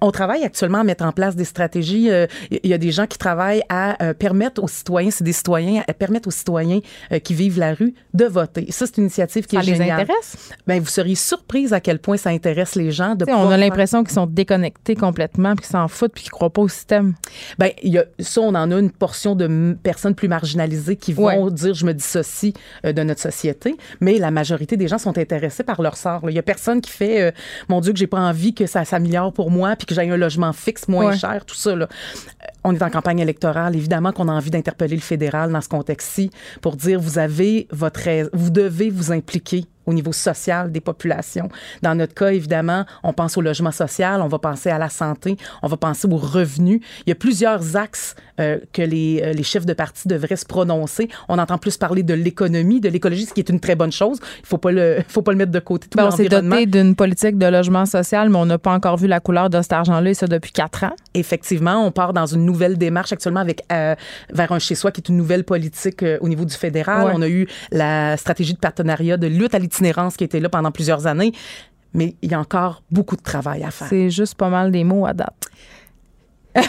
On 0.00 0.10
travaille 0.10 0.44
actuellement 0.44 0.78
à 0.78 0.84
mettre 0.84 1.04
en 1.04 1.12
place 1.12 1.36
des 1.36 1.44
stratégies. 1.44 2.10
Euh, 2.10 2.26
il 2.50 2.68
y 2.70 2.74
a 2.74 2.78
des 2.78 2.90
gens 2.92 3.06
qui 3.06 3.18
travaillent 3.18 3.62
à 3.68 4.02
euh, 4.02 4.14
permettre 4.14 4.62
aux 4.62 4.68
citoyens, 4.68 5.10
c'est 5.10 5.24
des 5.24 5.32
citoyens, 5.32 5.82
à 5.86 5.92
permettre 5.94 6.28
aux 6.28 6.32
citoyens 6.32 6.80
euh, 7.12 7.18
qui 7.18 7.34
vivent 7.34 7.58
la 7.58 7.74
rue 7.74 7.94
de 8.14 8.24
voter. 8.24 8.66
Ça, 8.70 8.86
c'est 8.86 8.98
une 8.98 9.04
initiative 9.04 9.46
qui 9.46 9.56
ça 9.56 9.62
est 9.62 9.66
les 9.66 9.74
géniale. 9.76 10.00
intéresse? 10.00 10.50
Ben, 10.66 10.80
vous 10.80 10.88
seriez 10.88 11.14
surprise 11.14 11.72
à 11.72 11.80
quel 11.80 11.98
point 11.98 12.16
ça 12.16 12.30
intéresse 12.30 12.74
les 12.74 12.90
gens 12.90 13.14
de 13.14 13.24
on 13.28 13.46
a 13.46 13.48
faire- 13.48 13.58
l'impression 13.58 14.04
qu'ils 14.04 14.14
sont 14.14 14.26
déconnectés 14.26 14.94
complètement, 14.94 15.54
puis 15.54 15.64
qu'ils 15.66 15.72
s'en 15.72 15.88
foutent, 15.88 16.12
puis 16.12 16.22
qu'ils 16.24 16.32
croient 16.32 16.50
pas 16.50 16.62
au 16.62 16.68
système. 16.68 17.14
Ben, 17.58 17.70
il 17.82 17.92
y 17.94 17.98
a, 17.98 18.04
ça, 18.18 18.40
on 18.40 18.54
en 18.54 18.70
a 18.70 18.78
une 18.78 18.90
portion 18.90 19.34
de 19.34 19.76
personnes 19.82 20.14
plus 20.14 20.28
marginalisées 20.28 20.96
qui 20.96 21.12
vont 21.12 21.24
Ouais. 21.24 21.50
dire 21.52 21.74
je 21.74 21.86
me 21.86 21.94
dissocie 21.94 22.43
euh, 22.84 22.92
de 22.92 23.02
notre 23.02 23.20
société, 23.20 23.76
mais 24.00 24.18
la 24.18 24.30
majorité 24.30 24.76
des 24.76 24.88
gens 24.88 24.98
sont 24.98 25.16
intéressés 25.16 25.62
par 25.64 25.80
leur 25.80 25.96
sort. 25.96 26.28
Il 26.28 26.34
y 26.34 26.38
a 26.38 26.42
personne 26.42 26.80
qui 26.80 26.90
fait 26.90 27.22
euh, 27.22 27.30
mon 27.68 27.80
Dieu 27.80 27.92
que 27.92 27.98
j'ai 27.98 28.06
pas 28.06 28.20
envie 28.20 28.52
que 28.54 28.66
ça 28.66 28.84
s'améliore 28.84 29.32
pour 29.32 29.50
moi 29.50 29.76
puis 29.76 29.86
que 29.86 29.94
j'aille 29.94 30.10
un 30.10 30.16
logement 30.16 30.52
fixe 30.52 30.88
moins 30.88 31.06
Ouais. 31.10 31.16
cher, 31.16 31.44
tout 31.46 31.54
ça. 31.54 31.74
Là. 31.76 31.86
Euh, 31.86 32.46
On 32.64 32.74
est 32.74 32.82
en 32.82 32.90
campagne 32.90 33.20
électorale, 33.20 33.76
évidemment 33.76 34.12
qu'on 34.12 34.28
a 34.28 34.32
envie 34.32 34.50
d'interpeller 34.50 34.96
le 34.96 35.02
fédéral 35.02 35.52
dans 35.52 35.60
ce 35.60 35.68
contexte-ci 35.68 36.30
pour 36.62 36.76
dire 36.76 36.98
vous 37.00 37.18
avez 37.18 37.66
votre 37.70 37.94
vous 38.32 38.50
devez 38.50 38.90
vous 38.90 39.12
impliquer 39.12 39.64
au 39.86 39.92
niveau 39.92 40.12
social 40.12 40.72
des 40.72 40.80
populations. 40.80 41.48
Dans 41.82 41.94
notre 41.94 42.14
cas, 42.14 42.28
évidemment, 42.28 42.84
on 43.02 43.12
pense 43.12 43.36
au 43.36 43.40
logement 43.40 43.72
social, 43.72 44.20
on 44.22 44.28
va 44.28 44.38
penser 44.38 44.70
à 44.70 44.78
la 44.78 44.88
santé, 44.88 45.36
on 45.62 45.68
va 45.68 45.76
penser 45.76 46.08
aux 46.08 46.16
revenus. 46.16 46.80
Il 47.06 47.10
y 47.10 47.12
a 47.12 47.16
plusieurs 47.16 47.76
axes 47.76 48.14
euh, 48.40 48.58
que 48.72 48.82
les, 48.82 49.22
euh, 49.22 49.32
les 49.32 49.42
chefs 49.42 49.66
de 49.66 49.72
parti 49.72 50.08
devraient 50.08 50.36
se 50.36 50.44
prononcer. 50.46 51.08
On 51.28 51.38
entend 51.38 51.58
plus 51.58 51.76
parler 51.76 52.02
de 52.02 52.14
l'économie, 52.14 52.80
de 52.80 52.88
l'écologie, 52.88 53.26
ce 53.26 53.32
qui 53.32 53.40
est 53.40 53.48
une 53.48 53.60
très 53.60 53.76
bonne 53.76 53.92
chose. 53.92 54.18
Il 54.40 54.46
faut 54.46 54.58
pas 54.58 54.72
le, 54.72 54.98
faut 55.08 55.22
pas 55.22 55.32
le 55.32 55.38
mettre 55.38 55.52
de 55.52 55.60
côté. 55.60 55.88
Tout 55.88 55.96
Ben, 55.96 56.08
on 56.08 56.10
s'est 56.10 56.28
doté 56.28 56.66
d'une 56.66 56.96
politique 56.96 57.38
de 57.38 57.46
logement 57.46 57.86
social, 57.86 58.30
mais 58.30 58.38
on 58.38 58.46
n'a 58.46 58.58
pas 58.58 58.72
encore 58.72 58.96
vu 58.96 59.06
la 59.06 59.20
couleur 59.20 59.50
de 59.50 59.62
cet 59.62 59.72
argent-là, 59.72 60.10
et 60.10 60.14
ça 60.14 60.26
depuis 60.26 60.52
quatre 60.52 60.84
ans. 60.84 60.94
Effectivement, 61.14 61.86
on 61.86 61.92
part 61.92 62.12
dans 62.12 62.26
une 62.26 62.44
nouvelle 62.44 62.76
démarche 62.76 63.12
actuellement 63.12 63.40
avec 63.40 63.62
euh, 63.72 63.94
vers 64.32 64.50
un 64.52 64.58
chez 64.58 64.74
soi 64.74 64.90
qui 64.90 65.00
est 65.00 65.08
une 65.08 65.16
nouvelle 65.16 65.44
politique 65.44 66.02
euh, 66.02 66.18
au 66.20 66.28
niveau 66.28 66.44
du 66.44 66.54
fédéral. 66.54 67.06
Ouais. 67.06 67.12
On 67.14 67.22
a 67.22 67.28
eu 67.28 67.46
la 67.70 68.16
stratégie 68.16 68.54
de 68.54 68.58
partenariat 68.58 69.16
de 69.16 69.26
lutte 69.26 69.54
à 69.54 69.58
l'itinérance 69.74 70.16
qui 70.16 70.24
était 70.24 70.40
là 70.40 70.48
pendant 70.48 70.70
plusieurs 70.70 71.06
années, 71.06 71.32
mais 71.92 72.14
il 72.22 72.30
y 72.30 72.34
a 72.34 72.40
encore 72.40 72.82
beaucoup 72.90 73.16
de 73.16 73.22
travail 73.22 73.64
à 73.64 73.70
faire. 73.70 73.88
C'est 73.88 74.10
juste 74.10 74.36
pas 74.36 74.48
mal 74.48 74.70
des 74.70 74.84
mots 74.84 75.06
à 75.06 75.12
date. 75.12 75.48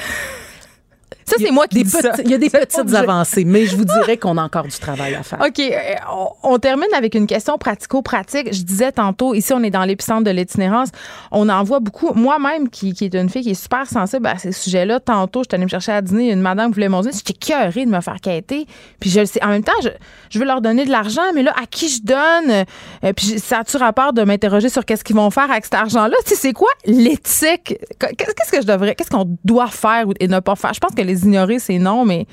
Ça, 1.27 1.37
c'est 1.39 1.51
moi 1.51 1.67
qui 1.67 1.83
dis 1.83 1.89
ça. 1.89 2.11
Il 2.23 2.29
y 2.29 2.33
a 2.35 2.37
des 2.37 2.49
petites 2.49 2.93
avancées, 2.93 3.45
mais 3.45 3.65
je 3.65 3.75
vous 3.75 3.85
dirais 3.85 4.17
qu'on 4.17 4.37
a 4.37 4.43
encore 4.43 4.63
du 4.63 4.77
travail 4.77 5.15
à 5.15 5.23
faire. 5.23 5.39
OK, 5.41 5.59
euh, 5.59 5.71
on, 6.13 6.27
on 6.53 6.59
termine 6.59 6.93
avec 6.95 7.15
une 7.15 7.25
question 7.25 7.57
pratico-pratique. 7.57 8.53
Je 8.53 8.61
disais 8.61 8.91
tantôt, 8.91 9.33
ici, 9.33 9.51
on 9.53 9.63
est 9.63 9.71
dans 9.71 9.83
l'épicentre 9.85 10.23
de 10.23 10.29
l'itinérance. 10.31 10.89
On 11.31 11.49
en 11.49 11.63
voit 11.63 11.79
beaucoup. 11.79 12.13
Moi-même, 12.13 12.69
qui, 12.69 12.93
qui 12.93 13.05
est 13.05 13.15
une 13.15 13.29
fille 13.29 13.41
qui 13.41 13.51
est 13.51 13.61
super 13.61 13.87
sensible 13.87 14.27
à 14.27 14.37
ces 14.37 14.51
sujets-là, 14.51 14.99
tantôt, 14.99 15.41
je 15.41 15.49
suis 15.49 15.55
allée 15.55 15.65
me 15.65 15.69
chercher 15.69 15.93
à 15.93 16.01
dîner, 16.01 16.31
une 16.31 16.41
madame 16.41 16.71
voulait 16.71 16.89
mon 16.89 17.01
dîner. 17.01 17.13
J'étais 17.13 17.33
cœurée 17.33 17.85
de 17.85 17.91
me 17.91 18.01
faire 18.01 18.21
quêter. 18.21 18.67
Puis 18.99 19.09
je 19.09 19.21
le 19.21 19.25
sais. 19.25 19.43
En 19.43 19.47
même 19.47 19.63
temps, 19.63 19.71
je, 19.83 19.89
je 20.29 20.37
veux 20.37 20.45
leur 20.45 20.61
donner 20.61 20.85
de 20.85 20.91
l'argent, 20.91 21.23
mais 21.33 21.41
là, 21.41 21.53
à 21.61 21.65
qui 21.65 21.89
je 21.89 22.01
donne? 22.03 22.65
Euh, 23.03 23.13
puis 23.13 23.39
ça 23.39 23.59
a-tu 23.59 23.77
rapport 23.77 24.13
de 24.13 24.23
m'interroger 24.23 24.69
sur 24.69 24.85
qu'est-ce 24.85 25.03
qu'ils 25.03 25.15
vont 25.15 25.31
faire 25.31 25.49
avec 25.49 25.65
cet 25.65 25.73
argent-là? 25.73 26.15
Tu 26.25 26.35
sais, 26.35 26.35
c'est 26.35 26.53
quoi 26.53 26.69
l'éthique? 26.85 27.77
Qu'est-ce 27.99 28.33
qu'est-ce 28.33 28.51
que 28.51 28.61
je 28.61 28.67
devrais, 28.67 28.93
qu'est-ce 28.95 29.09
qu'on 29.09 29.37
doit 29.43 29.67
faire 29.67 30.05
et 30.19 30.27
ne 30.27 30.39
pas 30.39 30.55
faire? 30.55 30.73
Je 30.73 30.79
pense 30.79 30.93
que 30.93 31.01
les 31.01 31.24
ignorer, 31.25 31.59
c'est 31.59 31.77
non, 31.79 32.05
mais 32.05 32.25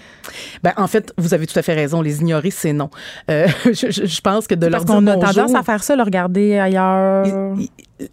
Ben, 0.63 0.73
en 0.77 0.87
fait, 0.87 1.13
vous 1.19 1.35
avez 1.35 1.47
tout 1.47 1.59
à 1.59 1.63
fait 1.63 1.75
raison. 1.75 2.01
Les 2.03 2.21
ignorer, 2.21 2.51
c'est 2.51 2.73
non. 2.73 2.91
Euh, 3.31 3.47
je, 3.65 4.21
pense 4.21 4.47
que 4.47 4.55
de 4.55 4.67
leur 4.67 4.85
parce 4.85 4.99
qu'on 4.99 5.07
a 5.07 5.17
tendance 5.17 5.55
à 5.55 5.63
faire 5.63 5.83
ça, 5.83 5.97
le 5.97 6.03
regarder 6.03 6.59
ailleurs. 6.59 7.27
Il- 7.27 7.63
il- 7.63 7.69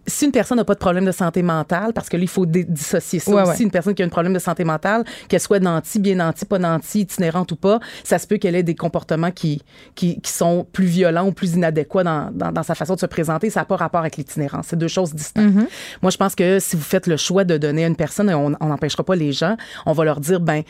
si 0.06 0.24
une 0.24 0.32
personne 0.32 0.58
n'a 0.58 0.64
pas 0.64 0.74
de 0.74 0.78
problème 0.78 1.04
de 1.04 1.12
santé 1.12 1.42
mentale, 1.42 1.92
parce 1.92 2.08
que 2.08 2.16
là, 2.16 2.22
il 2.22 2.28
faut 2.28 2.46
dissocier 2.46 3.18
ça 3.18 3.30
Ouais, 3.30 3.42
aussi, 3.42 3.50
ouais. 3.50 3.62
une 3.64 3.70
personne 3.70 3.94
qui 3.94 4.02
a 4.02 4.06
un 4.06 4.10
problème 4.10 4.32
de 4.32 4.38
santé 4.38 4.64
mentale, 4.64 5.04
qu'elle 5.28 5.40
soit 5.40 5.60
nantie, 5.60 5.98
bien 5.98 6.16
nantie, 6.16 6.44
pas 6.44 6.58
nantie, 6.58 7.00
itinérante 7.00 7.52
ou 7.52 7.56
pas, 7.56 7.80
ça 8.04 8.18
se 8.18 8.26
peut 8.26 8.36
qu'elle 8.38 8.54
ait 8.54 8.62
des 8.62 8.74
comportements 8.74 9.30
qui, 9.30 9.62
qui, 9.94 10.20
qui 10.20 10.32
sont 10.32 10.66
plus 10.72 10.86
violents 10.86 11.26
ou 11.26 11.32
plus 11.32 11.54
inadéquats 11.54 12.04
dans, 12.04 12.30
dans, 12.32 12.52
dans 12.52 12.62
sa 12.62 12.74
façon 12.74 12.94
de 12.94 13.00
se 13.00 13.06
présenter. 13.06 13.50
Ça 13.50 13.60
n'a 13.60 13.64
pas 13.66 13.76
rapport 13.76 14.00
avec 14.00 14.16
l'itinérance. 14.16 14.66
C'est 14.68 14.78
deux 14.78 14.88
choses 14.88 15.14
distinctes. 15.14 15.56
Mm-hmm. 15.56 15.68
Moi, 16.02 16.10
je 16.10 16.16
pense 16.16 16.34
que 16.34 16.58
si 16.58 16.76
vous 16.76 16.82
faites 16.82 17.06
le 17.06 17.16
choix 17.16 17.44
de 17.44 17.56
donner 17.56 17.84
à 17.84 17.88
une 17.88 17.96
personne, 17.96 18.32
on 18.32 18.50
n'empêchera 18.50 19.04
pas 19.04 19.16
les 19.16 19.32
gens, 19.32 19.56
on 19.86 19.92
va 19.92 20.04
leur 20.04 20.20
dire, 20.20 20.40
ben 20.40 20.62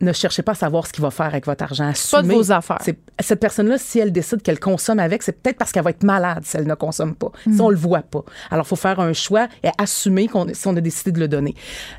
ne 0.00 0.12
cherchez 0.12 0.42
pas 0.42 0.52
à 0.52 0.54
savoir 0.56 0.86
ce 0.86 0.92
qu'il 0.92 1.02
va 1.02 1.10
faire 1.10 1.26
avec 1.26 1.46
votre 1.46 1.62
argent. 1.64 1.84
Pas 2.10 2.22
de 2.22 2.26
Assumez. 2.28 2.34
vos 2.34 2.52
affaires. 2.52 2.78
Cette 3.20 3.40
personne-là, 3.40 3.78
si 3.78 3.98
elle 3.98 4.12
décide 4.12 4.42
qu'elle 4.42 4.60
consomme 4.60 4.98
avec, 4.98 5.22
c'est 5.22 5.32
peut-être 5.32 5.56
parce 5.58 5.72
qu'elle 5.72 5.84
va 5.84 5.90
être 5.90 6.02
malade 6.04 6.40
si 6.44 6.56
elle 6.56 6.66
ne 6.66 6.74
consomme 6.74 7.14
pas. 7.14 7.32
Mm. 7.46 7.54
Si 7.54 7.60
on 7.60 7.70
le 7.70 7.76
voit 7.76 8.02
pas. 8.02 8.22
Alors, 8.50 8.64
il 8.66 8.68
faut 8.68 8.76
faire 8.76 9.00
un 9.00 9.12
choix 9.12 9.48
et 9.62 9.68
assumer 9.78 10.28
qu'on, 10.28 10.46
si 10.52 10.66
on 10.66 10.76
a 10.76 10.80
décidé 10.80 11.12
de 11.12 11.20
le 11.20 11.28
donner. 11.28 11.54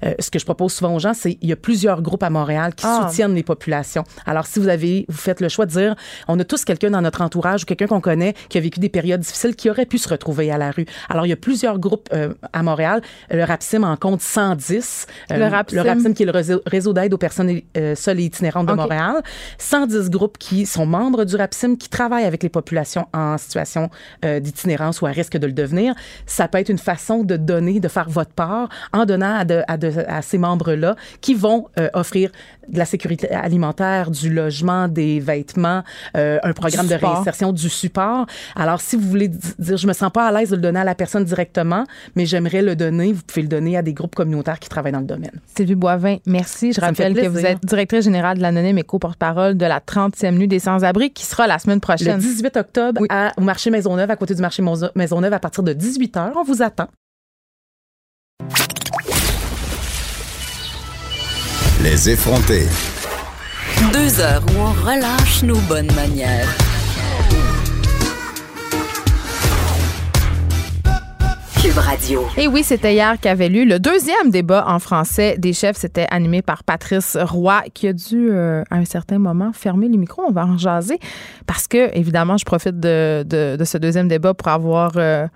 Euh, 0.05 0.13
ce 0.19 0.29
que 0.29 0.39
je 0.39 0.45
propose 0.45 0.73
souvent 0.73 0.95
aux 0.95 0.99
gens, 0.99 1.13
c'est 1.13 1.37
il 1.41 1.49
y 1.49 1.53
a 1.53 1.55
plusieurs 1.55 2.01
groupes 2.01 2.23
à 2.23 2.29
Montréal 2.29 2.75
qui 2.75 2.85
Ah. 2.87 3.07
soutiennent 3.09 3.33
les 3.35 3.43
populations. 3.43 4.03
Alors, 4.25 4.45
si 4.45 4.59
vous 4.59 4.67
avez, 4.67 5.05
vous 5.09 5.17
faites 5.17 5.41
le 5.41 5.49
choix 5.49 5.65
de 5.65 5.71
dire, 5.71 5.95
on 6.27 6.39
a 6.39 6.43
tous 6.43 6.65
quelqu'un 6.65 6.91
dans 6.91 7.01
notre 7.01 7.21
entourage 7.21 7.63
ou 7.63 7.65
quelqu'un 7.65 7.87
qu'on 7.87 8.01
connaît 8.01 8.33
qui 8.49 8.57
a 8.57 8.61
vécu 8.61 8.79
des 8.79 8.89
périodes 8.89 9.21
difficiles, 9.21 9.55
qui 9.55 9.69
aurait 9.69 9.85
pu 9.85 9.97
se 9.97 10.07
retrouver 10.09 10.51
à 10.51 10.57
la 10.57 10.71
rue. 10.71 10.85
Alors, 11.09 11.25
il 11.25 11.29
y 11.29 11.33
a 11.33 11.37
plusieurs 11.37 11.79
groupes 11.79 12.09
euh, 12.13 12.33
à 12.53 12.63
Montréal. 12.63 13.01
Le 13.31 13.43
RAPSIM 13.43 13.83
en 13.83 13.95
compte 13.97 14.21
110. 14.21 15.07
Le 15.31 15.45
Rapsim. 15.45 15.75
Le 15.75 15.81
RAPSIM 15.81 16.13
qui 16.13 16.23
est 16.23 16.25
le 16.25 16.31
réseau, 16.31 16.61
réseau 16.65 16.93
d'aide 16.93 17.13
aux 17.13 17.17
personnes 17.17 17.61
euh, 17.91 17.95
seules 17.95 18.19
et 18.19 18.23
itinérantes 18.25 18.67
de. 18.67 18.73
Montréal. 18.73 19.21
110 19.57 20.09
groupes 20.09 20.37
qui 20.37 20.65
sont 20.65 20.85
membres 20.85 21.23
du 21.25 21.35
RAPSIM, 21.35 21.75
qui 21.77 21.89
travaillent 21.89 22.25
avec 22.25 22.43
les 22.43 22.49
populations 22.49 23.07
en 23.13 23.37
situation 23.37 23.89
euh, 24.25 24.39
d'itinérance 24.39 25.01
ou 25.01 25.05
à 25.07 25.09
risque 25.09 25.37
de 25.37 25.47
le 25.47 25.53
devenir. 25.53 25.93
Ça 26.25 26.47
peut 26.47 26.57
être 26.59 26.69
une 26.69 26.77
façon 26.77 27.23
de 27.23 27.35
donner, 27.37 27.79
de 27.79 27.87
faire 27.87 28.09
votre 28.09 28.31
part 28.31 28.69
en 28.93 29.05
donnant 29.05 29.35
à, 29.39 29.45
de- 29.45 29.63
à 29.67 29.77
de- 29.77 30.05
à 30.07 30.21
ces 30.21 30.37
membres-là 30.37 30.95
qui 31.21 31.33
vont 31.33 31.67
euh, 31.79 31.89
offrir 31.93 32.31
de 32.69 32.77
la 32.77 32.85
sécurité 32.85 33.29
alimentaire, 33.31 34.11
du 34.11 34.29
logement, 34.33 34.87
des 34.89 35.19
vêtements, 35.21 35.83
un 36.13 36.53
programme 36.53 36.87
de 36.87 36.95
réinsertion, 36.95 37.53
du 37.53 37.69
support. 37.69 38.25
Alors, 38.57 38.81
si 38.81 38.97
vous 38.97 39.07
voulez 39.07 39.29
di- 39.29 39.53
dire, 39.57 39.77
je 39.77 39.87
me 39.87 39.93
sens 39.93 40.11
pas 40.11 40.27
à 40.27 40.31
l'aise 40.33 40.49
de 40.49 40.55
le 40.57 40.61
donner 40.61 40.81
à 40.81 40.83
la 40.83 40.93
personne 40.95 41.23
directement, 41.23 41.85
mais 42.17 42.25
j'aimerais 42.25 42.61
le 42.61 42.75
donner, 42.75 43.13
vous 43.13 43.21
pouvez 43.25 43.43
le 43.43 43.47
donner 43.47 43.77
à 43.77 43.81
des 43.81 43.93
groupes 43.93 44.15
communautaires 44.15 44.59
qui 44.59 44.67
travaillent 44.67 44.91
dans 44.91 44.99
le 44.99 45.05
domaine. 45.05 45.31
Sylvie 45.55 45.75
Boivin, 45.75 46.17
merci. 46.25 46.73
Je 46.73 46.81
Ça 46.81 46.87
rappelle 46.87 47.13
que 47.13 47.27
vous 47.27 47.45
êtes 47.45 47.63
directrice 47.77 48.05
générale 48.05 48.37
de 48.37 48.41
l'Anonyme 48.41 48.79
et 48.79 48.83
co-porte-parole 48.83 49.55
de 49.55 49.65
la 49.65 49.79
30e 49.79 50.31
nuit 50.31 50.47
des 50.47 50.57
sans-abri 50.59 51.11
qui 51.11 51.25
sera 51.25 51.45
la 51.45 51.59
semaine 51.59 51.77
Le 51.77 51.81
prochaine. 51.81 52.17
18 52.17 52.57
octobre 52.57 52.99
Oui. 53.01 53.07
à- 53.11 53.31
au 53.37 53.41
marché 53.41 53.69
Maisonneuve, 53.69 54.09
à 54.09 54.15
côté 54.15 54.33
du 54.33 54.41
marché 54.41 54.63
Maison- 54.63 54.89
Maisonneuve, 54.95 55.33
à 55.33 55.39
partir 55.39 55.61
de 55.63 55.73
18 55.73 56.15
h. 56.17 56.31
On 56.35 56.43
vous 56.43 56.63
attend. 56.63 56.87
Les 61.83 62.09
effrontés. 62.09 62.67
Deux 63.93 64.19
heures 64.19 64.43
où 64.55 64.59
on 64.59 64.71
relâche 64.83 65.43
nos 65.43 65.59
bonnes 65.69 65.91
manières. 65.93 66.47
Et 72.37 72.47
oui, 72.47 72.61
c'était 72.63 72.93
hier 72.93 73.15
qu'avait 73.19 73.49
lu 73.49 73.65
le 73.65 73.79
deuxième 73.79 74.29
débat 74.29 74.65
en 74.67 74.79
français 74.79 75.35
des 75.37 75.53
chefs. 75.53 75.75
C'était 75.77 76.05
animé 76.11 76.41
par 76.41 76.63
Patrice 76.63 77.17
Roy, 77.19 77.63
qui 77.73 77.87
a 77.87 77.93
dû, 77.93 78.29
euh, 78.31 78.63
à 78.69 78.75
un 78.75 78.85
certain 78.85 79.17
moment, 79.17 79.51
fermer 79.53 79.87
les 79.89 79.97
micros. 79.97 80.23
On 80.27 80.31
va 80.31 80.45
en 80.45 80.57
jaser. 80.57 80.99
Parce 81.47 81.67
que, 81.67 81.95
évidemment, 81.97 82.37
je 82.37 82.45
profite 82.45 82.79
de, 82.79 83.23
de- 83.27 83.55
de 83.57 83.63
ce 83.65 83.77
deuxième 83.77 84.07
débat 84.07 84.33
pour 84.33 84.47
avoir, 84.49 84.91
euh, 84.97 85.27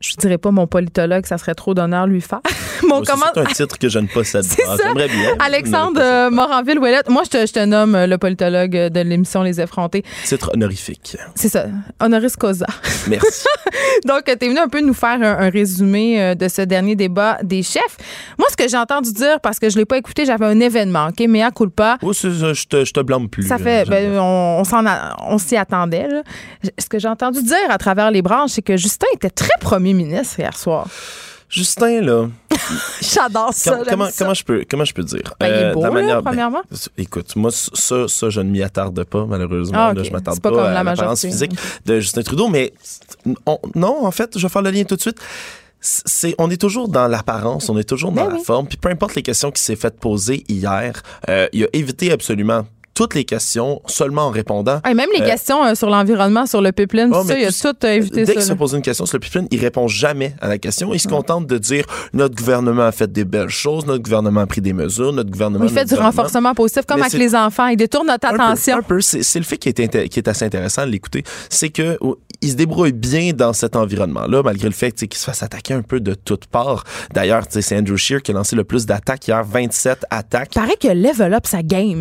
je 0.00 0.14
dirais 0.16 0.38
pas 0.38 0.50
mon 0.50 0.66
politologue, 0.66 1.26
ça 1.26 1.38
serait 1.38 1.54
trop 1.54 1.74
d'honneur 1.74 2.06
lui 2.06 2.20
faire. 2.20 2.40
mon 2.88 3.02
comment- 3.02 3.26
C'est 3.34 3.40
un 3.40 3.44
titre 3.44 3.78
que 3.78 3.88
je 3.88 3.98
ne 3.98 4.06
possède 4.06 4.44
pas. 4.66 4.76
ça. 4.76 4.82
J'aimerais 4.84 5.08
bien. 5.08 5.34
Alexandre 5.38 5.92
mais 5.96 6.00
ne 6.00 6.04
euh, 6.04 6.30
Moranville-Ouellette. 6.30 7.08
Moi, 7.10 7.22
je 7.24 7.30
te, 7.30 7.46
je 7.46 7.52
te 7.52 7.64
nomme 7.64 7.94
euh, 7.94 8.06
le 8.06 8.16
politologue 8.18 8.70
de 8.72 9.00
l'émission 9.00 9.42
Les 9.42 9.60
Effrontés. 9.60 10.02
Titre 10.24 10.50
honorifique. 10.54 11.16
C'est 11.34 11.48
ça, 11.50 11.66
honoris 12.00 12.36
causa. 12.36 12.66
Merci. 13.08 13.44
Donc, 14.06 14.24
tu 14.24 14.32
es 14.32 14.48
venu 14.48 14.58
un 14.58 14.68
peu 14.68 14.80
nous 14.80 14.94
faire 14.94 15.20
un, 15.22 15.46
un 15.46 15.50
résumé 15.50 16.22
euh, 16.22 16.34
de 16.34 16.48
ce 16.48 16.62
dernier 16.62 16.96
débat 16.96 17.38
des 17.42 17.62
chefs. 17.62 17.96
Moi, 18.38 18.48
ce 18.50 18.56
que 18.56 18.68
j'ai 18.68 18.76
entendu 18.78 19.12
dire, 19.12 19.40
parce 19.40 19.58
que 19.58 19.68
je 19.68 19.76
l'ai 19.78 19.84
pas 19.84 19.98
écouté, 19.98 20.24
j'avais 20.24 20.46
un 20.46 20.60
événement, 20.60 21.08
OK? 21.08 21.20
Mea 21.28 21.50
culpa. 21.50 21.98
Oh, 22.02 22.12
je 22.12 22.64
te, 22.66 22.84
je 22.84 22.92
te 22.92 23.00
blâme 23.00 23.28
plus. 23.28 23.46
Ça 23.46 23.56
euh, 23.56 23.58
fait, 23.58 23.88
ben, 23.88 24.18
on, 24.18 24.62
on 25.28 25.38
s'y 25.38 25.56
attendait. 25.56 26.08
là. 26.08 26.22
Ce 26.78 26.86
que 26.88 26.98
j'ai 26.98 27.08
entendu 27.08 27.42
dire 27.42 27.56
à 27.68 27.78
travers 27.78 28.10
les 28.10 28.22
branches, 28.22 28.52
c'est 28.52 28.62
que 28.62 28.76
Justin 28.76 29.06
était 29.14 29.30
très 29.30 29.48
premier 29.60 29.89
ministre 29.94 30.38
hier 30.40 30.56
soir. 30.56 30.86
Justin, 31.48 32.00
là, 32.02 32.28
J'adore 33.00 33.52
ça. 33.52 33.80
comment, 33.88 34.06
ça. 34.06 34.12
comment, 34.18 34.34
je 34.34 34.44
peux, 34.44 34.64
comment 34.70 34.84
je 34.84 34.94
peux 34.94 35.02
dire? 35.02 35.34
Ben, 35.40 35.46
il 35.48 35.52
est 35.52 35.64
Euh, 35.64 35.72
beau, 35.74 35.80
de 35.80 35.84
la 35.86 35.88
là, 35.90 35.94
manière- 36.00 36.22
ben, 36.22 36.30
premièrement. 36.30 36.62
écoute, 36.96 37.34
moi, 37.34 37.50
ça, 37.50 38.06
ça, 38.06 38.30
je 38.30 38.40
ne 38.40 38.50
m'y 38.50 38.62
attarde 38.62 39.02
pas, 39.02 39.26
malheureusement. 39.26 39.78
Ah, 39.78 39.90
ok. 39.90 39.96
Là, 39.96 40.02
je 40.04 40.10
m'attarde 40.12 40.40
pas 40.40 40.50
pas, 40.52 40.70
à 40.70 40.72
la 40.72 40.84
l'apparence 40.84 41.22
physique 41.22 41.50
de 41.86 41.98
Justin 41.98 42.22
Trudeau, 42.22 42.46
mais 42.48 42.72
on- 43.46 43.58
non, 43.74 44.06
en 44.06 44.10
fait, 44.12 44.38
je 44.38 44.42
vais 44.46 44.48
faire 44.48 44.62
le 44.62 44.70
lien 44.70 44.84
tout 44.84 44.94
de 44.94 45.00
suite. 45.00 45.18
C'est, 45.80 46.34
on 46.38 46.50
est 46.50 46.60
toujours 46.60 46.88
dans 46.88 47.08
l'apparence, 47.08 47.68
on 47.70 47.78
est 47.78 47.88
toujours 47.88 48.12
dans 48.12 48.24
Ben 48.26 48.30
la 48.30 48.36
oui. 48.36 48.44
forme. 48.44 48.68
Puis 48.68 48.76
peu 48.76 48.90
importe 48.90 49.14
les 49.14 49.22
questions 49.22 49.50
qui 49.50 49.62
s'est 49.62 49.76
faites 49.76 49.98
poser 49.98 50.44
hier, 50.46 51.02
euh, 51.28 51.48
il 51.52 51.64
a 51.64 51.68
évité 51.72 52.12
absolument 52.12 52.66
toutes 52.94 53.14
les 53.14 53.24
questions 53.24 53.80
seulement 53.86 54.26
en 54.26 54.30
répondant. 54.30 54.80
Et 54.88 54.94
même 54.94 55.08
les 55.16 55.22
Euh, 55.22 55.26
questions 55.26 55.64
euh, 55.64 55.74
sur 55.74 55.88
l'environnement, 55.90 56.44
sur 56.46 56.60
le 56.60 56.72
pipeline, 56.72 57.10
Oh, 57.14 57.22
ça, 57.24 57.38
il 57.38 57.44
a 57.46 57.50
tout- 57.52 57.76
euh, 57.84 57.88
évité 57.92 58.16
Dès 58.16 58.26
ça. 58.26 58.32
qu'il 58.34 58.42
se 58.42 58.52
pose 58.52 58.74
une 58.74 58.82
question 58.82 59.06
sur 59.06 59.16
le 59.16 59.20
pipeline, 59.20 59.46
il 59.50 59.60
répond 59.60 59.88
jamais 59.88 60.34
à 60.40 60.48
la 60.48 60.58
question. 60.58 60.92
Il 60.92 61.00
se 61.00 61.08
contente 61.08 61.46
de 61.46 61.56
dire 61.58 61.84
notre 62.12 62.34
gouvernement 62.34 62.82
a 62.82 62.92
fait 62.92 63.10
des 63.10 63.24
belles 63.24 63.48
choses, 63.48 63.86
notre 63.86 64.02
gouvernement 64.02 64.40
a 64.42 64.46
pris 64.46 64.60
des 64.60 64.72
mesures, 64.72 65.12
notre 65.12 65.30
gouvernement. 65.30 65.64
Il 65.64 65.70
fait 65.70 65.84
du 65.86 65.94
renforcement 65.94 66.52
positif, 66.54 66.82
comme 66.86 66.98
Mais 67.00 67.06
avec 67.06 67.18
les 67.18 67.34
enfants. 67.34 67.66
Il 67.68 67.76
détourne 67.76 68.06
notre 68.06 68.26
Un 68.28 68.30
peu, 68.36 68.42
attention. 68.42 68.76
Un 68.78 68.82
peu, 68.82 69.00
c'est 69.00 69.38
le 69.38 69.44
fait 69.44 69.56
qui 69.56 69.68
est, 69.70 69.78
inté- 69.80 70.08
qui 70.08 70.18
est 70.18 70.28
assez 70.28 70.44
intéressant 70.44 70.84
de 70.86 70.90
l'écouter, 70.90 71.22
c'est 71.48 71.70
que 71.70 71.96
oh, 72.00 72.18
il 72.42 72.50
se 72.50 72.54
débrouille 72.54 72.92
bien 72.92 73.32
dans 73.32 73.52
cet 73.52 73.76
environnement-là, 73.76 74.42
malgré 74.42 74.66
le 74.68 74.74
fait 74.74 74.92
qu'il 74.92 75.14
se 75.14 75.24
fasse 75.24 75.42
attaquer 75.42 75.74
un 75.74 75.82
peu 75.82 76.00
de 76.00 76.14
toutes 76.14 76.46
parts. 76.46 76.84
D'ailleurs, 77.14 77.44
c'est 77.50 77.76
Andrew 77.78 77.96
Shear 77.96 78.22
qui 78.22 78.30
a 78.30 78.34
lancé 78.34 78.56
le 78.56 78.64
plus 78.64 78.86
d'attaques 78.86 79.28
hier, 79.28 79.44
27 79.44 80.04
attaques. 80.10 80.50
Il 80.54 80.60
paraît 80.60 80.76
que 80.80 80.88
level 80.88 81.34
up 81.34 81.46
sa 81.46 81.62
game. 81.62 82.00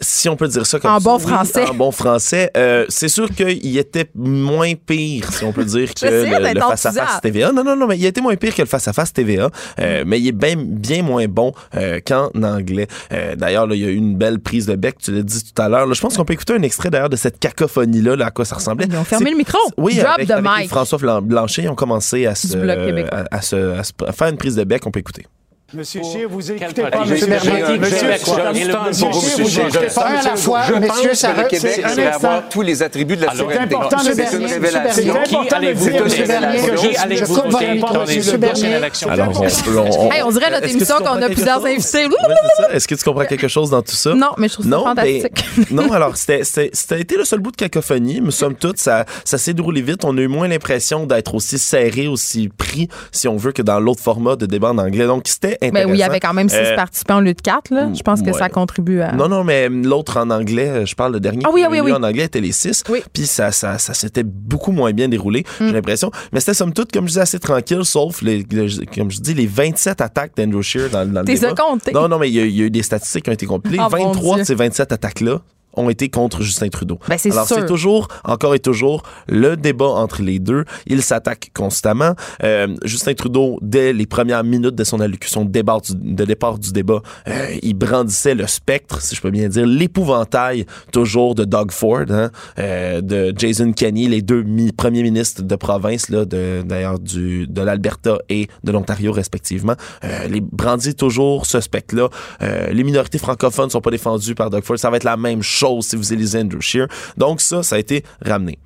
Si 0.00 0.28
on 0.28 0.36
peut 0.36 0.48
dire 0.48 0.66
ça 0.66 0.78
comme 0.78 0.90
En 0.90 1.00
ça. 1.00 1.04
bon 1.04 1.16
oui, 1.16 1.22
français. 1.22 1.66
En 1.68 1.74
bon 1.74 1.90
français. 1.90 2.50
Euh, 2.56 2.84
c'est 2.88 3.08
sûr 3.08 3.28
qu'il 3.30 3.76
était 3.78 4.10
moins 4.14 4.74
pire, 4.74 5.32
si 5.32 5.44
on 5.44 5.52
peut 5.52 5.64
dire, 5.64 5.92
que 6.00 6.06
le, 6.06 6.60
face-à-face. 6.60 7.20
TVA. 7.22 7.52
Non, 7.52 7.64
non, 7.64 7.76
non, 7.76 7.86
mais 7.86 7.96
il 7.96 8.04
était 8.06 8.20
moins 8.20 8.36
pire 8.36 8.54
que 8.54 8.62
le 8.62 8.68
face-à-face 8.68 9.12
TVA. 9.12 9.50
Euh, 9.80 10.04
mais 10.06 10.20
il 10.20 10.28
est 10.28 10.32
bien, 10.32 10.54
bien 10.56 11.02
moins 11.02 11.26
bon 11.26 11.52
euh, 11.74 12.00
qu'en 12.06 12.30
anglais. 12.42 12.86
Euh, 13.12 13.36
d'ailleurs, 13.36 13.66
là, 13.66 13.74
il 13.74 13.82
y 13.82 13.84
a 13.86 13.88
eu 13.88 13.94
une 13.96 14.16
belle 14.16 14.38
prise 14.40 14.66
de 14.66 14.74
bec, 14.76 14.96
tu 14.98 15.12
l'as 15.12 15.22
dit 15.22 15.42
tout 15.52 15.60
à 15.62 15.68
l'heure. 15.68 15.86
là. 15.86 15.94
Je 15.94 16.00
pense 16.00 16.16
qu'on 16.16 16.24
peut 16.24 16.34
écouter 16.34 16.54
un 16.54 16.62
extrait 16.62 16.90
d'ailleurs 16.90 17.08
de 17.10 17.16
cette 17.16 17.38
cacophonie-là, 17.38 18.16
là, 18.16 18.26
à 18.26 18.30
quoi 18.30 18.44
ça 18.44 18.56
ressemblait. 18.56 18.86
Ils 18.88 18.96
ont 18.96 19.04
fermé 19.04 19.30
le 19.30 19.36
micro. 19.36 19.58
Oui, 19.76 19.96
Drop 19.96 20.18
avec. 20.30 20.68
François 20.68 20.98
Blan- 20.98 21.22
Blanchet, 21.22 21.62
ils 21.62 21.68
ont 21.68 21.74
commencé 21.74 22.26
à 22.26 22.34
se, 22.34 22.56
à, 22.56 23.24
à 23.30 23.40
se, 23.42 23.56
à 23.78 23.82
se- 23.84 23.92
faire 24.12 24.28
une 24.28 24.36
prise 24.36 24.56
de 24.56 24.64
bec. 24.64 24.86
On 24.86 24.90
peut 24.90 25.00
écouter. 25.00 25.26
Monsieur 25.74 26.00
Scheer, 26.04 26.28
vous 26.28 26.52
écoutez 26.52 26.80
pas 26.80 27.04
Monsieur 27.04 27.26
je- 27.26 27.32
Monsieur 27.32 27.50
je- 27.50 29.42
vous 29.42 29.58
écoutez 29.60 29.86
pas 29.92 30.06
un 30.06 30.14
à 30.14 30.22
la 30.22 30.36
fois. 30.36 30.62
Je 30.62 30.74
Messieurs, 30.74 31.08
pense 31.08 31.18
ça 31.18 31.32
que 31.32 31.40
le 31.40 31.42
re- 31.42 31.48
Québec 31.48 31.72
c'est 31.74 31.82
un 31.84 31.88
devrait 31.88 32.06
instant. 32.06 32.28
avoir 32.28 32.48
tous 32.48 32.62
les 32.62 32.82
attributs 32.84 33.16
de 33.16 33.22
la 33.22 33.32
C'est 33.32 33.38
souveraineté. 33.38 33.74
important 33.74 33.98
C'est 33.98 34.10
une 34.10 34.16
Bernier. 34.16 34.38
Monsieur 34.38 34.54
révélation. 34.54 34.82
Bernier, 34.84 34.92
c'est 34.94 35.10
important 35.10 35.60
de 35.60 35.72
dire, 35.72 36.04
Monsieur 36.04 36.26
Bernier, 36.26 36.58
que 36.60 37.16
je- 37.16 37.24
coupe 37.24 37.50
votre 37.50 37.72
micro, 37.72 37.98
Monsieur 38.06 38.36
Bernier. 38.38 38.76
on, 38.76 40.04
on- 40.06 40.12
Hey, 40.12 40.22
on 40.22 40.30
dirait 40.30 40.50
notre 40.52 40.54
Est-ce 40.54 40.60
que 40.60 40.66
tu 40.66 40.76
émission 40.76 40.94
qu'on 40.98 41.02
comprends 41.02 41.14
a 41.16 41.18
quelque 41.20 41.34
plusieurs 41.34 41.56
chose? 41.56 41.66
invités. 41.66 42.74
Est-ce 42.76 42.88
que 42.88 42.94
tu 42.94 43.04
comprends 43.04 43.24
quelque 43.26 43.48
chose 43.48 43.70
dans 43.70 43.82
tout 43.82 43.94
ça? 43.96 44.14
Non, 44.14 44.30
mais 44.38 44.46
je 44.46 44.52
trouve 44.54 44.66
ça 44.66 44.70
Non, 44.70 44.84
fantastique. 44.84 45.44
ben, 45.58 45.64
non, 45.72 45.92
alors, 45.92 46.16
c'était, 46.16 46.44
c'était, 46.44 46.70
c'était 46.74 47.00
été 47.00 47.16
le 47.16 47.24
seul 47.24 47.40
bout 47.40 47.50
de 47.50 47.56
cacophonie, 47.56 48.20
mais 48.22 48.30
somme 48.30 48.54
toute, 48.54 48.78
ça, 48.78 49.04
ça 49.24 49.36
s'est 49.36 49.52
déroulé 49.52 49.82
vite. 49.82 50.04
On 50.04 50.16
a 50.16 50.20
eu 50.20 50.28
moins 50.28 50.46
l'impression 50.46 51.06
d'être 51.06 51.34
aussi 51.34 51.58
serré, 51.58 52.06
aussi 52.06 52.50
pris, 52.56 52.88
si 53.10 53.26
on 53.26 53.36
veut, 53.36 53.50
que 53.50 53.62
dans 53.62 53.80
l'autre 53.80 54.00
format 54.02 54.36
de 54.36 54.46
débat 54.46 54.70
en 54.70 54.78
anglais. 54.78 55.06
Donc, 55.06 55.24
c'était 55.26 55.55
intéressant. 55.62 55.90
Oui, 55.90 55.96
il 55.96 56.00
y 56.00 56.02
avait 56.02 56.20
quand 56.20 56.32
même 56.34 56.48
six 56.48 56.56
Euh, 56.56 56.76
participants 56.76 57.18
au 57.18 57.20
lieu 57.20 57.34
de 57.34 57.40
quatre. 57.40 57.70
Là. 57.72 57.88
Je 57.94 58.02
pense 58.02 58.20
que 58.22 58.26
ouais. 58.26 58.32
ça 58.32 58.48
contribue 58.48 59.00
à. 59.00 59.12
Non, 59.12 59.28
non, 59.28 59.44
mais 59.44 59.68
l'autre 59.68 60.16
en 60.18 60.30
anglais, 60.30 60.86
je 60.86 60.94
parle 60.94 61.12
le 61.12 61.20
dernier. 61.20 61.42
Ah 61.44 61.50
oui, 61.52 61.62
ah 61.64 61.68
oui, 61.70 61.80
oui. 61.80 61.92
En 61.92 62.02
anglais 62.02 62.24
était 62.24 62.40
les 62.40 62.52
six. 62.52 62.82
Oui. 62.88 63.02
Puis 63.12 63.26
ça, 63.26 63.52
ça, 63.52 63.78
ça 63.78 63.94
s'était 63.94 64.22
beaucoup 64.24 64.72
moins 64.72 64.92
bien 64.92 65.08
déroulé, 65.08 65.44
Mm. 65.60 65.66
j'ai 65.68 65.72
l'impression. 65.72 66.10
Mais 66.32 66.40
c'était 66.40 66.54
somme 66.54 66.72
toute, 66.72 66.92
comme 66.92 67.06
je 67.08 67.12
dis, 67.14 67.20
assez 67.20 67.38
tranquille, 67.38 67.84
sauf, 67.84 68.22
les, 68.22 68.44
le- 68.50 68.84
comme 68.94 69.10
je 69.10 69.20
dis, 69.20 69.34
les 69.34 69.46
27 69.46 70.00
attaques 70.00 70.32
d'Andrew 70.36 70.62
Shear 70.62 70.90
dans, 70.90 71.06
dans 71.10 71.20
le 71.20 71.26
T'es 71.26 71.34
débat. 71.34 71.54
Non, 71.92 72.08
non, 72.08 72.18
mais 72.18 72.28
il 72.28 72.34
y, 72.34 72.40
a- 72.40 72.44
il 72.46 72.56
y 72.56 72.62
a 72.62 72.64
eu 72.64 72.70
des 72.70 72.82
statistiques 72.82 73.24
qui 73.24 73.30
ont 73.30 73.34
été 73.34 73.46
compilées. 73.46 73.78
Oh, 73.80 73.88
mon 73.90 74.08
23 74.12 74.34
Dieu. 74.36 74.42
de 74.42 74.46
ces 74.46 74.54
27 74.54 74.92
attaques-là 74.92 75.40
ont 75.76 75.90
été 75.90 76.08
contre 76.08 76.42
Justin 76.42 76.68
Trudeau. 76.68 76.98
Ben, 77.08 77.18
c'est 77.18 77.32
Alors, 77.32 77.46
c'est 77.46 77.66
toujours, 77.66 78.08
encore 78.24 78.54
et 78.54 78.58
toujours, 78.58 79.02
le 79.28 79.56
débat 79.56 79.86
entre 79.86 80.22
les 80.22 80.38
deux. 80.38 80.64
Ils 80.86 81.02
s'attaquent 81.02 81.50
constamment. 81.54 82.14
Euh, 82.42 82.68
Justin 82.84 83.14
Trudeau, 83.14 83.58
dès 83.62 83.92
les 83.92 84.06
premières 84.06 84.44
minutes 84.44 84.74
de 84.74 84.84
son 84.84 85.00
allocution 85.00 85.44
de 85.44 85.50
départ 85.50 85.80
du, 85.80 85.92
de 85.94 86.24
départ 86.24 86.58
du 86.58 86.72
débat, 86.72 87.00
euh, 87.28 87.46
il 87.62 87.74
brandissait 87.74 88.34
le 88.34 88.46
spectre, 88.46 89.00
si 89.02 89.14
je 89.14 89.20
peux 89.20 89.30
bien 89.30 89.48
dire, 89.48 89.66
l'épouvantail 89.66 90.66
toujours 90.92 91.34
de 91.34 91.44
Doug 91.44 91.70
Ford, 91.72 92.04
hein, 92.10 92.30
euh, 92.58 93.00
de 93.00 93.32
Jason 93.36 93.72
Kenney, 93.72 94.08
les 94.08 94.22
deux 94.22 94.42
mi- 94.42 94.72
premiers 94.72 95.02
ministres 95.02 95.42
de 95.42 95.56
province, 95.56 96.08
là, 96.08 96.24
de, 96.24 96.62
d'ailleurs, 96.64 96.98
du, 96.98 97.46
de 97.46 97.60
l'Alberta 97.62 98.18
et 98.28 98.48
de 98.64 98.72
l'Ontario, 98.72 99.12
respectivement. 99.12 99.74
Euh, 100.04 100.28
les 100.28 100.40
brandit 100.40 100.94
toujours 100.94 101.46
ce 101.46 101.60
spectre-là. 101.60 102.08
Euh, 102.42 102.68
les 102.72 102.84
minorités 102.84 103.18
francophones 103.18 103.70
sont 103.70 103.80
pas 103.80 103.90
défendues 103.90 104.34
par 104.34 104.50
Doug 104.50 104.62
Ford. 104.64 104.78
Ça 104.78 104.90
va 104.90 104.96
être 104.96 105.04
la 105.04 105.16
même 105.16 105.42
chose 105.42 105.65
si 105.82 105.96
vous 105.96 106.12
élisez 106.12 106.40
Andrew 106.40 106.60
Scheer. 106.60 106.86
Donc 107.16 107.40
ça, 107.40 107.62
ça 107.62 107.76
a 107.76 107.78
été 107.78 108.04
ramené. 108.24 108.58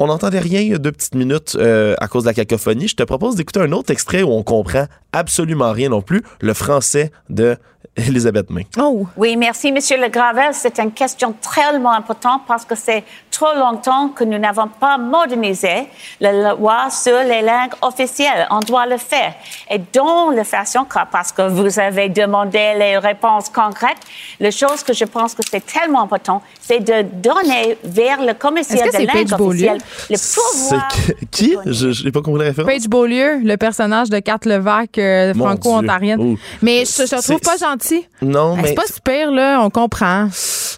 On 0.00 0.06
n'entendait 0.06 0.38
rien 0.38 0.60
il 0.60 0.68
y 0.68 0.74
a 0.74 0.78
deux 0.78 0.92
petites 0.92 1.16
minutes 1.16 1.56
euh, 1.58 1.96
à 1.98 2.06
cause 2.06 2.22
de 2.22 2.28
la 2.28 2.34
cacophonie. 2.34 2.86
Je 2.86 2.94
te 2.94 3.02
propose 3.02 3.34
d'écouter 3.34 3.60
un 3.60 3.72
autre 3.72 3.90
extrait 3.90 4.22
où 4.22 4.30
on 4.30 4.44
comprend 4.44 4.86
absolument 5.12 5.72
rien 5.72 5.88
non 5.88 6.02
plus, 6.02 6.22
le 6.40 6.54
français 6.54 7.10
de 7.28 7.56
Elisabeth 7.96 8.48
May. 8.50 8.66
Oh! 8.78 9.08
Oui, 9.16 9.36
merci, 9.36 9.72
Monsieur 9.72 10.00
Le 10.00 10.08
Gravel. 10.08 10.50
C'est 10.52 10.78
une 10.78 10.92
question 10.92 11.34
tellement 11.54 11.92
importante 11.92 12.42
parce 12.46 12.64
que 12.64 12.76
c'est 12.76 13.02
trop 13.38 13.54
longtemps 13.54 14.08
que 14.08 14.24
nous 14.24 14.38
n'avons 14.38 14.66
pas 14.66 14.98
modernisé 14.98 15.86
la 16.20 16.54
loi 16.54 16.90
sur 16.90 17.18
les 17.22 17.40
langues 17.40 17.74
officielles. 17.82 18.48
On 18.50 18.58
doit 18.60 18.86
le 18.86 18.96
faire. 18.96 19.34
Et 19.70 19.78
dans 19.94 20.30
la 20.30 20.42
façon, 20.42 20.86
parce 21.12 21.30
que 21.30 21.48
vous 21.48 21.78
avez 21.78 22.08
demandé 22.08 22.74
les 22.76 22.98
réponses 22.98 23.48
concrètes, 23.48 23.98
la 24.40 24.50
chose 24.50 24.82
que 24.82 24.92
je 24.92 25.04
pense 25.04 25.34
que 25.34 25.42
c'est 25.48 25.64
tellement 25.64 26.02
important, 26.02 26.42
c'est 26.60 26.80
de 26.80 27.02
donner 27.02 27.78
vers 27.84 28.20
le 28.22 28.34
commissaire 28.34 28.86
de 28.86 28.98
langue 28.98 29.12
Paige 29.12 29.30
Beaulieu? 29.30 29.70
officielle 29.70 29.78
le 30.10 30.16
pouvoir. 30.34 30.88
Qui? 31.30 31.56
Je 31.66 32.04
n'ai 32.04 32.10
pas 32.10 32.22
compris 32.22 32.40
la 32.40 32.48
référence. 32.48 32.72
Page 32.72 32.88
Beaulieu, 32.88 33.38
le 33.38 33.56
personnage 33.56 34.10
de 34.10 34.18
Kat 34.18 34.40
Levac, 34.46 34.98
euh, 34.98 35.32
franco-ontarienne. 35.34 36.36
Mais 36.60 36.84
je, 36.84 37.02
le 37.02 37.22
trouve 37.22 37.40
pas 37.40 37.56
gentil. 37.56 38.04
Non, 38.20 38.56
mais... 38.56 38.68
C'est 38.68 38.74
pas 38.74 38.86
super, 38.86 39.30
là, 39.30 39.60
on 39.62 39.70
comprend. 39.70 40.28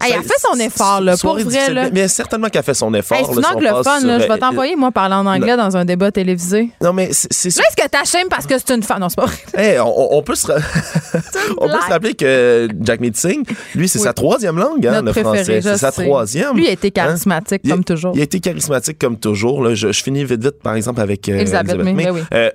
Hey, 0.03 0.13
elle 0.13 0.21
a 0.21 0.23
fait 0.23 0.41
son 0.41 0.59
effort, 0.59 1.01
là, 1.01 1.17
pour 1.17 1.39
vrai, 1.39 1.71
là. 1.73 1.91
Mais 1.93 2.09
certainement 2.09 2.50
qu'elle 2.51 2.61
a 2.61 2.63
fait 2.63 2.75
son 2.75 2.93
effort. 2.95 3.19
Hey, 3.19 3.25
c'est 3.25 3.35
là, 3.41 3.49
si 3.49 3.55
on 3.57 3.61
sur, 3.61 4.07
là. 4.09 4.19
Je 4.19 4.25
vais 4.27 4.31
euh, 4.33 4.37
t'envoyer, 4.37 4.77
moi, 4.77 4.91
parler 4.91 5.15
en 5.15 5.27
anglais 5.27 5.57
dans 5.57 5.77
un 5.77 5.85
débat 5.85 6.11
télévisé. 6.13 6.71
Non, 6.83 6.93
mais 6.93 7.09
c'est 7.13 7.57
Là, 7.57 7.65
est-ce 7.71 7.83
que 7.85 7.89
t'achèmes 7.89 8.29
parce 8.29 8.47
que 8.47 8.55
c'est 8.59 8.75
une 8.75 8.83
femme? 8.83 9.01
Non, 9.01 9.09
c'est 9.09 9.17
pas 9.17 9.27
vrai. 9.27 9.37
Hey, 9.57 9.79
on, 9.81 10.15
on 10.17 10.23
peut 10.23 10.35
se 10.35 10.47
on 11.59 11.67
peut 11.69 11.73
se 11.81 11.89
rappeler 11.91 12.15
que 12.15 12.69
Jack 12.81 13.01
Meeting, 13.01 13.45
lui, 13.75 13.89
c'est 13.89 13.99
Oui. 13.99 14.05
sa 14.05 14.13
troisième 14.13 14.59
langue, 14.59 14.87
hein, 14.87 15.03
Notre 15.03 15.07
le 15.07 15.13
préféré, 15.13 15.61
français. 15.61 15.63
C'est 15.63 15.79
sa 15.79 15.93
troisième. 15.93 16.55
Lui, 16.57 16.65
il 16.65 16.69
a 16.69 16.73
été 16.73 16.89
Hein? 16.89 16.91
charismatique, 17.07 17.63
comme 17.69 17.85
toujours. 17.85 18.13
Il 18.15 18.21
a 18.21 18.25
été 18.25 18.41
charismatique 18.41 18.99
comme 18.99 19.17
toujours. 19.19 19.63
Là. 19.63 19.75
Je, 19.75 19.93
je 19.93 20.03
finis 20.03 20.25
vite, 20.25 20.43
vite, 20.43 20.63
par 20.63 20.75
exemple, 20.75 21.01
avec 21.01 21.29
euh, 21.29 21.39
Elisabeth 21.39 21.77
May, 21.77 21.95
ben 21.95 22.11
oui. 22.11 22.21
Euh, 22.35 22.51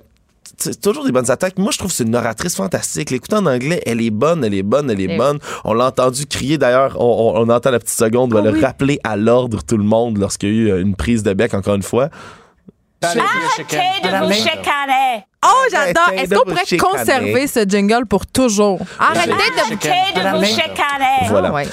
c'est 0.73 0.81
toujours 0.81 1.05
des 1.05 1.11
bonnes 1.11 1.29
attaques. 1.31 1.57
Moi, 1.57 1.71
je 1.71 1.77
trouve 1.77 1.89
que 1.91 1.95
c'est 1.97 2.03
une 2.03 2.15
oratrice 2.15 2.55
fantastique. 2.55 3.09
L'écouter 3.11 3.35
en 3.35 3.45
anglais, 3.45 3.81
elle 3.85 4.01
est 4.01 4.09
bonne, 4.09 4.43
elle 4.43 4.53
est 4.53 4.63
bonne, 4.63 4.89
elle 4.91 4.99
est 5.01 5.07
Eh 5.09 5.17
bonne. 5.17 5.39
On 5.63 5.73
l'a 5.73 5.85
entendu 5.87 6.25
crier 6.25 6.57
d'ailleurs. 6.57 6.95
On, 6.99 7.05
on- 7.35 7.41
on 7.41 7.49
entend 7.49 7.71
la 7.71 7.79
petite 7.79 7.97
seconde. 7.97 8.33
On 8.33 8.35
va 8.35 8.41
Oh 8.41 8.51
le 8.51 8.57
oui. 8.57 8.61
rappeler 8.61 8.99
à 9.03 9.15
l'ordre 9.15 9.61
tout 9.63 9.77
le 9.77 9.83
monde 9.83 10.17
lorsqu'il 10.17 10.49
y 10.67 10.71
a 10.71 10.75
eu 10.77 10.81
une 10.81 10.95
prise 10.95 11.23
de 11.23 11.33
bec, 11.33 11.53
encore 11.53 11.75
une 11.75 11.83
fois. 11.83 12.09
Arrêtez 13.01 14.01
de 14.03 14.25
vous 14.25 14.33
chicaner. 14.33 15.25
Oh, 15.45 15.67
j'adore. 15.69 16.09
Est-ce 16.13 16.33
qu'on 16.33 16.43
pourrait 16.43 16.65
chicaner. 16.65 16.97
conserver 16.97 17.47
ce 17.47 17.59
jingle 17.67 18.05
pour 18.07 18.25
toujours? 18.25 18.79
Arrêtez 18.99 19.29
de... 19.29 20.37
Vous 20.37 20.45
chicaner. 20.45 21.27
Voilà. 21.29 21.51
Ouais. 21.51 21.67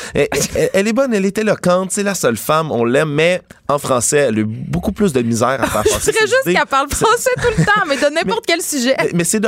Elle, 0.74 0.88
est 0.88 0.92
bonne, 0.92 1.14
elle 1.14 1.24
est 1.24 1.38
éloquente, 1.38 1.90
c'est 1.90 2.02
la 2.02 2.14
seule 2.14 2.36
femme, 2.36 2.70
on 2.70 2.84
l'aime, 2.84 3.10
mais 3.10 3.40
en 3.68 3.78
français, 3.78 4.18
elle 4.18 4.36
a 4.36 4.40
eu 4.40 4.44
beaucoup 4.44 4.92
plus 4.92 5.12
de 5.12 5.22
misère 5.22 5.62
à 5.62 5.66
faire 5.66 5.82
Je 5.86 5.90
passer 5.90 6.12
dirais 6.12 6.26
ses 6.26 6.32
juste 6.32 6.44
qu'elle 6.56 6.66
parle 6.66 6.88
français 6.90 7.30
tout 7.36 7.52
le 7.56 7.64
temps, 7.64 7.82
mais 7.88 7.96
de 7.96 8.06
n'importe 8.14 8.44
quel 8.46 8.60
sujet. 8.60 8.96
Mais, 9.14 9.24
c'est 9.24 9.40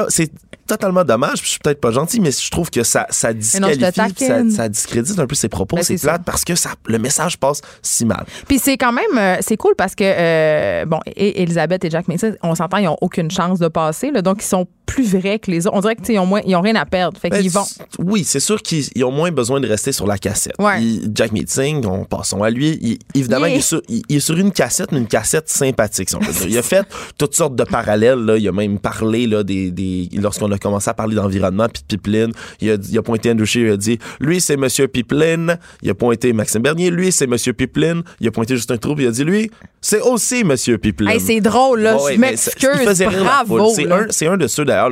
totalement 0.66 1.04
dommage, 1.04 1.38
puis 1.38 1.46
je 1.46 1.50
suis 1.50 1.58
peut-être 1.60 1.80
pas 1.80 1.90
gentil, 1.90 2.20
mais 2.20 2.30
je 2.30 2.50
trouve 2.50 2.70
que 2.70 2.82
ça, 2.82 3.06
ça 3.10 3.32
disqualifie, 3.32 4.50
ça, 4.50 4.68
discrédite 4.68 5.18
un 5.18 5.26
peu 5.26 5.34
ses 5.34 5.48
propos, 5.48 5.76
Ben, 5.76 5.82
c'est 5.82 5.96
c'est 5.96 6.06
plate 6.06 6.22
parce 6.24 6.44
que 6.44 6.54
ça, 6.54 6.70
le 6.86 6.98
message 6.98 7.38
passe 7.38 7.60
si 7.82 8.04
mal. 8.04 8.24
Puis 8.48 8.58
c'est 8.58 8.76
quand 8.76 8.92
même, 8.92 9.18
euh, 9.18 9.36
c'est 9.40 9.56
cool 9.56 9.74
parce 9.76 9.94
que, 9.94 10.04
euh, 10.04 10.84
bon, 10.86 11.00
et 11.16 11.42
Elisabeth 11.42 11.84
et 11.84 11.90
Jack 11.90 12.08
Mason, 12.08 12.34
on 12.42 12.54
s'entend, 12.54 12.78
ils 12.78 12.88
ont 12.88 12.98
aucune 13.00 13.30
chance 13.30 13.58
de 13.58 13.68
passer, 13.68 14.10
là, 14.10 14.22
donc 14.22 14.42
ils 14.42 14.46
sont 14.46 14.66
plus 14.86 15.14
vrais 15.14 15.38
que 15.38 15.50
les 15.50 15.66
autres. 15.66 15.76
On 15.76 15.80
dirait 15.80 15.96
qu'ils 15.96 16.18
ont 16.18 16.26
moins, 16.26 16.40
ils 16.46 16.54
ont 16.56 16.60
rien 16.60 16.74
à 16.76 16.84
perdre, 16.84 17.18
fait 17.20 17.30
Ben, 17.30 17.40
qu'ils 17.40 17.50
vont. 17.50 17.64
Oui, 17.98 18.24
c'est 18.24 18.40
sûr 18.40 18.60
qu'ils 18.62 18.84
ils 18.94 19.04
ont 19.04 19.10
moins 19.10 19.30
besoin 19.30 19.60
de 19.60 19.66
rester 19.66 19.92
sur 19.92 20.06
la 20.06 20.18
cassette. 20.18 20.54
Ouais. 20.58 20.82
Il- 20.82 21.10
Jack 21.14 21.32
Meeting, 21.32 21.84
on 21.86 22.04
passons 22.04 22.42
à 22.42 22.50
lui. 22.50 22.78
il- 22.82 22.98
évidemment, 23.14 23.46
Yeah. 23.46 23.54
il, 23.56 23.58
est 23.58 23.62
sur, 23.62 23.82
il- 23.88 24.02
il 24.08 24.16
est 24.16 24.20
sur 24.20 24.36
une 24.38 24.52
cassette, 24.52 24.92
mais 24.92 24.98
une 24.98 25.06
cassette 25.06 25.48
sympathique, 25.48 26.08
si 26.10 26.16
on 26.16 26.20
peut 26.20 26.32
dire. 26.32 26.46
Il 26.48 26.58
a 26.58 26.62
fait 26.62 26.86
toutes 27.18 27.34
sortes 27.34 27.56
de 27.56 27.64
parallèles. 27.64 28.18
Là. 28.20 28.36
Il 28.36 28.46
a 28.48 28.52
même 28.52 28.78
parlé 28.78 29.26
là, 29.26 29.42
des, 29.42 29.70
des 29.70 30.08
lorsqu'on 30.14 30.50
a 30.52 30.58
commencé 30.58 30.88
à 30.90 30.94
parler 30.94 31.14
d'environnement 31.16 31.66
puis 31.72 31.82
de 31.82 31.96
pipeline. 31.96 32.32
Il 32.60 32.70
a, 32.70 32.74
il 32.74 32.98
a 32.98 33.02
pointé 33.02 33.30
Andrew 33.30 33.44
Scheer, 33.46 33.66
il 33.68 33.72
a 33.72 33.76
dit 33.76 33.98
lui 34.20 34.40
c'est 34.40 34.56
Monsieur 34.56 34.86
Pipeline. 34.88 35.58
Il 35.82 35.90
a 35.90 35.94
pointé 35.94 36.32
Maxime 36.32 36.62
Bernier, 36.62 36.90
lui 36.90 37.10
c'est 37.12 37.26
Monsieur 37.26 37.52
Pipeline. 37.52 38.02
Il 38.20 38.28
a 38.28 38.30
pointé 38.30 38.54
Justin 38.56 38.76
puis 38.76 39.04
il 39.04 39.06
a 39.06 39.10
dit 39.10 39.24
lui 39.24 39.50
c'est 39.80 40.00
aussi 40.00 40.44
Monsieur 40.44 40.78
Pipeline. 40.78 41.10
Hey, 41.10 41.20
c'est 41.20 41.40
drôle, 41.42 41.80
là. 41.80 42.02
Ouais, 42.02 42.14
je 42.14 42.18
m'excuse. 42.18 43.04
Bravo. 43.20 43.70
C'est 43.74 43.84
là. 43.84 43.96
un, 43.96 44.06
c'est 44.10 44.26
un 44.26 44.36
de 44.38 44.46
ceux 44.46 44.64
d'ailleurs 44.74 44.90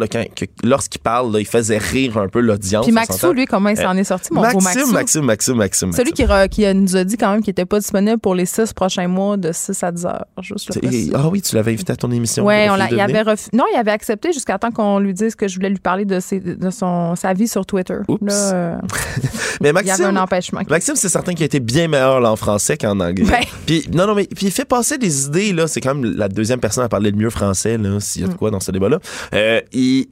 lorsqu'il 0.65 1.01
parle, 1.01 1.33
là, 1.33 1.41
il 1.41 1.47
faisait 1.47 1.79
rire 1.79 2.19
un 2.19 2.29
peu 2.29 2.41
l'audience. 2.41 2.85
Puis 2.85 2.93
Maxou, 2.95 3.33
lui, 3.33 3.47
comment 3.47 3.69
il 3.71 3.77
s'en 3.77 3.97
est 3.97 4.05
sorti, 4.05 4.33
mon 4.33 4.41
beau 4.41 4.47
Maxime, 4.61 4.63
Maxou? 4.63 4.93
Maxime, 4.93 5.25
Maxime, 5.25 5.55
Maxime, 5.57 5.93
Celui 5.93 6.11
Maxime. 6.11 6.27
qui, 6.27 6.33
re- 6.33 6.49
qui 6.49 6.75
nous 6.75 6.97
a 6.97 7.05
dit 7.05 7.17
quand 7.17 7.31
même 7.33 7.41
qu'il 7.43 7.51
n'était 7.51 7.65
pas 7.65 7.79
disponible 7.79 8.19
pour 8.19 8.35
les 8.35 8.47
six 8.47 8.73
prochains 8.73 9.09
mois 9.09 9.37
de 9.37 9.51
6 9.53 9.83
à 9.83 9.93
10 9.93 10.07
heures. 10.07 10.25
Juste. 10.41 10.79
Ah 11.15 11.29
oui, 11.29 11.43
tu 11.43 11.55
l'avais 11.57 11.73
invité 11.73 11.93
à 11.93 11.97
ton 11.97 12.11
émission. 12.11 12.45
Ouais, 12.45 12.67
il 12.67 12.71
on 12.71 12.75
avait 12.75 13.25
Non, 13.53 13.65
il 13.73 13.77
avait 13.79 13.91
accepté 13.91 14.33
jusqu'à 14.33 14.59
temps 14.59 14.71
qu'on 14.71 14.99
lui 14.99 15.15
dise 15.15 15.35
que 15.35 15.49
je 15.49 15.55
voulais 15.57 15.71
lui 15.71 15.79
parler 15.79 16.05
de, 16.05 16.21
ses, 16.21 16.41
de 16.41 16.71
son, 16.71 17.15
sa 17.17 17.33
vie 17.33 17.49
sur 17.49 17.67
Twitter. 17.67 17.97
Oups. 18.09 18.21
Là, 18.23 18.53
euh, 18.55 18.77
Mais 19.61 19.71
il 19.71 19.87
y 19.87 19.91
avait 19.91 20.05
un 20.05 20.13
Maxime, 20.13 20.17
empêchement. 20.19 20.61
Maxime, 20.69 20.97
c'est 20.97 21.09
certain 21.09 21.33
qu'il 21.35 21.43
a 21.43 21.47
été 21.47 21.61
bien 21.61 21.89
meilleur 21.89 22.21
là, 22.21 22.31
en 22.33 22.37
français 22.37 22.77
qu'en 22.77 22.99
anglais. 23.01 23.25
Ben. 23.29 23.41
Puis 23.67 23.87
non, 23.93 24.07
non, 24.07 24.15
mais 24.15 24.27
puis 24.27 24.47
il 24.47 24.53
fait 24.53 24.65
passer 24.65 24.99
des 24.99 25.27
idées 25.27 25.53
là. 25.53 25.67
C'est 25.67 25.81
quand 25.81 25.95
même 25.95 26.15
la 26.17 26.29
deuxième 26.29 26.61
personne 26.61 26.85
à 26.85 26.89
parler 26.89 27.11
le 27.11 27.17
mieux 27.17 27.31
français. 27.31 27.79
S'il 28.01 28.23
y 28.23 28.25
a 28.25 28.29
Mm. 28.29 28.33
de 28.33 28.37
quoi 28.37 28.51
dans 28.51 28.61
ce 28.61 28.71
débat-là, 28.71 28.99
euh, 29.35 29.61
il 29.73 30.07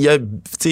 il 0.00 0.08
a 0.08 0.18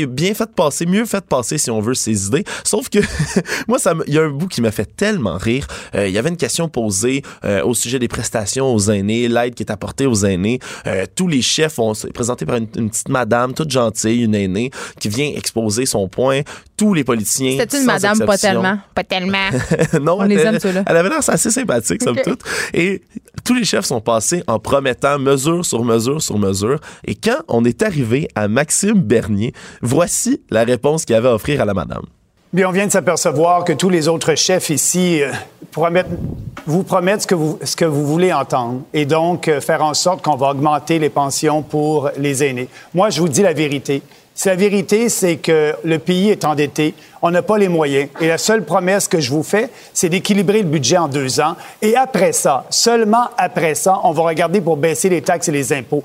bien 0.07 0.33
fait 0.33 0.51
passer, 0.51 0.87
mieux 0.87 1.05
fait 1.05 1.25
passer 1.25 1.59
si 1.59 1.71
on 1.71 1.81
veut 1.81 1.95
ses 1.95 2.27
idées. 2.27 2.45
Sauf 2.65 2.89
que 2.89 2.99
moi, 3.69 3.79
ça, 3.79 3.93
il 4.07 4.15
y 4.15 4.19
a 4.19 4.23
un 4.23 4.31
bout 4.31 4.49
qui 4.49 4.63
m'a 4.63 4.71
fait 4.71 4.87
tellement 4.97 5.37
rire. 5.37 5.67
Euh, 5.95 6.09
il 6.09 6.15
y 6.15 6.19
avait 6.19 6.31
une 6.31 6.37
question 6.39 6.69
posée 6.69 7.23
euh, 7.45 7.63
au 7.63 7.75
sujet 7.75 7.99
des 7.99 8.09
prestations 8.09 8.75
aux 8.75 8.91
aînés, 8.91 9.29
l'aide 9.29 9.55
qui 9.55 9.63
est 9.63 9.71
apportée 9.71 10.07
aux 10.07 10.25
aînés. 10.25 10.61
Euh, 10.87 11.05
tous 11.15 11.29
les 11.29 11.43
chefs 11.43 11.79
ont 11.79 11.93
présenté 12.15 12.47
par 12.47 12.57
une 12.57 12.69
petite 12.69 13.11
madame 13.11 13.53
toute 13.53 13.71
gentille, 13.71 14.25
une 14.25 14.35
aînée 14.35 14.71
qui 14.99 15.11
vient 15.11 15.31
exposer 15.37 15.85
son 15.85 16.09
point. 16.09 16.41
Tous 16.79 16.95
les 16.95 17.05
politiciens. 17.05 17.57
C'était 17.59 17.77
une 17.77 17.83
sans 17.83 17.93
madame, 17.93 18.19
pas 18.25 18.39
tellement. 18.39 18.79
Pas 18.95 19.05
tellement. 19.05 19.51
non, 20.01 20.19
On 20.19 20.23
elle, 20.23 20.29
les 20.29 20.39
aime, 20.39 20.59
elle 20.87 20.97
avait 20.97 21.09
l'air 21.09 21.29
assez 21.29 21.51
sympathique, 21.51 22.03
somme 22.03 22.17
toute. 22.25 22.41
Et 22.73 23.03
tous 23.45 23.55
les 23.55 23.65
chefs 23.65 23.85
sont 23.85 24.01
passés 24.01 24.43
en 24.47 24.59
promettant 24.59 25.19
mesure 25.19 25.65
sur 25.67 25.85
mesure 25.85 26.23
sur 26.23 26.39
mesure. 26.39 26.79
Et 27.05 27.15
quand 27.15 27.41
on 27.49 27.65
est 27.65 27.83
arrivé 27.83 28.29
à 28.35 28.49
Maxime 28.49 29.01
Bernier, 29.01 29.53
voici 29.83 30.41
la 30.51 30.65
réponse 30.65 31.05
qu'il 31.05 31.17
avait 31.17 31.29
à 31.29 31.35
offrir 31.35 31.61
à 31.61 31.65
la 31.65 31.75
madame. 31.75 32.03
Bien, 32.51 32.67
on 32.69 32.73
vient 32.73 32.87
de 32.87 32.93
s'apercevoir 32.93 33.65
que 33.65 33.75
tous 33.75 33.91
les 33.91 34.09
autres 34.09 34.35
chefs 34.35 34.71
ici 34.71 35.23
euh, 35.23 35.31
promettent, 35.71 36.07
vous 36.65 36.83
promettent 36.83 37.21
ce 37.23 37.27
que 37.27 37.35
vous, 37.35 37.59
ce 37.63 37.77
que 37.77 37.85
vous 37.85 38.07
voulez 38.07 38.33
entendre 38.33 38.83
et 38.95 39.05
donc 39.05 39.49
euh, 39.49 39.61
faire 39.61 39.83
en 39.83 39.93
sorte 39.93 40.25
qu'on 40.25 40.37
va 40.37 40.53
augmenter 40.53 40.99
les 40.99 41.11
pensions 41.11 41.61
pour 41.63 42.11
les 42.17 42.43
aînés. 42.45 42.69
Moi, 42.95 43.11
je 43.11 43.21
vous 43.21 43.29
dis 43.29 43.43
la 43.43 43.53
vérité. 43.53 44.01
La 44.47 44.55
vérité, 44.55 45.09
c'est 45.09 45.37
que 45.37 45.75
le 45.85 45.99
pays 45.99 46.31
est 46.31 46.45
endetté, 46.45 46.95
on 47.23 47.31
n'a 47.31 47.43
pas 47.43 47.59
les 47.59 47.69
moyens. 47.69 48.09
Et 48.21 48.29
la 48.29 48.39
seule 48.39 48.65
promesse 48.65 49.09
que 49.09 49.21
je 49.21 49.31
vous 49.31 49.43
fais, 49.43 49.69
c'est 49.93 50.09
d'équilibrer 50.09 50.63
le 50.63 50.69
budget 50.69 50.97
en 50.97 51.09
deux 51.09 51.41
ans. 51.41 51.57
Et 51.83 51.97
après 51.97 52.33
ça, 52.33 52.65
seulement 52.71 53.29
après 53.37 53.75
ça, 53.75 54.01
on 54.05 54.13
va 54.13 54.23
regarder 54.23 54.61
pour 54.61 54.77
baisser 54.77 55.09
les 55.09 55.23
taxes 55.23 55.49
et 55.49 55.53
les 55.53 55.73
impôts. 55.73 56.03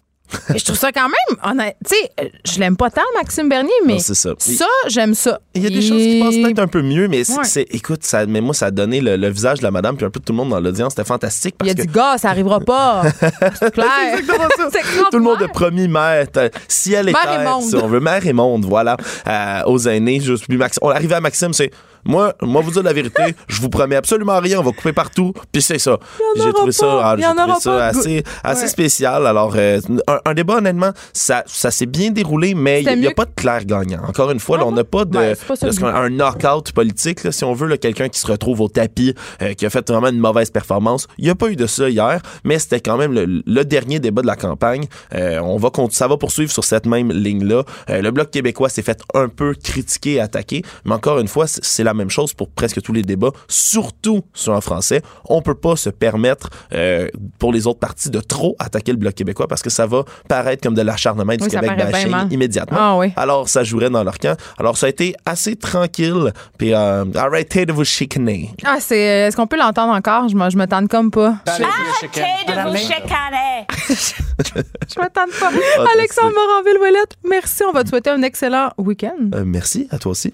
Mais 0.50 0.58
je 0.60 0.66
trouve 0.66 0.78
ça 0.78 0.92
quand 0.92 1.08
même, 1.10 1.38
honnête- 1.52 1.76
tu 1.88 1.96
sais, 1.96 2.32
je 2.46 2.60
l'aime 2.60 2.76
pas 2.78 2.90
tant, 2.90 3.02
Maxime 3.16 3.50
Bernier, 3.50 3.72
mais 3.86 3.94
Non, 3.94 4.00
c'est 4.00 4.14
ça. 4.16 4.32
ça, 4.38 4.66
j'aime 4.88 5.14
ça. 5.14 5.40
Il 5.54 5.64
y 5.64 5.68
a 5.68 5.70
des 5.70 5.82
choses 5.82 6.02
qui 6.02 6.20
passent 6.22 6.36
peut-être 6.36 6.60
un 6.60 6.68
peu 6.68 6.82
mieux, 6.82 7.08
mais 7.08 7.24
c'est, 7.24 7.38
Ouais. 7.38 7.44
c'est- 7.44 7.68
écoute, 7.72 8.04
ça, 8.04 8.26
mais 8.26 8.42
moi, 8.42 8.54
ça 8.54 8.68
a 8.68 8.72
donné 8.72 9.02
le, 9.02 9.16
le 9.18 9.30
visage 9.30 9.60
de 9.60 9.64
la 9.64 9.72
madame 9.72 9.96
puis 9.96 10.06
un 10.06 10.10
peu 10.10 10.20
de 10.20 10.26
tout 10.26 10.34
le 10.34 10.38
monde 10.38 10.50
dans 10.50 10.60
l'audience. 10.60 10.94
C'était 10.94 11.08
fantastique 11.08 11.56
Il 11.62 11.68
parce 11.68 11.72
a 11.72 11.76
que 11.76 11.82
dit, 11.82 11.88
gars, 11.88 12.18
ça 12.18 12.30
arrivera 12.30 12.60
pas. 12.60 13.04
c'est 13.60 13.72
clair. 13.72 13.88
C'est 14.18 14.82
tout 15.12 15.18
le 15.18 15.24
monde 15.24 15.42
a 15.42 15.48
promis 15.48 15.88
mère, 15.88 16.26
si 16.68 16.94
elle 16.94 17.10
est 17.10 17.12
Mère 17.14 17.22
et 17.24 17.38
terre, 17.44 17.50
monde. 17.52 17.64
si 17.64 17.76
on 17.76 17.88
veut 17.88 18.00
mère 18.00 18.26
et 18.26 18.34
monde, 18.34 18.66
voilà, 18.66 18.98
euh, 19.28 19.62
aux 19.66 19.80
aînés. 19.88 20.20
Juste, 20.20 20.46
puis 20.48 20.58
Maxime, 20.58 20.80
on 20.82 20.90
arrive 20.90 21.14
à 21.14 21.20
Maxime, 21.22 21.54
c'est 21.54 21.72
moi, 22.06 22.34
moi 22.42 22.62
vous 22.62 22.72
dire 22.72 22.84
la 22.84 22.94
vérité, 22.94 23.36
je 23.48 23.62
vous 23.62 23.70
promets 23.70 23.96
absolument 23.96 24.40
rien, 24.40 24.60
on 24.60 24.64
va 24.64 24.72
couper 24.72 24.94
partout, 24.94 25.34
puis 25.52 25.62
c'est 25.62 25.80
ça. 25.80 25.98
J'ai 26.36 26.52
trouvé 26.54 26.72
ça, 26.72 26.86
ah, 27.04 27.16
j'ai 27.18 27.24
trouvé 27.24 27.54
ça 27.62 27.86
assez, 27.86 28.24
assez 28.44 28.62
Ouais. 28.64 28.68
spécial. 28.68 29.26
Alors, 29.28 29.54
euh, 29.58 29.80
un, 30.08 30.20
un 30.26 30.34
débat 30.34 30.56
honnêtement, 30.58 30.92
ça, 31.14 31.44
ça 31.48 31.72
s'est 31.72 31.86
bien 31.86 32.12
déroulé, 32.12 32.54
mais 32.56 32.82
il 32.84 33.00
n'y 33.00 33.08
a 33.08 33.12
pas 33.12 33.26
de 33.26 33.32
clair 33.36 33.66
gagnant. 33.66 34.02
Encore 34.08 34.32
une 34.32 34.40
fois, 34.40 34.58
là, 34.58 34.66
on 34.66 34.72
n'a 34.72 34.84
pas 34.84 35.06
de, 35.06 35.18
Ouais, 35.18 35.36
pas 35.36 35.56
qu'on- 35.56 35.86
un 35.88 36.10
knockout 36.10 36.72
politique, 36.74 37.24
là, 37.24 37.32
si 37.32 37.44
on 37.44 37.54
veut, 37.54 37.76
quelqu'un 37.78 38.10
qui 38.10 38.20
se 38.20 38.28
retrouve 38.28 38.62
au 38.62 38.68
tapis, 38.68 39.14
euh, 39.42 39.54
qui 39.54 39.66
a 39.66 39.70
fait 39.70 39.88
vraiment 39.90 40.08
une 40.10 40.20
mauvaise 40.20 40.50
performance. 40.52 41.08
Il 41.18 41.26
n'y 41.26 41.30
a 41.30 41.36
pas 41.36 41.50
eu 41.50 41.56
de 41.56 41.66
ça 41.68 41.90
hier, 41.90 42.22
mais 42.44 42.60
c'était 42.60 42.80
quand 42.82 42.98
même 42.98 43.14
le, 43.14 43.42
le 43.46 43.66
dernier 43.66 44.00
débat 44.00 44.22
de 44.22 44.28
la 44.28 44.36
campagne. 44.36 44.86
Euh, 45.16 45.40
on 45.40 45.58
va 45.58 45.70
ça 45.92 46.08
va 46.08 46.18
poursuivre 46.18 46.52
sur 46.52 46.64
cette 46.64 46.86
même 46.86 47.12
ligne-là. 47.12 47.64
Le 47.90 48.10
Bloc 48.12 48.30
québécois 48.32 48.70
s'est 48.70 48.82
fait 48.84 49.02
un 49.14 49.28
peu 49.28 49.54
critiquer 49.62 50.14
et 50.14 50.20
attaquer, 50.22 50.62
mais 50.86 50.94
encore 50.94 51.20
une 51.20 51.28
fois, 51.28 51.48
c'est- 51.48 51.64
c'est 51.64 51.84
la 51.94 51.98
même 51.98 52.10
chose 52.10 52.34
pour 52.34 52.50
presque 52.50 52.82
tous 52.82 52.94
les 52.94 53.02
débats, 53.02 53.32
surtout 53.48 54.22
sur 54.34 54.54
en 54.54 54.62
français. 54.62 55.02
On 55.30 55.42
peut 55.42 55.56
pas 55.56 55.76
se 55.76 55.90
permettre, 55.90 56.50
euh, 56.74 57.08
pour 57.40 57.54
les 57.54 57.68
autres 57.68 57.80
partis, 57.80 58.10
de 58.10 58.20
trop 58.20 58.56
attaquer 58.60 58.92
le 58.92 58.98
Bloc 58.98 59.14
québécois 59.14 59.48
parce 59.48 59.62
que 59.62 59.70
ça 59.70 59.86
va 59.86 60.04
paraître 60.28 60.64
comme 60.64 60.76
de 60.76 60.82
l'acharnement 60.82 61.34
du 61.36 61.44
Oui, 61.44 61.50
ça 61.50 61.60
Québec 61.60 61.92
bashing 61.92 62.32
immédiatement. 62.32 62.78
Ah 62.80 62.98
oui. 62.98 63.14
Alors, 63.16 63.50
ça 63.50 63.64
jouerait 63.64 63.90
dans 63.90 64.04
leur 64.04 64.18
camp. 64.18 64.38
Alors, 64.58 64.78
ça 64.78 64.88
a 64.88 64.90
été 64.90 65.16
assez 65.26 65.56
tranquille. 65.56 66.34
Puis, 66.58 66.74
euh, 66.74 67.06
arrêtez 67.16 67.66
de 67.66 67.74
vous 67.74 67.86
chicaner. 67.86 68.52
Ah, 68.66 68.78
c'est. 68.80 69.00
Est-ce 69.00 69.36
qu'on 69.36 69.48
peut 69.48 69.58
l'entendre 69.58 69.94
encore? 69.94 70.30
Je 70.30 70.36
me, 70.36 70.50
je 70.50 70.58
me 70.58 70.66
tente 70.68 70.90
comme 70.90 71.12
pas. 71.12 71.36
Arrêtez 71.46 71.64
de 71.64 72.70
vous 72.70 72.78
chicaner. 72.78 73.68
Je 73.84 75.00
me 75.00 75.10
tente 75.10 75.32
pas. 75.40 75.50
Ah, 75.80 75.86
Alexandre 75.94 76.32
Moranville-Ouellette, 76.34 77.18
merci. 77.30 77.64
On 77.68 77.72
va 77.72 77.84
te 77.84 77.90
souhaiter 77.90 78.10
un 78.10 78.22
excellent 78.22 78.72
week-end. 78.78 79.30
Euh, 79.34 79.44
merci, 79.46 79.88
à 79.92 79.98
toi 79.98 80.12
aussi. 80.12 80.34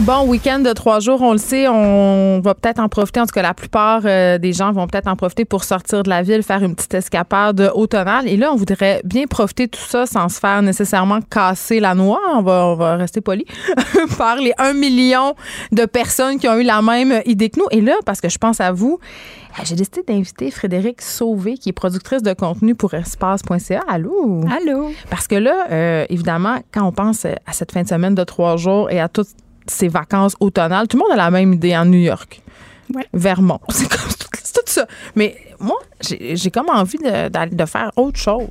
Bon 0.00 0.26
week-end 0.26 0.58
de 0.58 0.72
trois 0.72 0.98
jours, 0.98 1.22
on 1.22 1.30
le 1.32 1.38
sait, 1.38 1.68
on 1.68 2.40
va 2.40 2.54
peut-être 2.54 2.80
en 2.80 2.88
profiter. 2.88 3.20
En 3.20 3.26
tout 3.26 3.32
cas, 3.32 3.42
la 3.42 3.54
plupart 3.54 4.02
euh, 4.04 4.38
des 4.38 4.52
gens 4.52 4.72
vont 4.72 4.88
peut-être 4.88 5.06
en 5.06 5.14
profiter 5.14 5.44
pour 5.44 5.62
sortir 5.62 6.02
de 6.02 6.08
la 6.08 6.22
ville, 6.22 6.42
faire 6.42 6.64
une 6.64 6.74
petite 6.74 6.94
escapade 6.94 7.70
automnale. 7.74 8.26
Et 8.26 8.36
là, 8.36 8.52
on 8.52 8.56
voudrait 8.56 9.00
bien 9.04 9.26
profiter 9.26 9.66
de 9.66 9.70
tout 9.70 9.86
ça 9.86 10.04
sans 10.04 10.28
se 10.28 10.40
faire 10.40 10.62
nécessairement 10.62 11.20
casser 11.22 11.78
la 11.78 11.94
noix. 11.94 12.20
On 12.34 12.42
va, 12.42 12.66
on 12.66 12.74
va 12.74 12.96
rester 12.96 13.20
poli 13.20 13.46
par 14.18 14.36
les 14.36 14.52
un 14.58 14.72
million 14.72 15.36
de 15.70 15.84
personnes 15.84 16.38
qui 16.38 16.48
ont 16.48 16.56
eu 16.56 16.64
la 16.64 16.82
même 16.82 17.22
idée 17.24 17.48
que 17.48 17.60
nous. 17.60 17.66
Et 17.70 17.80
là, 17.80 17.94
parce 18.04 18.20
que 18.20 18.28
je 18.28 18.36
pense 18.38 18.60
à 18.60 18.72
vous, 18.72 18.98
euh, 19.58 19.62
j'ai 19.64 19.76
décidé 19.76 20.02
d'inviter 20.02 20.50
Frédéric 20.50 21.02
Sauvé, 21.02 21.56
qui 21.56 21.68
est 21.68 21.72
productrice 21.72 22.22
de 22.22 22.32
contenu 22.32 22.74
pour 22.74 22.94
espace.ca. 22.94 23.84
Allô? 23.88 24.44
Allô? 24.50 24.90
Parce 25.08 25.28
que 25.28 25.36
là, 25.36 25.66
euh, 25.70 26.04
évidemment, 26.10 26.58
quand 26.72 26.84
on 26.84 26.92
pense 26.92 27.26
à 27.26 27.52
cette 27.52 27.70
fin 27.70 27.82
de 27.82 27.88
semaine 27.88 28.16
de 28.16 28.24
trois 28.24 28.56
jours 28.56 28.90
et 28.90 29.00
à 29.00 29.08
toutes 29.08 29.28
ces 29.66 29.88
vacances 29.88 30.36
automnales, 30.40 30.88
tout 30.88 30.96
le 30.96 31.02
monde 31.02 31.12
a 31.12 31.16
la 31.16 31.30
même 31.30 31.52
idée 31.52 31.76
en 31.76 31.84
New 31.84 31.98
York. 31.98 32.42
Ouais. 32.94 33.06
Vermont. 33.12 33.60
C'est 33.70 33.88
comme 33.88 34.00
tout 34.00 34.62
ça. 34.66 34.86
Mais 35.14 35.36
moi, 35.58 35.78
j'ai 36.00 36.50
comme 36.50 36.68
envie 36.68 36.98
de, 36.98 37.54
de 37.54 37.64
faire 37.64 37.90
autre 37.96 38.18
chose. 38.18 38.48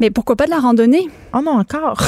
Mais 0.00 0.10
pourquoi 0.10 0.34
pas 0.34 0.46
de 0.46 0.50
la 0.50 0.58
randonnée? 0.58 1.10
Oh 1.34 1.40
non, 1.44 1.58
encore. 1.58 2.00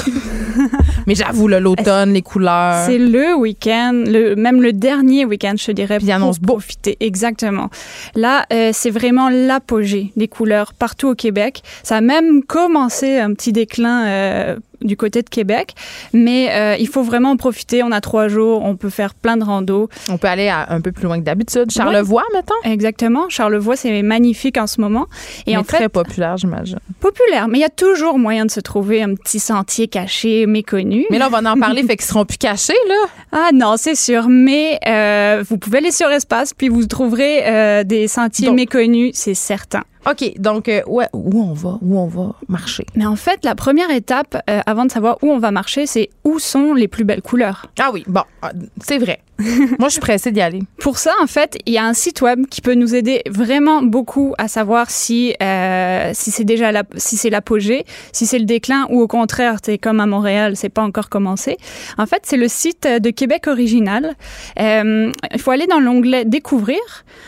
Mais 1.06 1.14
j'avoue, 1.14 1.46
l'automne, 1.46 2.14
les 2.14 2.22
couleurs. 2.22 2.86
C'est 2.86 2.98
le 2.98 3.34
week-end, 3.34 3.92
le, 4.06 4.34
même 4.34 4.62
le 4.62 4.72
dernier 4.72 5.26
week-end, 5.26 5.54
je 5.58 5.72
dirais, 5.72 5.98
Puis 5.98 6.06
il 6.06 6.12
annonce 6.12 6.38
pour 6.38 6.56
profiter. 6.56 6.96
Exactement. 7.00 7.68
Là, 8.14 8.46
euh, 8.50 8.70
c'est 8.72 8.90
vraiment 8.90 9.28
l'apogée 9.28 10.10
des 10.16 10.26
couleurs 10.26 10.72
partout 10.72 11.08
au 11.08 11.14
Québec. 11.14 11.62
Ça 11.82 11.96
a 11.96 12.00
même 12.00 12.42
commencé 12.42 13.18
un 13.18 13.34
petit 13.34 13.52
déclin 13.52 14.06
euh, 14.06 14.56
du 14.84 14.96
côté 14.96 15.22
de 15.22 15.28
Québec, 15.28 15.74
mais 16.12 16.48
euh, 16.52 16.76
il 16.78 16.88
faut 16.88 17.02
vraiment 17.02 17.30
en 17.30 17.36
profiter. 17.36 17.82
On 17.82 17.92
a 17.92 18.00
trois 18.00 18.28
jours, 18.28 18.62
on 18.64 18.76
peut 18.76 18.90
faire 18.90 19.14
plein 19.14 19.36
de 19.36 19.44
randos. 19.44 19.88
On 20.10 20.18
peut 20.18 20.28
aller 20.28 20.48
à- 20.48 20.66
un 20.72 20.80
peu 20.80 20.92
plus 20.92 21.04
loin 21.04 21.18
que 21.18 21.24
d'habitude. 21.24 21.70
Charlevoix, 21.70 22.24
mettons? 22.34 22.54
Exactement. 22.64 23.28
Charlevoix, 23.28 23.76
c'est 23.76 24.02
magnifique 24.02 24.56
en 24.58 24.66
ce 24.66 24.80
moment. 24.80 25.06
Et 25.46 25.56
en 25.56 25.62
très 25.64 25.78
fait, 25.78 25.88
populaire, 25.88 26.36
j'imagine. 26.36 26.78
populaire, 27.00 27.48
mais 27.48 27.58
il 27.58 27.62
y 27.62 27.64
a 27.64 27.68
toujours 27.70 28.18
moyen 28.18 28.44
de 28.46 28.50
se 28.50 28.60
trouver 28.60 29.02
un 29.02 29.14
petit 29.14 29.38
sentier 29.38 29.88
caché, 29.88 30.46
méconnu. 30.46 31.06
Mais 31.10 31.18
là, 31.18 31.28
on 31.28 31.30
va 31.30 31.50
en 31.52 31.58
parler, 31.58 31.82
fait 31.82 31.96
qu'ils 31.96 32.06
seront 32.06 32.24
plus 32.24 32.38
cachés, 32.38 32.72
là. 32.88 32.94
Ah 33.32 33.48
non, 33.52 33.76
c'est 33.78 33.94
sûr, 33.94 34.26
mais 34.28 34.78
euh, 34.86 35.42
vous 35.48 35.56
pouvez 35.56 35.78
aller 35.78 35.90
sur 35.90 36.10
Espace, 36.10 36.52
puis 36.52 36.68
vous 36.68 36.86
trouverez 36.86 37.40
euh, 37.46 37.82
des 37.84 38.06
sentiers 38.08 38.46
Donc- 38.48 38.56
méconnus, 38.56 39.12
c'est 39.14 39.34
certain. 39.34 39.82
OK, 40.10 40.32
donc, 40.38 40.68
euh, 40.68 40.82
ouais, 40.86 41.06
où 41.12 41.42
on 41.42 41.52
va? 41.52 41.78
Où 41.80 41.98
on 41.98 42.06
va 42.06 42.34
marcher? 42.48 42.84
Mais 42.96 43.06
en 43.06 43.16
fait, 43.16 43.44
la 43.44 43.54
première 43.54 43.90
étape, 43.90 44.42
euh, 44.50 44.60
avant 44.66 44.84
de 44.84 44.90
savoir 44.90 45.18
où 45.22 45.30
on 45.30 45.38
va 45.38 45.52
marcher, 45.52 45.86
c'est 45.86 46.10
où 46.24 46.38
sont 46.38 46.74
les 46.74 46.88
plus 46.88 47.04
belles 47.04 47.22
couleurs. 47.22 47.66
Ah 47.78 47.90
oui, 47.92 48.02
bon, 48.08 48.22
ah, 48.42 48.52
c'est 48.82 48.98
vrai. 48.98 49.20
Moi, 49.78 49.88
je 49.88 49.92
suis 49.92 50.00
pressée 50.00 50.32
d'y 50.32 50.40
aller. 50.40 50.60
Pour 50.78 50.98
ça, 50.98 51.12
en 51.22 51.26
fait, 51.26 51.56
il 51.66 51.72
y 51.72 51.78
a 51.78 51.84
un 51.84 51.94
site 51.94 52.20
web 52.20 52.46
qui 52.46 52.60
peut 52.60 52.74
nous 52.74 52.94
aider 52.94 53.22
vraiment 53.28 53.82
beaucoup 53.82 54.34
à 54.38 54.48
savoir 54.48 54.90
si 54.90 55.34
euh, 55.42 56.10
si 56.14 56.30
c'est 56.30 56.44
déjà 56.44 56.72
la, 56.72 56.82
si 56.96 57.16
c'est 57.16 57.30
l'apogée, 57.30 57.84
si 58.12 58.26
c'est 58.26 58.38
le 58.38 58.44
déclin 58.44 58.86
ou 58.90 59.00
au 59.00 59.08
contraire, 59.08 59.56
c'est 59.64 59.78
comme 59.78 60.00
à 60.00 60.06
Montréal, 60.06 60.56
c'est 60.56 60.68
pas 60.68 60.82
encore 60.82 61.08
commencé. 61.08 61.56
En 61.98 62.06
fait, 62.06 62.22
c'est 62.24 62.36
le 62.36 62.48
site 62.48 62.86
de 62.86 63.10
Québec 63.10 63.46
original. 63.46 64.16
Euh, 64.60 65.12
il 65.32 65.40
faut 65.40 65.50
aller 65.50 65.66
dans 65.66 65.80
l'onglet 65.80 66.24
découvrir, 66.24 66.80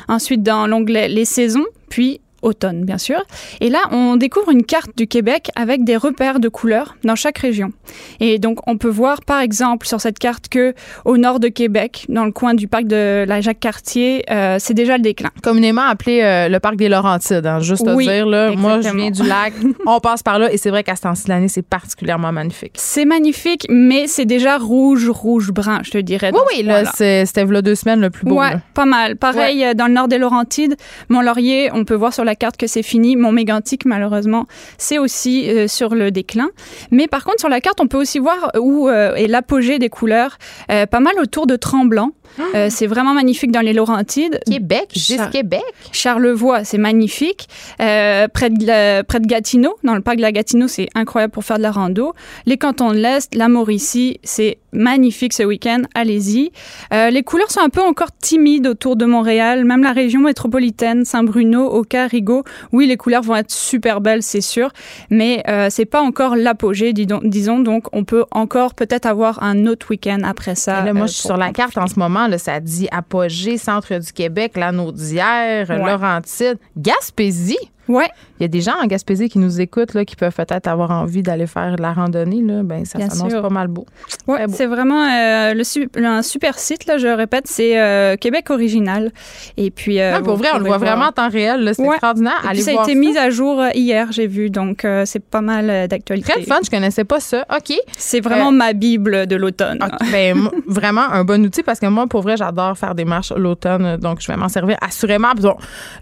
ensuite 0.09 0.43
dans 0.43 0.67
l'onglet 0.67 1.09
les 1.09 1.25
saisons, 1.25 1.67
puis 1.89 2.21
automne, 2.45 2.85
bien 2.85 2.99
sûr. 2.99 3.23
Et 3.61 3.71
là, 3.71 3.81
on 3.91 4.17
découvre 4.17 4.51
une 4.51 4.65
carte 4.65 4.91
du 4.97 5.07
Québec 5.07 5.51
avec 5.57 5.85
des 5.85 5.97
repères 5.97 6.41
de 6.41 6.49
couleurs 6.49 6.97
dans 7.05 7.17
chaque 7.17 7.39
région. 7.39 7.73
Et 8.21 8.39
donc, 8.39 8.59
on 8.69 8.77
peut 8.77 8.89
voir, 8.89 9.23
par 9.23 9.41
exemple, 9.41 9.87
sur 9.87 10.01
cette 10.01 10.19
carte 10.19 10.49
que 10.49 10.75
au 11.05 11.17
nord 11.17 11.41
de 11.41 11.49
Québec, 11.49 12.07
dans 12.09 12.25
le 12.25 12.33
coin 12.33 12.55
du 12.55 12.69
parc 12.69 12.85
de 12.85 13.25
la 13.27 13.41
Jacques-Cartier, 13.41 14.25
euh, 14.31 14.57
c'est 14.61 14.75
déjà 14.75 14.97
le 14.97 15.03
déclin. 15.03 15.31
Communément 15.43 15.83
appelé 15.83 16.21
euh, 16.23 16.49
le 16.49 16.61
parc 16.61 16.77
des 16.77 16.89
Laurentides, 16.89 17.47
hein, 17.47 17.61
juste 17.61 17.87
à 17.87 17.95
dire. 17.97 18.27
Là, 18.27 18.53
moi, 18.53 18.81
je 18.81 18.95
viens 18.95 19.11
du 19.11 19.23
lac, 19.23 19.53
on 19.87 20.01
passe 20.01 20.23
par 20.23 20.39
là 20.39 20.53
et 20.53 20.57
c'est 20.57 20.71
vrai 20.71 20.85
qu'à 20.85 20.97
ce 20.97 21.03
temps-ci 21.03 21.25
de 21.25 21.31
l'année, 21.31 21.49
c'est 21.49 21.63
particulièrement 21.63 22.33
magnifique. 22.33 22.73
C'est 22.75 23.05
magnifique, 23.05 23.67
mais 23.69 24.07
c'est 24.07 24.25
déjà 24.25 24.59
rouge, 24.59 25.09
rouge-brun, 25.09 25.81
je 25.83 25.91
te 25.91 25.99
dirais. 25.99 26.31
Oui, 26.33 26.41
oui, 26.55 26.63
là, 26.63 26.85
c'était 26.95 27.45
là 27.45 27.63
deux 27.63 27.75
semaines 27.75 28.01
le 28.01 28.11
plus 28.11 28.25
beau. 28.25 28.39
Ouais, 28.39 28.57
pas 28.75 28.85
mal. 28.85 29.17
Pareil, 29.17 29.65
euh, 29.65 29.75
dans 29.75 29.87
le 29.87 29.93
nord 29.93 30.09
des 30.09 30.19
Laurentides, 30.19 30.77
Mont-Laurier, 31.09 31.71
on 31.73 31.85
peut 31.85 31.95
voir 31.95 32.13
sur 32.13 32.25
la 32.25 32.34
carte 32.35 32.57
que 32.57 32.67
c'est 32.67 32.83
fini. 32.83 33.17
Mont-Mégantic, 33.17 33.85
malheureusement, 33.85 34.47
c'est 34.79 34.99
aussi 34.99 35.49
sur 35.69 35.95
le 35.95 36.11
déclin. 36.11 36.51
Mais 36.91 37.07
par 37.09 37.25
contre, 37.25 37.41
sur 37.41 37.49
la 37.49 37.61
carte, 37.61 37.81
on 37.81 37.87
peut 37.87 37.99
aussi 37.99 38.19
voir 38.19 38.51
où 38.59 38.89
est 38.89 39.27
l'apogée 39.27 39.79
des 39.79 39.89
couleurs, 39.89 40.39
pas 40.69 41.01
mal 41.01 41.15
autour 41.21 41.47
de 41.47 41.57
Tremblant. 41.57 42.11
Euh, 42.55 42.69
c'est 42.71 42.87
vraiment 42.87 43.15
magnifique 43.15 43.53
dans 43.53 43.61
les 43.61 43.73
Laurentides. 43.73 44.41
Québec, 44.47 44.89
juste 44.95 45.31
Québec. 45.31 45.63
Charlevoix, 45.93 46.65
c'est 46.65 46.79
magnifique. 46.79 47.49
Euh, 47.81 48.29
près, 48.29 48.51
de 48.51 49.03
près 49.03 49.21
de 49.21 49.27
Gatineau, 49.27 49.77
dans 49.85 49.95
le 49.95 50.01
parc 50.01 50.17
de 50.17 50.23
la 50.23 50.33
Gatineau, 50.33 50.69
c'est 50.69 50.89
incroyable 50.95 51.33
pour 51.33 51.45
faire 51.45 51.59
de 51.59 51.63
la 51.63 51.71
rando. 51.71 52.15
Les 52.47 52.57
cantons 52.57 52.91
de 52.91 52.97
l'Est, 52.97 53.35
la 53.35 53.49
Mauricie, 53.49 54.19
c'est 54.23 54.59
magnifique 54.73 55.33
ce 55.33 55.45
week-end. 55.45 55.83
Allez-y. 55.95 56.51
Euh, 56.93 57.11
les 57.11 57.23
couleurs 57.23 57.51
sont 57.51 57.61
un 57.61 57.69
peu 57.69 57.83
encore 57.83 58.11
timides 58.21 58.67
autour 58.67 58.97
de 58.97 59.05
Montréal, 59.05 59.65
même 59.65 59.83
la 59.83 59.93
région 59.93 60.21
métropolitaine, 60.21 61.05
Saint-Bruno, 61.05 61.73
Oka, 61.73 62.09
Rigaud. 62.09 62.43
Oui, 62.73 62.87
les 62.87 62.97
couleurs 62.97 63.23
vont 63.23 63.37
être 63.37 63.53
super 63.53 64.01
belles, 64.01 64.23
c'est 64.23 64.41
sûr, 64.41 64.71
mais 65.11 65.45
c'est 65.71 65.85
pas 65.85 66.01
encore 66.01 66.35
l'apogée, 66.37 66.93
disons. 66.93 67.61
Donc, 67.61 67.87
on 67.93 68.05
peut 68.05 68.25
encore 68.33 68.75
peut-être 68.75 69.07
avoir 69.07 69.43
un 69.43 69.67
autre 69.67 69.91
week-end 69.91 70.19
après 70.25 70.55
ça. 70.55 70.85
là, 70.85 70.93
moi, 70.93 71.07
je 71.07 71.13
suis 71.13 71.23
sur 71.23 71.37
la 71.37 71.53
carte 71.53 71.79
en 71.79 71.87
ce 71.87 71.99
moment 71.99 72.24
ça 72.39 72.61
dit 72.61 72.89
apogée, 72.91 73.59
centre 73.59 73.99
du 73.99 74.13
Québec, 74.13 74.53
l'anneau 74.57 74.93
d'hier, 74.93 75.67
Laurentide, 75.69 76.59
Gaspésie. 76.77 77.59
Ouais. 77.89 78.09
Il 78.41 78.43
y 78.43 78.47
a 78.47 78.49
des 78.49 78.61
gens 78.61 78.75
en 78.83 78.87
Gaspésie 78.87 79.29
qui 79.29 79.39
nous 79.39 79.61
écoutent, 79.61 79.95
là, 79.95 80.05
qui 80.05 80.17
peuvent 80.17 80.35
peut-être 80.35 80.67
avoir 80.67 80.91
envie 80.91 81.23
d'aller 81.23 81.47
faire 81.47 81.77
de 81.77 81.83
la 81.83 81.93
randonnée. 81.93 82.43
Là. 82.43 82.63
Ben, 82.65 82.85
ça 82.85 82.99
s'annonce 82.99 83.33
pas 83.33 83.49
mal 83.49 83.69
beau. 83.69 83.87
Oui, 84.27 84.39
c'est 84.49 84.67
vraiment 84.67 85.07
euh, 85.09 85.55
le, 85.55 86.05
un 86.05 86.23
super 86.23 86.59
site, 86.59 86.87
là, 86.87 86.99
je 86.99 87.07
répète, 87.07 87.47
c'est 87.47 87.79
euh, 87.79 88.17
Québec 88.17 88.51
original. 88.51 89.13
Et 89.57 89.71
puis, 89.71 90.01
euh, 90.01 90.21
pour 90.21 90.37
vrai, 90.37 90.49
on 90.53 90.59
le 90.59 90.65
voit 90.65 90.79
vraiment 90.79 91.07
en 91.07 91.13
temps 91.13 91.29
réel. 91.29 91.73
C'est 91.77 91.85
extraordinaire. 91.85 92.43
Et 92.45 92.55
puis, 92.55 92.63
ça 92.63 92.73
a 92.73 92.83
été 92.83 92.97
mis 92.97 93.17
à 93.17 93.31
jour 93.31 93.63
hier, 93.75 94.11
j'ai 94.11 94.27
vu. 94.27 94.51
Donc, 94.51 94.87
c'est 95.05 95.23
pas 95.23 95.41
mal 95.41 95.89
d'actualité. 95.89 96.33
Très 96.33 96.43
fun, 96.43 96.59
je 96.65 96.71
connaissais 96.71 97.05
pas 97.05 97.21
ça. 97.21 97.45
OK. 97.55 97.77
C'est 97.97 98.21
vraiment 98.21 98.51
ma 98.51 98.73
Bible 98.73 99.27
de 99.27 99.37
l'automne. 99.37 99.79
ben, 100.11 100.51
vraiment 100.67 101.09
un 101.11 101.25
bon 101.25 101.45
outil 101.45 101.63
parce 101.63 101.79
que 101.79 101.87
moi, 101.87 102.07
pour 102.09 102.23
vrai, 102.23 102.37
j'adore 102.37 102.77
faire 102.77 102.95
des 102.95 103.05
marches 103.05 103.33
l'automne. 103.33 103.97
Donc, 103.97 104.21
je 104.21 104.27
vais 104.27 104.37
m'en 104.37 104.49
servir 104.49 104.77
assurément. 104.81 105.33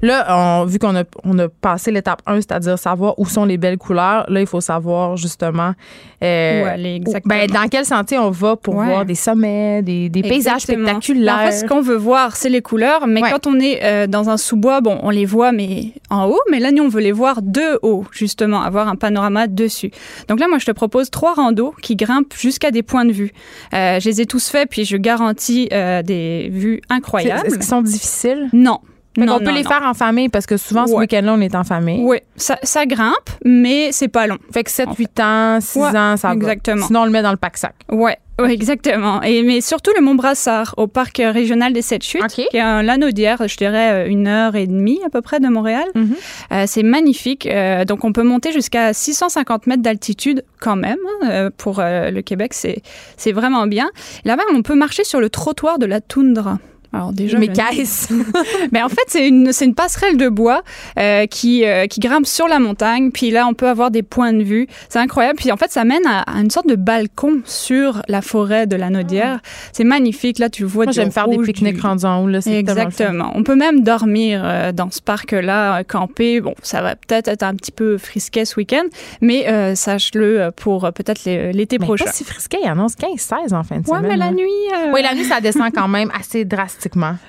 là, 0.00 0.26
on, 0.30 0.64
vu 0.64 0.78
qu'on 0.78 0.96
a, 0.96 1.04
on 1.24 1.38
a 1.38 1.48
passer 1.48 1.90
l'étape 1.90 2.21
1, 2.26 2.36
c'est-à-dire 2.36 2.78
savoir 2.78 3.18
où 3.18 3.26
sont 3.26 3.44
les 3.44 3.58
belles 3.58 3.78
couleurs. 3.78 4.24
Là, 4.28 4.40
il 4.40 4.46
faut 4.46 4.60
savoir 4.60 5.16
justement 5.16 5.74
euh, 6.22 6.98
ben, 7.24 7.46
dans 7.48 7.68
quel 7.68 7.84
sentier 7.84 8.18
on 8.18 8.30
va 8.30 8.56
pour 8.56 8.74
voir 8.74 9.04
des 9.04 9.14
sommets, 9.14 9.82
des, 9.82 10.10
paysages 10.10 10.62
spectaculaires. 10.62 11.34
En 11.34 11.46
fait, 11.46 11.52
ce 11.52 11.64
qu'on 11.64 11.80
veut 11.80 11.96
voir, 11.96 12.36
c'est 12.36 12.48
les 12.48 12.62
couleurs, 12.62 13.06
mais 13.06 13.20
quand 13.22 13.46
on 13.46 13.58
est 13.58 13.80
euh, 13.82 14.06
dans 14.06 14.30
un 14.30 14.36
sous-bois, 14.36 14.80
bon, 14.80 14.98
on 15.02 15.10
les 15.10 15.26
voit 15.26 15.52
mais 15.52 15.92
en 16.10 16.26
haut, 16.26 16.40
mais 16.50 16.60
là, 16.60 16.70
nous, 16.70 16.84
on 16.84 16.88
veut 16.88 17.00
les 17.00 17.12
voir 17.12 17.42
de 17.42 17.78
haut, 17.82 18.04
justement, 18.12 18.62
avoir 18.62 18.88
un 18.88 18.96
panorama 18.96 19.46
dessus. 19.46 19.90
Donc 20.28 20.40
là, 20.40 20.48
moi, 20.48 20.58
je 20.58 20.66
te 20.66 20.72
propose 20.72 21.10
trois 21.10 21.34
randos 21.34 21.74
qui 21.82 21.96
grimpent 21.96 22.34
jusqu'à 22.34 22.70
des 22.70 22.82
points 22.82 23.04
de 23.04 23.12
vue. 23.12 23.32
Euh, 23.74 23.98
je 24.00 24.08
les 24.08 24.20
ai 24.20 24.26
tous 24.26 24.48
faits, 24.48 24.68
puis 24.70 24.84
je 24.84 24.96
garantis 24.96 25.68
des 26.04 26.48
vues 26.52 26.80
incroyables. 26.88 27.46
Est-ce 27.46 27.56
qu'ils 27.56 27.64
sont 27.64 27.82
difficiles? 27.82 28.48
Non, 28.52 28.78
on 29.18 29.39
peut 29.39 29.52
les 29.52 29.64
faire 29.64 29.82
en 29.84 29.94
famille 29.94 30.28
parce 30.28 30.47
que 30.47 30.56
souvent, 30.56 30.86
ce 30.86 30.93
week-end-là, 30.93 31.34
on 31.34 31.40
est 31.40 31.55
en 31.55 31.64
famille. 31.64 32.01
Oui, 32.02 32.18
ça, 32.36 32.86
grimpe, 32.86 33.30
mais 33.44 33.93
c'est 33.93 34.09
pas 34.09 34.26
long. 34.26 34.39
Fait 34.52 34.64
que 34.64 34.70
7, 34.70 34.89
8 34.97 35.20
ans, 35.20 35.59
6 35.60 35.78
ans, 35.78 36.16
ça 36.16 36.32
exactement. 36.32 36.86
Sinon, 36.86 37.02
on 37.02 37.05
le 37.05 37.10
met 37.10 37.22
dans 37.22 37.30
le 37.30 37.36
pack-sac. 37.36 37.74
Ouais. 37.90 38.18
Oui, 38.40 38.51
exactement. 38.51 39.22
Et, 39.22 39.43
mais 39.43 39.60
surtout 39.60 39.93
le 39.94 40.02
Mont 40.02 40.14
Brassard, 40.14 40.74
au 40.76 40.86
parc 40.86 41.18
régional 41.18 41.72
des 41.72 41.82
Sept 41.82 42.02
Chutes, 42.02 42.26
qui 42.28 42.56
est 42.56 42.60
un 42.60 42.82
lanaudière, 42.82 43.47
je 43.47 43.56
dirais 43.56 44.09
une 44.09 44.26
heure 44.26 44.56
et 44.56 44.66
demie 44.66 45.01
à 45.05 45.10
peu 45.10 45.20
près 45.20 45.39
de 45.39 45.48
Montréal. 45.48 45.84
Mhm. 45.94 46.14
Euh, 46.52 46.64
c'est 46.66 46.82
magnifique. 46.82 47.47
Euh, 47.47 47.84
donc, 47.84 48.05
on 48.05 48.12
peut 48.12 48.22
monter 48.22 48.52
jusqu'à 48.52 48.93
650 48.93 49.66
mètres 49.66 49.82
d'altitude 49.82 50.44
quand 50.60 50.76
même. 50.76 50.97
Hein, 51.22 51.28
euh, 51.30 51.51
pour 51.56 51.80
le 51.80 52.20
Québec, 52.22 52.55
c'est 52.55 53.32
vraiment 53.32 53.66
bien. 53.66 53.90
Là-bas, 54.24 54.43
on 54.55 54.62
peut 54.62 54.74
marcher 54.74 55.05
sur 55.05 55.20
le 55.20 55.28
trottoir 55.28 55.78
de 55.78 55.86
la 55.86 56.01
toundra. 56.01 56.59
Alors 56.93 57.12
déjà, 57.12 57.39
mais 57.39 57.48
qu'est-ce 57.48 58.12
Mais 58.73 58.82
en 58.82 58.89
fait, 58.90 59.05
c'est 59.09 59.27
une, 59.27 59.52
c'est 59.52 59.64
une 59.64 59.74
passerelle 59.74 60.19
de 60.19 60.28
bois 60.28 60.62
euh, 60.98 61.27
qui, 61.27 61.64
euh, 61.64 61.86
qui 61.86 62.01
grimpe 62.01 62.27
sur 62.27 62.48
la 62.48 62.59
montagne. 62.59 63.10
Puis 63.10 63.31
là, 63.31 63.47
on 63.47 63.55
peut 63.55 63.69
avoir 63.69 63.90
des 63.90 64.02
points 64.02 64.35
de 64.35 64.43
vue. 64.43 64.66
C'est 64.90 64.98
incroyable. 64.98 65.39
Puis 65.39 65.51
en 65.51 65.56
fait, 65.56 65.70
ça 65.70 65.85
mène 65.85 66.06
à, 66.06 66.24
une 66.39 66.51
sorte 66.51 66.69
de 66.69 66.74
balcon 66.74 67.40
sur 67.47 68.02
la 68.09 68.20
forêt 68.20 68.66
de 68.66 68.77
la 68.77 68.90
Naudière. 68.90 69.40
C'est 69.73 69.85
magnifique. 69.85 70.39
Là, 70.39 70.51
tu 70.51 70.64
vois. 70.64 70.85
Moi, 70.85 70.93
j'aime 70.93 71.10
faire 71.10 71.28
des 71.28 71.39
pique-niques 71.39 71.81
rendus 71.81 72.05
en 72.05 72.24
haut. 72.24 72.28
Là, 72.28 72.40
Exactement. 72.44 73.32
On 73.35 73.43
peut 73.43 73.56
même 73.56 73.82
dormir 73.82 74.43
euh, 74.44 74.73
dans 74.73 74.90
ce 74.90 75.01
parc-là, 75.01 75.85
camper. 75.85 76.43
Bon, 76.43 76.55
ça 76.62 76.82
va 76.82 76.94
peut-être 76.94 77.28
être 77.28 77.43
un 77.43 77.55
petit 77.55 77.73
peu 77.73 77.97
frisquet 77.97 78.44
ce 78.44 78.56
week-end, 78.56 78.85
mais 79.23 79.74
sache-le 79.74 80.51
pour 80.55 80.90
peut-être 80.93 81.24
l'été 81.24 81.78
prochain. 81.78 82.05
Pas 82.05 82.12
si 82.12 82.24
frisquet. 82.24 82.59
Il 82.62 82.69
annonce 82.69 82.94
15-16 82.97 83.55
en 83.55 83.62
fin 83.62 83.81
de 83.81 83.86
semaine. 83.86 84.02
Ouais, 84.02 84.09
mais 84.09 84.16
la 84.16 84.31
nuit. 84.31 84.51
Oui, 84.93 85.01
la 85.02 85.14
nuit, 85.14 85.24
ça 85.24 85.40
descend 85.40 85.73
quand 85.73 85.89
même 85.89 86.10
assez 86.19 86.44
drastiquement 86.44 86.81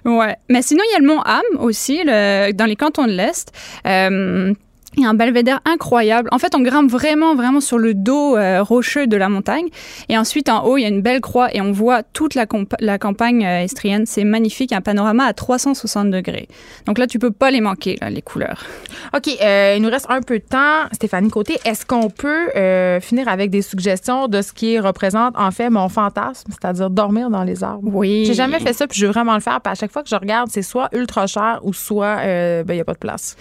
Ouais. 0.06 0.36
Mais 0.50 0.62
sinon, 0.62 0.84
il 0.90 0.94
y 0.94 0.96
a 0.96 1.00
le 1.00 1.08
mont 1.08 1.22
Ham 1.22 1.42
aussi, 1.60 2.04
dans 2.06 2.66
les 2.68 2.76
cantons 2.76 3.06
de 3.06 3.12
l'Est. 3.12 3.52
Euh, 3.86 4.54
il 4.96 5.04
y 5.04 5.06
a 5.06 5.10
un 5.10 5.14
belvédère 5.14 5.60
incroyable. 5.66 6.30
En 6.32 6.40
fait, 6.40 6.56
on 6.56 6.62
grimpe 6.62 6.90
vraiment, 6.90 7.36
vraiment 7.36 7.62
sur 7.62 7.78
le 7.78 7.94
dos 7.94 8.38
euh, 8.38 8.62
rocheux 8.62 9.08
de 9.08 9.18
la 9.18 9.30
montagne. 9.30 9.68
Et 10.10 10.18
ensuite, 10.18 10.50
en 10.50 10.66
haut, 10.66 10.78
il 10.78 10.82
y 10.82 10.86
a 10.86 10.90
une 10.90 11.02
belle 11.02 11.22
croix 11.22 11.54
et 11.54 11.62
on 11.62 11.72
voit 11.72 12.04
toute 12.04 12.36
la, 12.36 12.46
la 12.80 12.98
campagne 12.98 13.46
euh, 13.46 13.64
estrienne. 13.64 14.06
C'est 14.06 14.24
magnifique, 14.24 14.72
un 14.72 14.82
panorama 14.82 15.26
à 15.26 15.34
360 15.34 16.12
degrés. 16.12 16.48
Donc 16.86 16.98
là, 16.98 17.08
tu 17.08 17.20
peux 17.20 17.32
pas 17.32 17.52
les 17.52 17.62
manquer, 17.62 17.98
les 18.10 18.22
couleurs. 18.22 18.64
OK, 19.16 19.30
euh, 19.42 19.74
il 19.78 19.82
nous 19.82 19.90
reste 19.90 20.06
un 20.10 20.22
peu 20.22 20.40
de 20.40 20.44
temps. 20.44 20.88
Stéphanie 20.92 21.30
Côté, 21.30 21.58
est-ce 21.66 21.86
qu'on 21.86 22.10
peut 22.10 22.50
finir 23.02 23.28
avec 23.28 23.50
des 23.50 23.62
suggestions 23.62 24.28
de 24.28 24.42
ce 24.42 24.54
qui 24.54 24.80
représente, 24.80 25.38
en 25.38 25.52
fait, 25.52 25.70
mon 25.70 25.90
fantasme, 25.90 26.52
c'est-à-dire 26.52 26.90
dormir 26.90 27.30
dans 27.30 27.44
les 27.44 27.64
arbres? 27.64 27.90
Oui. 27.92 28.26
J'ai 28.26 28.34
jamais 28.34 28.60
fait 28.60 28.74
ça, 28.74 28.88
puis 28.88 29.00
je 29.00 29.06
veux 29.06 29.12
vraiment 29.12 29.34
le 29.34 29.40
faire. 29.40 29.60
Puis 29.62 29.72
à 29.72 29.76
chaque 29.76 29.92
fois 29.92 30.04
que 30.04 30.10
je 30.10 30.16
regarde, 30.16 30.50
c'est 30.52 30.62
soit 30.62 30.90
ultra 30.94 31.28
cher 31.28 31.60
ou 31.64 31.74
soit 31.74 32.18
ben, 32.18 32.66
il 32.70 32.76
n'y 32.76 32.82
a 32.82 32.86
pas 32.86 32.94
de 32.94 33.00
place. 33.00 33.36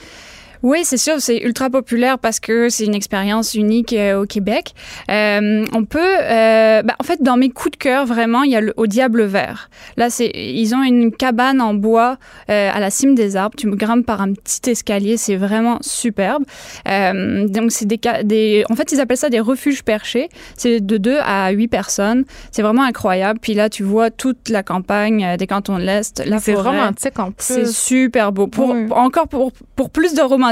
Oui, 0.62 0.80
c'est 0.84 0.96
sûr, 0.96 1.20
c'est 1.20 1.38
ultra 1.38 1.70
populaire 1.70 2.18
parce 2.18 2.38
que 2.38 2.68
c'est 2.68 2.84
une 2.84 2.94
expérience 2.94 3.54
unique 3.54 3.92
euh, 3.92 4.22
au 4.22 4.26
Québec. 4.26 4.74
Euh, 5.10 5.64
on 5.72 5.84
peut, 5.84 5.98
euh, 6.20 6.82
bah, 6.82 6.94
en 7.00 7.04
fait, 7.04 7.20
dans 7.20 7.36
mes 7.36 7.50
coups 7.50 7.72
de 7.72 7.76
cœur, 7.76 8.06
vraiment, 8.06 8.44
il 8.44 8.52
y 8.52 8.56
a 8.56 8.60
le 8.60 8.72
au 8.76 8.86
Diable 8.86 9.24
Vert. 9.24 9.70
Là, 9.96 10.08
c'est, 10.08 10.30
ils 10.34 10.72
ont 10.74 10.82
une 10.84 11.10
cabane 11.10 11.60
en 11.60 11.74
bois 11.74 12.16
euh, 12.48 12.70
à 12.72 12.78
la 12.78 12.90
cime 12.90 13.16
des 13.16 13.34
arbres. 13.34 13.56
Tu 13.56 13.66
me 13.66 13.74
grimpes 13.74 14.06
par 14.06 14.22
un 14.22 14.32
petit 14.34 14.70
escalier, 14.70 15.16
c'est 15.16 15.36
vraiment 15.36 15.78
superbe. 15.80 16.44
Euh, 16.88 17.48
donc, 17.48 17.72
c'est 17.72 17.86
des, 17.86 17.98
des, 18.22 18.64
en 18.70 18.76
fait, 18.76 18.92
ils 18.92 19.00
appellent 19.00 19.16
ça 19.16 19.30
des 19.30 19.40
refuges 19.40 19.82
perchés. 19.82 20.28
C'est 20.56 20.80
de 20.80 20.96
2 20.96 21.18
à 21.24 21.50
8 21.50 21.66
personnes. 21.68 22.24
C'est 22.52 22.62
vraiment 22.62 22.84
incroyable. 22.84 23.40
Puis 23.40 23.54
là, 23.54 23.68
tu 23.68 23.82
vois 23.82 24.10
toute 24.10 24.48
la 24.48 24.62
campagne 24.62 25.36
des 25.36 25.46
cantons 25.48 25.78
de 25.78 25.82
l'Est, 25.82 26.22
la 26.24 26.38
C'est 26.38 26.54
romantique 26.54 27.18
en 27.18 27.32
plus. 27.32 27.44
C'est 27.44 27.66
super 27.66 28.30
beau. 28.30 28.46
Pour, 28.46 28.76
Encore 28.92 29.26
pour, 29.26 29.50
pour 29.74 29.90
plus 29.90 30.14
de 30.14 30.22
romantisme 30.22 30.51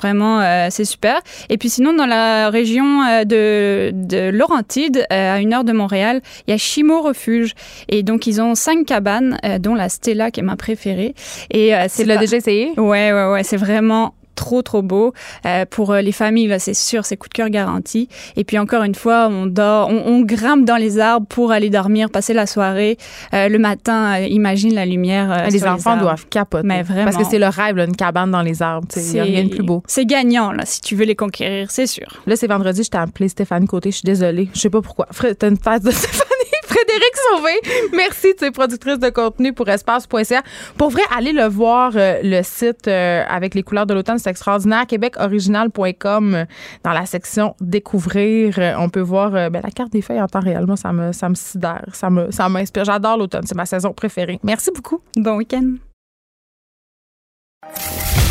vraiment 0.00 0.40
euh. 0.40 0.68
C'est 0.70 0.82
euh, 0.82 0.86
super. 0.86 1.20
Et 1.48 1.58
puis 1.58 1.68
sinon, 1.68 1.92
dans 1.92 2.06
la 2.06 2.50
région 2.50 3.02
euh, 3.02 3.24
de, 3.24 3.90
de 3.92 4.30
Laurentide, 4.30 5.06
euh, 5.12 5.34
à 5.34 5.40
une 5.40 5.52
heure 5.52 5.64
de 5.64 5.72
Montréal, 5.72 6.20
il 6.46 6.50
y 6.50 6.54
a 6.54 6.56
Chimo 6.56 7.02
Refuge. 7.02 7.54
Et 7.88 8.02
donc, 8.02 8.26
ils 8.26 8.40
ont 8.40 8.54
cinq 8.54 8.86
cabanes, 8.86 9.38
dont 9.60 9.74
la 9.74 9.88
Stella, 9.88 10.30
qui 10.30 10.40
est 10.40 10.42
ma 10.42 10.56
préférée. 10.56 11.14
Et 11.50 11.72
c'est 11.88 12.02
Tu 12.02 12.08
l'as 12.08 12.16
déjà 12.16 12.36
essayé? 12.36 12.72
Ouais, 12.76 13.12
ouais, 13.12 13.30
ouais. 13.32 13.42
C'est 13.42 13.56
vraiment 13.56 14.14
trop 14.34 14.62
trop 14.62 14.82
beau. 14.82 15.12
Euh, 15.46 15.64
pour 15.68 15.94
les 15.94 16.12
familles, 16.12 16.54
c'est 16.58 16.74
sûr, 16.74 17.04
c'est 17.04 17.16
coup 17.16 17.28
de 17.28 17.34
cœur 17.34 17.50
garanti. 17.50 18.08
Et 18.36 18.44
puis 18.44 18.58
encore 18.58 18.82
une 18.82 18.94
fois, 18.94 19.28
on 19.30 19.46
dort, 19.46 19.88
on, 19.88 20.02
on 20.06 20.20
grimpe 20.20 20.64
dans 20.64 20.76
les 20.76 20.98
arbres 20.98 21.26
pour 21.26 21.52
aller 21.52 21.70
dormir, 21.70 22.10
passer 22.10 22.34
la 22.34 22.46
soirée. 22.46 22.96
le 23.32 23.58
matin, 23.58 24.18
imagine 24.18 24.74
la 24.74 24.86
lumière. 24.86 25.48
les 25.50 25.64
enfants 25.66 25.96
doivent 25.96 26.26
capoter. 26.28 26.66
Mais 26.66 26.82
vraiment. 26.82 27.04
Parce 27.04 27.16
que 27.16 27.24
c'est 27.24 27.38
le 27.38 27.48
rêve, 27.48 27.76
là, 27.76 27.84
une 27.84 27.96
cabane 27.96 28.30
dans 28.30 28.42
les 28.42 28.62
arbres. 28.62 28.88
Il 28.96 29.02
n'y 29.12 29.20
a 29.20 29.24
rien 29.24 29.44
de 29.44 29.48
plus 29.48 29.62
beau. 29.62 29.82
C'est 29.86 30.06
gagnant, 30.06 30.52
là, 30.52 30.64
si 30.64 30.80
tu 30.80 30.96
veux 30.96 31.04
les 31.04 31.16
conquérir, 31.16 31.70
c'est 31.70 31.86
sûr. 31.86 32.06
Là, 32.26 32.36
c'est 32.36 32.46
vendredi, 32.46 32.82
je 32.82 32.90
t'ai 32.90 32.98
appelé 32.98 33.28
Stéphanie 33.28 33.66
Côté. 33.66 33.90
Je 33.90 33.96
suis 33.96 34.06
désolée. 34.06 34.48
Je 34.54 34.60
sais 34.60 34.70
pas 34.70 34.80
pourquoi. 34.80 35.06
T'as 35.38 35.48
une 35.48 35.56
face 35.56 35.82
de 35.82 35.90
Stéphanie. 35.92 36.41
Frédéric 36.82 37.14
Sauvé, 37.30 37.60
merci, 37.92 38.34
tu 38.36 38.44
es 38.44 38.50
productrice 38.50 38.98
de 38.98 39.10
contenu 39.10 39.52
pour 39.52 39.68
espace.ca. 39.68 40.42
Pour 40.76 40.90
vrai, 40.90 41.02
allez 41.16 41.32
le 41.32 41.46
voir, 41.46 41.92
euh, 41.94 42.18
le 42.22 42.42
site 42.42 42.88
euh, 42.88 43.24
avec 43.28 43.54
les 43.54 43.62
couleurs 43.62 43.86
de 43.86 43.94
l'automne, 43.94 44.18
c'est 44.18 44.30
extraordinaire. 44.30 44.86
québecoriginal.com 44.86 46.34
euh, 46.34 46.44
dans 46.82 46.92
la 46.92 47.06
section 47.06 47.54
découvrir, 47.60 48.58
on 48.78 48.88
peut 48.88 49.00
voir 49.00 49.30
ben, 49.30 49.60
la 49.62 49.70
carte 49.70 49.92
des 49.92 50.02
feuilles 50.02 50.20
en 50.20 50.26
temps 50.26 50.40
réel. 50.40 50.66
Moi, 50.66 50.76
ça 50.76 50.92
me, 50.92 51.12
ça 51.12 51.28
me 51.28 51.34
sidère, 51.34 51.84
ça 51.92 52.10
me, 52.10 52.30
ça 52.30 52.48
m'inspire. 52.48 52.84
J'adore 52.84 53.16
l'automne, 53.16 53.46
c'est 53.46 53.56
ma 53.56 53.66
saison 53.66 53.92
préférée. 53.92 54.40
Merci 54.42 54.70
beaucoup. 54.74 55.00
Bon 55.16 55.36
week-end. 55.36 55.74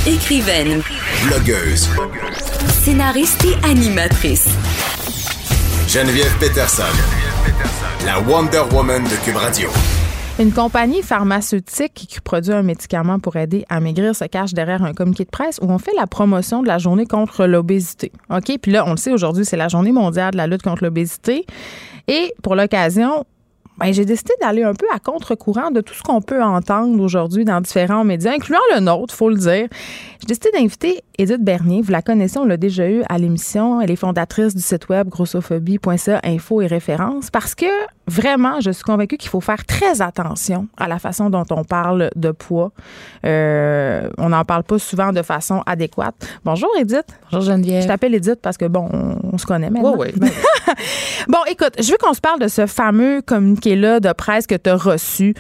Écrivaine. 0.06 0.82
Blogueuse. 1.28 1.90
Scénariste 2.84 3.46
et 3.46 3.66
animatrice. 3.66 4.50
Geneviève 5.88 6.36
Peterson. 6.40 7.21
La 8.04 8.20
Wonder 8.20 8.64
Woman 8.74 9.04
de 9.04 9.24
Cube 9.24 9.36
Radio. 9.36 9.70
Une 10.40 10.52
compagnie 10.52 11.04
pharmaceutique 11.04 11.94
qui 11.94 12.20
produit 12.20 12.52
un 12.52 12.64
médicament 12.64 13.20
pour 13.20 13.36
aider 13.36 13.64
à 13.70 13.80
maigrir 13.80 14.16
se 14.16 14.26
cache 14.26 14.54
derrière 14.54 14.84
un 14.84 14.94
communiqué 14.94 15.24
de 15.24 15.30
presse 15.30 15.60
où 15.62 15.70
on 15.70 15.78
fait 15.78 15.94
la 15.96 16.08
promotion 16.08 16.64
de 16.64 16.68
la 16.68 16.80
journée 16.80 17.06
contre 17.06 17.46
l'obésité. 17.46 18.12
OK? 18.32 18.58
Puis 18.60 18.72
là, 18.72 18.86
on 18.88 18.92
le 18.92 18.98
sait, 18.98 19.12
aujourd'hui, 19.12 19.46
c'est 19.46 19.56
la 19.56 19.68
journée 19.68 19.92
mondiale 19.92 20.32
de 20.32 20.38
la 20.38 20.48
lutte 20.48 20.64
contre 20.64 20.84
l'obésité. 20.84 21.46
Et 22.08 22.34
pour 22.42 22.56
l'occasion, 22.56 23.24
ben, 23.82 23.94
j'ai 23.94 24.06
décidé 24.06 24.32
d'aller 24.40 24.64
un 24.64 24.74
peu 24.74 24.86
à 24.94 25.00
contre-courant 25.00 25.72
de 25.72 25.82
tout 25.82 25.94
ce 25.94 26.04
qu'on 26.04 26.22
peut 26.22 26.44
entendre 26.44 27.02
aujourd'hui 27.02 27.46
dans 27.46 27.62
différents 27.62 28.04
médias, 28.04 28.34
incluant 28.34 28.60
le 28.76 28.80
nôtre, 28.80 29.14
faut 29.14 29.30
le 29.30 29.38
dire. 29.38 29.68
J'ai 30.20 30.28
décidé 30.28 30.52
d'inviter 30.54 31.04
Edith 31.18 31.44
Bernier. 31.44 31.82
Vous 31.82 31.92
la 31.92 32.04
connaissez, 32.04 32.38
on 32.38 32.46
l'a 32.46 32.58
déjà 32.58 32.88
eu 32.88 33.02
à 33.10 33.18
l'émission. 33.18 33.82
Elle 33.82 33.90
est 33.90 33.96
fondatrice 33.96 34.54
du 34.54 34.62
site 34.62 34.88
web 34.90 35.10
grossophobie.ca, 35.10 36.22
info 36.24 36.62
et 36.62 36.68
références, 36.68 37.32
parce 37.32 37.56
que 37.56 37.66
vraiment, 38.12 38.60
je 38.60 38.72
suis 38.72 38.84
convaincue 38.84 39.18
qu'il 39.18 39.30
faut 39.30 39.42
faire 39.42 39.66
très 39.66 40.02
attention 40.02 40.68
à 40.78 40.88
la 40.88 41.00
façon 41.00 41.30
dont 41.30 41.46
on 41.50 41.64
parle 41.64 42.10
de 42.16 42.32
poids. 42.32 42.72
Euh, 43.26 44.10
on 44.18 44.30
n'en 44.30 44.44
parle 44.44 44.64
pas 44.64 44.78
souvent 44.80 45.14
de 45.14 45.22
façon 45.22 45.64
adéquate. 45.66 46.16
Bonjour 46.44 46.70
Edith. 46.78 47.06
Bonjour 47.32 47.42
Geneviève. 47.52 47.84
Je 47.84 47.88
t'appelle 47.88 48.14
Edith 48.14 48.40
parce 48.42 48.58
que, 48.58 48.66
bon, 48.66 48.90
on, 49.32 49.38
se 49.38 49.46
connaît 49.46 49.70
maintenant. 49.70 49.96
Oui, 49.98 50.10
oui. 50.20 50.30
bon, 51.28 51.40
écoute, 51.50 51.74
je 51.80 51.90
veux 51.92 51.98
qu'on 51.98 52.14
se 52.14 52.22
parle 52.22 52.40
de 52.40 52.48
ce 52.48 52.66
fameux 52.66 53.22
communiqué-là 53.22 54.00
de 54.00 54.12
presse 54.12 54.46
que 54.46 54.56
tu 54.56 54.70
as 54.70 54.76
reçu. 54.76 55.34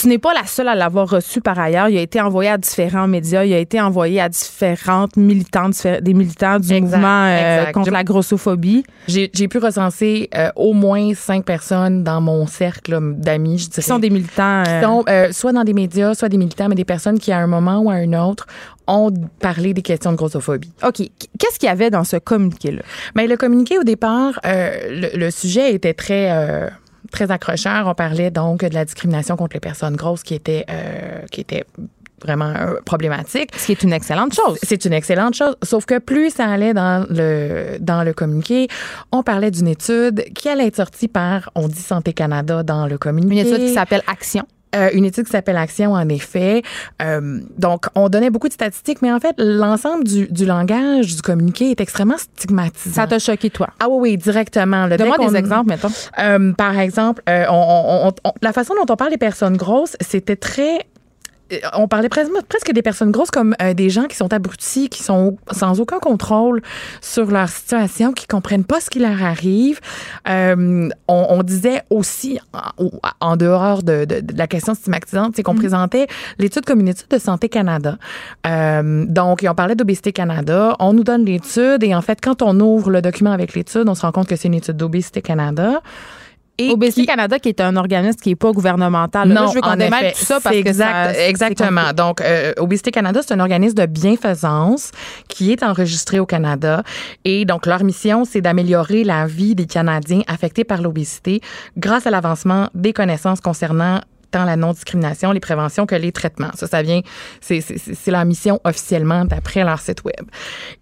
Tu 0.00 0.06
n'es 0.06 0.18
pas 0.18 0.32
la 0.32 0.46
seule 0.46 0.68
à 0.68 0.76
l'avoir 0.76 1.10
reçu 1.10 1.40
par 1.40 1.58
ailleurs. 1.58 1.88
Il 1.88 1.98
a 1.98 2.00
été 2.00 2.20
envoyé 2.20 2.50
à 2.50 2.56
différents 2.56 3.08
médias. 3.08 3.42
Il 3.42 3.52
a 3.52 3.58
été 3.58 3.80
envoyé 3.80 4.20
à 4.20 4.28
différentes 4.28 5.16
militantes, 5.16 5.74
des 6.02 6.14
militants 6.14 6.60
du 6.60 6.80
mouvement 6.80 7.24
euh, 7.26 7.72
contre 7.72 7.90
la 7.90 8.04
grossophobie. 8.04 8.84
J'ai 9.08 9.48
pu 9.48 9.58
recenser 9.58 10.30
euh, 10.36 10.50
au 10.54 10.72
moins 10.72 11.14
cinq 11.14 11.44
personnes 11.44 12.04
dans 12.04 12.20
mon 12.20 12.46
cercle 12.46 12.96
d'amis, 13.14 13.58
je 13.58 13.70
dirais. 13.70 13.82
Qui 13.82 13.88
sont 13.88 13.98
des 13.98 14.10
militants. 14.10 14.62
Qui 14.62 14.84
sont 14.84 15.04
euh, 15.08 15.32
soit 15.32 15.52
dans 15.52 15.64
des 15.64 15.74
médias, 15.74 16.14
soit 16.14 16.28
des 16.28 16.38
militants, 16.38 16.68
mais 16.68 16.76
des 16.76 16.84
personnes 16.84 17.18
qui, 17.18 17.32
à 17.32 17.38
un 17.38 17.48
moment 17.48 17.80
ou 17.80 17.90
à 17.90 17.94
un 17.94 18.12
autre, 18.12 18.46
ont 18.86 19.12
parlé 19.40 19.74
des 19.74 19.82
questions 19.82 20.12
de 20.12 20.16
grossophobie. 20.16 20.70
OK. 20.86 20.98
Qu'est-ce 21.40 21.58
qu'il 21.58 21.66
y 21.66 21.72
avait 21.72 21.90
dans 21.90 22.04
ce 22.04 22.18
communiqué-là? 22.18 22.82
Bien, 23.16 23.26
le 23.26 23.36
communiqué, 23.36 23.76
au 23.80 23.84
départ, 23.84 24.38
le, 24.44 25.18
le, 25.18 25.30
sujet 25.32 25.74
était 25.74 25.94
très 25.94 26.70
très 27.10 27.30
accrocheur. 27.30 27.86
On 27.86 27.94
parlait 27.94 28.30
donc 28.30 28.64
de 28.64 28.74
la 28.74 28.84
discrimination 28.84 29.36
contre 29.36 29.54
les 29.54 29.60
personnes 29.60 29.96
grosses 29.96 30.22
qui 30.22 30.34
était, 30.34 30.64
euh, 30.70 31.22
qui 31.30 31.40
était 31.40 31.64
vraiment 32.22 32.52
euh, 32.54 32.80
problématique. 32.84 33.50
Ce 33.56 33.66
qui 33.66 33.72
est 33.72 33.82
une 33.82 33.92
excellente 33.92 34.34
chose. 34.34 34.58
C'est 34.62 34.84
une 34.84 34.92
excellente 34.92 35.34
chose. 35.34 35.56
Sauf 35.62 35.84
que 35.86 35.98
plus 35.98 36.30
ça 36.30 36.46
allait 36.46 36.74
dans 36.74 37.06
le, 37.08 37.78
dans 37.80 38.02
le 38.02 38.12
communiqué, 38.12 38.68
on 39.12 39.22
parlait 39.22 39.50
d'une 39.50 39.68
étude 39.68 40.24
qui 40.34 40.48
allait 40.48 40.66
être 40.66 40.76
sortie 40.76 41.08
par, 41.08 41.50
on 41.54 41.68
dit 41.68 41.80
Santé 41.80 42.12
Canada 42.12 42.62
dans 42.62 42.86
le 42.86 42.98
communiqué. 42.98 43.40
Une 43.40 43.46
étude 43.46 43.66
qui 43.66 43.74
s'appelle 43.74 44.02
Action. 44.06 44.44
Euh, 44.76 44.90
une 44.92 45.04
étude 45.04 45.24
qui 45.24 45.30
s'appelle 45.30 45.56
Action, 45.56 45.92
en 45.92 46.08
effet. 46.08 46.62
Euh, 47.00 47.40
donc, 47.56 47.86
on 47.94 48.08
donnait 48.08 48.30
beaucoup 48.30 48.48
de 48.48 48.52
statistiques, 48.52 49.00
mais 49.00 49.10
en 49.10 49.20
fait, 49.20 49.34
l'ensemble 49.38 50.04
du, 50.04 50.26
du, 50.28 50.44
langage 50.44 51.16
du 51.16 51.22
communiqué 51.22 51.70
est 51.70 51.80
extrêmement 51.80 52.18
stigmatisant. 52.18 52.94
Ça 52.94 53.06
t'a 53.06 53.18
choqué, 53.18 53.50
toi? 53.50 53.68
Ah 53.80 53.88
oui, 53.88 54.10
oui, 54.10 54.16
directement. 54.18 54.88
Donne-moi 54.88 55.18
des 55.18 55.36
exemples, 55.36 55.70
mettons. 55.70 55.88
Euh, 56.18 56.52
par 56.52 56.78
exemple, 56.78 57.22
euh, 57.28 57.46
on, 57.50 58.12
on, 58.24 58.32
la 58.42 58.52
façon 58.52 58.74
dont 58.74 58.92
on 58.92 58.96
parle 58.96 59.10
des 59.10 59.18
personnes 59.18 59.56
grosses, 59.56 59.96
c'était 60.00 60.36
très 60.36 60.86
on 61.74 61.88
parlait 61.88 62.08
presque, 62.08 62.30
presque 62.48 62.72
des 62.72 62.82
personnes 62.82 63.10
grosses 63.10 63.30
comme 63.30 63.54
euh, 63.62 63.74
des 63.74 63.90
gens 63.90 64.04
qui 64.04 64.16
sont 64.16 64.32
abrutis, 64.32 64.88
qui 64.88 65.02
sont 65.02 65.38
sans 65.50 65.80
aucun 65.80 65.98
contrôle 65.98 66.62
sur 67.00 67.30
leur 67.30 67.48
situation, 67.48 68.12
qui 68.12 68.26
comprennent 68.26 68.64
pas 68.64 68.80
ce 68.80 68.90
qui 68.90 68.98
leur 68.98 69.22
arrive. 69.22 69.80
Euh, 70.28 70.88
on, 71.08 71.42
disait 71.42 71.82
aussi, 71.90 72.38
en, 73.20 73.36
dehors 73.36 73.82
de, 73.82 74.06
la 74.36 74.46
question 74.46 74.74
stigmatisante, 74.74 75.34
c'est 75.36 75.42
qu'on 75.42 75.54
mm-hmm. 75.54 75.58
présentait 75.58 76.06
l'étude 76.38 76.64
comme 76.64 76.80
une 76.80 76.88
étude 76.88 77.08
de 77.08 77.18
Santé 77.18 77.48
Canada. 77.48 77.96
Euh, 78.46 79.04
donc, 79.06 79.44
on 79.48 79.54
parlait 79.54 79.74
d'Obésité 79.74 80.12
Canada. 80.12 80.76
On 80.80 80.92
nous 80.92 81.04
donne 81.04 81.24
l'étude 81.24 81.82
et 81.82 81.94
en 81.94 82.02
fait, 82.02 82.18
quand 82.22 82.42
on 82.42 82.58
ouvre 82.60 82.90
le 82.90 83.02
document 83.02 83.32
avec 83.32 83.54
l'étude, 83.54 83.88
on 83.88 83.94
se 83.94 84.02
rend 84.02 84.12
compte 84.12 84.28
que 84.28 84.36
c'est 84.36 84.48
une 84.48 84.54
étude 84.54 84.76
d'Obésité 84.76 85.22
Canada. 85.22 85.80
Obésité 86.70 87.06
Canada, 87.06 87.38
qui 87.38 87.48
est 87.48 87.60
un 87.60 87.76
organisme 87.76 88.18
qui 88.20 88.30
n'est 88.30 88.36
pas 88.36 88.50
gouvernemental. 88.50 89.28
Non, 89.28 89.48
je 89.48 89.54
veux 89.54 89.60
qu'on 89.60 89.76
démêle 89.76 90.12
tout 90.12 90.24
ça 90.24 90.40
parce 90.40 90.56
exact, 90.56 91.14
que 91.14 91.28
Exactement. 91.28 91.92
Donc, 91.92 92.20
euh, 92.20 92.52
Obésité 92.56 92.90
Canada, 92.90 93.20
c'est 93.24 93.34
un 93.34 93.40
organisme 93.40 93.74
de 93.76 93.86
bienfaisance 93.86 94.90
qui 95.28 95.52
est 95.52 95.62
enregistré 95.62 96.18
au 96.18 96.26
Canada. 96.26 96.82
Et 97.24 97.44
donc, 97.44 97.66
leur 97.66 97.84
mission, 97.84 98.24
c'est 98.24 98.40
d'améliorer 98.40 99.04
la 99.04 99.26
vie 99.26 99.54
des 99.54 99.66
Canadiens 99.66 100.22
affectés 100.26 100.64
par 100.64 100.82
l'obésité 100.82 101.40
grâce 101.76 102.06
à 102.06 102.10
l'avancement 102.10 102.68
des 102.74 102.92
connaissances 102.92 103.40
concernant 103.40 104.00
tant 104.30 104.44
la 104.44 104.56
non-discrimination, 104.56 105.32
les 105.32 105.40
préventions 105.40 105.86
que 105.86 105.94
les 105.94 106.12
traitements. 106.12 106.50
Ça, 106.54 106.66
ça 106.66 106.82
vient, 106.82 107.00
c'est 107.40 107.62
la 108.06 108.24
mission 108.24 108.60
officiellement 108.64 109.24
d'après 109.24 109.64
leur 109.64 109.80
site 109.80 110.04
web. 110.04 110.26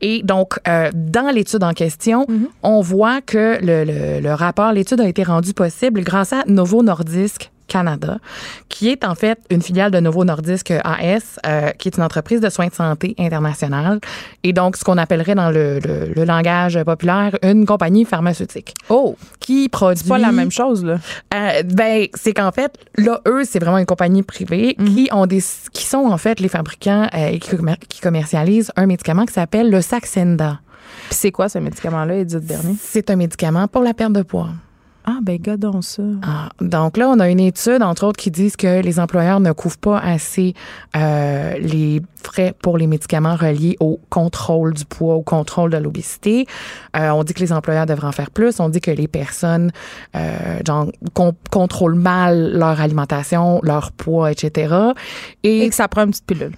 Et 0.01 0.23
donc, 0.23 0.59
euh, 0.69 0.91
dans 0.95 1.31
l'étude 1.33 1.63
en 1.63 1.73
question, 1.73 2.25
mm-hmm. 2.25 2.47
on 2.63 2.81
voit 2.81 3.21
que 3.21 3.59
le, 3.61 3.85
le, 3.85 4.21
le 4.21 4.35
rapport, 4.35 4.73
l'étude 4.73 5.01
a 5.01 5.09
été 5.09 5.23
rendue 5.23 5.55
possible 5.55 6.03
grâce 6.03 6.33
à 6.33 6.45
Novo 6.47 6.83
Nordisk 6.83 7.51
Canada, 7.67 8.19
qui 8.69 8.89
est 8.89 9.05
en 9.05 9.15
fait 9.15 9.39
une 9.51 9.63
filiale 9.63 9.91
de 9.91 10.01
Novo 10.01 10.25
Nordisk 10.25 10.71
AS, 10.71 11.39
euh, 11.47 11.71
qui 11.71 11.89
est 11.89 11.97
une 11.97 12.03
entreprise 12.03 12.41
de 12.41 12.49
soins 12.49 12.69
de 12.69 12.75
santé 12.75 13.15
internationale, 13.19 14.01
et 14.43 14.53
donc 14.53 14.77
ce 14.77 14.85
qu'on 14.85 14.99
appellerait 14.99 15.35
dans 15.35 15.51
le, 15.51 15.79
le, 15.81 16.25
langage 16.25 16.83
populaire 16.85 17.37
une 17.43 17.67
compagnie 17.67 18.05
pharmaceutique. 18.05 18.75
Oh, 18.89 19.17
qui 19.39 19.69
produit. 19.69 20.03
C'est 20.03 20.09
pas 20.09 20.19
la 20.19 20.33
même 20.33 20.51
chose 20.51 20.85
là. 20.85 20.99
Euh, 21.35 21.63
ben, 21.63 22.07
c'est 22.15 22.33
qu'en 22.33 22.53
fait, 22.53 22.73
là, 22.97 23.21
eux, 23.29 23.45
c'est 23.45 23.59
vraiment 23.59 23.79
une 23.79 23.87
compagnie 23.87 24.23
privée 24.23 24.75
mhm. 24.79 24.95
qui 24.95 25.09
ont 25.13 25.27
des, 25.27 25.43
qui 25.73 25.85
sont 25.85 26.07
en 26.07 26.19
fait 26.19 26.41
les 26.41 26.49
fabricants 26.49 27.09
euh, 27.15 27.39
qui, 27.39 28.01
commercialisent 28.01 28.73
un 28.77 28.87
médicament 28.87 29.25
qui 29.25 29.33
s'appelle 29.33 29.71
le 29.71 29.81
Saxenda. 29.81 30.61
Puis 31.09 31.19
c'est 31.19 31.31
quoi 31.31 31.49
ce 31.49 31.59
médicament-là, 31.59 32.17
Edith 32.17 32.45
Bernier? 32.47 32.75
C'est 32.81 33.11
un 33.11 33.17
médicament 33.17 33.69
pour 33.69 33.83
la 33.83 33.95
perte 33.95 34.13
de 34.13 34.23
poids. 34.23 34.51
Ah, 35.09 35.19
ben, 35.23 35.39
gadons 35.41 35.83
ça. 35.83 36.03
Ah, 36.23 36.49
donc 36.61 36.97
là, 36.97 37.09
on 37.09 37.21
a 37.21 37.31
une 37.31 37.39
étude, 37.39 37.81
entre 37.81 38.05
autres, 38.05 38.17
qui 38.17 38.33
dit 38.33 38.51
que 38.51 38.83
les 38.83 38.99
employeurs 38.99 39.39
ne 39.39 39.53
couvrent 39.53 39.79
pas 39.79 39.99
assez 40.01 40.53
euh, 40.97 41.55
les 41.59 42.03
frais 42.25 42.53
pour 42.61 42.77
les 42.77 42.89
médicaments 42.89 43.37
reliés 43.37 43.77
au 43.79 44.01
contrôle 44.11 44.75
du 44.75 44.85
poids, 44.85 45.15
au 45.15 45.23
contrôle 45.23 45.71
de 45.71 45.77
l'obésité. 45.77 46.47
Euh, 46.97 47.11
on 47.11 47.23
dit 47.23 47.35
que 47.35 47.41
les 47.41 47.53
employeurs 47.53 47.87
devraient 47.87 48.09
en 48.09 48.13
faire 48.13 48.33
plus. 48.33 48.59
On 48.59 48.69
dit 48.69 48.81
que 48.81 48.91
les 48.91 49.07
personnes, 49.07 49.71
euh, 50.17 50.59
genre, 50.67 50.91
contrôlent 51.51 51.95
mal 51.95 52.53
leur 52.59 52.81
alimentation, 52.81 53.61
leur 53.63 53.93
poids, 53.93 54.33
etc. 54.33 54.75
Et, 55.45 55.65
Et 55.65 55.69
que 55.69 55.75
ça 55.77 55.87
prend 55.87 56.03
une 56.03 56.11
petite 56.11 56.27
pilule 56.27 56.53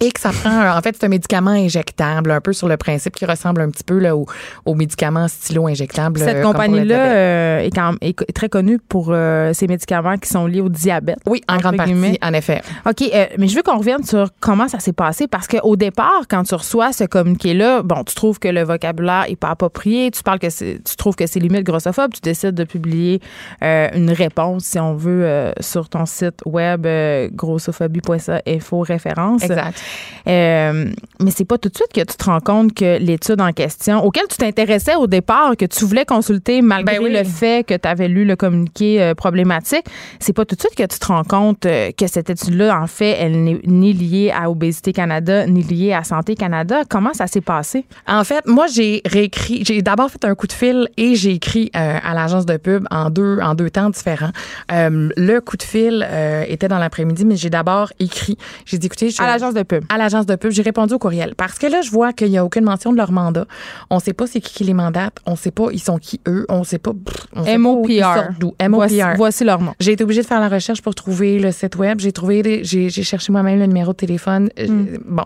et 0.00 0.10
que 0.10 0.20
ça 0.20 0.30
prend, 0.30 0.76
en 0.76 0.80
fait, 0.82 0.94
c'est 0.98 1.06
un 1.06 1.08
médicament 1.08 1.52
injectable, 1.52 2.30
un 2.30 2.40
peu 2.40 2.52
sur 2.52 2.68
le 2.68 2.76
principe 2.76 3.14
qui 3.14 3.24
ressemble 3.24 3.62
un 3.62 3.70
petit 3.70 3.84
peu 3.84 3.98
là, 3.98 4.14
au, 4.14 4.26
au 4.66 4.74
médicament 4.74 5.26
stylo 5.26 5.66
injectable. 5.68 6.20
Cette 6.20 6.36
euh, 6.36 6.42
compagnie-là 6.42 7.12
euh, 7.12 7.58
est, 7.60 7.74
quand 7.74 7.94
est 8.02 8.32
très 8.34 8.50
connue 8.50 8.78
pour 8.78 9.08
euh, 9.10 9.54
ces 9.54 9.66
médicaments 9.66 10.18
qui 10.18 10.28
sont 10.28 10.46
liés 10.46 10.60
au 10.60 10.68
diabète. 10.68 11.18
Oui, 11.26 11.40
en 11.48 11.56
grande 11.56 11.76
partie, 11.76 12.18
en 12.20 12.32
effet. 12.34 12.60
OK, 12.84 13.10
mais 13.38 13.48
je 13.48 13.56
veux 13.56 13.62
qu'on 13.62 13.78
revienne 13.78 14.04
sur 14.04 14.28
comment 14.40 14.68
ça 14.68 14.80
s'est 14.80 14.92
passé 14.92 15.28
parce 15.28 15.46
qu'au 15.46 15.76
départ, 15.76 16.24
quand 16.28 16.42
tu 16.42 16.54
reçois 16.54 16.92
ce 16.92 17.04
communiqué-là, 17.04 17.82
bon, 17.82 18.04
tu 18.04 18.14
trouves 18.14 18.38
que 18.38 18.48
le 18.48 18.64
vocabulaire 18.64 19.24
est 19.28 19.36
pas 19.36 19.50
approprié, 19.50 20.10
tu 20.10 20.22
parles 20.22 20.38
que 20.38 20.48
tu 20.48 20.96
trouves 20.96 21.16
que 21.16 21.26
c'est 21.26 21.40
limite 21.40 21.64
grossophobe, 21.64 22.12
tu 22.12 22.20
décides 22.20 22.54
de 22.54 22.64
publier 22.64 23.20
une 23.62 24.10
réponse, 24.10 24.64
si 24.64 24.78
on 24.78 24.94
veut, 24.94 25.52
sur 25.60 25.88
ton 25.88 26.04
site 26.04 26.40
web 26.44 26.86
grossophobie.ca 27.34 28.42
info 28.46 28.80
référence. 28.80 29.42
Exact. 29.42 29.80
Euh, 30.28 30.86
mais 31.20 31.30
c'est 31.30 31.44
pas 31.44 31.58
tout 31.58 31.68
de 31.68 31.76
suite 31.76 31.92
que 31.92 32.00
tu 32.00 32.16
te 32.16 32.24
rends 32.24 32.40
compte 32.40 32.74
que 32.74 32.98
l'étude 32.98 33.40
en 33.40 33.52
question, 33.52 34.04
auquel 34.04 34.24
tu 34.28 34.36
t'intéressais 34.36 34.96
au 34.96 35.06
départ, 35.06 35.56
que 35.56 35.64
tu 35.64 35.84
voulais 35.84 36.04
consulter 36.04 36.62
malgré 36.62 36.98
ben 36.98 37.12
le 37.12 37.24
fait 37.24 37.66
que 37.66 37.74
tu 37.74 37.88
avais 37.88 38.08
lu 38.08 38.24
le 38.24 38.36
communiqué 38.36 39.00
euh, 39.00 39.14
problématique, 39.14 39.86
c'est 40.18 40.32
pas 40.32 40.44
tout 40.44 40.56
de 40.56 40.60
suite 40.60 40.74
que 40.74 40.82
tu 40.82 40.98
te 40.98 41.06
rends 41.06 41.24
compte 41.24 41.66
euh, 41.66 41.90
que 41.96 42.06
cette 42.06 42.30
étude-là, 42.30 42.80
en 42.80 42.86
fait, 42.86 43.16
elle 43.18 43.42
n'est 43.42 43.60
ni 43.64 43.92
liée 43.92 44.32
à 44.34 44.50
Obésité 44.50 44.92
Canada, 44.92 45.46
ni 45.46 45.62
liée 45.62 45.92
à 45.92 46.02
Santé 46.02 46.34
Canada. 46.34 46.82
Comment 46.88 47.14
ça 47.14 47.26
s'est 47.26 47.40
passé? 47.40 47.84
En 48.08 48.24
fait, 48.24 48.46
moi, 48.46 48.66
j'ai 48.66 49.02
réécrit, 49.04 49.64
j'ai 49.64 49.82
d'abord 49.82 50.10
fait 50.10 50.24
un 50.24 50.34
coup 50.34 50.46
de 50.46 50.52
fil 50.52 50.88
et 50.96 51.14
j'ai 51.14 51.32
écrit 51.32 51.70
à 51.74 52.14
l'agence 52.14 52.46
de 52.46 52.56
pub 52.56 52.86
en 52.90 53.10
deux, 53.10 53.38
en 53.40 53.54
deux 53.54 53.70
temps 53.70 53.90
différents. 53.90 54.30
le 54.70 55.38
coup 55.40 55.56
de 55.56 55.62
fil 55.62 56.06
était 56.48 56.68
dans 56.68 56.78
l'après-midi, 56.78 57.24
mais 57.24 57.36
j'ai 57.36 57.50
d'abord 57.50 57.92
écrit. 57.98 58.36
J'ai 58.64 58.78
dit, 58.78 58.86
écoutez, 58.86 59.10
à 59.18 59.26
l'agence 59.26 59.54
de 59.54 59.62
pub. 59.62 59.75
À 59.88 59.98
l'agence 59.98 60.26
de 60.26 60.36
pub. 60.36 60.50
J'ai 60.50 60.62
répondu 60.62 60.94
au 60.94 60.98
courriel. 60.98 61.34
Parce 61.36 61.58
que 61.58 61.66
là, 61.66 61.80
je 61.82 61.90
vois 61.90 62.12
qu'il 62.12 62.30
n'y 62.30 62.38
a 62.38 62.44
aucune 62.44 62.64
mention 62.64 62.92
de 62.92 62.96
leur 62.96 63.12
mandat. 63.12 63.46
On 63.90 63.96
ne 63.96 64.00
sait 64.00 64.12
pas 64.12 64.26
c'est 64.26 64.40
qui 64.40 64.54
qui 64.54 64.64
les 64.64 64.74
mandate. 64.74 65.18
On 65.26 65.32
ne 65.32 65.36
sait 65.36 65.50
pas 65.50 65.66
ils 65.72 65.80
sont 65.80 65.98
qui 65.98 66.20
eux. 66.26 66.46
On 66.48 66.60
ne 66.60 66.64
sait 66.64 66.78
pas. 66.78 66.92
MOPR. 67.34 68.34
Voici, 68.70 69.00
voici, 69.16 69.44
leur 69.44 69.60
nom. 69.60 69.74
J'ai 69.80 69.92
été 69.92 70.04
obligée 70.04 70.22
de 70.22 70.26
faire 70.26 70.40
la 70.40 70.48
recherche 70.48 70.82
pour 70.82 70.94
trouver 70.94 71.38
le 71.38 71.52
site 71.52 71.76
web. 71.76 72.00
J'ai 72.00 72.12
trouvé, 72.12 72.62
j'ai 72.64 72.90
cherché 72.90 73.32
moi-même 73.32 73.58
le 73.58 73.66
numéro 73.66 73.92
de 73.92 73.96
téléphone. 73.96 74.48
Euh, 74.58 74.66
hmm. 74.66 74.98
Bon. 75.04 75.24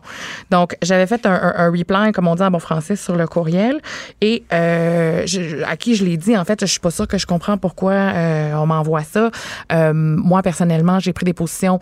Donc, 0.51 0.77
j'avais 0.83 1.07
fait 1.07 1.25
un, 1.27 1.71
reply, 1.71 2.13
comme 2.13 2.27
on 2.27 2.35
dit 2.35 2.43
en 2.43 2.51
bon 2.51 2.59
français, 2.59 2.97
sur 2.97 3.17
le 3.17 3.27
courriel. 3.27 3.81
Et 4.21 4.45
euh, 4.53 5.25
à 5.67 5.77
qui 5.77 5.95
je 5.95 6.05
l'ai 6.05 6.17
dit, 6.17 6.37
en 6.37 6.45
fait, 6.45 6.61
je 6.61 6.67
suis 6.67 6.81
pas 6.81 6.91
sûre 6.91 7.09
que 7.09 7.19
je 7.19 7.27
comprends 7.27 7.59
pourquoi 7.59 7.93
euh, 7.93 8.55
on 8.55 8.67
m'envoie 8.67 9.03
ça. 9.03 9.31
moi, 9.93 10.43
personnellement, 10.43 10.99
j'ai 10.99 11.13
pris 11.13 11.25
des 11.25 11.33
positions 11.33 11.79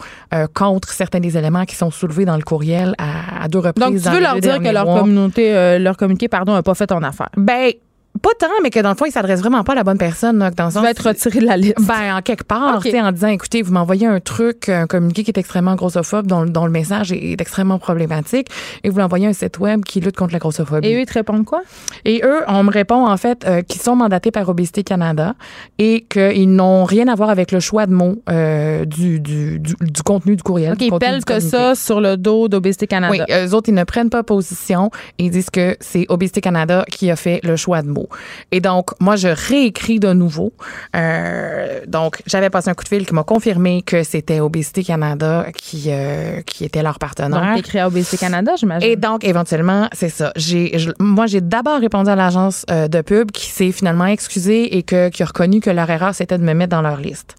contre 0.55 0.91
certains 0.93 1.21
des 1.21 1.37
éléments 1.37 1.65
qui 1.65 1.77
sont 1.77 1.91
soulevés 1.91 2.25
dans 2.25 2.37
le 2.37 2.43
courriel 2.43 2.58
à, 2.99 3.49
deux 3.49 3.59
reprises. 3.59 3.85
Donc, 3.85 4.03
tu 4.03 4.09
veux 4.09 4.21
leur 4.21 4.41
dire 4.41 4.59
que 4.61 4.69
leur 4.69 4.85
communauté, 4.85 5.55
euh, 5.55 5.79
leur 5.79 5.97
communiqué, 5.97 6.29
pardon, 6.29 6.53
n'a 6.53 6.63
pas 6.63 6.75
fait 6.75 6.87
ton 6.87 7.03
affaire? 7.03 7.31
Ben, 7.37 7.73
pas 8.19 8.31
tant, 8.39 8.47
mais 8.63 8.71
que 8.71 8.81
dans 8.81 8.91
le 8.91 8.95
fond, 8.95 9.05
il 9.07 9.13
s'adresse 9.13 9.41
vraiment 9.41 9.65
pas 9.65 9.73
à 9.73 9.77
la 9.77 9.85
bonne 9.85 9.99
personne. 9.99 10.39
Là, 10.39 10.51
dans 10.51 10.67
le 10.67 10.71
sens, 10.71 10.83
va 10.83 10.91
être 10.91 11.07
retiré 11.07 11.41
de 11.41 11.47
la 11.47 11.57
liste. 11.57 11.77
Ben, 11.81 12.17
en 12.17 12.23
quelque 12.23 12.45
part, 12.45 12.77
en 12.77 13.13
disant, 13.13 13.29
écoutez, 13.29 13.63
vous 13.63 13.73
m'envoyez 13.73 14.07
un 14.07 14.21
truc, 14.21 14.69
un 14.69 14.87
communiqué 14.87 15.25
qui 15.25 15.31
est 15.31 15.39
extrêmement 15.39 15.75
grossophobe, 15.75 16.27
dont, 16.27 16.45
dont 16.45 16.65
le 16.65 16.71
message 16.71 17.13
est, 17.13 17.41
extrêmement 17.41 17.79
problématique, 17.79 18.49
et 18.85 18.91
vous 18.91 18.99
l'envoyez 18.99 19.27
un 19.27 19.33
site 19.33 19.59
web 19.59 19.85
qui 19.85 20.01
lutte 20.01 20.17
contre 20.17 20.33
la 20.33 20.39
grossophobie. 20.39 20.89
Et 20.89 20.97
eux, 20.97 21.01
ils 21.01 21.07
te 21.07 21.15
répondent 21.15 21.45
quoi? 21.45 21.63
Et 22.05 22.23
eux, 22.25 22.43
on 22.49 22.65
me 22.65 22.71
répond, 22.71 23.07
en 23.07 23.17
fait, 23.17 23.45
euh, 23.47 23.63
qu'ils 23.63 23.81
sont 23.81 23.97
mandatés 23.97 24.31
par 24.31 24.49
Obésité 24.49 24.83
Canada 24.83 25.35
et 25.79 26.07
qu'ils 26.09 26.51
n'ont 26.51 26.85
rien 26.85 27.09
à 27.09 27.15
voir 27.15 27.31
avec 27.31 27.53
le 27.53 27.61
choix 27.61 27.87
de 27.87 27.93
mots 27.93 28.17
euh, 28.31 28.85
du, 28.85 29.21
du, 29.21 29.59
du, 29.59 30.03
contenu 30.05 30.37
du 30.37 30.43
courriel. 30.43 30.73
OK, 30.73 30.83
ils 30.83 30.99
pèlent 30.99 31.25
que 31.25 31.41
ça 31.41 31.75
sur 31.75 32.01
le 32.01 32.17
dos 32.17 32.49
d'Obésité 32.49 32.87
Canada. 32.87 33.25
Oui, 33.29 33.35
eux 33.35 33.55
autres, 33.55 33.69
ils 33.69 33.75
ne 33.75 33.85
prennent 33.85 34.11
pas 34.11 34.23
position 34.23 34.91
et 35.19 35.25
ils 35.25 35.31
disent 35.31 35.51
que 35.51 35.77
c'est 35.81 36.07
Obésité 36.09 36.41
Canada 36.41 36.85
qui 36.91 37.11
a 37.11 37.17
fait 37.17 37.41
le 37.43 37.57
choix 37.57 37.83
de 37.83 37.89
mots. 37.89 38.08
Et 38.53 38.61
donc, 38.61 38.91
moi, 39.01 39.17
je 39.17 39.29
réécris 39.29 40.01
de 40.01 40.13
nouveau. 40.13 40.53
Euh, 40.97 41.81
donc, 41.87 42.23
j'avais 42.27 42.51
passé 42.51 42.71
un 42.71 42.75
coup 42.75 42.85
de 42.85 42.89
fil 42.89 43.07
qui 43.07 43.15
m'a 43.15 43.25
confirmé 43.25 43.83
que 43.83 44.03
c'était 44.03 44.41
Obésité 44.41 44.83
Canada 44.83 45.47
qui, 45.55 45.87
euh, 45.89 46.41
qui 46.43 46.65
était 46.65 46.83
leur 46.83 46.99
partenaire. 46.99 47.41
Donc, 47.41 47.59
écrit 47.59 47.79
à 47.79 47.87
Obésité 47.87 48.17
Canada, 48.17 48.53
j'imagine. 48.57 48.89
Et 48.89 48.97
donc, 48.97 49.25
éventuellement, 49.25 49.89
c'est 49.93 50.09
ça. 50.09 50.33
J'ai, 50.37 50.77
moi, 50.99 51.27
j'ai 51.27 51.41
d'abord 51.41 51.81
répondu 51.81 52.11
à 52.11 52.17
l'agence 52.17 52.65
euh, 52.71 52.89
de 52.89 53.01
pub 53.01 53.31
qui 53.31 53.51
s'est 53.51 53.73
finalement 53.73 54.07
excusée 54.07 54.77
et 54.77 54.83
que, 54.83 55.09
qui 55.09 55.23
a 55.23 55.27
reconnu 55.27 55.61
que 55.61 55.71
leur 55.71 55.89
erreur, 55.91 56.15
c'était 56.15 56.39
de 56.39 56.45
me 56.45 56.55
mettre 56.55 56.71
dans 56.71 56.83
leur 56.83 56.99
liste. 56.99 57.37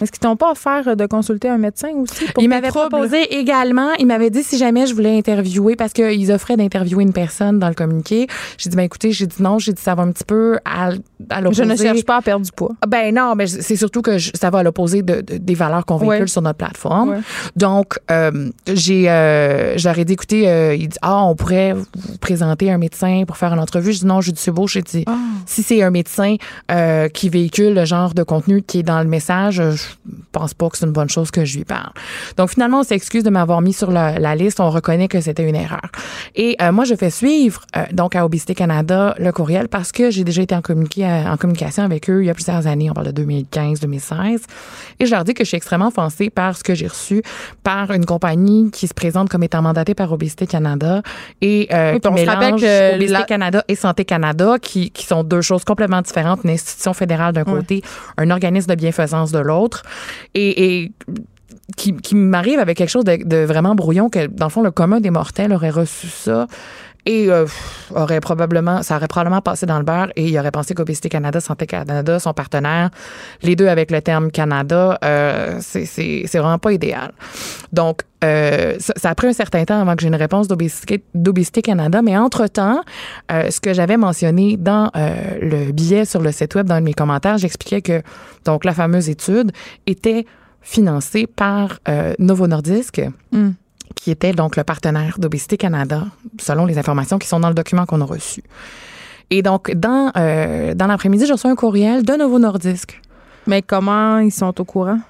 Est-ce 0.00 0.12
qu'ils 0.12 0.20
t'ont 0.20 0.36
pas 0.36 0.52
offert 0.52 0.96
de 0.96 1.06
consulter 1.06 1.48
un 1.48 1.58
médecin 1.58 1.90
aussi 1.96 2.26
pour 2.32 2.42
Il 2.42 2.48
m'avait 2.48 2.68
proposé 2.68 3.38
également, 3.38 3.92
il 3.98 4.06
m'avait 4.06 4.30
dit 4.30 4.42
si 4.42 4.58
jamais 4.58 4.86
je 4.86 4.94
voulais 4.94 5.16
interviewer, 5.16 5.76
parce 5.76 5.92
qu'ils 5.92 6.32
offraient 6.32 6.56
d'interviewer 6.56 7.02
une 7.02 7.12
personne 7.12 7.58
dans 7.58 7.68
le 7.68 7.74
communiqué. 7.74 8.26
J'ai 8.56 8.70
dit, 8.70 8.76
ben 8.76 8.84
écoutez, 8.84 9.12
j'ai 9.12 9.26
dit 9.26 9.42
non, 9.42 9.58
j'ai 9.58 9.72
dit 9.72 9.82
ça 9.82 9.94
va 9.94 10.02
un 10.02 10.12
petit 10.12 10.24
peu 10.24 10.58
à, 10.64 10.90
à 11.30 11.40
l'opposé. 11.40 11.64
Je 11.64 11.68
ne 11.68 11.76
cherche 11.76 12.04
pas 12.04 12.16
à 12.16 12.22
perdre 12.22 12.44
du 12.44 12.52
poids. 12.52 12.72
Ben 12.86 13.14
non, 13.14 13.34
mais 13.34 13.46
c'est 13.46 13.76
surtout 13.76 14.02
que 14.02 14.18
ça 14.18 14.50
va 14.50 14.60
à 14.60 14.62
l'opposé 14.62 15.02
de, 15.02 15.20
des 15.20 15.54
valeurs 15.54 15.84
qu'on 15.84 15.96
véhicule 15.96 16.28
sur 16.28 16.42
notre 16.42 16.58
plateforme. 16.58 17.22
Donc, 17.56 17.98
euh, 18.10 18.50
j'ai, 18.72 19.10
euh, 19.10 19.76
j'aurais 19.78 20.04
dit, 20.04 20.12
écoutez, 20.14 20.48
euh, 20.48 20.74
il 20.74 20.88
dit, 20.88 20.98
ah, 21.02 21.24
on 21.24 21.34
pourrait 21.34 21.72
vous 21.72 22.18
présenter 22.20 22.70
un 22.70 22.78
médecin 22.78 23.24
pour 23.26 23.36
faire 23.36 23.52
une 23.52 23.58
entrevue. 23.58 23.92
Je 23.92 24.00
dis 24.00 24.06
non, 24.06 24.20
je 24.20 24.30
dis 24.30 24.40
c'est 24.40 24.50
beau. 24.50 24.66
J'ai 24.66 24.82
dit, 24.82 25.04
ah. 25.06 25.16
si 25.46 25.62
c'est 25.62 25.82
un 25.82 25.90
médecin 25.90 26.36
euh, 26.70 27.08
qui 27.08 27.28
véhicule 27.28 27.74
le 27.74 27.84
genre 27.84 28.14
de 28.14 28.22
contenu 28.22 28.62
qui 28.62 28.80
est 28.80 28.82
dans 28.82 29.00
le 29.00 29.08
message, 29.08 29.56
je 29.56 29.87
pense 30.32 30.54
pas 30.54 30.68
que 30.68 30.78
c'est 30.78 30.86
une 30.86 30.92
bonne 30.92 31.08
chose 31.08 31.30
que 31.30 31.44
je 31.44 31.58
lui 31.58 31.64
parle. 31.64 31.92
Donc 32.36 32.50
finalement, 32.50 32.80
on 32.80 32.82
s'excuse 32.82 33.22
de 33.22 33.30
m'avoir 33.30 33.60
mis 33.60 33.72
sur 33.72 33.90
la, 33.90 34.34
liste. 34.34 34.60
On 34.60 34.70
reconnaît 34.70 35.08
que 35.08 35.20
c'était 35.20 35.48
une 35.48 35.56
erreur. 35.56 35.90
Et 36.34 36.56
euh, 36.60 36.70
moi, 36.70 36.84
je 36.84 36.94
fais 36.94 37.10
suivre 37.10 37.62
euh, 37.76 37.84
donc 37.92 38.14
à 38.14 38.24
Obésité 38.24 38.54
Canada 38.54 39.14
le 39.18 39.32
courriel 39.32 39.68
parce 39.68 39.90
que 39.90 40.10
j'ai 40.10 40.24
déjà 40.24 40.42
été 40.42 40.54
en, 40.54 40.58
en 40.58 41.36
communication 41.36 41.82
avec 41.82 42.10
eux 42.10 42.22
il 42.22 42.26
y 42.26 42.30
a 42.30 42.34
plusieurs 42.34 42.66
années. 42.66 42.90
On 42.90 42.94
parle 42.94 43.12
de 43.12 43.22
2015-2016. 43.24 44.42
Et 45.00 45.06
je 45.06 45.10
leur 45.10 45.24
dis 45.24 45.34
que 45.34 45.44
je 45.44 45.48
suis 45.48 45.56
extrêmement 45.56 45.88
offensée 45.88 46.30
par 46.30 46.56
ce 46.56 46.62
que 46.62 46.74
j'ai 46.74 46.86
reçu 46.86 47.22
par 47.64 47.90
une 47.92 48.04
compagnie 48.04 48.70
qui 48.70 48.86
se 48.86 48.94
présente 48.94 49.28
comme 49.28 49.42
étant 49.42 49.62
mandatée 49.62 49.94
par 49.94 50.12
Obésité 50.12 50.46
Canada 50.46 51.02
et 51.40 51.68
euh, 51.72 51.98
qui 51.98 52.10
mélange 52.10 52.64
Obésité 52.94 53.22
Canada 53.26 53.64
et 53.68 53.74
Santé 53.74 54.04
Canada, 54.04 54.56
qui, 54.60 54.90
qui 54.90 55.06
sont 55.06 55.24
deux 55.24 55.40
choses 55.40 55.64
complètement 55.64 56.02
différentes. 56.02 56.40
Une 56.44 56.50
institution 56.50 56.92
fédérale 56.92 57.32
d'un 57.32 57.44
côté, 57.44 57.82
un 58.16 58.30
organisme 58.30 58.70
de 58.70 58.74
bienfaisance 58.74 59.32
de 59.32 59.38
l'autre 59.38 59.77
et, 60.34 60.92
qui, 61.76 62.14
m'arrive 62.14 62.58
avec 62.58 62.78
quelque 62.78 62.88
chose 62.88 63.04
de, 63.04 63.44
vraiment 63.44 63.74
brouillon, 63.74 64.08
que 64.08 64.26
dans 64.26 64.46
le 64.46 64.50
fond, 64.50 64.62
le 64.62 64.70
commun 64.70 65.00
des 65.00 65.10
mortels 65.10 65.52
aurait 65.52 65.70
reçu 65.70 66.08
ça 66.08 66.46
et 67.06 67.30
euh, 67.30 67.46
aurait 67.94 68.20
probablement, 68.20 68.82
ça 68.82 68.96
aurait 68.96 69.08
probablement 69.08 69.40
passé 69.40 69.66
dans 69.66 69.78
le 69.78 69.84
beurre 69.84 70.08
et 70.16 70.26
il 70.26 70.38
aurait 70.38 70.50
pensé 70.50 70.74
qu'Obésité 70.74 71.08
Canada, 71.08 71.40
Santé 71.40 71.66
Canada, 71.66 72.18
son 72.18 72.32
partenaire, 72.32 72.90
les 73.42 73.56
deux 73.56 73.68
avec 73.68 73.90
le 73.90 74.02
terme 74.02 74.30
Canada, 74.30 74.98
euh, 75.04 75.58
c'est 75.60 76.26
vraiment 76.34 76.58
pas 76.58 76.72
idéal. 76.72 77.12
Donc, 77.72 78.02
euh, 78.24 78.76
ça, 78.78 79.10
a 79.10 79.14
pris 79.14 79.28
un 79.28 79.32
certain 79.32 79.64
temps 79.64 79.80
avant 79.80 79.94
que 79.94 80.02
j'ai 80.02 80.08
une 80.08 80.16
réponse 80.16 80.48
d'Obésité 80.48 81.62
Canada, 81.62 82.02
mais 82.02 82.16
entre-temps, 82.16 82.82
euh, 83.30 83.50
ce 83.50 83.60
que 83.60 83.72
j'avais 83.72 83.96
mentionné 83.96 84.56
dans 84.56 84.90
le 84.94 85.72
billet 85.72 86.04
sur 86.04 86.20
le 86.20 86.32
site 86.32 86.54
web, 86.56 86.66
dans 86.66 86.82
mes 86.82 86.94
commentaires, 86.94 87.38
j'expliquais 87.38 87.80
que 87.80 88.02
donc 88.44 88.64
la 88.64 88.74
fameuse 88.74 89.08
étude 89.08 89.52
était 89.86 90.26
financée 90.60 91.26
par 91.26 91.78
Novo 92.18 92.46
Nordisk. 92.46 93.00
Mm 93.32 93.50
qui 94.00 94.10
était 94.10 94.32
donc 94.32 94.56
le 94.56 94.64
partenaire 94.64 95.18
d'Obésité 95.18 95.56
Canada, 95.56 96.06
selon 96.40 96.66
les 96.66 96.78
informations 96.78 97.18
qui 97.18 97.26
sont 97.26 97.40
dans 97.40 97.48
le 97.48 97.54
document 97.54 97.84
qu'on 97.84 98.00
a 98.00 98.04
reçu. 98.04 98.42
Et 99.30 99.42
donc, 99.42 99.72
dans, 99.72 100.12
euh, 100.16 100.74
dans 100.74 100.86
l'après-midi, 100.86 101.26
j'ai 101.26 101.32
reçu 101.32 101.48
un 101.48 101.56
courriel 101.56 102.02
de 102.02 102.12
Novo 102.14 102.38
Nordisk. 102.38 103.00
Mais 103.46 103.60
comment 103.60 104.18
ils 104.18 104.32
sont 104.32 104.58
au 104.60 104.64
courant? 104.64 105.00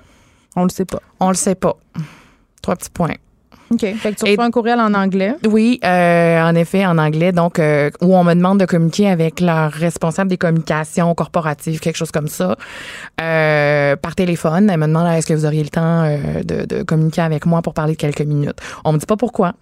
On 0.56 0.64
le 0.64 0.70
sait 0.70 0.84
pas. 0.84 1.00
On 1.20 1.28
le 1.28 1.34
sait 1.34 1.54
pas. 1.54 1.76
Trois 2.62 2.76
petits 2.76 2.90
points. 2.90 3.14
OK. 3.70 3.80
Fait 3.80 4.12
que 4.12 4.16
tu 4.16 4.30
reçois 4.30 4.44
un 4.44 4.50
courriel 4.50 4.80
en 4.80 4.94
anglais. 4.94 5.34
Oui, 5.46 5.78
euh, 5.84 6.40
en 6.40 6.54
effet, 6.54 6.86
en 6.86 6.98
anglais. 6.98 7.32
Donc, 7.32 7.58
euh, 7.58 7.90
où 8.00 8.16
on 8.16 8.24
me 8.24 8.34
demande 8.34 8.60
de 8.60 8.64
communiquer 8.64 9.08
avec 9.08 9.40
leur 9.40 9.70
responsable 9.70 10.30
des 10.30 10.38
communications 10.38 11.14
corporatives, 11.14 11.80
quelque 11.80 11.96
chose 11.96 12.10
comme 12.10 12.28
ça, 12.28 12.56
euh, 13.20 13.96
par 13.96 14.14
téléphone. 14.14 14.70
Elle 14.70 14.80
me 14.80 14.86
demande 14.86 15.08
est-ce 15.08 15.26
que 15.26 15.34
vous 15.34 15.46
auriez 15.46 15.62
le 15.62 15.68
temps 15.68 16.04
de, 16.44 16.64
de, 16.64 16.82
communiquer 16.82 17.22
avec 17.22 17.46
moi 17.46 17.62
pour 17.62 17.74
parler 17.74 17.92
de 17.92 17.98
quelques 17.98 18.22
minutes? 18.22 18.58
On 18.84 18.92
me 18.92 18.98
dit 18.98 19.06
pas 19.06 19.16
pourquoi. 19.16 19.52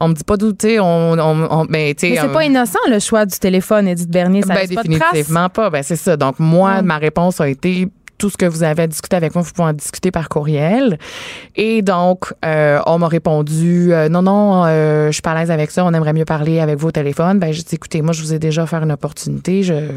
On 0.00 0.08
me 0.08 0.14
dit 0.14 0.24
pas 0.24 0.36
d'où, 0.36 0.52
tu 0.52 0.68
sais, 0.68 0.80
on, 0.80 1.12
on, 1.12 1.64
ben, 1.64 1.66
mais 1.70 1.94
c'est 1.98 2.32
pas 2.32 2.44
innocent 2.44 2.78
le 2.90 2.98
choix 2.98 3.24
du 3.24 3.38
téléphone, 3.38 3.88
Edith 3.88 4.10
Bernier. 4.10 4.42
Ça 4.42 4.54
ben, 4.54 4.66
définitivement 4.66 5.48
pas, 5.48 5.70
Ben, 5.70 5.82
c'est 5.82 5.96
ça. 5.96 6.16
Donc, 6.16 6.38
moi, 6.38 6.82
ma 6.82 6.98
réponse 6.98 7.40
a 7.40 7.48
été 7.48 7.88
tout 8.22 8.30
ce 8.30 8.36
que 8.36 8.46
vous 8.46 8.62
avez 8.62 8.84
à 8.84 8.86
discuter 8.86 9.16
avec 9.16 9.34
moi, 9.34 9.42
vous 9.42 9.50
pouvez 9.50 9.66
en 9.66 9.72
discuter 9.72 10.12
par 10.12 10.28
courriel. 10.28 10.96
Et 11.56 11.82
donc, 11.82 12.32
euh, 12.44 12.78
on 12.86 12.98
m'a 12.98 13.08
répondu 13.08 13.92
euh, 13.92 14.08
non, 14.08 14.22
non, 14.22 14.62
euh, 14.64 15.08
je 15.08 15.10
suis 15.10 15.22
pas 15.22 15.32
à 15.32 15.40
l'aise 15.40 15.50
avec 15.50 15.72
ça, 15.72 15.84
on 15.84 15.92
aimerait 15.92 16.12
mieux 16.12 16.24
parler 16.24 16.60
avec 16.60 16.78
vous 16.78 16.86
au 16.86 16.92
téléphone. 16.92 17.40
Ben, 17.40 17.52
j'ai 17.52 17.64
dit 17.64 17.74
écoutez, 17.74 18.00
moi, 18.00 18.12
je 18.12 18.22
vous 18.22 18.32
ai 18.32 18.38
déjà 18.38 18.62
offert 18.62 18.84
une 18.84 18.92
opportunité, 18.92 19.64
je, 19.64 19.88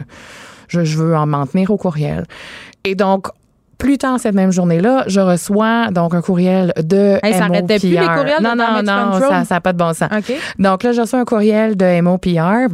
je, 0.69 0.97
veux 0.97 1.15
en 1.15 1.27
m'en 1.27 1.45
tenir 1.45 1.69
au 1.69 1.77
courriel. 1.77 2.25
Et 2.83 2.95
donc, 2.95 3.27
plus 3.77 3.99
tard 3.99 4.19
cette 4.19 4.33
même 4.33 4.51
journée-là, 4.51 5.03
je 5.05 5.19
reçois 5.19 5.91
donc 5.91 6.15
un 6.15 6.21
courriel 6.23 6.73
de 6.77 7.19
hey, 7.21 7.33
Ça 7.33 7.47
n'arrêtait 7.47 7.77
plus 7.77 7.89
les 7.89 7.97
courriels 7.97 8.41
Non, 8.41 8.55
non, 8.55 8.81
non, 8.81 9.19
ça 9.19 9.45
n'a 9.47 9.61
pas 9.61 9.71
de 9.71 9.77
bon 9.77 9.93
sens. 9.93 10.09
Donc 10.57 10.81
là, 10.81 10.93
je 10.93 11.01
reçois 11.01 11.19
un 11.19 11.25
courriel 11.25 11.77
de 11.77 12.01
MOPR 12.01 12.73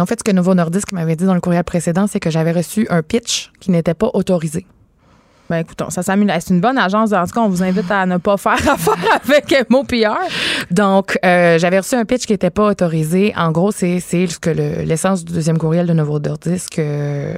en 0.00 0.06
fait, 0.06 0.18
ce 0.20 0.24
que 0.24 0.32
Nouveau 0.32 0.54
Nordisk 0.54 0.92
m'avait 0.92 1.16
dit 1.16 1.24
dans 1.24 1.34
le 1.34 1.40
courriel 1.40 1.64
précédent, 1.64 2.06
c'est 2.06 2.20
que 2.20 2.30
j'avais 2.30 2.52
reçu 2.52 2.86
un 2.88 3.02
pitch 3.02 3.52
qui 3.60 3.70
n'était 3.70 3.94
pas 3.94 4.10
autorisé. 4.14 4.66
Ben 5.50 5.58
écoutons, 5.58 5.90
ça 5.90 6.02
s'amuse. 6.02 6.30
C'est 6.40 6.54
une 6.54 6.60
bonne 6.60 6.78
agence. 6.78 7.12
En 7.12 7.26
tout 7.26 7.32
cas, 7.32 7.40
on 7.40 7.48
vous 7.48 7.62
invite 7.62 7.90
à 7.90 8.06
ne 8.06 8.16
pas 8.16 8.36
faire 8.38 8.52
affaire 8.72 8.94
avec 9.28 9.68
MoPR. 9.68 10.16
Donc, 10.70 11.18
euh, 11.24 11.58
j'avais 11.58 11.78
reçu 11.80 11.94
un 11.94 12.04
pitch 12.06 12.24
qui 12.26 12.32
n'était 12.32 12.48
pas 12.50 12.68
autorisé. 12.68 13.34
En 13.36 13.50
gros, 13.50 13.70
c'est 13.70 14.00
ce 14.00 14.38
que 14.38 14.48
l'essence 14.50 15.24
du 15.24 15.32
deuxième 15.34 15.58
courriel 15.58 15.86
de 15.86 15.92
Nouveau 15.92 16.18
Nordisk. 16.20 16.78
Euh, 16.78 17.36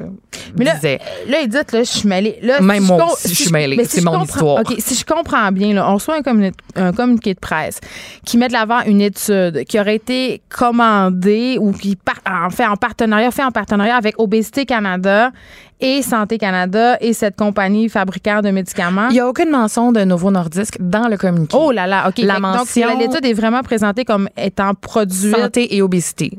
mais 0.56 0.64
là, 0.64 0.74
disait. 0.74 1.00
Là, 1.28 1.40
Edith, 1.42 1.72
là, 1.72 1.80
je 1.82 1.90
suis 1.90 2.08
mêlée. 2.08 2.38
Là, 2.42 2.60
Même 2.60 2.82
si 2.82 2.88
moi 2.92 2.98
je 3.08 3.12
aussi, 3.14 3.28
si 3.28 3.34
je 3.34 3.42
suis 3.44 3.52
mêlée. 3.52 3.84
si 3.84 3.96
C'est 3.96 4.04
mon 4.04 4.22
histoire. 4.22 4.60
OK, 4.60 4.74
si 4.78 4.94
je 4.94 5.04
comprends 5.04 5.50
bien, 5.50 5.72
là, 5.74 5.90
on 5.90 5.94
reçoit 5.94 6.16
un, 6.16 6.20
communi- 6.20 6.52
un 6.76 6.92
communiqué 6.92 7.34
de 7.34 7.40
presse 7.40 7.80
qui 8.24 8.36
met 8.38 8.46
de 8.48 8.52
l'avant 8.52 8.82
une 8.86 9.00
étude 9.00 9.64
qui 9.64 9.80
aurait 9.80 9.96
été 9.96 10.40
commandée 10.48 11.56
ou 11.60 11.72
qui 11.72 11.96
par- 11.96 12.20
en 12.30 12.50
fait 12.50 12.66
en 12.66 12.76
partenariat, 12.76 13.30
fait 13.30 13.44
en 13.44 13.50
partenariat 13.50 13.96
avec 13.96 14.18
Obésité 14.18 14.66
Canada 14.66 15.30
et 15.80 16.02
Santé 16.02 16.38
Canada 16.38 16.96
et 17.00 17.12
cette 17.12 17.36
compagnie 17.36 17.88
fabricante 18.04 18.44
de 18.44 18.50
médicaments. 18.50 19.08
Il 19.08 19.14
n'y 19.14 19.20
a 19.20 19.26
aucune 19.28 19.50
mention 19.50 19.92
de 19.92 20.00
Novo 20.04 20.30
Nordisk 20.30 20.76
dans 20.80 21.08
le 21.08 21.16
communiqué. 21.16 21.56
Oh 21.58 21.72
là 21.72 21.86
là, 21.86 22.08
OK. 22.08 22.18
La 22.18 22.34
Fait 22.34 22.40
que 22.40 22.46
Donc, 22.46 22.56
mention- 22.58 22.98
l'étude 22.98 23.24
est 23.24 23.32
vraiment 23.32 23.62
présentée 23.62 24.04
comme 24.04 24.28
étant 24.36 24.74
produite. 24.74 25.34
Santé 25.34 25.74
et 25.76 25.82
obésité. 25.82 26.38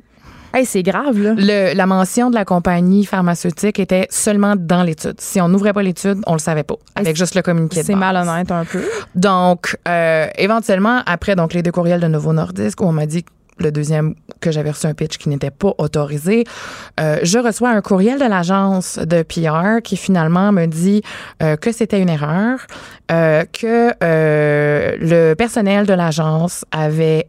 Hey, 0.53 0.65
c'est 0.65 0.83
grave, 0.83 1.19
là. 1.21 1.33
Le- 1.35 1.75
la 1.75 1.85
mention 1.85 2.29
de 2.29 2.35
la 2.35 2.45
compagnie 2.45 3.03
pharmaceutique 3.03 3.77
était 3.77 4.07
seulement 4.09 4.53
dans 4.57 4.83
l'étude. 4.83 5.15
Si 5.19 5.41
on 5.41 5.49
n'ouvrait 5.49 5.73
pas 5.73 5.83
l'étude, 5.83 6.19
on 6.27 6.33
le 6.33 6.39
savait 6.39 6.63
pas, 6.63 6.75
avec 6.95 7.17
juste 7.17 7.35
le 7.35 7.41
communiqué 7.41 7.83
C'est 7.83 7.93
malhonnête 7.95 8.51
un 8.51 8.63
peu? 8.63 8.81
Donc, 9.15 9.75
euh, 9.87 10.27
éventuellement, 10.37 11.01
après 11.07 11.35
donc 11.35 11.53
les 11.53 11.61
deux 11.61 11.71
courriels 11.73 11.99
de 11.99 12.07
Novo 12.07 12.31
Nordisk, 12.31 12.79
où 12.79 12.85
on 12.85 12.93
m'a 12.93 13.05
dit 13.05 13.25
le 13.57 13.71
deuxième 13.71 14.15
que 14.41 14.51
j'avais 14.51 14.71
reçu 14.71 14.85
un 14.87 14.93
pitch 14.93 15.17
qui 15.17 15.29
n'était 15.29 15.51
pas 15.51 15.73
autorisé, 15.77 16.43
euh, 16.99 17.19
je 17.23 17.39
reçois 17.39 17.69
un 17.69 17.81
courriel 17.81 18.19
de 18.19 18.25
l'agence 18.25 18.99
de 18.99 19.23
PR 19.23 19.81
qui 19.81 19.97
finalement 19.97 20.51
me 20.51 20.65
dit 20.65 21.01
euh, 21.41 21.55
que 21.55 21.71
c'était 21.71 22.01
une 22.01 22.09
erreur, 22.09 22.59
euh, 23.11 23.43
que 23.45 23.93
le 24.01 25.33
personnel 25.35 25.85
de 25.85 25.93
l'agence 25.93 26.65
avait 26.71 27.27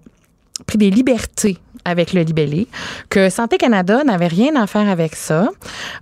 pris 0.66 0.78
des 0.78 0.90
libertés 0.90 1.58
avec 1.86 2.12
le 2.12 2.22
libellé, 2.22 2.66
que 3.08 3.30
Santé 3.30 3.58
Canada 3.58 4.02
n'avait 4.04 4.26
rien 4.26 4.56
à 4.56 4.66
faire 4.66 4.88
avec 4.88 5.14
ça, 5.14 5.48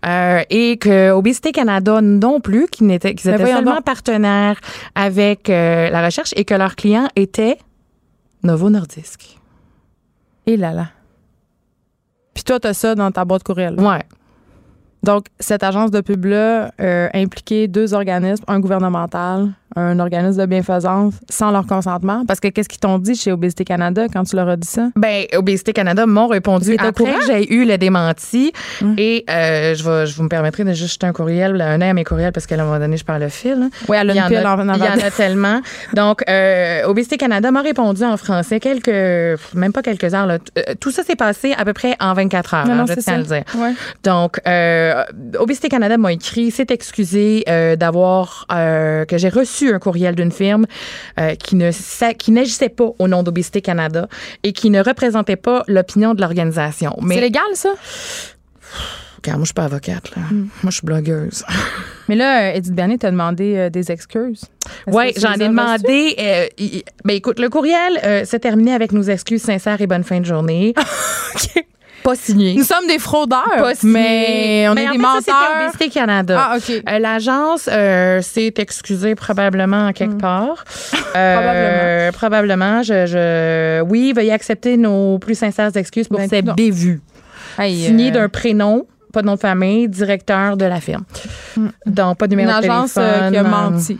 euh, 0.06 0.42
et 0.48 0.78
que 0.78 1.10
Obésité 1.10 1.52
Canada 1.52 2.00
non 2.00 2.40
plus, 2.40 2.66
qui 2.68 2.84
n'était, 2.84 3.14
qu'ils 3.14 3.30
étaient 3.30 3.46
seulement 3.46 3.76
donc. 3.76 3.84
partenaires 3.84 4.58
avec 4.94 5.50
euh, 5.50 5.90
la 5.90 6.04
recherche 6.04 6.32
et 6.36 6.44
que 6.44 6.54
leur 6.54 6.74
client 6.74 7.08
était 7.16 7.58
Novo 8.42 8.70
Nordisk. 8.70 9.33
Et 10.46 10.56
là 10.56 10.72
là. 10.72 10.88
Puis 12.34 12.44
toi, 12.44 12.58
t'as 12.60 12.74
ça 12.74 12.94
dans 12.94 13.10
ta 13.10 13.24
boîte 13.24 13.44
courriel. 13.44 13.80
Ouais. 13.80 14.02
Donc, 15.02 15.26
cette 15.38 15.62
agence 15.62 15.90
de 15.90 16.00
pub-là 16.00 16.72
euh, 16.80 17.08
impliquait 17.14 17.68
deux 17.68 17.94
organismes, 17.94 18.44
un 18.48 18.58
gouvernemental, 18.58 19.52
un 19.76 19.98
organisme 19.98 20.40
de 20.40 20.46
bienfaisance, 20.46 21.14
sans 21.28 21.50
leur 21.50 21.66
consentement? 21.66 22.24
Parce 22.26 22.40
que 22.40 22.48
qu'est-ce 22.48 22.68
qu'ils 22.68 22.80
t'ont 22.80 22.98
dit 22.98 23.14
chez 23.14 23.32
Obésité 23.32 23.64
Canada 23.64 24.06
quand 24.12 24.24
tu 24.24 24.36
leur 24.36 24.48
as 24.48 24.56
dit 24.56 24.68
ça? 24.68 24.88
Ben, 24.96 25.24
Obésité 25.34 25.72
Canada 25.72 26.06
m'ont 26.06 26.26
répondu 26.28 26.76
après 26.78 27.04
que 27.04 27.26
j'ai 27.26 27.52
eu 27.54 27.64
le 27.64 27.78
démenti. 27.78 28.52
Et 28.98 29.24
euh, 29.30 29.74
je, 29.74 29.82
vais, 29.88 30.06
je 30.06 30.16
vous 30.16 30.22
me 30.24 30.28
permettrai 30.28 30.64
de 30.64 30.72
juste 30.72 30.92
jeter 30.94 31.06
un 31.06 31.12
courriel, 31.12 31.60
un 31.60 31.80
œil 31.80 31.90
à 31.90 31.94
mes 31.94 32.04
courriels, 32.04 32.32
parce 32.32 32.46
qu'à 32.46 32.54
un 32.56 32.64
moment 32.64 32.78
donné, 32.78 32.96
je 32.96 33.04
parle 33.04 33.22
le 33.22 33.28
fil. 33.28 33.52
hein. 33.62 33.70
Oui, 33.88 33.96
elle 34.00 34.10
a 34.10 34.12
Il 34.12 34.16
y 34.16 34.18
une 34.18 34.46
en 34.46 34.58
en 34.58 34.74
il 34.74 34.80
y 34.80 34.88
en 34.88 35.06
a 35.06 35.10
tellement. 35.10 35.60
Donc, 35.94 36.22
euh, 36.28 36.84
Obésité 36.86 37.16
Canada 37.16 37.50
m'a 37.50 37.62
répondu 37.62 38.04
en 38.04 38.16
français 38.16 38.60
quelques, 38.60 38.88
même 39.54 39.72
pas 39.72 39.82
quelques 39.82 40.14
heures. 40.14 40.26
Là. 40.26 40.38
Euh, 40.58 40.74
Tout 40.80 40.90
ça 40.90 41.02
s'est 41.02 41.16
passé 41.16 41.54
à 41.56 41.64
peu 41.64 41.72
près 41.72 41.96
en 42.00 42.14
24 42.14 42.54
heures, 42.54 42.66
Non, 42.66 42.72
hein, 42.72 42.76
non, 42.76 42.86
je 42.86 42.94
tiens 42.94 43.14
à 43.14 43.18
le 43.18 43.24
dire. 43.24 43.42
Ouais. 43.56 43.72
Donc, 44.02 44.40
euh, 44.46 45.02
Obésité 45.38 45.68
Canada 45.68 45.96
m'a 45.96 46.12
écrit, 46.12 46.50
s'est 46.50 46.66
excusé 46.70 47.44
euh, 47.48 47.76
d'avoir 47.76 48.46
euh, 48.52 49.04
que 49.04 49.18
j'ai 49.18 49.28
reçu 49.28 49.63
un 49.72 49.78
courriel 49.78 50.14
d'une 50.14 50.32
firme 50.32 50.66
euh, 51.18 51.34
qui 51.34 51.56
ne 51.56 51.70
qui 52.12 52.32
n'agissait 52.32 52.68
pas 52.68 52.90
au 52.98 53.08
nom 53.08 53.22
d'Obésité 53.22 53.60
Canada 53.60 54.08
et 54.42 54.52
qui 54.52 54.70
ne 54.70 54.82
représentait 54.82 55.36
pas 55.36 55.62
l'opinion 55.68 56.14
de 56.14 56.20
l'organisation. 56.20 56.96
C'est 57.08 57.20
légal, 57.20 57.42
ça? 57.54 57.70
Regarde, 59.16 59.38
moi 59.38 59.44
je 59.44 59.46
suis 59.46 59.54
pas 59.54 59.64
avocate 59.64 60.14
là. 60.16 60.22
Hmm. 60.30 60.48
Moi 60.62 60.70
je 60.70 60.76
suis 60.76 60.86
blogueuse. 60.86 61.44
Mais 62.08 62.16
là, 62.16 62.42
euh, 62.42 62.56
Edith 62.56 62.74
Bernier 62.74 62.98
t'a 62.98 63.10
demandé 63.10 63.56
euh, 63.56 63.70
des 63.70 63.90
excuses. 63.90 64.44
Oui, 64.86 65.12
j'en 65.16 65.32
ai 65.32 65.48
demandé. 65.48 66.14
euh, 66.18 66.46
ben 67.04 67.14
écoute, 67.14 67.38
le 67.38 67.48
courriel 67.48 68.26
s'est 68.26 68.38
terminé 68.38 68.74
avec 68.74 68.92
nos 68.92 69.02
excuses 69.02 69.42
sincères 69.42 69.80
et 69.80 69.86
bonne 69.86 70.04
fin 70.04 70.20
de 70.20 70.26
journée. 70.26 70.74
Pas 72.04 72.14
signé. 72.16 72.54
Nous 72.54 72.62
sommes 72.64 72.86
des 72.86 72.98
fraudeurs, 73.00 73.42
Pas 73.56 73.72
mais 73.82 74.66
on 74.68 74.74
Ben, 74.74 74.82
est 74.82 74.88
en 74.88 74.92
des 74.92 74.98
fait, 74.98 75.02
menteurs. 75.02 75.34
Obésité 75.64 75.88
Canada. 75.88 76.38
Ah. 76.52 76.56
Euh, 76.70 76.98
L'agence 77.00 77.68
euh, 77.72 78.20
s'est 78.20 78.52
excusée 78.58 79.14
probablement 79.16 79.88
en 79.88 79.92
quelque 79.92 80.18
part. 80.20 80.64
Euh, 81.16 82.10
probablement. 82.10 82.82
Je, 82.82 83.06
je- 83.06 83.80
oui, 83.82 84.12
veuillez 84.14 84.32
accepter 84.32 84.76
nos 84.76 85.18
plus 85.20 85.36
sincères 85.36 85.70
excuses 85.76 86.08
pour 86.08 86.18
Ben, 86.18 86.28
cette 86.28 86.44
non. 86.44 86.54
bévue. 86.54 87.00
Hey, 87.56 87.84
Signé 87.84 88.10
d'un 88.10 88.28
prénom, 88.28 88.84
pas 89.12 89.22
de 89.22 89.26
nom 89.26 89.34
de 89.36 89.40
famille, 89.40 89.88
directeur 89.88 90.56
de 90.56 90.64
la 90.64 90.80
firme. 90.80 91.04
Donc, 91.86 92.18
pas 92.18 92.26
de 92.26 92.32
une 92.34 92.40
numéro 92.40 92.56
de 92.58 92.62
téléphone. 92.62 92.88
euh, 92.98 93.30
qui 93.30 93.36
a 93.36 93.42
menti. 93.44 93.98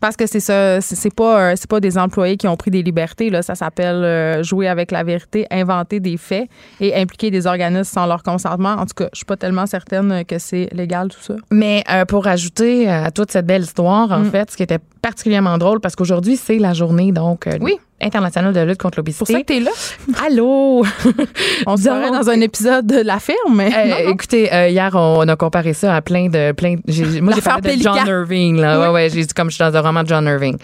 Parce 0.00 0.16
que 0.16 0.26
c'est 0.26 0.40
ça, 0.40 0.80
c'est 0.80 1.14
pas 1.14 1.50
euh, 1.50 1.54
c'est 1.56 1.68
pas 1.68 1.78
des 1.80 1.98
employés 1.98 2.36
qui 2.38 2.48
ont 2.48 2.56
pris 2.56 2.70
des 2.70 2.82
libertés 2.82 3.28
là, 3.30 3.42
ça 3.42 3.54
s'appelle 3.54 3.96
euh, 4.02 4.42
jouer 4.42 4.66
avec 4.66 4.90
la 4.92 5.02
vérité, 5.04 5.46
inventer 5.50 6.00
des 6.00 6.16
faits 6.16 6.48
et 6.80 6.94
impliquer 6.94 7.30
des 7.30 7.46
organismes 7.46 7.84
sans 7.84 8.06
leur 8.06 8.22
consentement. 8.22 8.70
En 8.72 8.86
tout 8.86 8.94
cas, 8.96 9.08
je 9.12 9.18
suis 9.18 9.26
pas 9.26 9.36
tellement 9.36 9.66
certaine 9.66 10.24
que 10.24 10.38
c'est 10.38 10.68
légal 10.72 11.08
tout 11.08 11.20
ça. 11.20 11.34
Mais 11.50 11.84
euh, 11.90 12.04
pour 12.06 12.26
ajouter 12.26 12.88
à 12.88 13.10
toute 13.10 13.30
cette 13.30 13.46
belle 13.46 13.62
histoire, 13.62 14.10
en 14.10 14.20
Mm. 14.20 14.30
fait, 14.30 14.50
ce 14.50 14.56
qui 14.56 14.62
était 14.62 14.78
particulièrement 15.02 15.58
drôle, 15.58 15.80
parce 15.80 15.96
qu'aujourd'hui, 15.96 16.36
c'est 16.36 16.58
la 16.58 16.72
journée 16.72 17.12
donc 17.12 17.46
euh, 17.46 17.58
Oui. 17.60 17.74
Internationale 18.02 18.52
de 18.52 18.60
lutte 18.60 18.78
contre 18.80 19.02
C'est 19.06 19.16
pour 19.18 19.26
ça 19.26 19.32
l'obésité. 19.34 19.60
que 19.60 19.60
t'es 19.60 19.60
là. 19.60 20.24
Allô! 20.26 20.84
On 21.66 21.76
se 21.76 21.84
Donc- 21.84 22.12
dans 22.12 22.30
un 22.30 22.40
épisode 22.40 22.86
de 22.86 23.00
la 23.02 23.18
ferme. 23.18 23.60
Euh, 23.60 23.68
non, 23.68 24.04
non. 24.04 24.10
Écoutez, 24.12 24.52
euh, 24.52 24.68
hier, 24.68 24.90
on, 24.94 25.18
on 25.24 25.28
a 25.28 25.36
comparé 25.36 25.72
ça 25.72 25.94
à 25.96 26.00
plein 26.02 26.28
de. 26.28 26.52
Plein, 26.52 26.76
moi, 27.22 27.34
j'ai 27.34 27.40
parlé 27.42 27.76
de 27.76 27.82
John. 27.82 27.96
Irving. 28.06 28.56
Là. 28.56 28.78
Oui. 28.80 28.86
Ouais, 28.86 28.92
ouais, 28.92 29.10
j'ai 29.10 29.24
dit 29.24 29.34
comme 29.34 29.50
je 29.50 29.56
suis 29.56 29.64
dans 29.64 29.74
un 29.76 29.80
roman 29.80 30.02
de 30.02 30.08
John 30.08 30.24
Irving. 30.26 30.56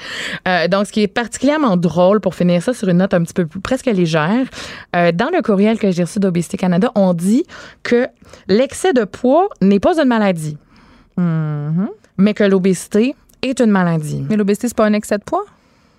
Euh, 0.49 0.69
donc, 0.69 0.87
ce 0.87 0.93
qui 0.93 1.03
est 1.03 1.09
particulièrement 1.09 1.77
drôle, 1.77 2.21
pour 2.21 2.35
finir 2.35 2.63
ça 2.63 2.73
sur 2.73 2.89
une 2.89 2.99
note 2.99 3.15
un 3.15 3.23
petit 3.23 3.35
peu 3.35 3.47
plus, 3.47 3.61
presque 3.61 3.87
légère, 3.87 4.47
dans 4.93 5.31
le 5.35 5.43
courriel 5.43 5.79
que 5.79 5.91
j'ai 5.91 6.03
reçu 6.05 6.19
d'Obésité 6.19 6.57
Canada, 6.57 6.91
on 6.95 7.13
dit 7.15 7.45
que 7.83 8.07
l'excès 8.49 8.93
de 8.93 9.05
poids 9.05 9.49
n'est 9.61 9.81
pas 9.81 9.99
une 10.01 10.09
maladie, 10.09 10.57
Mhm. 11.17 11.89
mais 12.19 12.35
que 12.35 12.45
l'obésité 12.45 13.15
est 13.43 13.61
une 13.61 13.71
maladie. 13.71 14.25
Mais 14.29 14.37
l'obésité 14.37 14.69
c'est 14.69 14.77
pas 14.77 14.87
un 14.87 14.93
excès 14.93 15.19
de 15.19 15.23
poids? 15.25 15.45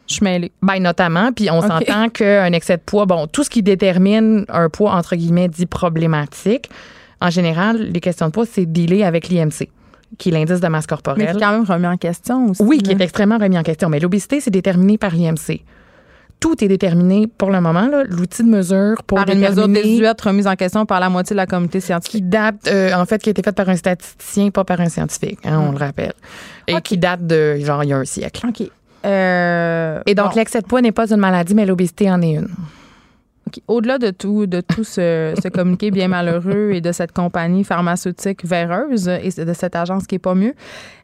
Je 0.08 0.14
suis 0.16 0.24
mêlée. 0.24 0.52
Ben, 0.62 0.80
notamment, 0.80 1.32
puis 1.34 1.50
on 1.52 1.60
OK. 1.60 1.68
s'entend 1.68 2.10
qu'un 2.14 2.52
excès 2.54 2.78
de 2.78 2.82
poids, 2.82 3.06
bon, 3.06 3.28
tout 3.28 3.44
ce 3.44 3.50
qui 3.50 3.62
détermine 3.62 4.46
un 4.50 4.70
poids, 4.70 4.94
entre 4.94 5.16
guillemets, 5.16 5.48
dit 5.50 5.66
problématique, 5.66 6.70
en 7.22 7.30
général, 7.30 7.78
les 7.92 8.00
questions 8.00 8.28
de 8.28 8.32
poids, 8.32 8.46
c'est 8.50 8.66
dealer 8.66 9.04
avec 9.04 9.28
l'IMC, 9.30 9.70
qui 10.18 10.30
est 10.30 10.32
l'indice 10.32 10.62
de 10.62 10.68
masse 10.68 10.86
Mais 10.86 10.88
corporelle. 10.88 11.30
c'est 11.34 11.40
quand 11.40 11.52
même 11.52 11.64
remis 11.64 11.88
en 11.88 11.98
question 11.98 12.50
aussi. 12.50 12.62
Oui, 12.64 12.78
qui 12.78 12.94
là. 12.94 13.00
est 13.00 13.04
extrêmement 13.04 13.38
remis 13.38 13.58
en 13.58 13.64
question. 13.64 13.90
Mais 13.90 14.00
l'obésité, 14.00 14.40
c'est 14.40 14.52
déterminé 14.52 14.98
par 14.98 15.12
l'IMC. 15.14 15.62
Tout 16.40 16.64
est 16.64 16.68
déterminé 16.68 17.26
pour 17.26 17.50
le 17.50 17.60
moment, 17.60 17.90
l'outil 18.08 18.44
de 18.44 18.50
mesure 18.50 19.02
pour 19.08 19.18
par 19.18 19.28
une 19.28 19.40
mesure 19.40 19.68
déterminer 19.68 19.82
désuète 19.84 20.22
remise 20.22 20.46
en 20.46 20.56
question 20.56 20.86
par 20.86 21.00
la 21.00 21.10
moitié 21.10 21.34
de 21.34 21.38
la 21.38 21.48
communauté 21.48 21.80
scientifique. 21.80 22.22
qui 22.22 22.22
date, 22.22 22.68
euh, 22.68 22.94
en 22.94 23.08
fait, 23.08 23.20
qui 23.24 23.30
a 23.30 23.32
été 23.32 23.42
faite 23.42 23.56
par 23.56 23.68
un 23.68 23.76
statisticien, 23.76 24.52
pas 24.52 24.64
par 24.64 24.80
un 24.80 24.88
scientifique, 24.88 25.40
hein, 25.44 25.60
on 25.68 25.72
le 25.72 25.80
rappelle. 25.80 26.14
Et 26.68 26.80
qui 26.82 27.00
date 27.00 27.26
de, 27.26 27.58
genre, 27.58 27.84
il 27.84 27.90
y 27.90 27.94
a 27.94 27.98
un 27.98 28.06
siècle. 28.06 28.46
OK. 28.48 28.70
Euh, 29.08 30.02
Et 30.06 30.16
donc, 30.16 30.32
bon. 30.32 30.36
l'excès 30.36 30.62
de 30.62 30.68
poids 30.68 30.82
n'est 30.82 30.92
pas 30.92 31.12
une 31.12 31.20
maladie, 31.20 31.56
mais 31.56 31.66
l'obésité 31.66 32.12
en 32.12 32.22
est 32.22 32.34
une. 32.36 32.50
OK. 33.48 33.62
Au-delà 33.70 33.98
de 33.98 34.12
tout, 34.12 34.46
de 34.46 34.60
tout 34.60 34.84
ce, 34.84 35.34
ce 35.42 35.48
communiqué 35.48 35.90
bien 35.90 36.10
malheureux 36.10 36.72
et 36.74 36.82
de 36.82 36.92
cette 36.92 37.14
compagnie 37.14 37.64
pharmaceutique 37.64 38.46
véreuse 38.46 39.08
et 39.08 39.30
de 39.46 39.54
cette 39.54 39.76
agence 39.76 40.06
qui 40.06 40.16
est 40.16 40.20
pas 40.20 40.36
mieux, 40.36 40.54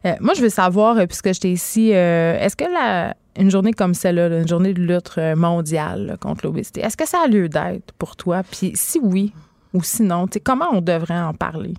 euh, 0.04 0.12
moi, 0.20 0.34
je 0.34 0.42
veux 0.42 0.50
savoir, 0.50 0.98
euh, 0.98 1.06
puisque 1.06 1.32
j'étais 1.32 1.50
ici, 1.50 1.92
euh, 1.94 2.38
est-ce 2.38 2.54
que 2.54 2.64
la, 2.64 3.14
une 3.38 3.50
journée 3.50 3.72
comme 3.72 3.94
celle-là, 3.94 4.28
là, 4.28 4.40
une 4.40 4.48
journée 4.48 4.74
de 4.74 4.80
lutte 4.82 5.18
mondiale 5.36 6.06
là, 6.06 6.16
contre 6.18 6.44
l'obésité, 6.44 6.82
est-ce 6.82 6.98
que 6.98 7.08
ça 7.08 7.20
a 7.24 7.28
lieu 7.28 7.48
d'être 7.48 7.92
pour 7.98 8.14
toi? 8.16 8.42
Puis 8.50 8.72
si 8.74 9.00
oui 9.02 9.32
ou 9.72 9.82
sinon, 9.82 10.26
comment 10.44 10.68
on 10.72 10.82
devrait 10.82 11.18
en 11.18 11.32
parler? 11.32 11.74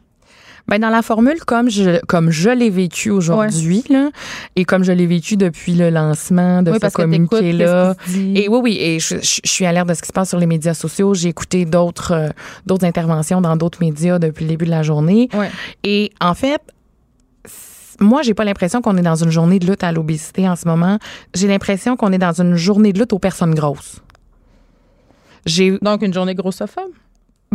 Ben 0.67 0.79
dans 0.79 0.89
la 0.89 1.03
formule 1.03 1.39
comme 1.45 1.69
je 1.69 2.03
comme 2.07 2.31
je 2.31 2.49
l'ai 2.49 2.71
vécu 2.71 3.11
aujourd'hui 3.11 3.83
là, 3.89 4.09
et 4.55 4.65
comme 4.65 4.83
je 4.83 4.91
l'ai 4.91 5.05
vécu 5.05 5.37
depuis 5.37 5.75
le 5.75 5.91
lancement 5.91 6.63
de 6.63 6.71
oui, 6.71 6.77
ce 6.81 6.87
communiqué 6.91 7.53
là. 7.53 7.95
dit. 8.07 8.33
Et 8.35 8.49
oui 8.49 8.59
oui 8.63 8.77
et 8.79 8.99
je, 8.99 9.17
je- 9.21 9.41
je 9.43 9.49
suis 9.51 9.65
à 9.67 9.71
l'air 9.71 9.85
de 9.85 9.93
ce 9.93 10.01
qui 10.01 10.07
se 10.07 10.13
passe 10.13 10.29
sur 10.29 10.39
les 10.39 10.47
médias 10.47 10.73
sociaux. 10.73 11.13
J'ai 11.13 11.29
écouté 11.29 11.65
d'autres 11.65 12.13
euh, 12.13 12.29
d'autres 12.65 12.85
interventions 12.85 13.41
dans 13.41 13.55
d'autres 13.57 13.79
médias 13.79 14.17
depuis 14.17 14.45
le 14.45 14.49
début 14.49 14.65
de 14.65 14.71
la 14.71 14.81
journée. 14.81 15.29
Ouais. 15.35 15.51
Et 15.83 16.11
en 16.19 16.33
fait 16.33 16.61
moi, 18.01 18.23
j'ai 18.23 18.33
pas 18.33 18.43
l'impression 18.43 18.81
qu'on 18.81 18.97
est 18.97 19.01
dans 19.01 19.23
une 19.23 19.29
journée 19.29 19.57
de 19.57 19.67
lutte 19.67 19.81
à 19.83 19.93
l'obésité 19.93 20.49
en 20.49 20.57
ce 20.57 20.67
moment. 20.67 20.99
J'ai 21.33 21.47
l'impression 21.47 21.95
qu'on 21.95 22.11
est 22.11 22.17
dans 22.17 22.41
une 22.41 22.55
journée 22.55 22.91
de 22.91 22.99
lutte 22.99 23.13
aux 23.13 23.19
personnes 23.19 23.55
grosses. 23.55 24.01
J'ai 25.45 25.77
Donc, 25.81 26.01
une 26.01 26.13
journée 26.13 26.35
grossophobe? 26.35 26.91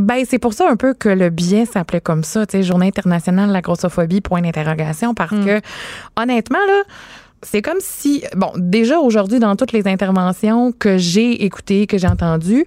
Ben, 0.00 0.24
c'est 0.28 0.38
pour 0.38 0.52
ça 0.52 0.68
un 0.68 0.76
peu 0.76 0.94
que 0.94 1.08
le 1.08 1.30
biais 1.30 1.66
s'appelait 1.66 2.00
comme 2.00 2.24
ça, 2.24 2.46
tu 2.46 2.58
sais, 2.58 2.62
Journée 2.62 2.88
internationale 2.88 3.48
de 3.48 3.52
la 3.52 3.60
grossophobie, 3.60 4.20
point 4.20 4.40
d'interrogation, 4.40 5.14
parce 5.14 5.30
que, 5.30 5.60
honnêtement, 6.16 6.58
là, 6.66 6.82
c'est 7.42 7.62
comme 7.62 7.78
si, 7.80 8.24
bon, 8.36 8.50
déjà 8.56 8.98
aujourd'hui, 8.98 9.38
dans 9.38 9.56
toutes 9.56 9.72
les 9.72 9.86
interventions 9.86 10.72
que 10.72 10.98
j'ai 10.98 11.44
écoutées, 11.44 11.86
que 11.86 11.98
j'ai 11.98 12.08
entendues, 12.08 12.66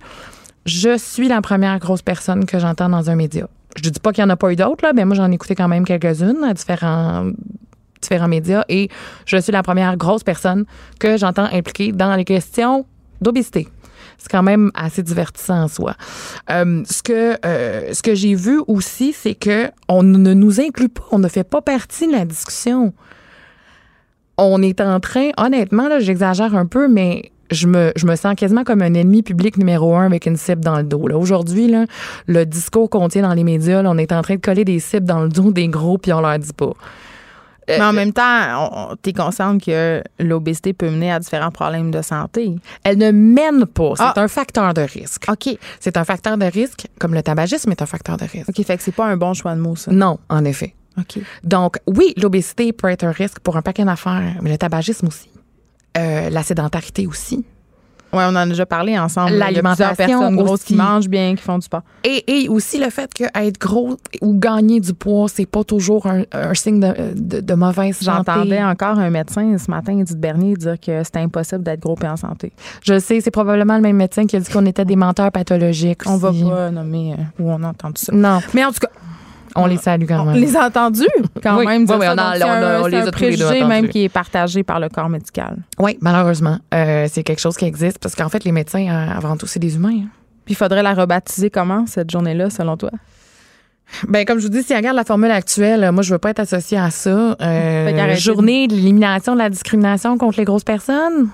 je 0.65 0.97
suis 0.97 1.27
la 1.27 1.41
première 1.41 1.77
grosse 1.79 2.01
personne 2.01 2.45
que 2.45 2.59
j'entends 2.59 2.89
dans 2.89 3.09
un 3.09 3.15
média. 3.15 3.47
je 3.75 3.89
dis 3.89 3.99
pas 3.99 4.11
qu'il 4.11 4.23
y 4.23 4.25
en 4.25 4.29
a 4.29 4.37
pas 4.37 4.51
eu 4.51 4.55
d'autres, 4.55 4.85
là, 4.85 4.93
mais 4.93 5.03
moi, 5.03 5.15
j'en 5.15 5.31
ai 5.31 5.35
écouté 5.35 5.55
quand 5.55 5.67
même 5.67 5.85
quelques-unes 5.85 6.43
à 6.43 6.53
différents 6.53 7.31
différents 8.01 8.27
médias 8.27 8.65
et 8.67 8.89
je 9.25 9.37
suis 9.37 9.53
la 9.53 9.63
première 9.63 9.95
grosse 9.95 10.23
personne 10.23 10.65
que 10.99 11.15
j'entends 11.15 11.47
impliquée 11.53 11.93
dans 11.93 12.15
les 12.15 12.25
questions 12.25 12.85
d'obésité. 13.21 13.69
C'est 14.17 14.31
quand 14.31 14.43
même 14.43 14.71
assez 14.73 15.03
divertissant 15.03 15.63
en 15.63 15.67
soi. 15.67 15.95
Euh, 16.49 16.83
ce 16.89 17.03
que, 17.03 17.37
euh, 17.45 17.93
ce 17.93 18.01
que 18.01 18.15
j'ai 18.15 18.35
vu 18.35 18.61
aussi, 18.67 19.13
c'est 19.13 19.35
que 19.35 19.69
on 19.87 20.03
ne 20.03 20.33
nous 20.33 20.59
inclut 20.61 20.89
pas, 20.89 21.03
on 21.11 21.19
ne 21.19 21.27
fait 21.27 21.43
pas 21.43 21.61
partie 21.61 22.07
de 22.07 22.13
la 22.13 22.25
discussion. 22.25 22.93
On 24.37 24.61
est 24.61 24.81
en 24.81 24.99
train, 24.99 25.29
honnêtement, 25.37 25.87
là, 25.87 25.99
j'exagère 25.99 26.55
un 26.55 26.65
peu, 26.65 26.87
mais 26.87 27.31
je 27.51 27.67
me, 27.67 27.91
je 27.95 28.05
me 28.05 28.15
sens 28.15 28.35
quasiment 28.35 28.63
comme 28.63 28.81
un 28.81 28.93
ennemi 28.93 29.21
public 29.21 29.57
numéro 29.57 29.95
un 29.95 30.05
avec 30.05 30.25
une 30.25 30.37
cible 30.37 30.63
dans 30.63 30.77
le 30.77 30.83
dos. 30.83 31.07
Là. 31.07 31.17
Aujourd'hui, 31.17 31.67
là, 31.67 31.85
le 32.27 32.45
discours 32.45 32.89
qu'on 32.89 33.07
tient 33.07 33.21
dans 33.21 33.33
les 33.33 33.43
médias, 33.43 33.81
là, 33.81 33.91
on 33.91 33.97
est 33.97 34.11
en 34.11 34.21
train 34.21 34.35
de 34.35 34.41
coller 34.41 34.65
des 34.65 34.79
cibles 34.79 35.05
dans 35.05 35.21
le 35.21 35.29
dos 35.29 35.51
des 35.51 35.67
gros 35.67 35.97
puis 35.97 36.11
on 36.13 36.21
leur 36.21 36.37
dit 36.39 36.53
pas. 36.53 36.73
Mais 37.67 37.81
en 37.81 37.93
même 37.93 38.13
temps, 38.13 38.95
tu 39.01 39.09
es 39.09 39.13
consciente 39.13 39.63
que 39.63 40.03
l'obésité 40.19 40.73
peut 40.73 40.89
mener 40.89 41.11
à 41.11 41.19
différents 41.19 41.51
problèmes 41.51 41.91
de 41.91 42.01
santé. 42.01 42.55
Elle 42.83 42.97
ne 42.97 43.11
mène 43.11 43.65
pas. 43.65 43.93
C'est 43.95 44.03
ah. 44.03 44.13
un 44.15 44.27
facteur 44.27 44.73
de 44.73 44.81
risque. 44.81 45.25
OK. 45.29 45.57
C'est 45.79 45.97
un 45.97 46.03
facteur 46.03 46.37
de 46.37 46.45
risque, 46.45 46.87
comme 46.99 47.13
le 47.13 47.23
tabagisme 47.23 47.71
est 47.71 47.81
un 47.81 47.85
facteur 47.85 48.17
de 48.17 48.25
risque. 48.25 48.49
OK, 48.49 48.65
fait 48.65 48.77
que 48.77 48.83
c'est 48.83 48.91
pas 48.91 49.05
un 49.05 49.17
bon 49.17 49.33
choix 49.33 49.55
de 49.55 49.61
mots, 49.61 49.75
ça. 49.75 49.91
Non, 49.91 50.19
en 50.29 50.45
effet. 50.45 50.75
OK. 50.97 51.19
Donc, 51.43 51.77
oui, 51.87 52.13
l'obésité 52.17 52.71
peut 52.71 52.89
être 52.89 53.03
un 53.03 53.11
risque 53.11 53.39
pour 53.39 53.57
un 53.57 53.61
paquet 53.61 53.85
d'affaires, 53.85 54.37
mais 54.41 54.51
le 54.51 54.57
tabagisme 54.57 55.07
aussi. 55.07 55.29
Euh, 55.97 56.29
la 56.29 56.43
sédentarité 56.43 57.07
aussi. 57.07 57.45
Oui, 58.13 58.23
on 58.25 58.29
en 58.29 58.35
a 58.35 58.45
déjà 58.45 58.65
parlé 58.65 58.97
ensemble. 58.97 59.33
L'alimentation. 59.33 59.95
personnes 59.95 60.35
grosses 60.35 60.63
qui 60.63 60.75
mangent 60.75 61.09
bien, 61.09 61.35
qui 61.35 61.41
font 61.41 61.57
du 61.57 61.65
sport. 61.65 61.81
Et, 62.03 62.47
aussi 62.49 62.77
le 62.77 62.89
fait 62.89 63.11
qu'être 63.13 63.59
gros 63.59 63.97
ou 64.21 64.37
gagner 64.37 64.79
du 64.79 64.93
poids, 64.93 65.27
c'est 65.27 65.45
pas 65.45 65.63
toujours 65.63 66.05
un, 66.05 66.23
signe 66.53 66.79
de, 66.79 67.41
de, 67.41 67.53
mauvaise 67.53 67.97
santé. 67.97 68.31
J'entendais 68.31 68.63
encore 68.63 68.99
un 68.99 69.09
médecin 69.09 69.57
ce 69.57 69.71
matin, 69.71 69.97
Edith 69.97 70.19
Bernier, 70.19 70.55
dire 70.55 70.79
que 70.79 71.03
c'était 71.03 71.19
impossible 71.19 71.63
d'être 71.63 71.79
gros 71.79 71.97
et 72.03 72.07
en 72.07 72.17
santé. 72.17 72.51
Je 72.83 72.99
sais, 72.99 73.21
c'est 73.21 73.31
probablement 73.31 73.75
le 73.75 73.81
même 73.81 73.95
médecin 73.95 74.25
qui 74.25 74.35
a 74.35 74.39
dit 74.39 74.51
qu'on 74.51 74.65
était 74.65 74.85
des 74.85 74.95
menteurs 74.95 75.31
pathologiques. 75.31 76.01
On 76.05 76.17
va 76.17 76.31
pas 76.31 76.71
nommer 76.71 77.13
euh, 77.13 77.43
où 77.43 77.51
on 77.51 77.63
a 77.63 77.69
entendu 77.69 78.01
ça. 78.01 78.13
Non. 78.13 78.39
Mais 78.53 78.63
en 78.65 78.71
tout 78.71 78.79
cas, 78.79 78.89
on 79.55 79.65
les 79.65 79.77
salue 79.77 80.05
quand 80.07 80.25
même. 80.25 80.35
On 80.35 80.39
les 80.39 80.55
a 80.55 80.67
entendus 80.67 81.07
quand 81.41 81.57
même. 81.57 81.67
Oui, 81.67 81.85
on, 81.89 81.93
on, 81.93 82.87
les 82.87 82.97
a 82.97 83.11
tous 83.11 83.23
les 83.23 83.63
même 83.63 83.87
qui 83.87 84.05
est 84.05 84.09
partagé 84.09 84.63
par 84.63 84.79
le 84.79 84.89
corps 84.89 85.09
médical. 85.09 85.57
Oui, 85.79 85.97
malheureusement. 86.01 86.57
Euh, 86.73 87.07
c'est 87.11 87.23
quelque 87.23 87.41
chose 87.41 87.57
qui 87.57 87.65
existe 87.65 87.99
parce 87.99 88.15
qu'en 88.15 88.29
fait, 88.29 88.43
les 88.43 88.51
médecins, 88.51 88.87
euh, 88.87 89.17
avant 89.17 89.37
tout, 89.37 89.45
c'est 89.45 89.59
des 89.59 89.75
humains. 89.75 90.01
Hein. 90.03 90.09
Puis 90.45 90.53
il 90.53 90.55
faudrait 90.55 90.83
la 90.83 90.93
rebaptiser 90.93 91.49
comment, 91.49 91.85
cette 91.85 92.11
journée-là, 92.11 92.49
selon 92.49 92.77
toi? 92.77 92.91
Ben 94.07 94.25
comme 94.25 94.39
je 94.39 94.43
vous 94.47 94.49
dis, 94.49 94.63
si 94.63 94.73
on 94.73 94.77
regarde 94.77 94.95
la 94.95 95.03
formule 95.03 95.29
actuelle, 95.31 95.91
moi 95.91 96.03
je 96.03 96.13
veux 96.13 96.17
pas 96.17 96.31
être 96.31 96.39
associée 96.39 96.77
à 96.77 96.89
ça. 96.89 97.35
Euh, 97.41 98.15
journée 98.15 98.67
de 98.67 98.75
l'élimination 98.75 99.33
de 99.33 99.39
la 99.39 99.49
discrimination 99.49 100.17
contre 100.17 100.39
les 100.39 100.45
grosses 100.45 100.63
personnes? 100.63 101.29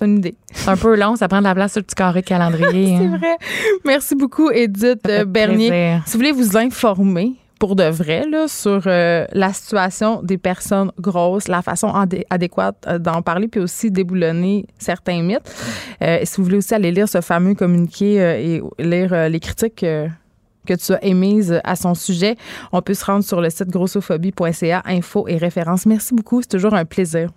C'est 0.00 0.06
une 0.06 0.18
idée. 0.18 0.34
C'est 0.52 0.70
un 0.70 0.76
peu 0.76 0.96
long, 0.96 1.14
ça 1.14 1.28
prend 1.28 1.40
de 1.40 1.44
la 1.44 1.54
place 1.54 1.72
sur 1.72 1.80
le 1.80 1.84
petit 1.84 1.94
carré 1.94 2.22
de 2.22 2.26
calendrier. 2.26 2.86
c'est 2.98 3.04
hein. 3.04 3.18
vrai. 3.18 3.36
Merci 3.84 4.14
beaucoup, 4.14 4.50
Edith 4.50 5.06
Bernier. 5.26 6.00
Si 6.06 6.12
vous 6.12 6.18
voulez 6.18 6.32
vous 6.32 6.56
informer 6.56 7.34
pour 7.58 7.76
de 7.76 7.84
vrai 7.84 8.24
là, 8.26 8.48
sur 8.48 8.84
euh, 8.86 9.26
la 9.32 9.52
situation 9.52 10.22
des 10.22 10.38
personnes 10.38 10.90
grosses, 10.98 11.48
la 11.48 11.60
façon 11.60 11.92
adéquate 12.30 12.76
euh, 12.86 12.98
d'en 12.98 13.20
parler, 13.20 13.48
puis 13.48 13.60
aussi 13.60 13.90
déboulonner 13.90 14.64
certains 14.78 15.22
mythes. 15.22 15.54
Euh, 16.02 16.20
si 16.24 16.38
vous 16.38 16.44
voulez 16.44 16.56
aussi 16.56 16.74
aller 16.74 16.90
lire 16.92 17.06
ce 17.06 17.20
fameux 17.20 17.54
communiqué 17.54 18.14
et 18.14 18.62
lire 18.82 19.28
les 19.28 19.40
critiques 19.40 19.84
que 19.84 20.74
tu 20.74 20.92
as 20.94 21.04
émises 21.04 21.60
à 21.62 21.76
son 21.76 21.94
sujet, 21.94 22.36
on 22.72 22.80
peut 22.80 22.94
se 22.94 23.04
rendre 23.04 23.24
sur 23.24 23.42
le 23.42 23.50
site 23.50 23.68
grossophobie.ca, 23.68 24.82
info 24.86 25.28
et 25.28 25.36
références. 25.36 25.84
Merci 25.84 26.14
beaucoup, 26.14 26.40
c'est 26.40 26.48
toujours 26.48 26.72
un 26.72 26.86
plaisir. 26.86 27.28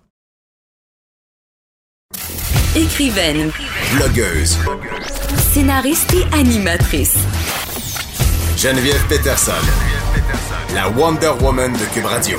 Écrivaine. 2.76 3.52
Blogueuse. 3.94 4.58
Scénariste 5.52 6.12
et 6.12 6.24
animatrice. 6.34 7.16
Geneviève 8.56 9.06
Peterson. 9.08 9.52
La 10.74 10.88
Wonder 10.88 11.30
Woman 11.40 11.72
de 11.72 11.94
Cube 11.94 12.06
Radio. 12.06 12.36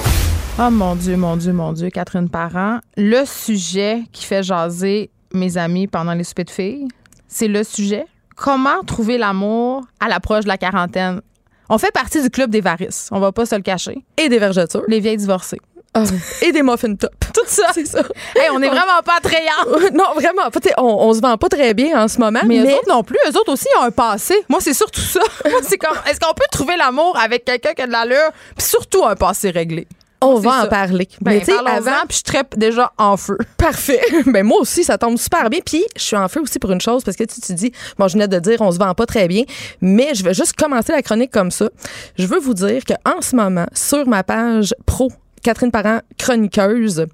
Oh 0.60 0.70
mon 0.70 0.98
Dieu, 0.98 1.16
mon 1.16 1.38
Dieu, 1.38 1.54
mon 1.54 1.72
Dieu, 1.72 1.90
Catherine 1.90 2.28
Parent. 2.28 2.80
Le 2.98 3.24
sujet 3.24 4.04
qui 4.12 4.26
fait 4.26 4.44
jaser 4.44 5.10
mes 5.34 5.56
amis 5.56 5.88
pendant 5.88 6.14
les 6.14 6.26
soupers 6.26 6.44
de 6.44 6.50
filles, 6.50 6.88
c'est 7.30 7.48
le 7.48 7.64
sujet. 7.64 8.06
Comment 8.36 8.84
trouver 8.86 9.18
l'amour 9.18 9.84
à 10.02 10.10
l'approche 10.10 10.44
de 10.44 10.50
la 10.50 10.58
quarantaine? 10.58 11.22
On 11.70 11.78
fait 11.78 11.94
partie 11.94 12.22
du 12.22 12.30
club 12.30 12.50
des 12.50 12.60
varices, 12.62 13.08
on 13.12 13.22
va 13.22 13.32
pas 13.32 13.46
se 13.46 13.56
le 13.56 13.62
cacher. 13.62 14.04
Et 14.18 14.28
des 14.28 14.40
vergetures. 14.40 14.84
Les 14.90 15.00
vieilles 15.00 15.16
divorcées. 15.16 15.62
Ah, 15.96 16.04
et 16.42 16.52
des 16.52 16.62
muffins 16.62 16.94
top. 16.96 17.12
Tout 17.34 17.46
ça. 17.48 17.68
C'est 17.74 17.88
ça. 17.88 18.00
Hey, 18.36 18.50
on 18.52 18.62
est 18.62 18.68
vraiment 18.68 19.02
pas 19.04 19.18
attrayants. 19.18 19.66
non, 19.94 20.14
vraiment. 20.14 20.44
On, 20.78 21.08
on 21.10 21.14
se 21.14 21.22
vend 21.22 21.38
pas 21.38 21.48
très 21.48 21.74
bien 21.74 22.04
en 22.04 22.10
ce 22.10 22.20
moment. 22.20 22.42
Mais, 22.46 22.60
eux 22.60 22.76
autres 22.76 22.90
non 22.90 23.04
plus. 23.04 23.18
Eux 23.28 23.38
autres 23.38 23.54
aussi 23.54 23.68
ont 23.80 23.84
un 23.84 23.92
passé. 23.92 24.36
Moi, 24.50 24.60
c'est 24.62 24.74
surtout 24.74 25.02
ça. 25.02 25.22
c'est 25.64 25.78
comme, 25.78 25.98
est-ce 26.10 26.20
qu'on 26.20 26.34
peut 26.34 26.46
trouver 26.52 26.76
l'amour 26.76 27.18
avec 27.18 27.46
quelqu'un 27.46 27.74
qui 27.74 27.82
a 27.82 27.88
de 27.88 27.94
l'allure, 27.94 28.32
puis 28.58 28.68
surtout 28.68 29.06
un 29.06 29.16
passé 29.16 29.52
réglé? 29.52 29.88
On 30.22 30.36
va 30.40 30.64
en 30.64 30.68
parler. 30.68 31.08
Ben, 31.22 31.42
mais 31.46 31.70
avant, 31.70 32.06
puis 32.08 32.18
je 32.18 32.24
trappe 32.24 32.58
déjà 32.58 32.92
en 32.98 33.16
feu. 33.16 33.38
Parfait. 33.58 34.02
ben 34.26 34.44
moi 34.44 34.60
aussi, 34.60 34.84
ça 34.84 34.98
tombe 34.98 35.18
super 35.18 35.50
bien. 35.50 35.60
Puis 35.64 35.86
je 35.96 36.02
suis 36.02 36.16
en 36.16 36.28
feu 36.28 36.42
aussi 36.42 36.58
pour 36.58 36.72
une 36.72 36.82
chose 36.82 37.04
parce 37.04 37.16
que 37.16 37.26
tu 37.26 37.40
te 37.40 37.54
dis, 37.54 37.72
bon, 37.98 38.08
je 38.08 38.14
venais 38.14 38.28
de 38.28 38.40
dire, 38.40 38.62
on 38.62 38.72
se 38.72 38.80
vend 38.80 38.94
pas 38.96 39.06
très 39.06 39.28
bien, 39.28 39.44
mais 39.82 40.16
je 40.16 40.24
vais 40.24 40.34
juste 40.34 40.54
commencer 40.54 40.94
la 40.94 41.02
chronique 41.02 41.32
comme 41.32 41.52
ça. 41.52 41.70
Je 42.18 42.26
veux 42.26 42.40
vous 42.40 42.54
dire 42.54 42.84
que 42.86 42.94
en 43.06 43.22
ce 43.22 43.36
moment, 43.36 43.68
sur 43.74 44.08
ma 44.08 44.24
page 44.24 44.74
pro 44.86 45.12
Catherine 45.46 45.70
Parent, 45.70 46.02
chroniqueuse, 46.18 47.06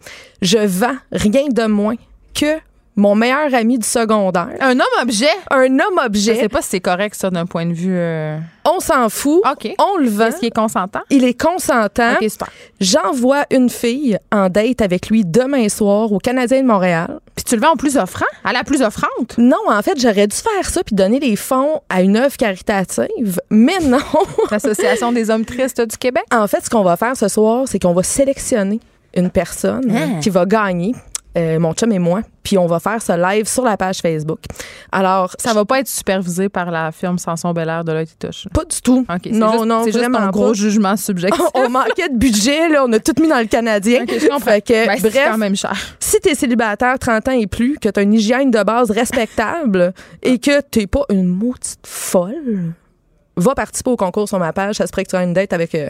je 0.41 0.57
vends 0.59 0.95
rien 1.11 1.49
de 1.49 1.65
moins 1.65 1.97
que 2.33 2.61
mon 2.95 3.15
meilleur 3.15 3.53
ami 3.53 3.77
du 3.77 3.87
secondaire. 3.87 4.49
Un 4.59 4.73
homme-objet? 4.73 5.29
Un 5.49 5.79
homme-objet. 5.79 6.35
Je 6.35 6.39
sais 6.41 6.49
pas 6.49 6.61
si 6.61 6.69
c'est 6.69 6.79
correct, 6.81 7.15
ça, 7.15 7.29
d'un 7.29 7.45
point 7.45 7.65
de 7.65 7.73
vue. 7.73 7.95
Euh, 7.95 8.37
On 8.65 8.79
s'en 8.79 9.07
fout. 9.09 9.41
OK. 9.49 9.73
On 9.79 9.97
le 9.97 10.09
vend. 10.09 10.27
Est-ce 10.27 10.37
qu'il 10.37 10.47
est 10.49 10.55
consentant? 10.55 10.99
Il 11.09 11.23
est 11.23 11.39
consentant. 11.39 12.13
OK, 12.21 12.29
super. 12.29 12.49
J'envoie 12.79 13.45
une 13.49 13.69
fille 13.69 14.17
en 14.31 14.49
date 14.49 14.81
avec 14.81 15.09
lui 15.09 15.23
demain 15.23 15.69
soir 15.69 16.11
au 16.11 16.19
Canadien 16.19 16.61
de 16.61 16.67
Montréal. 16.67 17.19
Puis 17.35 17.45
tu 17.45 17.55
le 17.55 17.61
vends 17.61 17.71
en 17.71 17.77
plus 17.77 17.95
offrant? 17.95 18.25
À 18.43 18.51
la 18.51 18.63
plus 18.63 18.81
offrante? 18.81 19.37
Non, 19.37 19.57
en 19.69 19.81
fait, 19.81 19.99
j'aurais 19.99 20.27
dû 20.27 20.35
faire 20.35 20.69
ça 20.69 20.83
puis 20.83 20.95
donner 20.95 21.19
des 21.19 21.37
fonds 21.37 21.79
à 21.89 22.01
une 22.01 22.17
œuvre 22.17 22.35
caritative. 22.35 23.39
Mais 23.49 23.79
non. 23.79 23.99
L'Association 24.51 25.13
des 25.13 25.29
hommes 25.29 25.45
tristes 25.45 25.81
du 25.81 25.97
Québec? 25.97 26.23
En 26.33 26.47
fait, 26.47 26.63
ce 26.63 26.69
qu'on 26.69 26.83
va 26.83 26.97
faire 26.97 27.15
ce 27.15 27.29
soir, 27.29 27.63
c'est 27.67 27.79
qu'on 27.79 27.93
va 27.93 28.03
sélectionner 28.03 28.81
une 29.15 29.29
personne 29.29 29.91
ah. 29.91 30.19
qui 30.21 30.29
va 30.29 30.45
gagner 30.45 30.93
euh, 31.37 31.59
mon 31.59 31.73
chum 31.73 31.91
et 31.91 31.99
moi, 31.99 32.21
puis 32.43 32.57
on 32.57 32.67
va 32.67 32.79
faire 32.79 33.01
ce 33.01 33.13
live 33.13 33.47
sur 33.47 33.63
la 33.63 33.77
page 33.77 33.99
Facebook. 33.99 34.39
Alors, 34.91 35.33
ça 35.39 35.53
va 35.53 35.63
pas 35.63 35.79
être 35.79 35.87
supervisé 35.87 36.49
par 36.49 36.71
la 36.71 36.91
firme 36.91 37.17
Samson 37.17 37.53
Belair 37.53 37.83
de 37.83 37.93
l'œil 37.93 38.07
touche. 38.19 38.47
Pas 38.53 38.65
du 38.65 38.81
tout. 38.81 39.05
non, 39.31 39.65
non, 39.65 39.83
c'est 39.85 39.93
juste 39.93 40.05
un 40.13 40.29
gros 40.29 40.53
jugement 40.53 40.97
subjectif. 40.97 41.41
on 41.53 41.69
manquait 41.69 42.09
de 42.09 42.17
budget, 42.17 42.69
là, 42.69 42.83
on 42.85 42.91
a 42.91 42.99
tout 42.99 43.13
mis 43.21 43.29
dans 43.29 43.39
le 43.39 43.45
Canadien. 43.45 44.03
Okay, 44.03 44.19
fait 44.19 44.61
que, 44.61 44.87
ben, 44.87 44.99
bref, 44.99 45.29
quand 45.31 45.37
même 45.37 45.55
cher. 45.55 45.77
Si 45.99 46.19
t'es 46.19 46.35
célibataire 46.35 46.99
30 46.99 47.27
ans 47.29 47.31
et 47.31 47.47
plus, 47.47 47.77
que 47.79 47.89
t'as 47.89 48.03
une 48.03 48.13
hygiène 48.13 48.51
de 48.51 48.63
base 48.63 48.91
respectable 48.91 49.93
et 50.23 50.37
que 50.37 50.61
t'es 50.61 50.87
pas 50.87 51.05
une 51.09 51.27
maudite 51.27 51.79
folle, 51.85 52.73
va 53.37 53.55
participer 53.55 53.89
au 53.89 53.97
concours 53.97 54.27
sur 54.27 54.39
ma 54.39 54.51
page. 54.51 54.75
Ça 54.75 54.87
se 54.87 54.91
pourrait 54.91 55.05
que 55.05 55.11
tu 55.11 55.15
aies 55.15 55.23
une 55.23 55.33
date 55.33 55.53
avec 55.53 55.73
euh, 55.75 55.89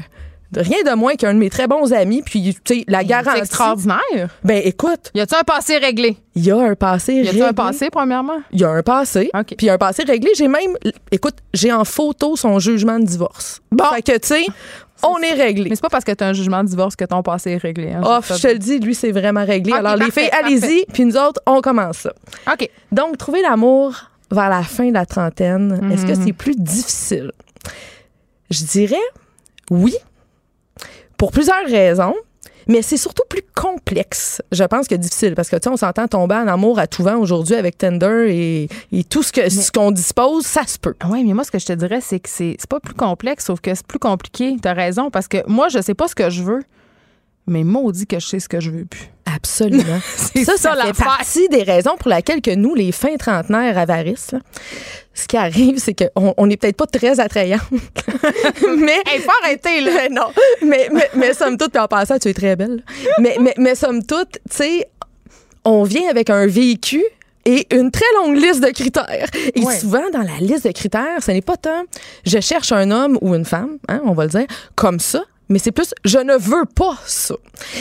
rien 0.56 0.84
de 0.84 0.96
moins 0.96 1.16
qu'un 1.16 1.34
de 1.34 1.40
mes 1.40 1.50
très 1.50 1.68
bons 1.68 1.94
amis. 1.94 2.22
Puis, 2.24 2.56
tu 2.64 2.76
sais, 2.76 2.84
la 2.88 3.04
garantie. 3.04 3.38
C'est 3.38 3.46
extraordinaire. 3.46 4.30
Ben, 4.44 4.62
écoute. 4.64 5.12
Y 5.14 5.22
a-tu 5.22 5.36
un 5.36 5.44
passé 5.44 5.78
réglé? 5.78 6.18
Il 6.36 6.46
y 6.46 6.52
a 6.52 6.58
un 6.58 6.76
passé 6.76 7.22
réglé. 7.22 7.40
Y 7.40 7.42
a-tu 7.42 7.50
un 7.50 7.54
passé, 7.54 7.90
premièrement? 7.90 8.42
Il 8.52 8.60
y 8.60 8.64
a 8.64 8.70
un 8.70 8.84
passé. 8.84 9.30
OK. 9.34 9.56
Puis, 9.58 9.70
un 9.70 9.78
passé 9.78 10.04
réglé. 10.04 10.32
J'ai 10.36 10.48
même, 10.48 10.76
écoute, 11.12 11.36
j'ai 11.54 11.72
en 11.72 11.86
photo 11.86 12.36
son 12.36 12.60
jugement 12.60 13.00
de 13.00 13.06
divorce. 13.06 13.62
Bon. 13.72 13.86
Fait 13.86 14.02
que, 14.02 14.18
tu 14.18 14.28
sais, 14.28 14.46
on 15.04 15.18
est 15.20 15.34
réglé. 15.34 15.70
Mais 15.70 15.76
c'est 15.76 15.82
pas 15.82 15.90
parce 15.90 16.04
que 16.04 16.12
tu 16.12 16.24
as 16.24 16.28
un 16.28 16.34
jugement 16.34 16.64
de 16.64 16.70
divorce 16.70 16.96
que 16.96 17.06
ton 17.06 17.24
passé 17.24 17.52
est 17.52 17.58
réglé. 17.58 17.92
Hein, 17.92 18.02
oh, 18.06 18.20
je 18.24 18.42
te 18.42 18.48
le 18.48 18.60
dis, 18.60 18.80
lui, 18.80 18.96
c'est 18.96 19.12
vraiment 19.12 19.46
réglé. 19.46 19.74
Alors, 19.74 19.96
les 19.96 20.12
filles, 20.12 20.30
allez-y, 20.32 20.86
puis 20.92 21.06
nous 21.06 21.18
autres, 21.18 21.42
on 21.46 21.62
commence 21.62 22.00
ça. 22.00 22.14
OK. 22.52 22.70
Donc, 22.92 23.18
trouver 23.18 23.42
l'amour 23.42 23.96
vers 24.30 24.50
la 24.50 24.64
fin 24.64 24.88
de 24.90 24.94
la 24.94 25.06
trentaine, 25.06 25.92
est-ce 25.92 26.06
que 26.06 26.18
mhm. 26.18 26.26
c'est 26.26 26.34
plus 26.34 26.56
difficile? 26.56 27.32
Je 28.50 28.64
dirais 28.66 28.96
oui, 29.70 29.96
pour 31.22 31.32
plusieurs 31.32 31.68
raisons. 31.68 32.16
Mais 32.68 32.82
c'est 32.82 32.98
surtout 32.98 33.22
plus 33.30 33.44
complexe, 33.54 34.42
je 34.52 34.64
pense, 34.64 34.88
que 34.88 34.96
difficile. 34.96 35.36
Parce 35.36 35.50
que, 35.50 35.56
tu 35.56 35.64
sais, 35.64 35.70
on 35.70 35.78
s'entend 35.78 36.08
tomber 36.08 36.34
en 36.34 36.48
amour 36.48 36.80
à 36.80 36.88
tout 36.88 37.04
vent 37.04 37.18
aujourd'hui 37.18 37.54
avec 37.54 37.78
Tinder 37.78 38.68
et, 38.92 39.04
tout 39.04 39.22
ce 39.22 39.32
que 39.32 39.48
ce 39.48 39.72
qu'on 39.72 39.92
dispose, 39.92 40.48
ça 40.48 40.66
se 40.66 40.80
peut. 40.80 40.96
Oui, 41.08 41.24
mais 41.24 41.34
moi, 41.34 41.44
ce 41.44 41.52
que 41.52 41.60
je 41.60 41.66
te 41.68 41.74
dirais, 41.74 42.02
c'est 42.02 42.20
que 42.20 42.28
c'est 42.28 42.58
pas 42.68 42.80
plus 42.80 42.96
complexe, 42.96 43.46
sauf 43.46 43.62
que 43.62 43.76
c'est 43.76 43.86
plus 43.86 44.00
compliqué. 44.00 44.58
Tu 44.60 44.68
as 44.68 44.74
raison, 44.74 45.12
parce 45.12 45.28
que 45.28 45.38
moi, 45.48 45.70
je 45.70 45.80
sais 45.80 45.94
pas 45.94 46.08
ce 46.08 46.16
que 46.16 46.32
je 46.32 46.42
veux, 46.42 46.64
mais 47.46 47.64
maudit 47.64 48.08
que 48.08 48.20
je 48.20 48.26
sais 48.26 48.40
ce 48.40 48.50
que 48.50 48.60
je 48.60 48.72
veux 48.72 48.86
plus. 48.86 49.11
Absolument. 49.36 50.00
Ça, 50.44 50.58
ça, 50.58 50.76
ça, 50.76 50.86
fait 50.86 51.04
partie 51.04 51.50
des 51.50 51.64
raisons 51.64 51.96
pour 52.00 52.10
lesquelles 52.10 52.42
que 52.42 52.56
nous, 52.56 52.74
les 52.74 52.92
fins 52.92 53.16
trentenaires 53.18 53.78
avaristes, 53.78 54.32
là, 54.32 54.40
ce 55.14 55.28
qui 55.28 55.38
arrive, 55.38 55.78
c'est 55.78 55.94
qu'on 55.94 56.34
on 56.38 56.48
n'est 56.48 56.58
peut-être 56.58 56.78
pas 56.78 56.88
très 56.88 57.20
attrayants. 57.20 57.60
mais. 58.78 59.02
Hey, 59.06 59.20
faut 59.20 59.32
arrêter, 59.44 59.82
là. 59.82 59.92
Mais 59.94 60.10
non. 60.10 60.28
Mais, 60.62 60.90
mais, 60.92 61.10
mais 61.16 61.34
somme 61.34 61.58
toute, 61.58 61.72
puis 61.72 61.82
en 61.82 61.88
passant, 61.88 62.18
tu 62.18 62.30
es 62.30 62.34
très 62.34 62.56
belle. 62.56 62.84
Mais, 63.20 63.38
mais, 63.40 63.54
mais 63.58 63.76
somme 63.76 64.04
toute, 64.06 64.32
tu 64.34 64.40
sais, 64.50 64.88
on 65.66 65.84
vient 65.84 66.10
avec 66.10 66.30
un 66.30 66.48
véhicule 66.48 67.04
et 67.46 67.68
une 67.76 67.92
très 67.92 68.06
longue 68.16 68.36
liste 68.38 68.64
de 68.64 68.70
critères. 68.72 69.28
Et 69.56 69.64
Ouais. 69.64 69.78
souvent, 69.78 70.10
dans 70.14 70.22
la 70.22 70.38
liste 70.40 70.66
de 70.66 70.72
critères, 70.72 71.22
ce 71.24 71.32
n'est 71.32 71.42
pas 71.42 71.58
tant 71.58 71.84
je 72.26 72.40
cherche 72.40 72.72
un 72.72 72.92
homme 72.92 73.18
ou 73.22 73.36
une 73.36 73.46
femme, 73.46 73.78
hein, 73.90 74.02
on 74.06 74.14
va 74.14 74.24
le 74.26 74.30
dire, 74.30 74.46
comme 74.76 75.00
ça, 75.00 75.24
mais 75.52 75.60
c'est 75.60 75.72
plus 75.72 75.94
je 76.04 76.18
ne 76.18 76.34
veux 76.38 76.66
pas 76.66 76.96
ça. 77.06 77.36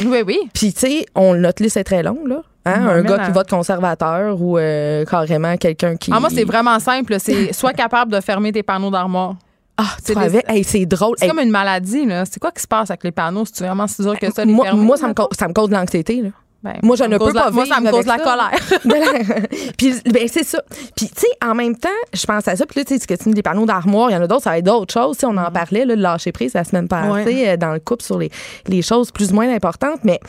Oui, 0.05 0.23
oui. 0.27 0.39
Puis, 0.53 0.73
tu 0.73 0.81
sais, 0.81 1.07
on, 1.15 1.35
notre 1.35 1.63
liste 1.63 1.77
est 1.77 1.85
très 1.85 2.03
longue, 2.03 2.27
là. 2.27 2.43
Hein, 2.67 2.87
Ouais, 2.87 2.93
un 2.93 3.03
gars 3.03 3.25
qui 3.25 3.31
vote 3.31 3.49
conservateur 3.49 4.41
ou 4.41 4.59
euh, 4.59 5.05
carrément 5.07 5.57
quelqu'un 5.57 5.97
qui. 5.97 6.11
Ah, 6.13 6.21
moi, 6.21 6.29
c'est 6.31 6.45
vraiment 6.45 6.79
simple. 6.79 7.17
C'est 7.19 7.53
soit 7.55 7.73
capable 7.73 8.13
de 8.13 8.21
fermer 8.21 8.53
tes 8.53 8.63
panneaux 8.63 8.91
d'armoire. 8.91 9.37
Ah, 9.79 9.97
C'est 10.05 10.15
des-? 10.15 10.43
Hey, 10.47 10.87
drôle. 10.87 11.15
C'est 11.19 11.25
Hey, 11.25 11.31
comme 11.31 11.41
une 11.41 11.51
maladie, 11.51 12.05
là. 12.05 12.25
C'est 12.27 12.39
quoi 12.39 12.51
qui 12.51 12.61
se 12.61 12.69
passe 12.69 12.91
avec 12.91 13.03
les 13.03 13.13
panneaux? 13.13 13.45
C'est 13.51 13.65
vraiment 13.65 13.87
si 13.87 14.03
dur 14.03 14.19
que 14.19 14.31
ça, 14.31 14.45
les 14.45 14.53
moi, 14.53 14.75
moi, 14.75 14.99
ça, 14.99 15.09
me 15.09 15.15
cause, 15.15 15.29
ça 15.39 15.49
me 15.49 15.55
cause 15.55 15.71
de 15.71 15.75
l'anxiété, 15.75 16.21
là. 16.21 16.31
Ben, 16.63 16.75
Moi, 16.83 16.95
je 16.97 17.05
ne 17.05 17.09
me 17.09 17.19
peux 17.19 17.33
pas 17.33 17.51
Moi, 17.51 17.65
ça 17.67 17.81
me 17.81 17.91
cause 17.91 18.05
la 18.07 18.19
ça. 18.19 18.25
colère. 18.25 18.51
puis 19.79 19.95
ben 20.13 20.29
c'est 20.29 20.45
ça. 20.45 20.63
Puis 20.95 21.09
tu 21.09 21.21
sais 21.23 21.27
en 21.43 21.55
même 21.55 21.77
temps, 21.77 21.89
je 22.13 22.27
pense 22.27 22.47
à 22.49 22.57
ça 22.57 22.67
puis 22.67 22.81
là 22.81 22.85
tu 22.85 22.99
sais 22.99 23.07
que 23.07 23.15
tu 23.15 23.29
dis 23.31 23.35
des 23.35 23.43
panneaux 23.43 23.65
d'armoire, 23.67 24.11
il 24.11 24.15
y 24.15 24.17
en 24.17 24.23
a 24.23 24.27
d'autres, 24.27 24.43
ça 24.43 24.51
va 24.51 24.59
être 24.59 24.65
d'autres 24.67 24.93
choses, 24.93 25.17
sais, 25.17 25.27
on 25.27 25.37
en 25.37 25.51
parlait 25.51 25.85
là, 25.87 25.97
de 25.97 26.01
lâcher 26.03 26.33
prise 26.33 26.53
la 26.55 26.65
semaine 26.65 26.87
passée 26.89 27.25
Ouais. 27.25 27.49
euh, 27.51 27.57
dans 27.57 27.73
le 27.73 27.81
couple 27.81 28.05
sur 28.05 28.19
les, 28.19 28.31
les 28.67 28.83
choses 28.83 29.11
plus 29.11 29.31
ou 29.33 29.35
moins 29.37 29.51
importantes, 29.55 30.01
mais 30.05 30.21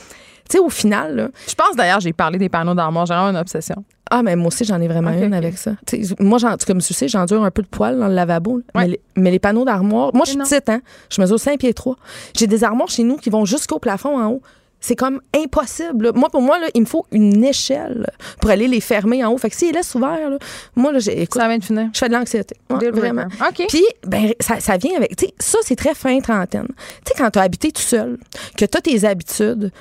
tu 0.49 0.57
sais 0.57 0.59
au 0.59 0.69
final 0.69 1.15
là, 1.15 1.27
Je 1.47 1.55
pense 1.55 1.75
d'ailleurs, 1.75 1.99
j'ai 1.99 2.13
parlé 2.13 2.37
des 2.37 2.49
panneaux 2.49 2.73
d'armoire. 2.73 3.05
J'ai 3.05 3.13
vraiment 3.13 3.29
une 3.29 3.37
obsession. 3.37 3.83
ah 4.09 4.21
mais 4.23 4.35
moi 4.35 4.47
aussi 4.47 4.63
j'en 4.65 4.79
ai 4.81 4.87
vraiment 4.87 5.11
une 5.11 5.33
avec 5.33 5.57
ça. 5.57 5.71
Tu 5.85 6.03
sais, 6.05 6.15
moi 6.19 6.37
comme 6.65 6.79
tu 6.81 6.93
sais, 6.93 7.07
j'endure 7.07 7.43
un 7.43 7.51
peu 7.51 7.61
de 7.61 7.67
poils 7.67 7.97
dans 7.99 8.07
le 8.07 8.15
lavabo. 8.15 8.55
Ouais. 8.55 8.61
mais, 8.75 8.87
les, 8.87 9.01
mais 9.17 9.31
les 9.31 9.39
panneaux 9.39 9.65
d'armoire, 9.65 10.11
moi 10.13 10.23
je 10.25 10.31
suis 10.31 10.39
petite 10.39 10.69
hein, 10.69 10.81
je 11.09 11.21
mesure 11.21 11.39
5 11.39 11.59
pieds 11.59 11.73
3. 11.73 11.95
J'ai 12.37 12.47
des 12.47 12.63
armoires 12.63 12.89
chez 12.89 13.03
nous 13.03 13.17
qui 13.17 13.29
vont 13.29 13.43
jusqu'au 13.45 13.79
plafond 13.79 14.17
en 14.17 14.27
haut. 14.27 14.41
C'est 14.81 14.95
comme 14.95 15.21
impossible. 15.35 16.11
Moi, 16.15 16.29
pour 16.29 16.41
moi, 16.41 16.59
là, 16.59 16.67
il 16.73 16.81
me 16.81 16.85
faut 16.87 17.05
une 17.11 17.43
échelle 17.43 18.09
pour 18.41 18.49
aller 18.49 18.67
les 18.67 18.81
fermer 18.81 19.23
en 19.23 19.31
haut. 19.31 19.37
Fait 19.37 19.51
que 19.51 19.55
s'ils 19.55 19.73
laissent 19.73 19.93
ouverts, 19.93 20.31
là, 20.31 20.37
moi, 20.75 20.91
là, 20.91 20.97
j'ai, 20.97 21.21
écoute, 21.21 21.39
Ça 21.39 21.47
vient 21.47 21.59
de 21.59 21.63
finir. 21.63 21.89
je 21.93 21.99
fais 21.99 22.09
de 22.09 22.13
l'anxiété. 22.13 22.55
Ouais, 22.69 22.89
vraiment. 22.89 23.27
OK. 23.47 23.65
Puis, 23.69 23.85
ben, 24.05 24.33
ça, 24.39 24.59
ça 24.59 24.77
vient 24.77 24.97
avec. 24.97 25.15
Tu 25.15 25.27
sais, 25.27 25.33
ça, 25.39 25.59
c'est 25.61 25.75
très 25.75 25.93
fin 25.93 26.19
trentaine. 26.19 26.67
Tu 27.05 27.11
sais, 27.11 27.13
quand 27.15 27.29
tu 27.29 27.37
as 27.37 27.43
habité 27.43 27.71
tout 27.71 27.81
seul, 27.81 28.17
que 28.57 28.65
tu 28.65 28.77
as 28.77 28.81
tes 28.81 29.05
habitudes, 29.05 29.71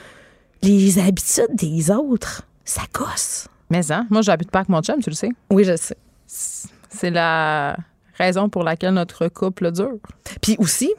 les 0.63 0.99
habitudes 0.99 1.55
des 1.55 1.91
autres, 1.91 2.43
ça 2.65 2.83
gosse. 2.93 3.49
Mais 3.71 3.91
hein, 3.91 4.07
moi, 4.11 4.21
j'habite 4.21 4.51
pas 4.51 4.61
avec 4.61 4.69
mon 4.69 4.83
chum, 4.83 5.01
tu 5.03 5.09
le 5.09 5.17
sais. 5.17 5.31
Oui, 5.51 5.65
je 5.65 5.77
sais. 5.77 5.97
C'est 6.27 7.11
la 7.11 7.77
raison 8.19 8.51
pour 8.51 8.65
laquelle 8.65 8.93
notre 8.93 9.29
couple 9.29 9.73
dure. 9.73 9.97
Puis 10.43 10.57
aussi, 10.59 10.93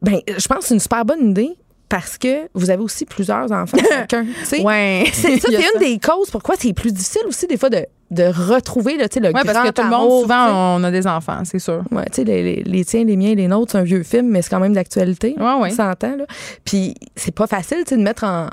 ben, 0.00 0.20
je 0.26 0.48
pense 0.48 0.60
que 0.60 0.64
c'est 0.64 0.74
une 0.74 0.80
super 0.80 1.04
bonne 1.04 1.30
idée 1.30 1.56
parce 1.96 2.18
que 2.18 2.48
vous 2.54 2.70
avez 2.70 2.82
aussi 2.82 3.04
plusieurs 3.04 3.52
enfants 3.52 3.76
chacun. 3.88 4.26
Ouais. 4.64 5.04
C'est, 5.12 5.38
ça, 5.38 5.48
c'est 5.48 5.62
une 5.74 5.78
des 5.78 6.00
causes 6.00 6.28
pourquoi 6.28 6.56
c'est 6.58 6.72
plus 6.72 6.92
difficile 6.92 7.22
aussi, 7.28 7.46
des 7.46 7.56
fois, 7.56 7.70
de, 7.70 7.86
de 8.10 8.24
retrouver 8.24 8.96
là, 8.96 9.06
le 9.14 9.26
Ouais, 9.26 9.32
grand 9.32 9.42
parce 9.44 9.68
que 9.68 9.72
tout 9.74 9.82
le 9.82 9.90
monde, 9.90 10.22
souvent, 10.22 10.76
on 10.76 10.82
a 10.82 10.90
des 10.90 11.06
enfants, 11.06 11.42
c'est 11.44 11.60
sûr. 11.60 11.84
Ouais, 11.92 12.04
tu 12.06 12.14
sais, 12.16 12.24
les, 12.24 12.42
les- 12.42 12.62
les 12.64 12.84
tiens, 12.84 13.04
les 13.04 13.16
miens, 13.16 13.34
les 13.36 13.46
nôtres, 13.46 13.70
c'est 13.72 13.78
un 13.78 13.84
vieux 13.84 14.02
film, 14.02 14.26
mais 14.30 14.42
c'est 14.42 14.50
quand 14.50 14.58
même 14.58 14.72
d'actualité. 14.72 15.36
Ouais, 15.38 15.54
ouais. 15.60 15.68
On 15.70 15.74
s'entend, 15.76 16.16
là. 16.16 16.24
Puis 16.64 16.94
c'est 17.14 17.32
pas 17.34 17.46
facile, 17.46 17.78
tu 17.86 17.90
sais, 17.90 17.96
de 17.96 18.02
mettre 18.02 18.24
en, 18.24 18.48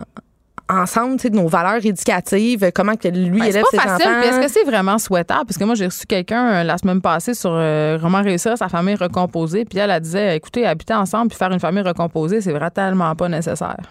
ensemble, 0.71 1.17
tu 1.17 1.23
sais, 1.23 1.29
de 1.29 1.35
nos 1.35 1.47
valeurs 1.47 1.85
éducatives, 1.85 2.71
comment 2.73 2.95
que 2.95 3.07
lui 3.07 3.29
Ben, 3.39 3.43
c'est 3.43 3.49
élève 3.49 3.63
pas 3.63 3.69
ses 3.71 3.77
facile. 3.77 4.07
enfants. 4.07 4.19
Puis 4.21 4.29
est-ce 4.29 4.39
que 4.47 4.51
c'est 4.59 4.63
vraiment 4.63 4.97
souhaitable? 4.97 5.45
Parce 5.45 5.57
que 5.57 5.63
moi, 5.63 5.75
j'ai 5.75 5.85
reçu 5.85 6.05
quelqu'un 6.05 6.47
euh, 6.51 6.63
la 6.63 6.77
semaine 6.77 7.01
passée 7.01 7.33
sur 7.33 7.51
euh, 7.53 7.97
comment 8.01 8.21
réussir 8.21 8.57
sa 8.57 8.69
famille 8.69 8.95
recomposée. 8.95 9.65
Puis 9.65 9.79
elle, 9.79 9.89
elle 9.91 10.01
disait, 10.01 10.37
écoutez, 10.37 10.65
habiter 10.65 10.93
ensemble 10.93 11.29
puis 11.29 11.37
faire 11.37 11.51
une 11.51 11.59
famille 11.59 11.83
recomposée, 11.83 12.41
c'est 12.41 12.51
vraiment 12.51 12.69
tellement 12.69 13.15
pas 13.15 13.29
nécessaire. 13.29 13.77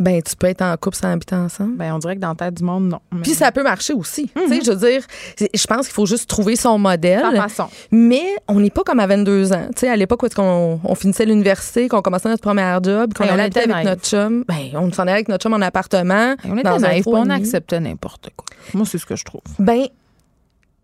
Ben, 0.00 0.22
tu 0.22 0.36
peux 0.36 0.46
être 0.46 0.62
en 0.62 0.76
couple 0.76 0.96
sans 0.96 1.10
habiter 1.12 1.34
ensemble. 1.34 1.76
Ben, 1.76 1.92
on 1.92 1.98
dirait 1.98 2.14
que 2.14 2.20
dans 2.20 2.28
la 2.28 2.34
tête 2.36 2.54
du 2.54 2.62
monde, 2.62 2.84
non. 2.88 3.00
Mais 3.12 3.22
Puis 3.22 3.32
ça 3.34 3.50
peut 3.50 3.64
marcher 3.64 3.92
aussi. 3.94 4.28
Tu 4.34 4.40
Mhm. 4.40 4.48
sais, 4.48 4.60
je 4.64 4.70
veux 4.70 4.88
dire, 4.88 5.02
c'est- 5.36 5.50
je 5.52 5.66
pense 5.66 5.86
qu'il 5.86 5.94
faut 5.94 6.06
juste 6.06 6.30
trouver 6.30 6.54
son 6.54 6.78
modèle. 6.78 7.20
sa 7.20 7.42
façon. 7.48 7.66
Mais 7.90 8.22
on 8.46 8.60
n'est 8.60 8.70
pas 8.70 8.82
comme 8.84 9.00
à 9.00 9.06
22 9.08 9.52
ans. 9.52 9.66
Tu 9.74 9.80
sais, 9.80 9.88
à 9.88 9.96
l'époque 9.96 10.22
où 10.22 10.26
est-ce 10.26 10.36
qu'on 10.36 10.80
on 10.84 10.94
finissait 10.94 11.26
l'université, 11.26 11.88
qu'on 11.88 12.00
commençait 12.00 12.28
notre 12.28 12.42
première 12.42 12.82
job, 12.82 13.12
qu'on 13.12 13.24
on 13.24 13.28
allait 13.28 13.44
habiter 13.44 13.68
avec 13.70 13.84
notre 13.84 14.02
chum. 14.02 14.44
Ben, 14.46 14.56
on 14.74 14.90
s'en 14.92 15.02
allait 15.02 15.12
avec 15.12 15.28
notre 15.28 15.42
chum 15.42 15.52
en 15.54 15.60
appartement. 15.60 16.07
On 16.44 16.56
était 16.56 16.68
dans 16.68 16.84
un 16.84 17.00
on 17.06 17.30
acceptait 17.30 17.80
n'importe 17.80 18.30
quoi. 18.36 18.46
Moi, 18.74 18.86
c'est 18.86 18.98
ce 18.98 19.06
que 19.06 19.16
je 19.16 19.24
trouve. 19.24 19.42
Ben, 19.58 19.86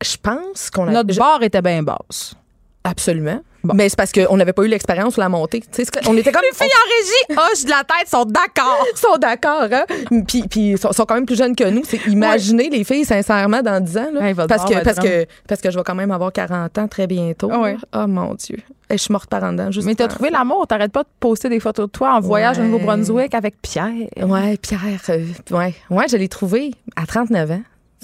je 0.03 0.17
pense 0.17 0.71
qu'on 0.71 0.89
a. 0.89 0.93
Notre 0.93 1.17
barre 1.17 1.43
était 1.43 1.63
bien 1.63 1.83
basse. 1.83 2.35
Absolument. 2.85 3.41
Mais 3.73 3.89
c'est 3.89 3.97
parce 3.97 4.13
qu'on 4.13 4.37
n'avait 4.37 4.53
pas 4.53 4.63
eu 4.65 4.69
l'expérience 4.69 5.15
sur 5.15 5.23
la 5.23 5.31
montée. 5.31 5.61
Tu 5.61 5.67
sais, 5.73 5.85
c'est- 5.87 6.07
on 6.07 6.15
était 6.19 6.31
comme. 6.31 6.43
Les 6.43 6.55
filles 6.55 6.67
en 6.69 7.35
régie, 7.35 7.41
hoche 7.53 7.65
de 7.65 7.71
la 7.71 7.83
tête, 7.83 8.07
sont 8.11 8.27
d'accord. 8.27 8.85
Ils 8.93 8.99
sont 8.99 9.17
d'accord, 9.17 9.69
hein? 9.73 9.85
Puis, 10.29 10.43
puis 10.51 10.73
ils 10.73 10.79
sont, 10.79 10.93
sont 10.93 11.07
quand 11.07 11.15
même 11.15 11.25
plus 11.25 11.37
jeunes 11.39 11.57
que 11.57 11.65
nous. 11.71 11.81
C'est 11.87 12.05
imaginer 12.07 12.69
les 12.69 12.85
filles, 12.85 13.07
sincèrement, 13.07 13.63
dans 13.63 13.83
10 13.83 13.97
ans. 13.97 14.09
là. 14.13 14.35
Parce, 14.47 14.67
que, 14.71 14.85
parce, 14.85 14.99
que, 14.99 15.27
parce 15.49 15.63
que 15.63 15.71
je 15.71 15.79
vais 15.79 15.83
quand 15.83 15.95
même 15.95 16.11
avoir 16.11 16.31
40 16.31 16.77
ans 16.77 16.87
très 16.89 17.07
bientôt. 17.07 17.51
Ouais. 17.51 17.77
Oh 17.97 18.07
mon 18.07 18.35
Dieu. 18.35 18.59
Et 18.91 18.99
je 18.99 19.03
suis 19.03 19.13
morte 19.13 19.31
par 19.31 19.43
en 19.45 19.53
dedans. 19.53 19.71
Juste 19.71 19.87
Mais 19.87 19.95
t'as 19.95 20.09
trouvé 20.09 20.29
l'amour. 20.29 20.67
T'arrêtes 20.67 20.93
pas 20.93 21.05
de 21.05 21.09
poster 21.19 21.49
des 21.49 21.61
photos 21.61 21.87
de 21.87 21.91
toi 21.91 22.17
en 22.17 22.21
voyage 22.21 22.59
au 22.59 22.61
Ouais. 22.61 22.67
Nouveau-Brunswick 22.69 23.35
avec 23.35 23.63
Pierre. 23.63 23.89
Ouais, 24.19 24.59
Pierre. 24.59 24.81
euh, 25.09 25.25
ouais. 25.53 25.75
ouais, 25.89 26.05
je 26.11 26.19
l'ai 26.19 26.29
trouvé 26.29 26.73
à 26.97 27.07
39 27.07 27.51
ans. 27.51 27.63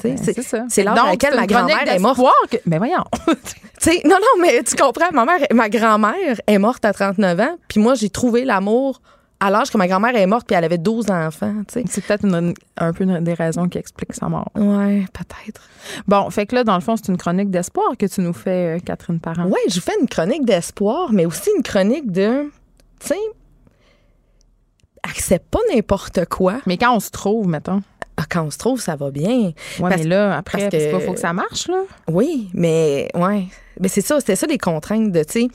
Ben, 0.08 0.16
c'est 0.16 0.42
ça. 0.42 0.64
C'est 0.68 0.82
l'âge 0.82 0.96
Donc, 0.96 1.06
à 1.06 1.10
laquelle 1.10 1.36
ma 1.36 1.46
grand-mère 1.46 1.86
est 1.88 1.98
morte. 1.98 2.20
que- 2.50 2.56
Mais 2.66 2.78
voyons. 2.78 3.04
Tu 3.82 3.90
sais, 3.92 4.02
non, 4.04 4.16
non, 4.16 4.42
mais 4.42 4.62
tu 4.62 4.76
comprends, 4.76 5.10
ma, 5.12 5.24
mère, 5.24 5.38
ma 5.54 5.70
grand-mère 5.70 6.38
est 6.46 6.58
morte 6.58 6.84
à 6.84 6.92
39 6.92 7.40
ans, 7.40 7.56
puis 7.66 7.80
moi, 7.80 7.94
j'ai 7.94 8.10
trouvé 8.10 8.44
l'amour 8.44 9.00
à 9.42 9.48
l'âge 9.48 9.70
que 9.70 9.78
ma 9.78 9.88
grand-mère 9.88 10.14
est 10.16 10.26
morte, 10.26 10.46
puis 10.46 10.54
elle 10.54 10.64
avait 10.64 10.76
12 10.76 11.10
enfants. 11.10 11.54
C'est 11.68 12.04
peut-être 12.04 12.26
une- 12.26 12.52
un 12.76 12.92
peu 12.92 13.04
une 13.04 13.20
des 13.24 13.32
raisons 13.32 13.68
qui 13.70 13.78
expliquent 13.78 14.12
sa 14.12 14.28
mort. 14.28 14.50
Ouais, 14.54 15.06
peut-être. 15.14 15.62
Bon, 16.06 16.28
fait 16.28 16.44
que 16.44 16.56
là, 16.56 16.62
dans 16.64 16.74
le 16.74 16.82
fond, 16.82 16.96
c'est 16.96 17.08
une 17.08 17.16
chronique 17.16 17.50
d'espoir 17.50 17.96
que 17.98 18.04
tu 18.04 18.20
nous 18.20 18.34
fais, 18.34 18.76
euh, 18.76 18.78
Catherine 18.84 19.18
Parent. 19.18 19.46
Ouais, 19.46 19.60
je 19.70 19.76
vous 19.76 19.80
fais 19.80 19.94
une 19.98 20.08
chronique 20.08 20.44
d'espoir, 20.44 21.10
mais 21.12 21.24
aussi 21.24 21.48
une 21.56 21.62
chronique 21.62 22.12
de, 22.12 22.50
tu 23.00 23.06
sais, 23.06 23.18
accepte 25.02 25.46
pas 25.50 25.60
n'importe 25.74 26.26
quoi. 26.26 26.60
Mais 26.66 26.76
quand 26.76 26.94
on 26.94 27.00
se 27.00 27.10
trouve, 27.10 27.48
mettons. 27.48 27.80
Ah, 28.20 28.24
quand 28.28 28.42
on 28.42 28.50
se 28.50 28.58
trouve, 28.58 28.80
ça 28.80 28.96
va 28.96 29.10
bien. 29.10 29.52
Mais 29.80 30.04
là, 30.04 30.36
après, 30.36 30.68
parce 30.68 30.84
parce 30.90 31.04
faut 31.04 31.12
que 31.14 31.20
ça 31.20 31.32
marche, 31.32 31.68
là. 31.68 31.82
Oui, 32.08 32.50
mais 32.52 33.08
ouais. 33.14 33.46
Mais 33.80 33.88
c'est 33.88 34.02
ça, 34.02 34.20
c'était 34.20 34.36
ça 34.36 34.46
les 34.46 34.58
contraintes 34.58 35.10
de, 35.10 35.22
tu 35.24 35.42
sais, 35.42 35.48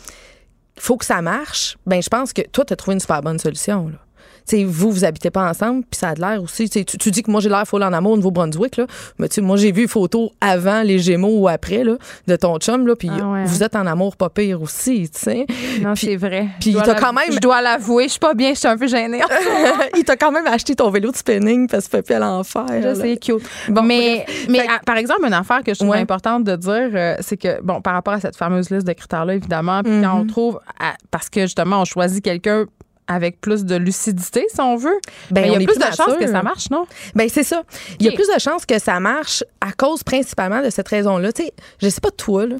faut 0.77 0.97
que 0.97 1.05
ça 1.05 1.21
marche. 1.21 1.77
Ben, 1.85 2.01
je 2.01 2.09
pense 2.09 2.33
que 2.33 2.41
toi, 2.41 2.65
tu 2.65 2.73
as 2.73 2.75
trouvé 2.75 2.95
une 2.95 2.99
super 2.99 3.21
bonne 3.21 3.37
solution, 3.37 3.89
là. 3.89 3.97
Sais, 4.45 4.63
vous, 4.63 4.91
vous 4.91 5.03
habitez 5.05 5.31
pas 5.31 5.49
ensemble, 5.49 5.83
puis 5.89 5.97
ça 5.99 6.09
a 6.09 6.13
de 6.13 6.21
l'air 6.21 6.41
aussi. 6.43 6.69
tu 6.69 6.85
Tu, 6.85 7.11
dis 7.11 7.23
que 7.23 7.31
moi, 7.31 7.41
j'ai 7.41 7.49
l'air 7.49 7.65
folle 7.67 7.83
en 7.83 7.91
amour 7.93 8.11
au 8.13 8.17
Nouveau-Brunswick, 8.17 8.77
là. 8.77 8.85
Mais 9.17 9.27
tu 9.27 9.35
sais, 9.35 9.41
moi, 9.41 9.57
j'ai 9.57 9.71
vu 9.71 9.83
une 9.83 9.87
photo 9.87 10.31
avant 10.39 10.81
les 10.83 10.99
Gémeaux 10.99 11.39
ou 11.39 11.47
après, 11.47 11.83
là, 11.83 11.95
de 12.27 12.35
ton 12.35 12.57
chum, 12.59 12.85
là, 12.87 12.95
puis 12.95 13.09
Ah 13.11 13.27
ouais, 13.31 13.43
vous 13.45 13.63
hein? 13.63 13.65
êtes 13.65 13.75
en 13.75 13.85
amour 13.87 14.15
pas 14.17 14.29
pire 14.29 14.61
aussi, 14.61 15.09
tu 15.09 15.19
sais. 15.19 15.45
Non, 15.81 15.95
c'est 15.95 16.15
vrai. 16.15 16.47
puis 16.59 16.73
t'as 16.75 16.85
l'av- 16.85 16.99
quand 16.99 17.13
même- 17.13 17.31
Je 17.31 17.39
dois 17.39 17.61
l'avouer, 17.61 18.03
je 18.05 18.09
suis 18.11 18.19
pas 18.19 18.33
bien, 18.35 18.53
je 18.53 18.59
suis 18.59 18.67
un 18.67 18.77
peu 18.77 18.87
gênée. 18.87 19.21
Il 19.97 20.03
t'a 20.03 20.15
quand 20.15 20.31
même 20.31 20.45
acheté 20.47 20.75
ton 20.75 20.89
vélo 20.91 21.11
de 21.11 21.15
spinning 21.17 21.67
parce 21.67 21.87
que 21.87 21.97
tu 21.97 22.03
plus 22.03 22.13
à 22.15 22.19
l'enfer. 22.19 22.65
Je 22.69 22.87
là. 22.87 22.95
sais, 22.95 23.17
cute. 23.17 23.41
mais 23.83 24.25
mais 24.49 24.59
Fait 24.59 24.67
à- 24.67 24.79
par 24.85 24.97
exemple, 24.97 25.25
une 25.25 25.33
affaire 25.33 25.63
que 25.63 25.73
je 25.73 25.79
trouve 25.79 25.89
Ouais. 25.89 25.99
importante 25.99 26.43
de 26.43 26.55
dire, 26.55 26.89
euh, 26.93 27.15
c'est 27.21 27.37
que, 27.37 27.61
bon, 27.61 27.81
par 27.81 27.93
rapport 27.93 28.13
à 28.13 28.19
cette 28.19 28.35
fameuse 28.35 28.69
liste 28.69 28.85
de 28.87 28.93
critères-là, 28.93 29.35
évidemment, 29.35 29.81
puis 29.83 29.91
quand 30.03 30.15
Mhm. 30.15 30.21
on 30.21 30.27
trouve, 30.27 30.59
à- 30.79 30.93
parce 31.11 31.29
que 31.29 31.41
justement, 31.41 31.81
on 31.81 31.85
choisit 31.85 32.23
quelqu'un 32.23 32.65
avec 33.07 33.39
plus 33.39 33.65
de 33.65 33.75
lucidité, 33.75 34.45
si 34.51 34.59
on 34.59 34.75
veut, 34.75 34.99
Ben, 35.31 35.41
ben, 35.41 35.45
il 35.45 35.51
y 35.51 35.55
a 35.55 35.57
plus 35.57 35.65
plus 35.67 35.77
de 35.77 35.95
chances 35.95 36.15
que 36.19 36.27
ça 36.27 36.41
marche, 36.41 36.69
non? 36.71 36.85
Ben 37.13 37.29
c'est 37.29 37.43
ça. 37.43 37.63
Il 37.99 38.05
y 38.05 38.09
a 38.09 38.11
plus 38.13 38.27
de 38.27 38.39
chances 38.39 38.65
que 38.65 38.79
ça 38.79 38.99
marche 38.99 39.43
à 39.61 39.71
cause 39.73 40.03
principalement 40.03 40.61
de 40.63 40.69
cette 40.69 40.87
raison-là. 40.87 41.31
Tu 41.31 41.43
sais, 41.43 41.53
je 41.81 41.89
sais 41.89 42.01
pas 42.01 42.11
toi, 42.11 42.45
là, 42.47 42.55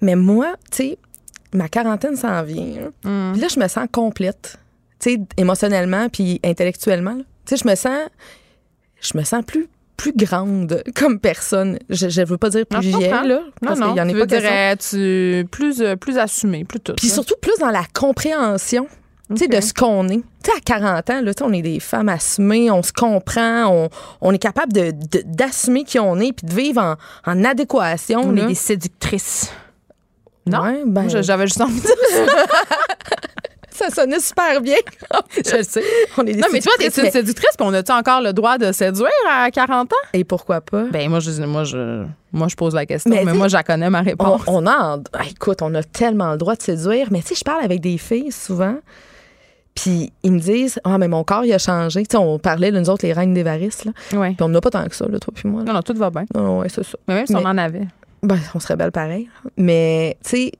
mais 0.00 0.16
moi, 0.16 0.54
tu 0.70 0.76
sais, 0.78 0.98
ma 1.52 1.68
quarantaine 1.68 2.16
s'en 2.16 2.42
vient. 2.42 2.90
hein. 3.04 3.08
Mm. 3.30 3.32
Puis 3.32 3.40
là, 3.42 3.48
je 3.54 3.60
me 3.60 3.68
sens 3.68 3.86
complète, 3.92 4.56
tu 4.98 5.12
sais, 5.14 5.20
émotionnellement 5.36 6.08
puis 6.08 6.40
intellectuellement. 6.44 7.16
Tu 7.46 7.56
sais, 7.56 7.62
je 7.62 7.68
me 7.68 7.74
sens, 7.76 8.08
je 9.00 9.16
me 9.16 9.22
sens 9.24 9.44
plus 9.44 9.68
plus 9.96 10.12
grande 10.12 10.82
comme 10.96 11.20
personne. 11.20 11.78
Je, 11.88 12.08
je 12.08 12.22
veux 12.22 12.36
pas 12.36 12.50
dire 12.50 12.66
plus 12.66 12.90
Non, 12.90 12.98
vieille, 12.98 13.10
là, 13.10 13.22
Non, 13.22 13.40
parce 13.62 13.78
non, 13.78 13.94
qu'il 13.94 13.98
y 13.98 14.00
en 14.02 14.08
tu 14.08 14.18
pas 14.18 14.26
dire, 14.26 14.42
euh, 14.44 14.74
tu 14.76 15.46
plus, 15.48 15.80
euh, 15.80 15.94
plus 15.94 16.18
assumé, 16.18 16.64
plus 16.64 16.80
tout. 16.80 16.94
Puis 16.94 17.08
surtout 17.08 17.36
plus 17.40 17.56
dans 17.60 17.70
la 17.70 17.84
compréhension. 17.94 18.88
Tu 19.30 19.36
sais, 19.38 19.44
Ok. 19.46 19.50
de 19.52 19.60
ce 19.60 19.72
qu'on 19.72 20.06
est. 20.08 20.16
Tu 20.42 20.50
sais, 20.50 20.52
à 20.56 20.60
40 20.60 21.10
ans, 21.10 21.20
là, 21.22 21.32
tu 21.34 21.42
on 21.42 21.52
est 21.52 21.62
des 21.62 21.80
femmes 21.80 22.10
assumées, 22.10 22.70
on 22.70 22.82
se 22.82 22.92
comprend, 22.92 23.66
on, 23.68 23.88
on 24.20 24.32
est 24.32 24.38
capable 24.38 24.72
de, 24.72 24.90
de- 24.90 25.22
d'assumer 25.24 25.84
qui 25.84 25.98
on 25.98 26.16
est 26.20 26.32
puis 26.32 26.46
de 26.46 26.54
vivre 26.54 26.82
en, 26.82 26.96
en 27.30 27.44
adéquation. 27.44 28.20
on 28.24 28.32
là. 28.32 28.42
est 28.44 28.46
des 28.48 28.54
séductrices. 28.54 29.50
Non? 30.46 30.60
Ouais, 30.62 30.82
ben, 30.84 31.08
j'avais 31.08 31.46
juste 31.46 31.60
envie 31.62 31.80
de 31.80 31.86
dire 31.86 31.94
ça. 32.10 32.26
ça 33.70 33.90
sonnait 33.90 34.20
super 34.20 34.60
bien. 34.60 34.76
je 35.44 35.56
le 35.56 35.62
sais. 35.62 35.82
On 36.18 36.26
est 36.26 36.34
non, 36.34 36.48
mais 36.52 36.60
toi, 36.60 36.72
t'es 36.78 36.88
une 36.88 37.10
séductrice, 37.10 37.56
puis 37.56 37.66
on 37.66 37.72
a-tu 37.72 37.92
encore 37.92 38.20
le 38.20 38.34
droit 38.34 38.58
de 38.58 38.70
séduire 38.72 39.08
à 39.28 39.50
40 39.50 39.90
ans? 39.90 39.96
Et 40.12 40.24
pourquoi 40.24 40.60
pas? 40.60 40.84
Ben, 40.84 41.08
moi, 41.08 41.20
je, 41.20 41.30
moi, 41.44 41.64
je, 41.64 42.04
moi, 42.30 42.48
je 42.48 42.56
pose 42.56 42.74
la 42.74 42.84
question, 42.84 43.10
mais, 43.10 43.32
moi, 43.32 43.48
je 43.48 43.56
connais 43.62 43.88
ma 43.88 44.02
réponse. 44.02 44.42
On, 44.46 44.66
a, 44.66 44.98
écoute, 45.30 45.62
on 45.62 45.74
a 45.74 45.82
tellement 45.82 46.32
le 46.32 46.36
droit 46.38 46.56
de 46.56 46.62
séduire, 46.62 47.08
mais 47.10 47.20
tu 47.22 47.28
sais, 47.28 47.34
je 47.36 47.44
parle 47.44 47.64
avec 47.64 47.80
des 47.80 47.96
filles 47.96 48.30
souvent, 48.30 48.76
puis 49.74 50.12
ils 50.22 50.32
me 50.32 50.38
disent 50.38 50.80
Ah, 50.84 50.98
mais 50.98 51.08
mon 51.08 51.24
corps, 51.24 51.44
il 51.44 51.52
a 51.52 51.58
changé. 51.58 52.02
Tu 52.04 52.12
sais, 52.12 52.16
on 52.16 52.38
parlait, 52.38 52.70
nous 52.70 52.88
autres, 52.88 53.06
les 53.06 53.12
reines 53.12 53.34
des 53.34 53.42
varices, 53.42 53.84
là. 53.84 53.92
Puis 54.08 54.36
on 54.40 54.48
n'a 54.48 54.60
pas 54.60 54.70
tant 54.70 54.86
que 54.86 54.94
ça, 54.94 55.06
là, 55.08 55.18
toi, 55.18 55.32
puis 55.34 55.48
moi. 55.48 55.62
Non, 55.62 55.72
non, 55.72 55.82
tout 55.82 55.94
va 55.94 56.10
bien. 56.10 56.24
Non, 56.34 56.60
ouais, 56.60 56.68
c'est 56.68 56.84
ça. 56.84 56.96
Mais 57.08 57.14
même 57.14 57.26
si 57.26 57.34
on 57.34 57.44
en 57.44 57.58
avait. 57.58 57.86
Ben, 58.22 58.38
on 58.54 58.60
serait 58.60 58.76
belle 58.76 58.92
pareil. 58.92 59.28
Mais, 59.56 60.16
tu 60.24 60.30
sais, 60.30 60.52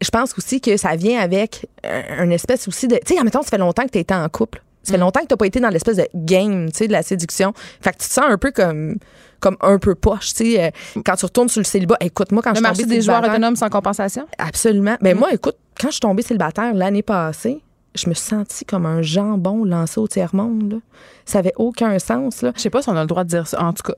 je 0.00 0.10
pense 0.10 0.36
aussi 0.36 0.60
que 0.60 0.76
ça 0.76 0.96
vient 0.96 1.20
avec 1.20 1.66
un, 1.84 2.30
espèce 2.30 2.66
aussi 2.68 2.88
de. 2.88 2.96
Tu 2.96 3.14
sais, 3.14 3.20
en 3.20 3.24
même 3.24 3.30
temps, 3.30 3.42
ça 3.42 3.50
fait 3.50 3.58
longtemps 3.58 3.84
que 3.84 3.90
tu 3.90 3.98
étais 3.98 4.14
en 4.14 4.28
couple. 4.28 4.62
Ça 4.82 4.92
fait 4.92 4.98
mm. 4.98 5.00
longtemps 5.00 5.20
que 5.20 5.26
tu 5.26 5.32
n'as 5.34 5.38
pas 5.38 5.46
été 5.46 5.60
dans 5.60 5.68
l'espèce 5.68 5.96
de 5.96 6.08
game, 6.14 6.70
tu 6.70 6.78
sais, 6.78 6.88
de 6.88 6.92
la 6.92 7.02
séduction. 7.02 7.52
Fait 7.80 7.92
que 7.92 7.98
tu 7.98 8.08
te 8.08 8.12
sens 8.12 8.24
un 8.28 8.38
peu 8.38 8.50
comme 8.50 8.96
comme 9.38 9.56
un 9.60 9.78
peu 9.78 9.94
poche, 9.94 10.32
tu 10.32 10.52
sais, 10.52 10.64
euh, 10.64 10.70
quand 11.04 11.14
tu 11.14 11.26
retournes 11.26 11.50
sur 11.50 11.60
le 11.60 11.66
célibat. 11.66 11.98
Écoute, 12.00 12.32
moi, 12.32 12.42
quand 12.42 12.54
je 12.54 12.64
suis 12.64 12.64
tombée 12.64 12.96
des 12.96 13.02
joueurs 13.02 13.22
autonomes 13.22 13.54
sans 13.54 13.68
compensation? 13.68 14.26
Absolument. 14.38 14.96
Ben 15.02 15.14
mm. 15.14 15.18
moi, 15.18 15.32
écoute, 15.32 15.56
quand 15.78 15.88
je 15.88 15.92
suis 15.92 16.00
tombée 16.00 16.22
célibataire 16.22 16.72
l'année 16.74 17.02
passée, 17.02 17.62
je 17.96 18.08
me 18.08 18.14
suis 18.14 18.26
sentie 18.26 18.64
comme 18.64 18.86
un 18.86 19.02
jambon 19.02 19.64
lancé 19.64 19.98
au 19.98 20.08
tiers-monde. 20.08 20.80
Ça 21.24 21.38
avait 21.38 21.54
aucun 21.56 21.98
sens. 21.98 22.42
Là. 22.42 22.52
Je 22.56 22.60
sais 22.60 22.70
pas 22.70 22.82
si 22.82 22.88
on 22.88 22.96
a 22.96 23.00
le 23.00 23.06
droit 23.06 23.24
de 23.24 23.28
dire 23.28 23.46
ça. 23.46 23.62
En 23.62 23.72
tout 23.72 23.82
cas, 23.82 23.94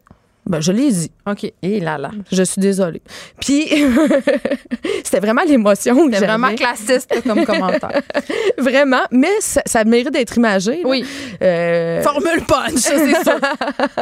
ben, 0.49 0.61
je 0.61 0.73
l'ai 0.73 0.91
dit. 0.91 1.11
OK. 1.27 1.53
Et 1.63 1.81
là, 1.81 1.99
là. 1.99 2.11
Je 2.33 2.43
suis 2.43 2.61
désolée. 2.61 3.03
Puis, 3.39 3.69
c'était 5.05 5.21
vraiment 5.21 5.43
l'émotion 5.47 5.97
C'était 6.07 6.25
vraiment 6.25 6.55
classiste 6.55 7.13
comme 7.23 7.45
commentaire. 7.45 8.03
vraiment. 8.59 9.03
Mais 9.11 9.41
ça, 9.41 9.61
ça 9.67 9.85
mérite 9.85 10.13
d'être 10.13 10.39
imagé. 10.39 10.81
Oui. 10.85 11.05
Euh... 11.43 12.03
Formule 12.03 12.43
punch, 12.47 12.77
c'est 12.77 13.23
ça. 13.23 13.39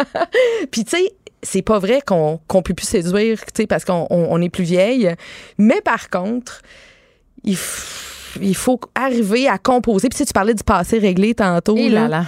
Puis, 0.71 0.85
tu 0.85 0.97
sais, 0.97 1.13
c'est 1.43 1.63
pas 1.63 1.81
vrai 1.81 2.01
qu'on 2.07 2.39
qu 2.49 2.63
peut 2.63 2.75
plus 2.75 2.87
séduire, 2.87 3.41
tu 3.47 3.63
sais, 3.63 3.67
parce 3.67 3.85
qu'on 3.85 4.07
on, 4.11 4.41
est 4.41 4.49
plus 4.49 4.65
vieille. 4.65 5.15
Mais 5.59 5.81
par 5.81 6.11
contre, 6.11 6.63
il, 7.45 7.57
il 8.41 8.57
faut 8.57 8.81
arriver 8.95 9.49
à 9.49 9.59
composer. 9.59 10.09
Puis, 10.09 10.17
tu, 10.17 10.19
sais, 10.19 10.27
tu 10.27 10.33
parlais 10.33 10.55
du 10.55 10.65
passé 10.65 10.99
réglé 10.99 11.35
tantôt. 11.35 11.77
Et 11.77 11.89
là, 11.89 12.09
là 12.09 12.25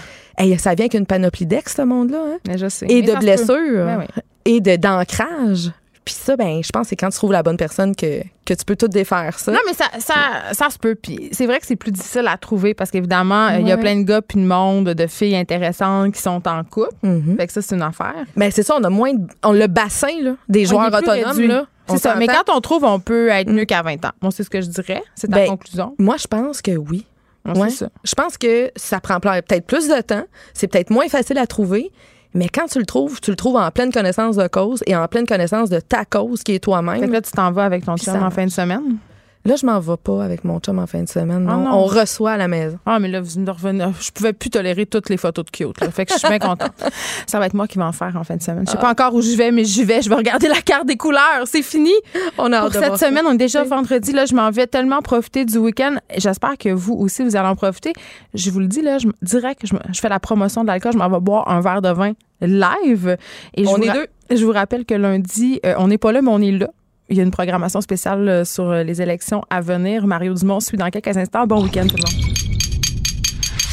ça 0.58 0.74
vient 0.74 0.88
qu'une 0.88 1.06
panoplie 1.06 1.46
d'ex, 1.46 1.74
ce 1.76 1.82
monde-là. 1.82 2.22
Hein? 2.34 2.56
je 2.56 2.68
sais. 2.68 2.86
Et 2.88 3.02
de 3.02 3.14
blessures. 3.14 3.84
Ben 3.84 4.06
et 4.44 4.60
de 4.60 4.76
d'ancrage. 4.76 5.70
Puis 6.04 6.14
ça, 6.14 6.36
ben, 6.36 6.62
je 6.64 6.70
pense 6.70 6.88
c'est 6.88 6.96
quand 6.96 7.10
tu 7.10 7.18
trouves 7.18 7.32
la 7.32 7.42
bonne 7.42 7.58
personne 7.58 7.94
que, 7.94 8.22
que 8.46 8.54
tu 8.54 8.64
peux 8.64 8.76
tout 8.76 8.88
défaire 8.88 9.38
ça. 9.38 9.52
Non, 9.52 9.58
mais 9.66 9.74
ça, 9.74 9.84
ça, 9.98 10.14
ça 10.54 10.70
se 10.70 10.78
peut. 10.78 10.94
Puis 10.94 11.28
c'est 11.32 11.44
vrai 11.44 11.60
que 11.60 11.66
c'est 11.66 11.76
plus 11.76 11.92
difficile 11.92 12.26
à 12.28 12.38
trouver 12.38 12.72
parce 12.72 12.90
qu'évidemment, 12.90 13.50
il 13.50 13.68
y 13.68 13.72
a 13.72 13.76
plein 13.76 13.96
de 13.96 14.04
gars 14.04 14.22
puis 14.22 14.40
de 14.40 14.46
monde, 14.46 14.88
de 14.88 15.06
filles 15.06 15.36
intéressantes 15.36 16.14
qui 16.14 16.22
sont 16.22 16.48
en 16.48 16.64
couple. 16.64 16.94
Mm-hmm. 17.04 17.36
Fait 17.36 17.46
que 17.46 17.52
ça, 17.52 17.60
c'est 17.60 17.74
une 17.74 17.82
affaire. 17.82 18.24
Mais 18.36 18.50
c'est 18.50 18.62
ça, 18.62 18.76
on 18.80 18.84
a 18.84 18.88
moins. 18.88 19.12
on, 19.44 19.52
le 19.52 19.66
bassin 19.66 20.22
là, 20.22 20.36
des 20.48 20.64
joueurs 20.64 20.94
autonomes. 20.94 21.42
Là, 21.42 21.66
c'est 21.88 21.98
ça. 21.98 22.14
Mais 22.16 22.26
quand 22.26 22.54
on 22.54 22.60
trouve, 22.60 22.84
on 22.84 23.00
peut 23.00 23.28
être 23.28 23.50
mieux 23.50 23.64
qu'à 23.64 23.82
20 23.82 24.04
ans. 24.04 24.12
Bon, 24.20 24.30
c'est 24.30 24.44
ce 24.44 24.50
que 24.50 24.60
je 24.60 24.68
dirais. 24.68 25.02
C'est 25.14 25.28
ta 25.28 25.36
ben, 25.36 25.48
conclusion. 25.48 25.94
Moi, 25.98 26.16
je 26.18 26.26
pense 26.26 26.62
que 26.62 26.72
oui. 26.72 27.06
Ouais. 27.46 27.68
Je 28.04 28.14
pense 28.14 28.36
que 28.36 28.70
ça 28.76 29.00
prend 29.00 29.20
peut-être 29.20 29.66
plus 29.66 29.88
de 29.88 30.00
temps, 30.02 30.24
c'est 30.52 30.66
peut-être 30.66 30.90
moins 30.90 31.08
facile 31.08 31.38
à 31.38 31.46
trouver, 31.46 31.90
mais 32.34 32.48
quand 32.48 32.66
tu 32.66 32.78
le 32.78 32.84
trouves, 32.84 33.20
tu 33.20 33.30
le 33.30 33.36
trouves 33.36 33.56
en 33.56 33.70
pleine 33.70 33.92
connaissance 33.92 34.36
de 34.36 34.46
cause 34.48 34.82
et 34.86 34.94
en 34.94 35.06
pleine 35.08 35.26
connaissance 35.26 35.70
de 35.70 35.80
ta 35.80 36.04
cause 36.04 36.42
qui 36.42 36.54
est 36.54 36.58
toi-même. 36.58 37.10
là, 37.10 37.22
tu 37.22 37.32
t'en 37.32 37.50
vas 37.52 37.64
avec 37.64 37.84
ton 37.84 37.96
chum 37.96 38.22
en 38.22 38.30
fin 38.30 38.44
de 38.44 38.50
semaine? 38.50 38.98
Là, 39.44 39.56
je 39.56 39.64
m'en 39.64 39.78
vais 39.80 39.96
pas 39.96 40.24
avec 40.24 40.44
mon 40.44 40.58
chum 40.58 40.78
en 40.78 40.86
fin 40.86 41.02
de 41.02 41.08
semaine. 41.08 41.46
Ah, 41.48 41.56
non. 41.56 41.70
On 41.70 41.84
reçoit 41.86 42.32
à 42.32 42.36
la 42.36 42.48
maison. 42.48 42.78
Ah, 42.84 42.98
mais 42.98 43.08
là, 43.08 43.20
vous 43.20 43.30
venez 43.30 43.50
revenir. 43.50 43.92
Je 44.00 44.10
pouvais 44.10 44.32
plus 44.32 44.50
tolérer 44.50 44.84
toutes 44.84 45.08
les 45.08 45.16
photos 45.16 45.44
de 45.44 45.50
cute. 45.50 45.78
Fait 45.92 46.04
que 46.04 46.12
je 46.12 46.18
suis 46.18 46.28
bien 46.28 46.38
contente. 46.38 46.72
Ça 47.26 47.38
va 47.38 47.46
être 47.46 47.54
moi 47.54 47.66
qui 47.66 47.78
vais 47.78 47.84
en 47.84 47.92
faire 47.92 48.14
en 48.16 48.24
fin 48.24 48.36
de 48.36 48.42
semaine. 48.42 48.64
Je 48.66 48.72
sais 48.72 48.78
pas 48.78 48.88
ah. 48.88 48.92
encore 48.92 49.14
où 49.14 49.22
je 49.22 49.36
vais, 49.36 49.50
mais 49.50 49.64
j'y 49.64 49.84
vais. 49.84 50.02
Je 50.02 50.08
vais 50.08 50.16
regarder 50.16 50.48
la 50.48 50.60
carte 50.60 50.86
des 50.86 50.96
couleurs. 50.96 51.44
C'est 51.46 51.62
fini. 51.62 51.92
On 52.36 52.52
a 52.52 52.62
Pour 52.62 52.72
cette 52.72 52.98
semaine, 52.98 53.24
on 53.26 53.32
est 53.32 53.38
déjà 53.38 53.64
vendredi. 53.64 54.12
Là, 54.12 54.26
je 54.26 54.34
m'en 54.34 54.50
vais 54.50 54.66
tellement 54.66 55.00
profiter 55.02 55.44
du 55.44 55.58
week-end. 55.58 55.96
J'espère 56.16 56.58
que 56.58 56.70
vous 56.70 56.94
aussi, 56.94 57.22
vous 57.22 57.36
allez 57.36 57.48
en 57.48 57.56
profiter. 57.56 57.92
Je 58.34 58.50
vous 58.50 58.60
le 58.60 58.66
dis, 58.66 58.82
là, 58.82 58.98
je 58.98 59.08
dirais 59.22 59.54
que 59.54 59.66
je, 59.66 59.74
fais 60.00 60.08
la 60.08 60.20
promotion 60.20 60.62
de 60.62 60.66
l'alcool. 60.66 60.92
Je 60.92 60.98
m'en 60.98 61.08
vais 61.08 61.20
boire 61.20 61.48
un 61.48 61.60
verre 61.60 61.82
de 61.82 61.90
vin 61.90 62.12
live. 62.40 63.16
Et 63.56 63.66
on 63.66 63.78
est 63.78 63.92
deux. 63.92 64.06
Je 64.30 64.44
vous 64.44 64.52
rappelle 64.52 64.84
que 64.84 64.94
lundi, 64.94 65.58
euh, 65.64 65.74
on 65.78 65.88
n'est 65.88 65.98
pas 65.98 66.12
là, 66.12 66.22
mais 66.22 66.30
on 66.30 66.40
est 66.40 66.52
là. 66.52 66.68
Il 67.10 67.16
y 67.16 67.20
a 67.20 67.22
une 67.22 67.30
programmation 67.30 67.80
spéciale 67.80 68.28
euh, 68.28 68.44
sur 68.44 68.70
euh, 68.70 68.82
les 68.82 69.00
élections 69.00 69.42
à 69.48 69.60
venir. 69.60 70.06
Mario 70.06 70.34
Dumont 70.34 70.60
suit 70.60 70.76
dans 70.76 70.90
quelques 70.90 71.16
instants. 71.16 71.46
Bon 71.46 71.62
week-end 71.62 71.86
tout 71.88 71.96
le 71.96 72.02
monde. 72.02 72.34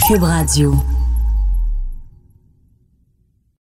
Cube 0.07 0.23
Radio. 0.23 0.94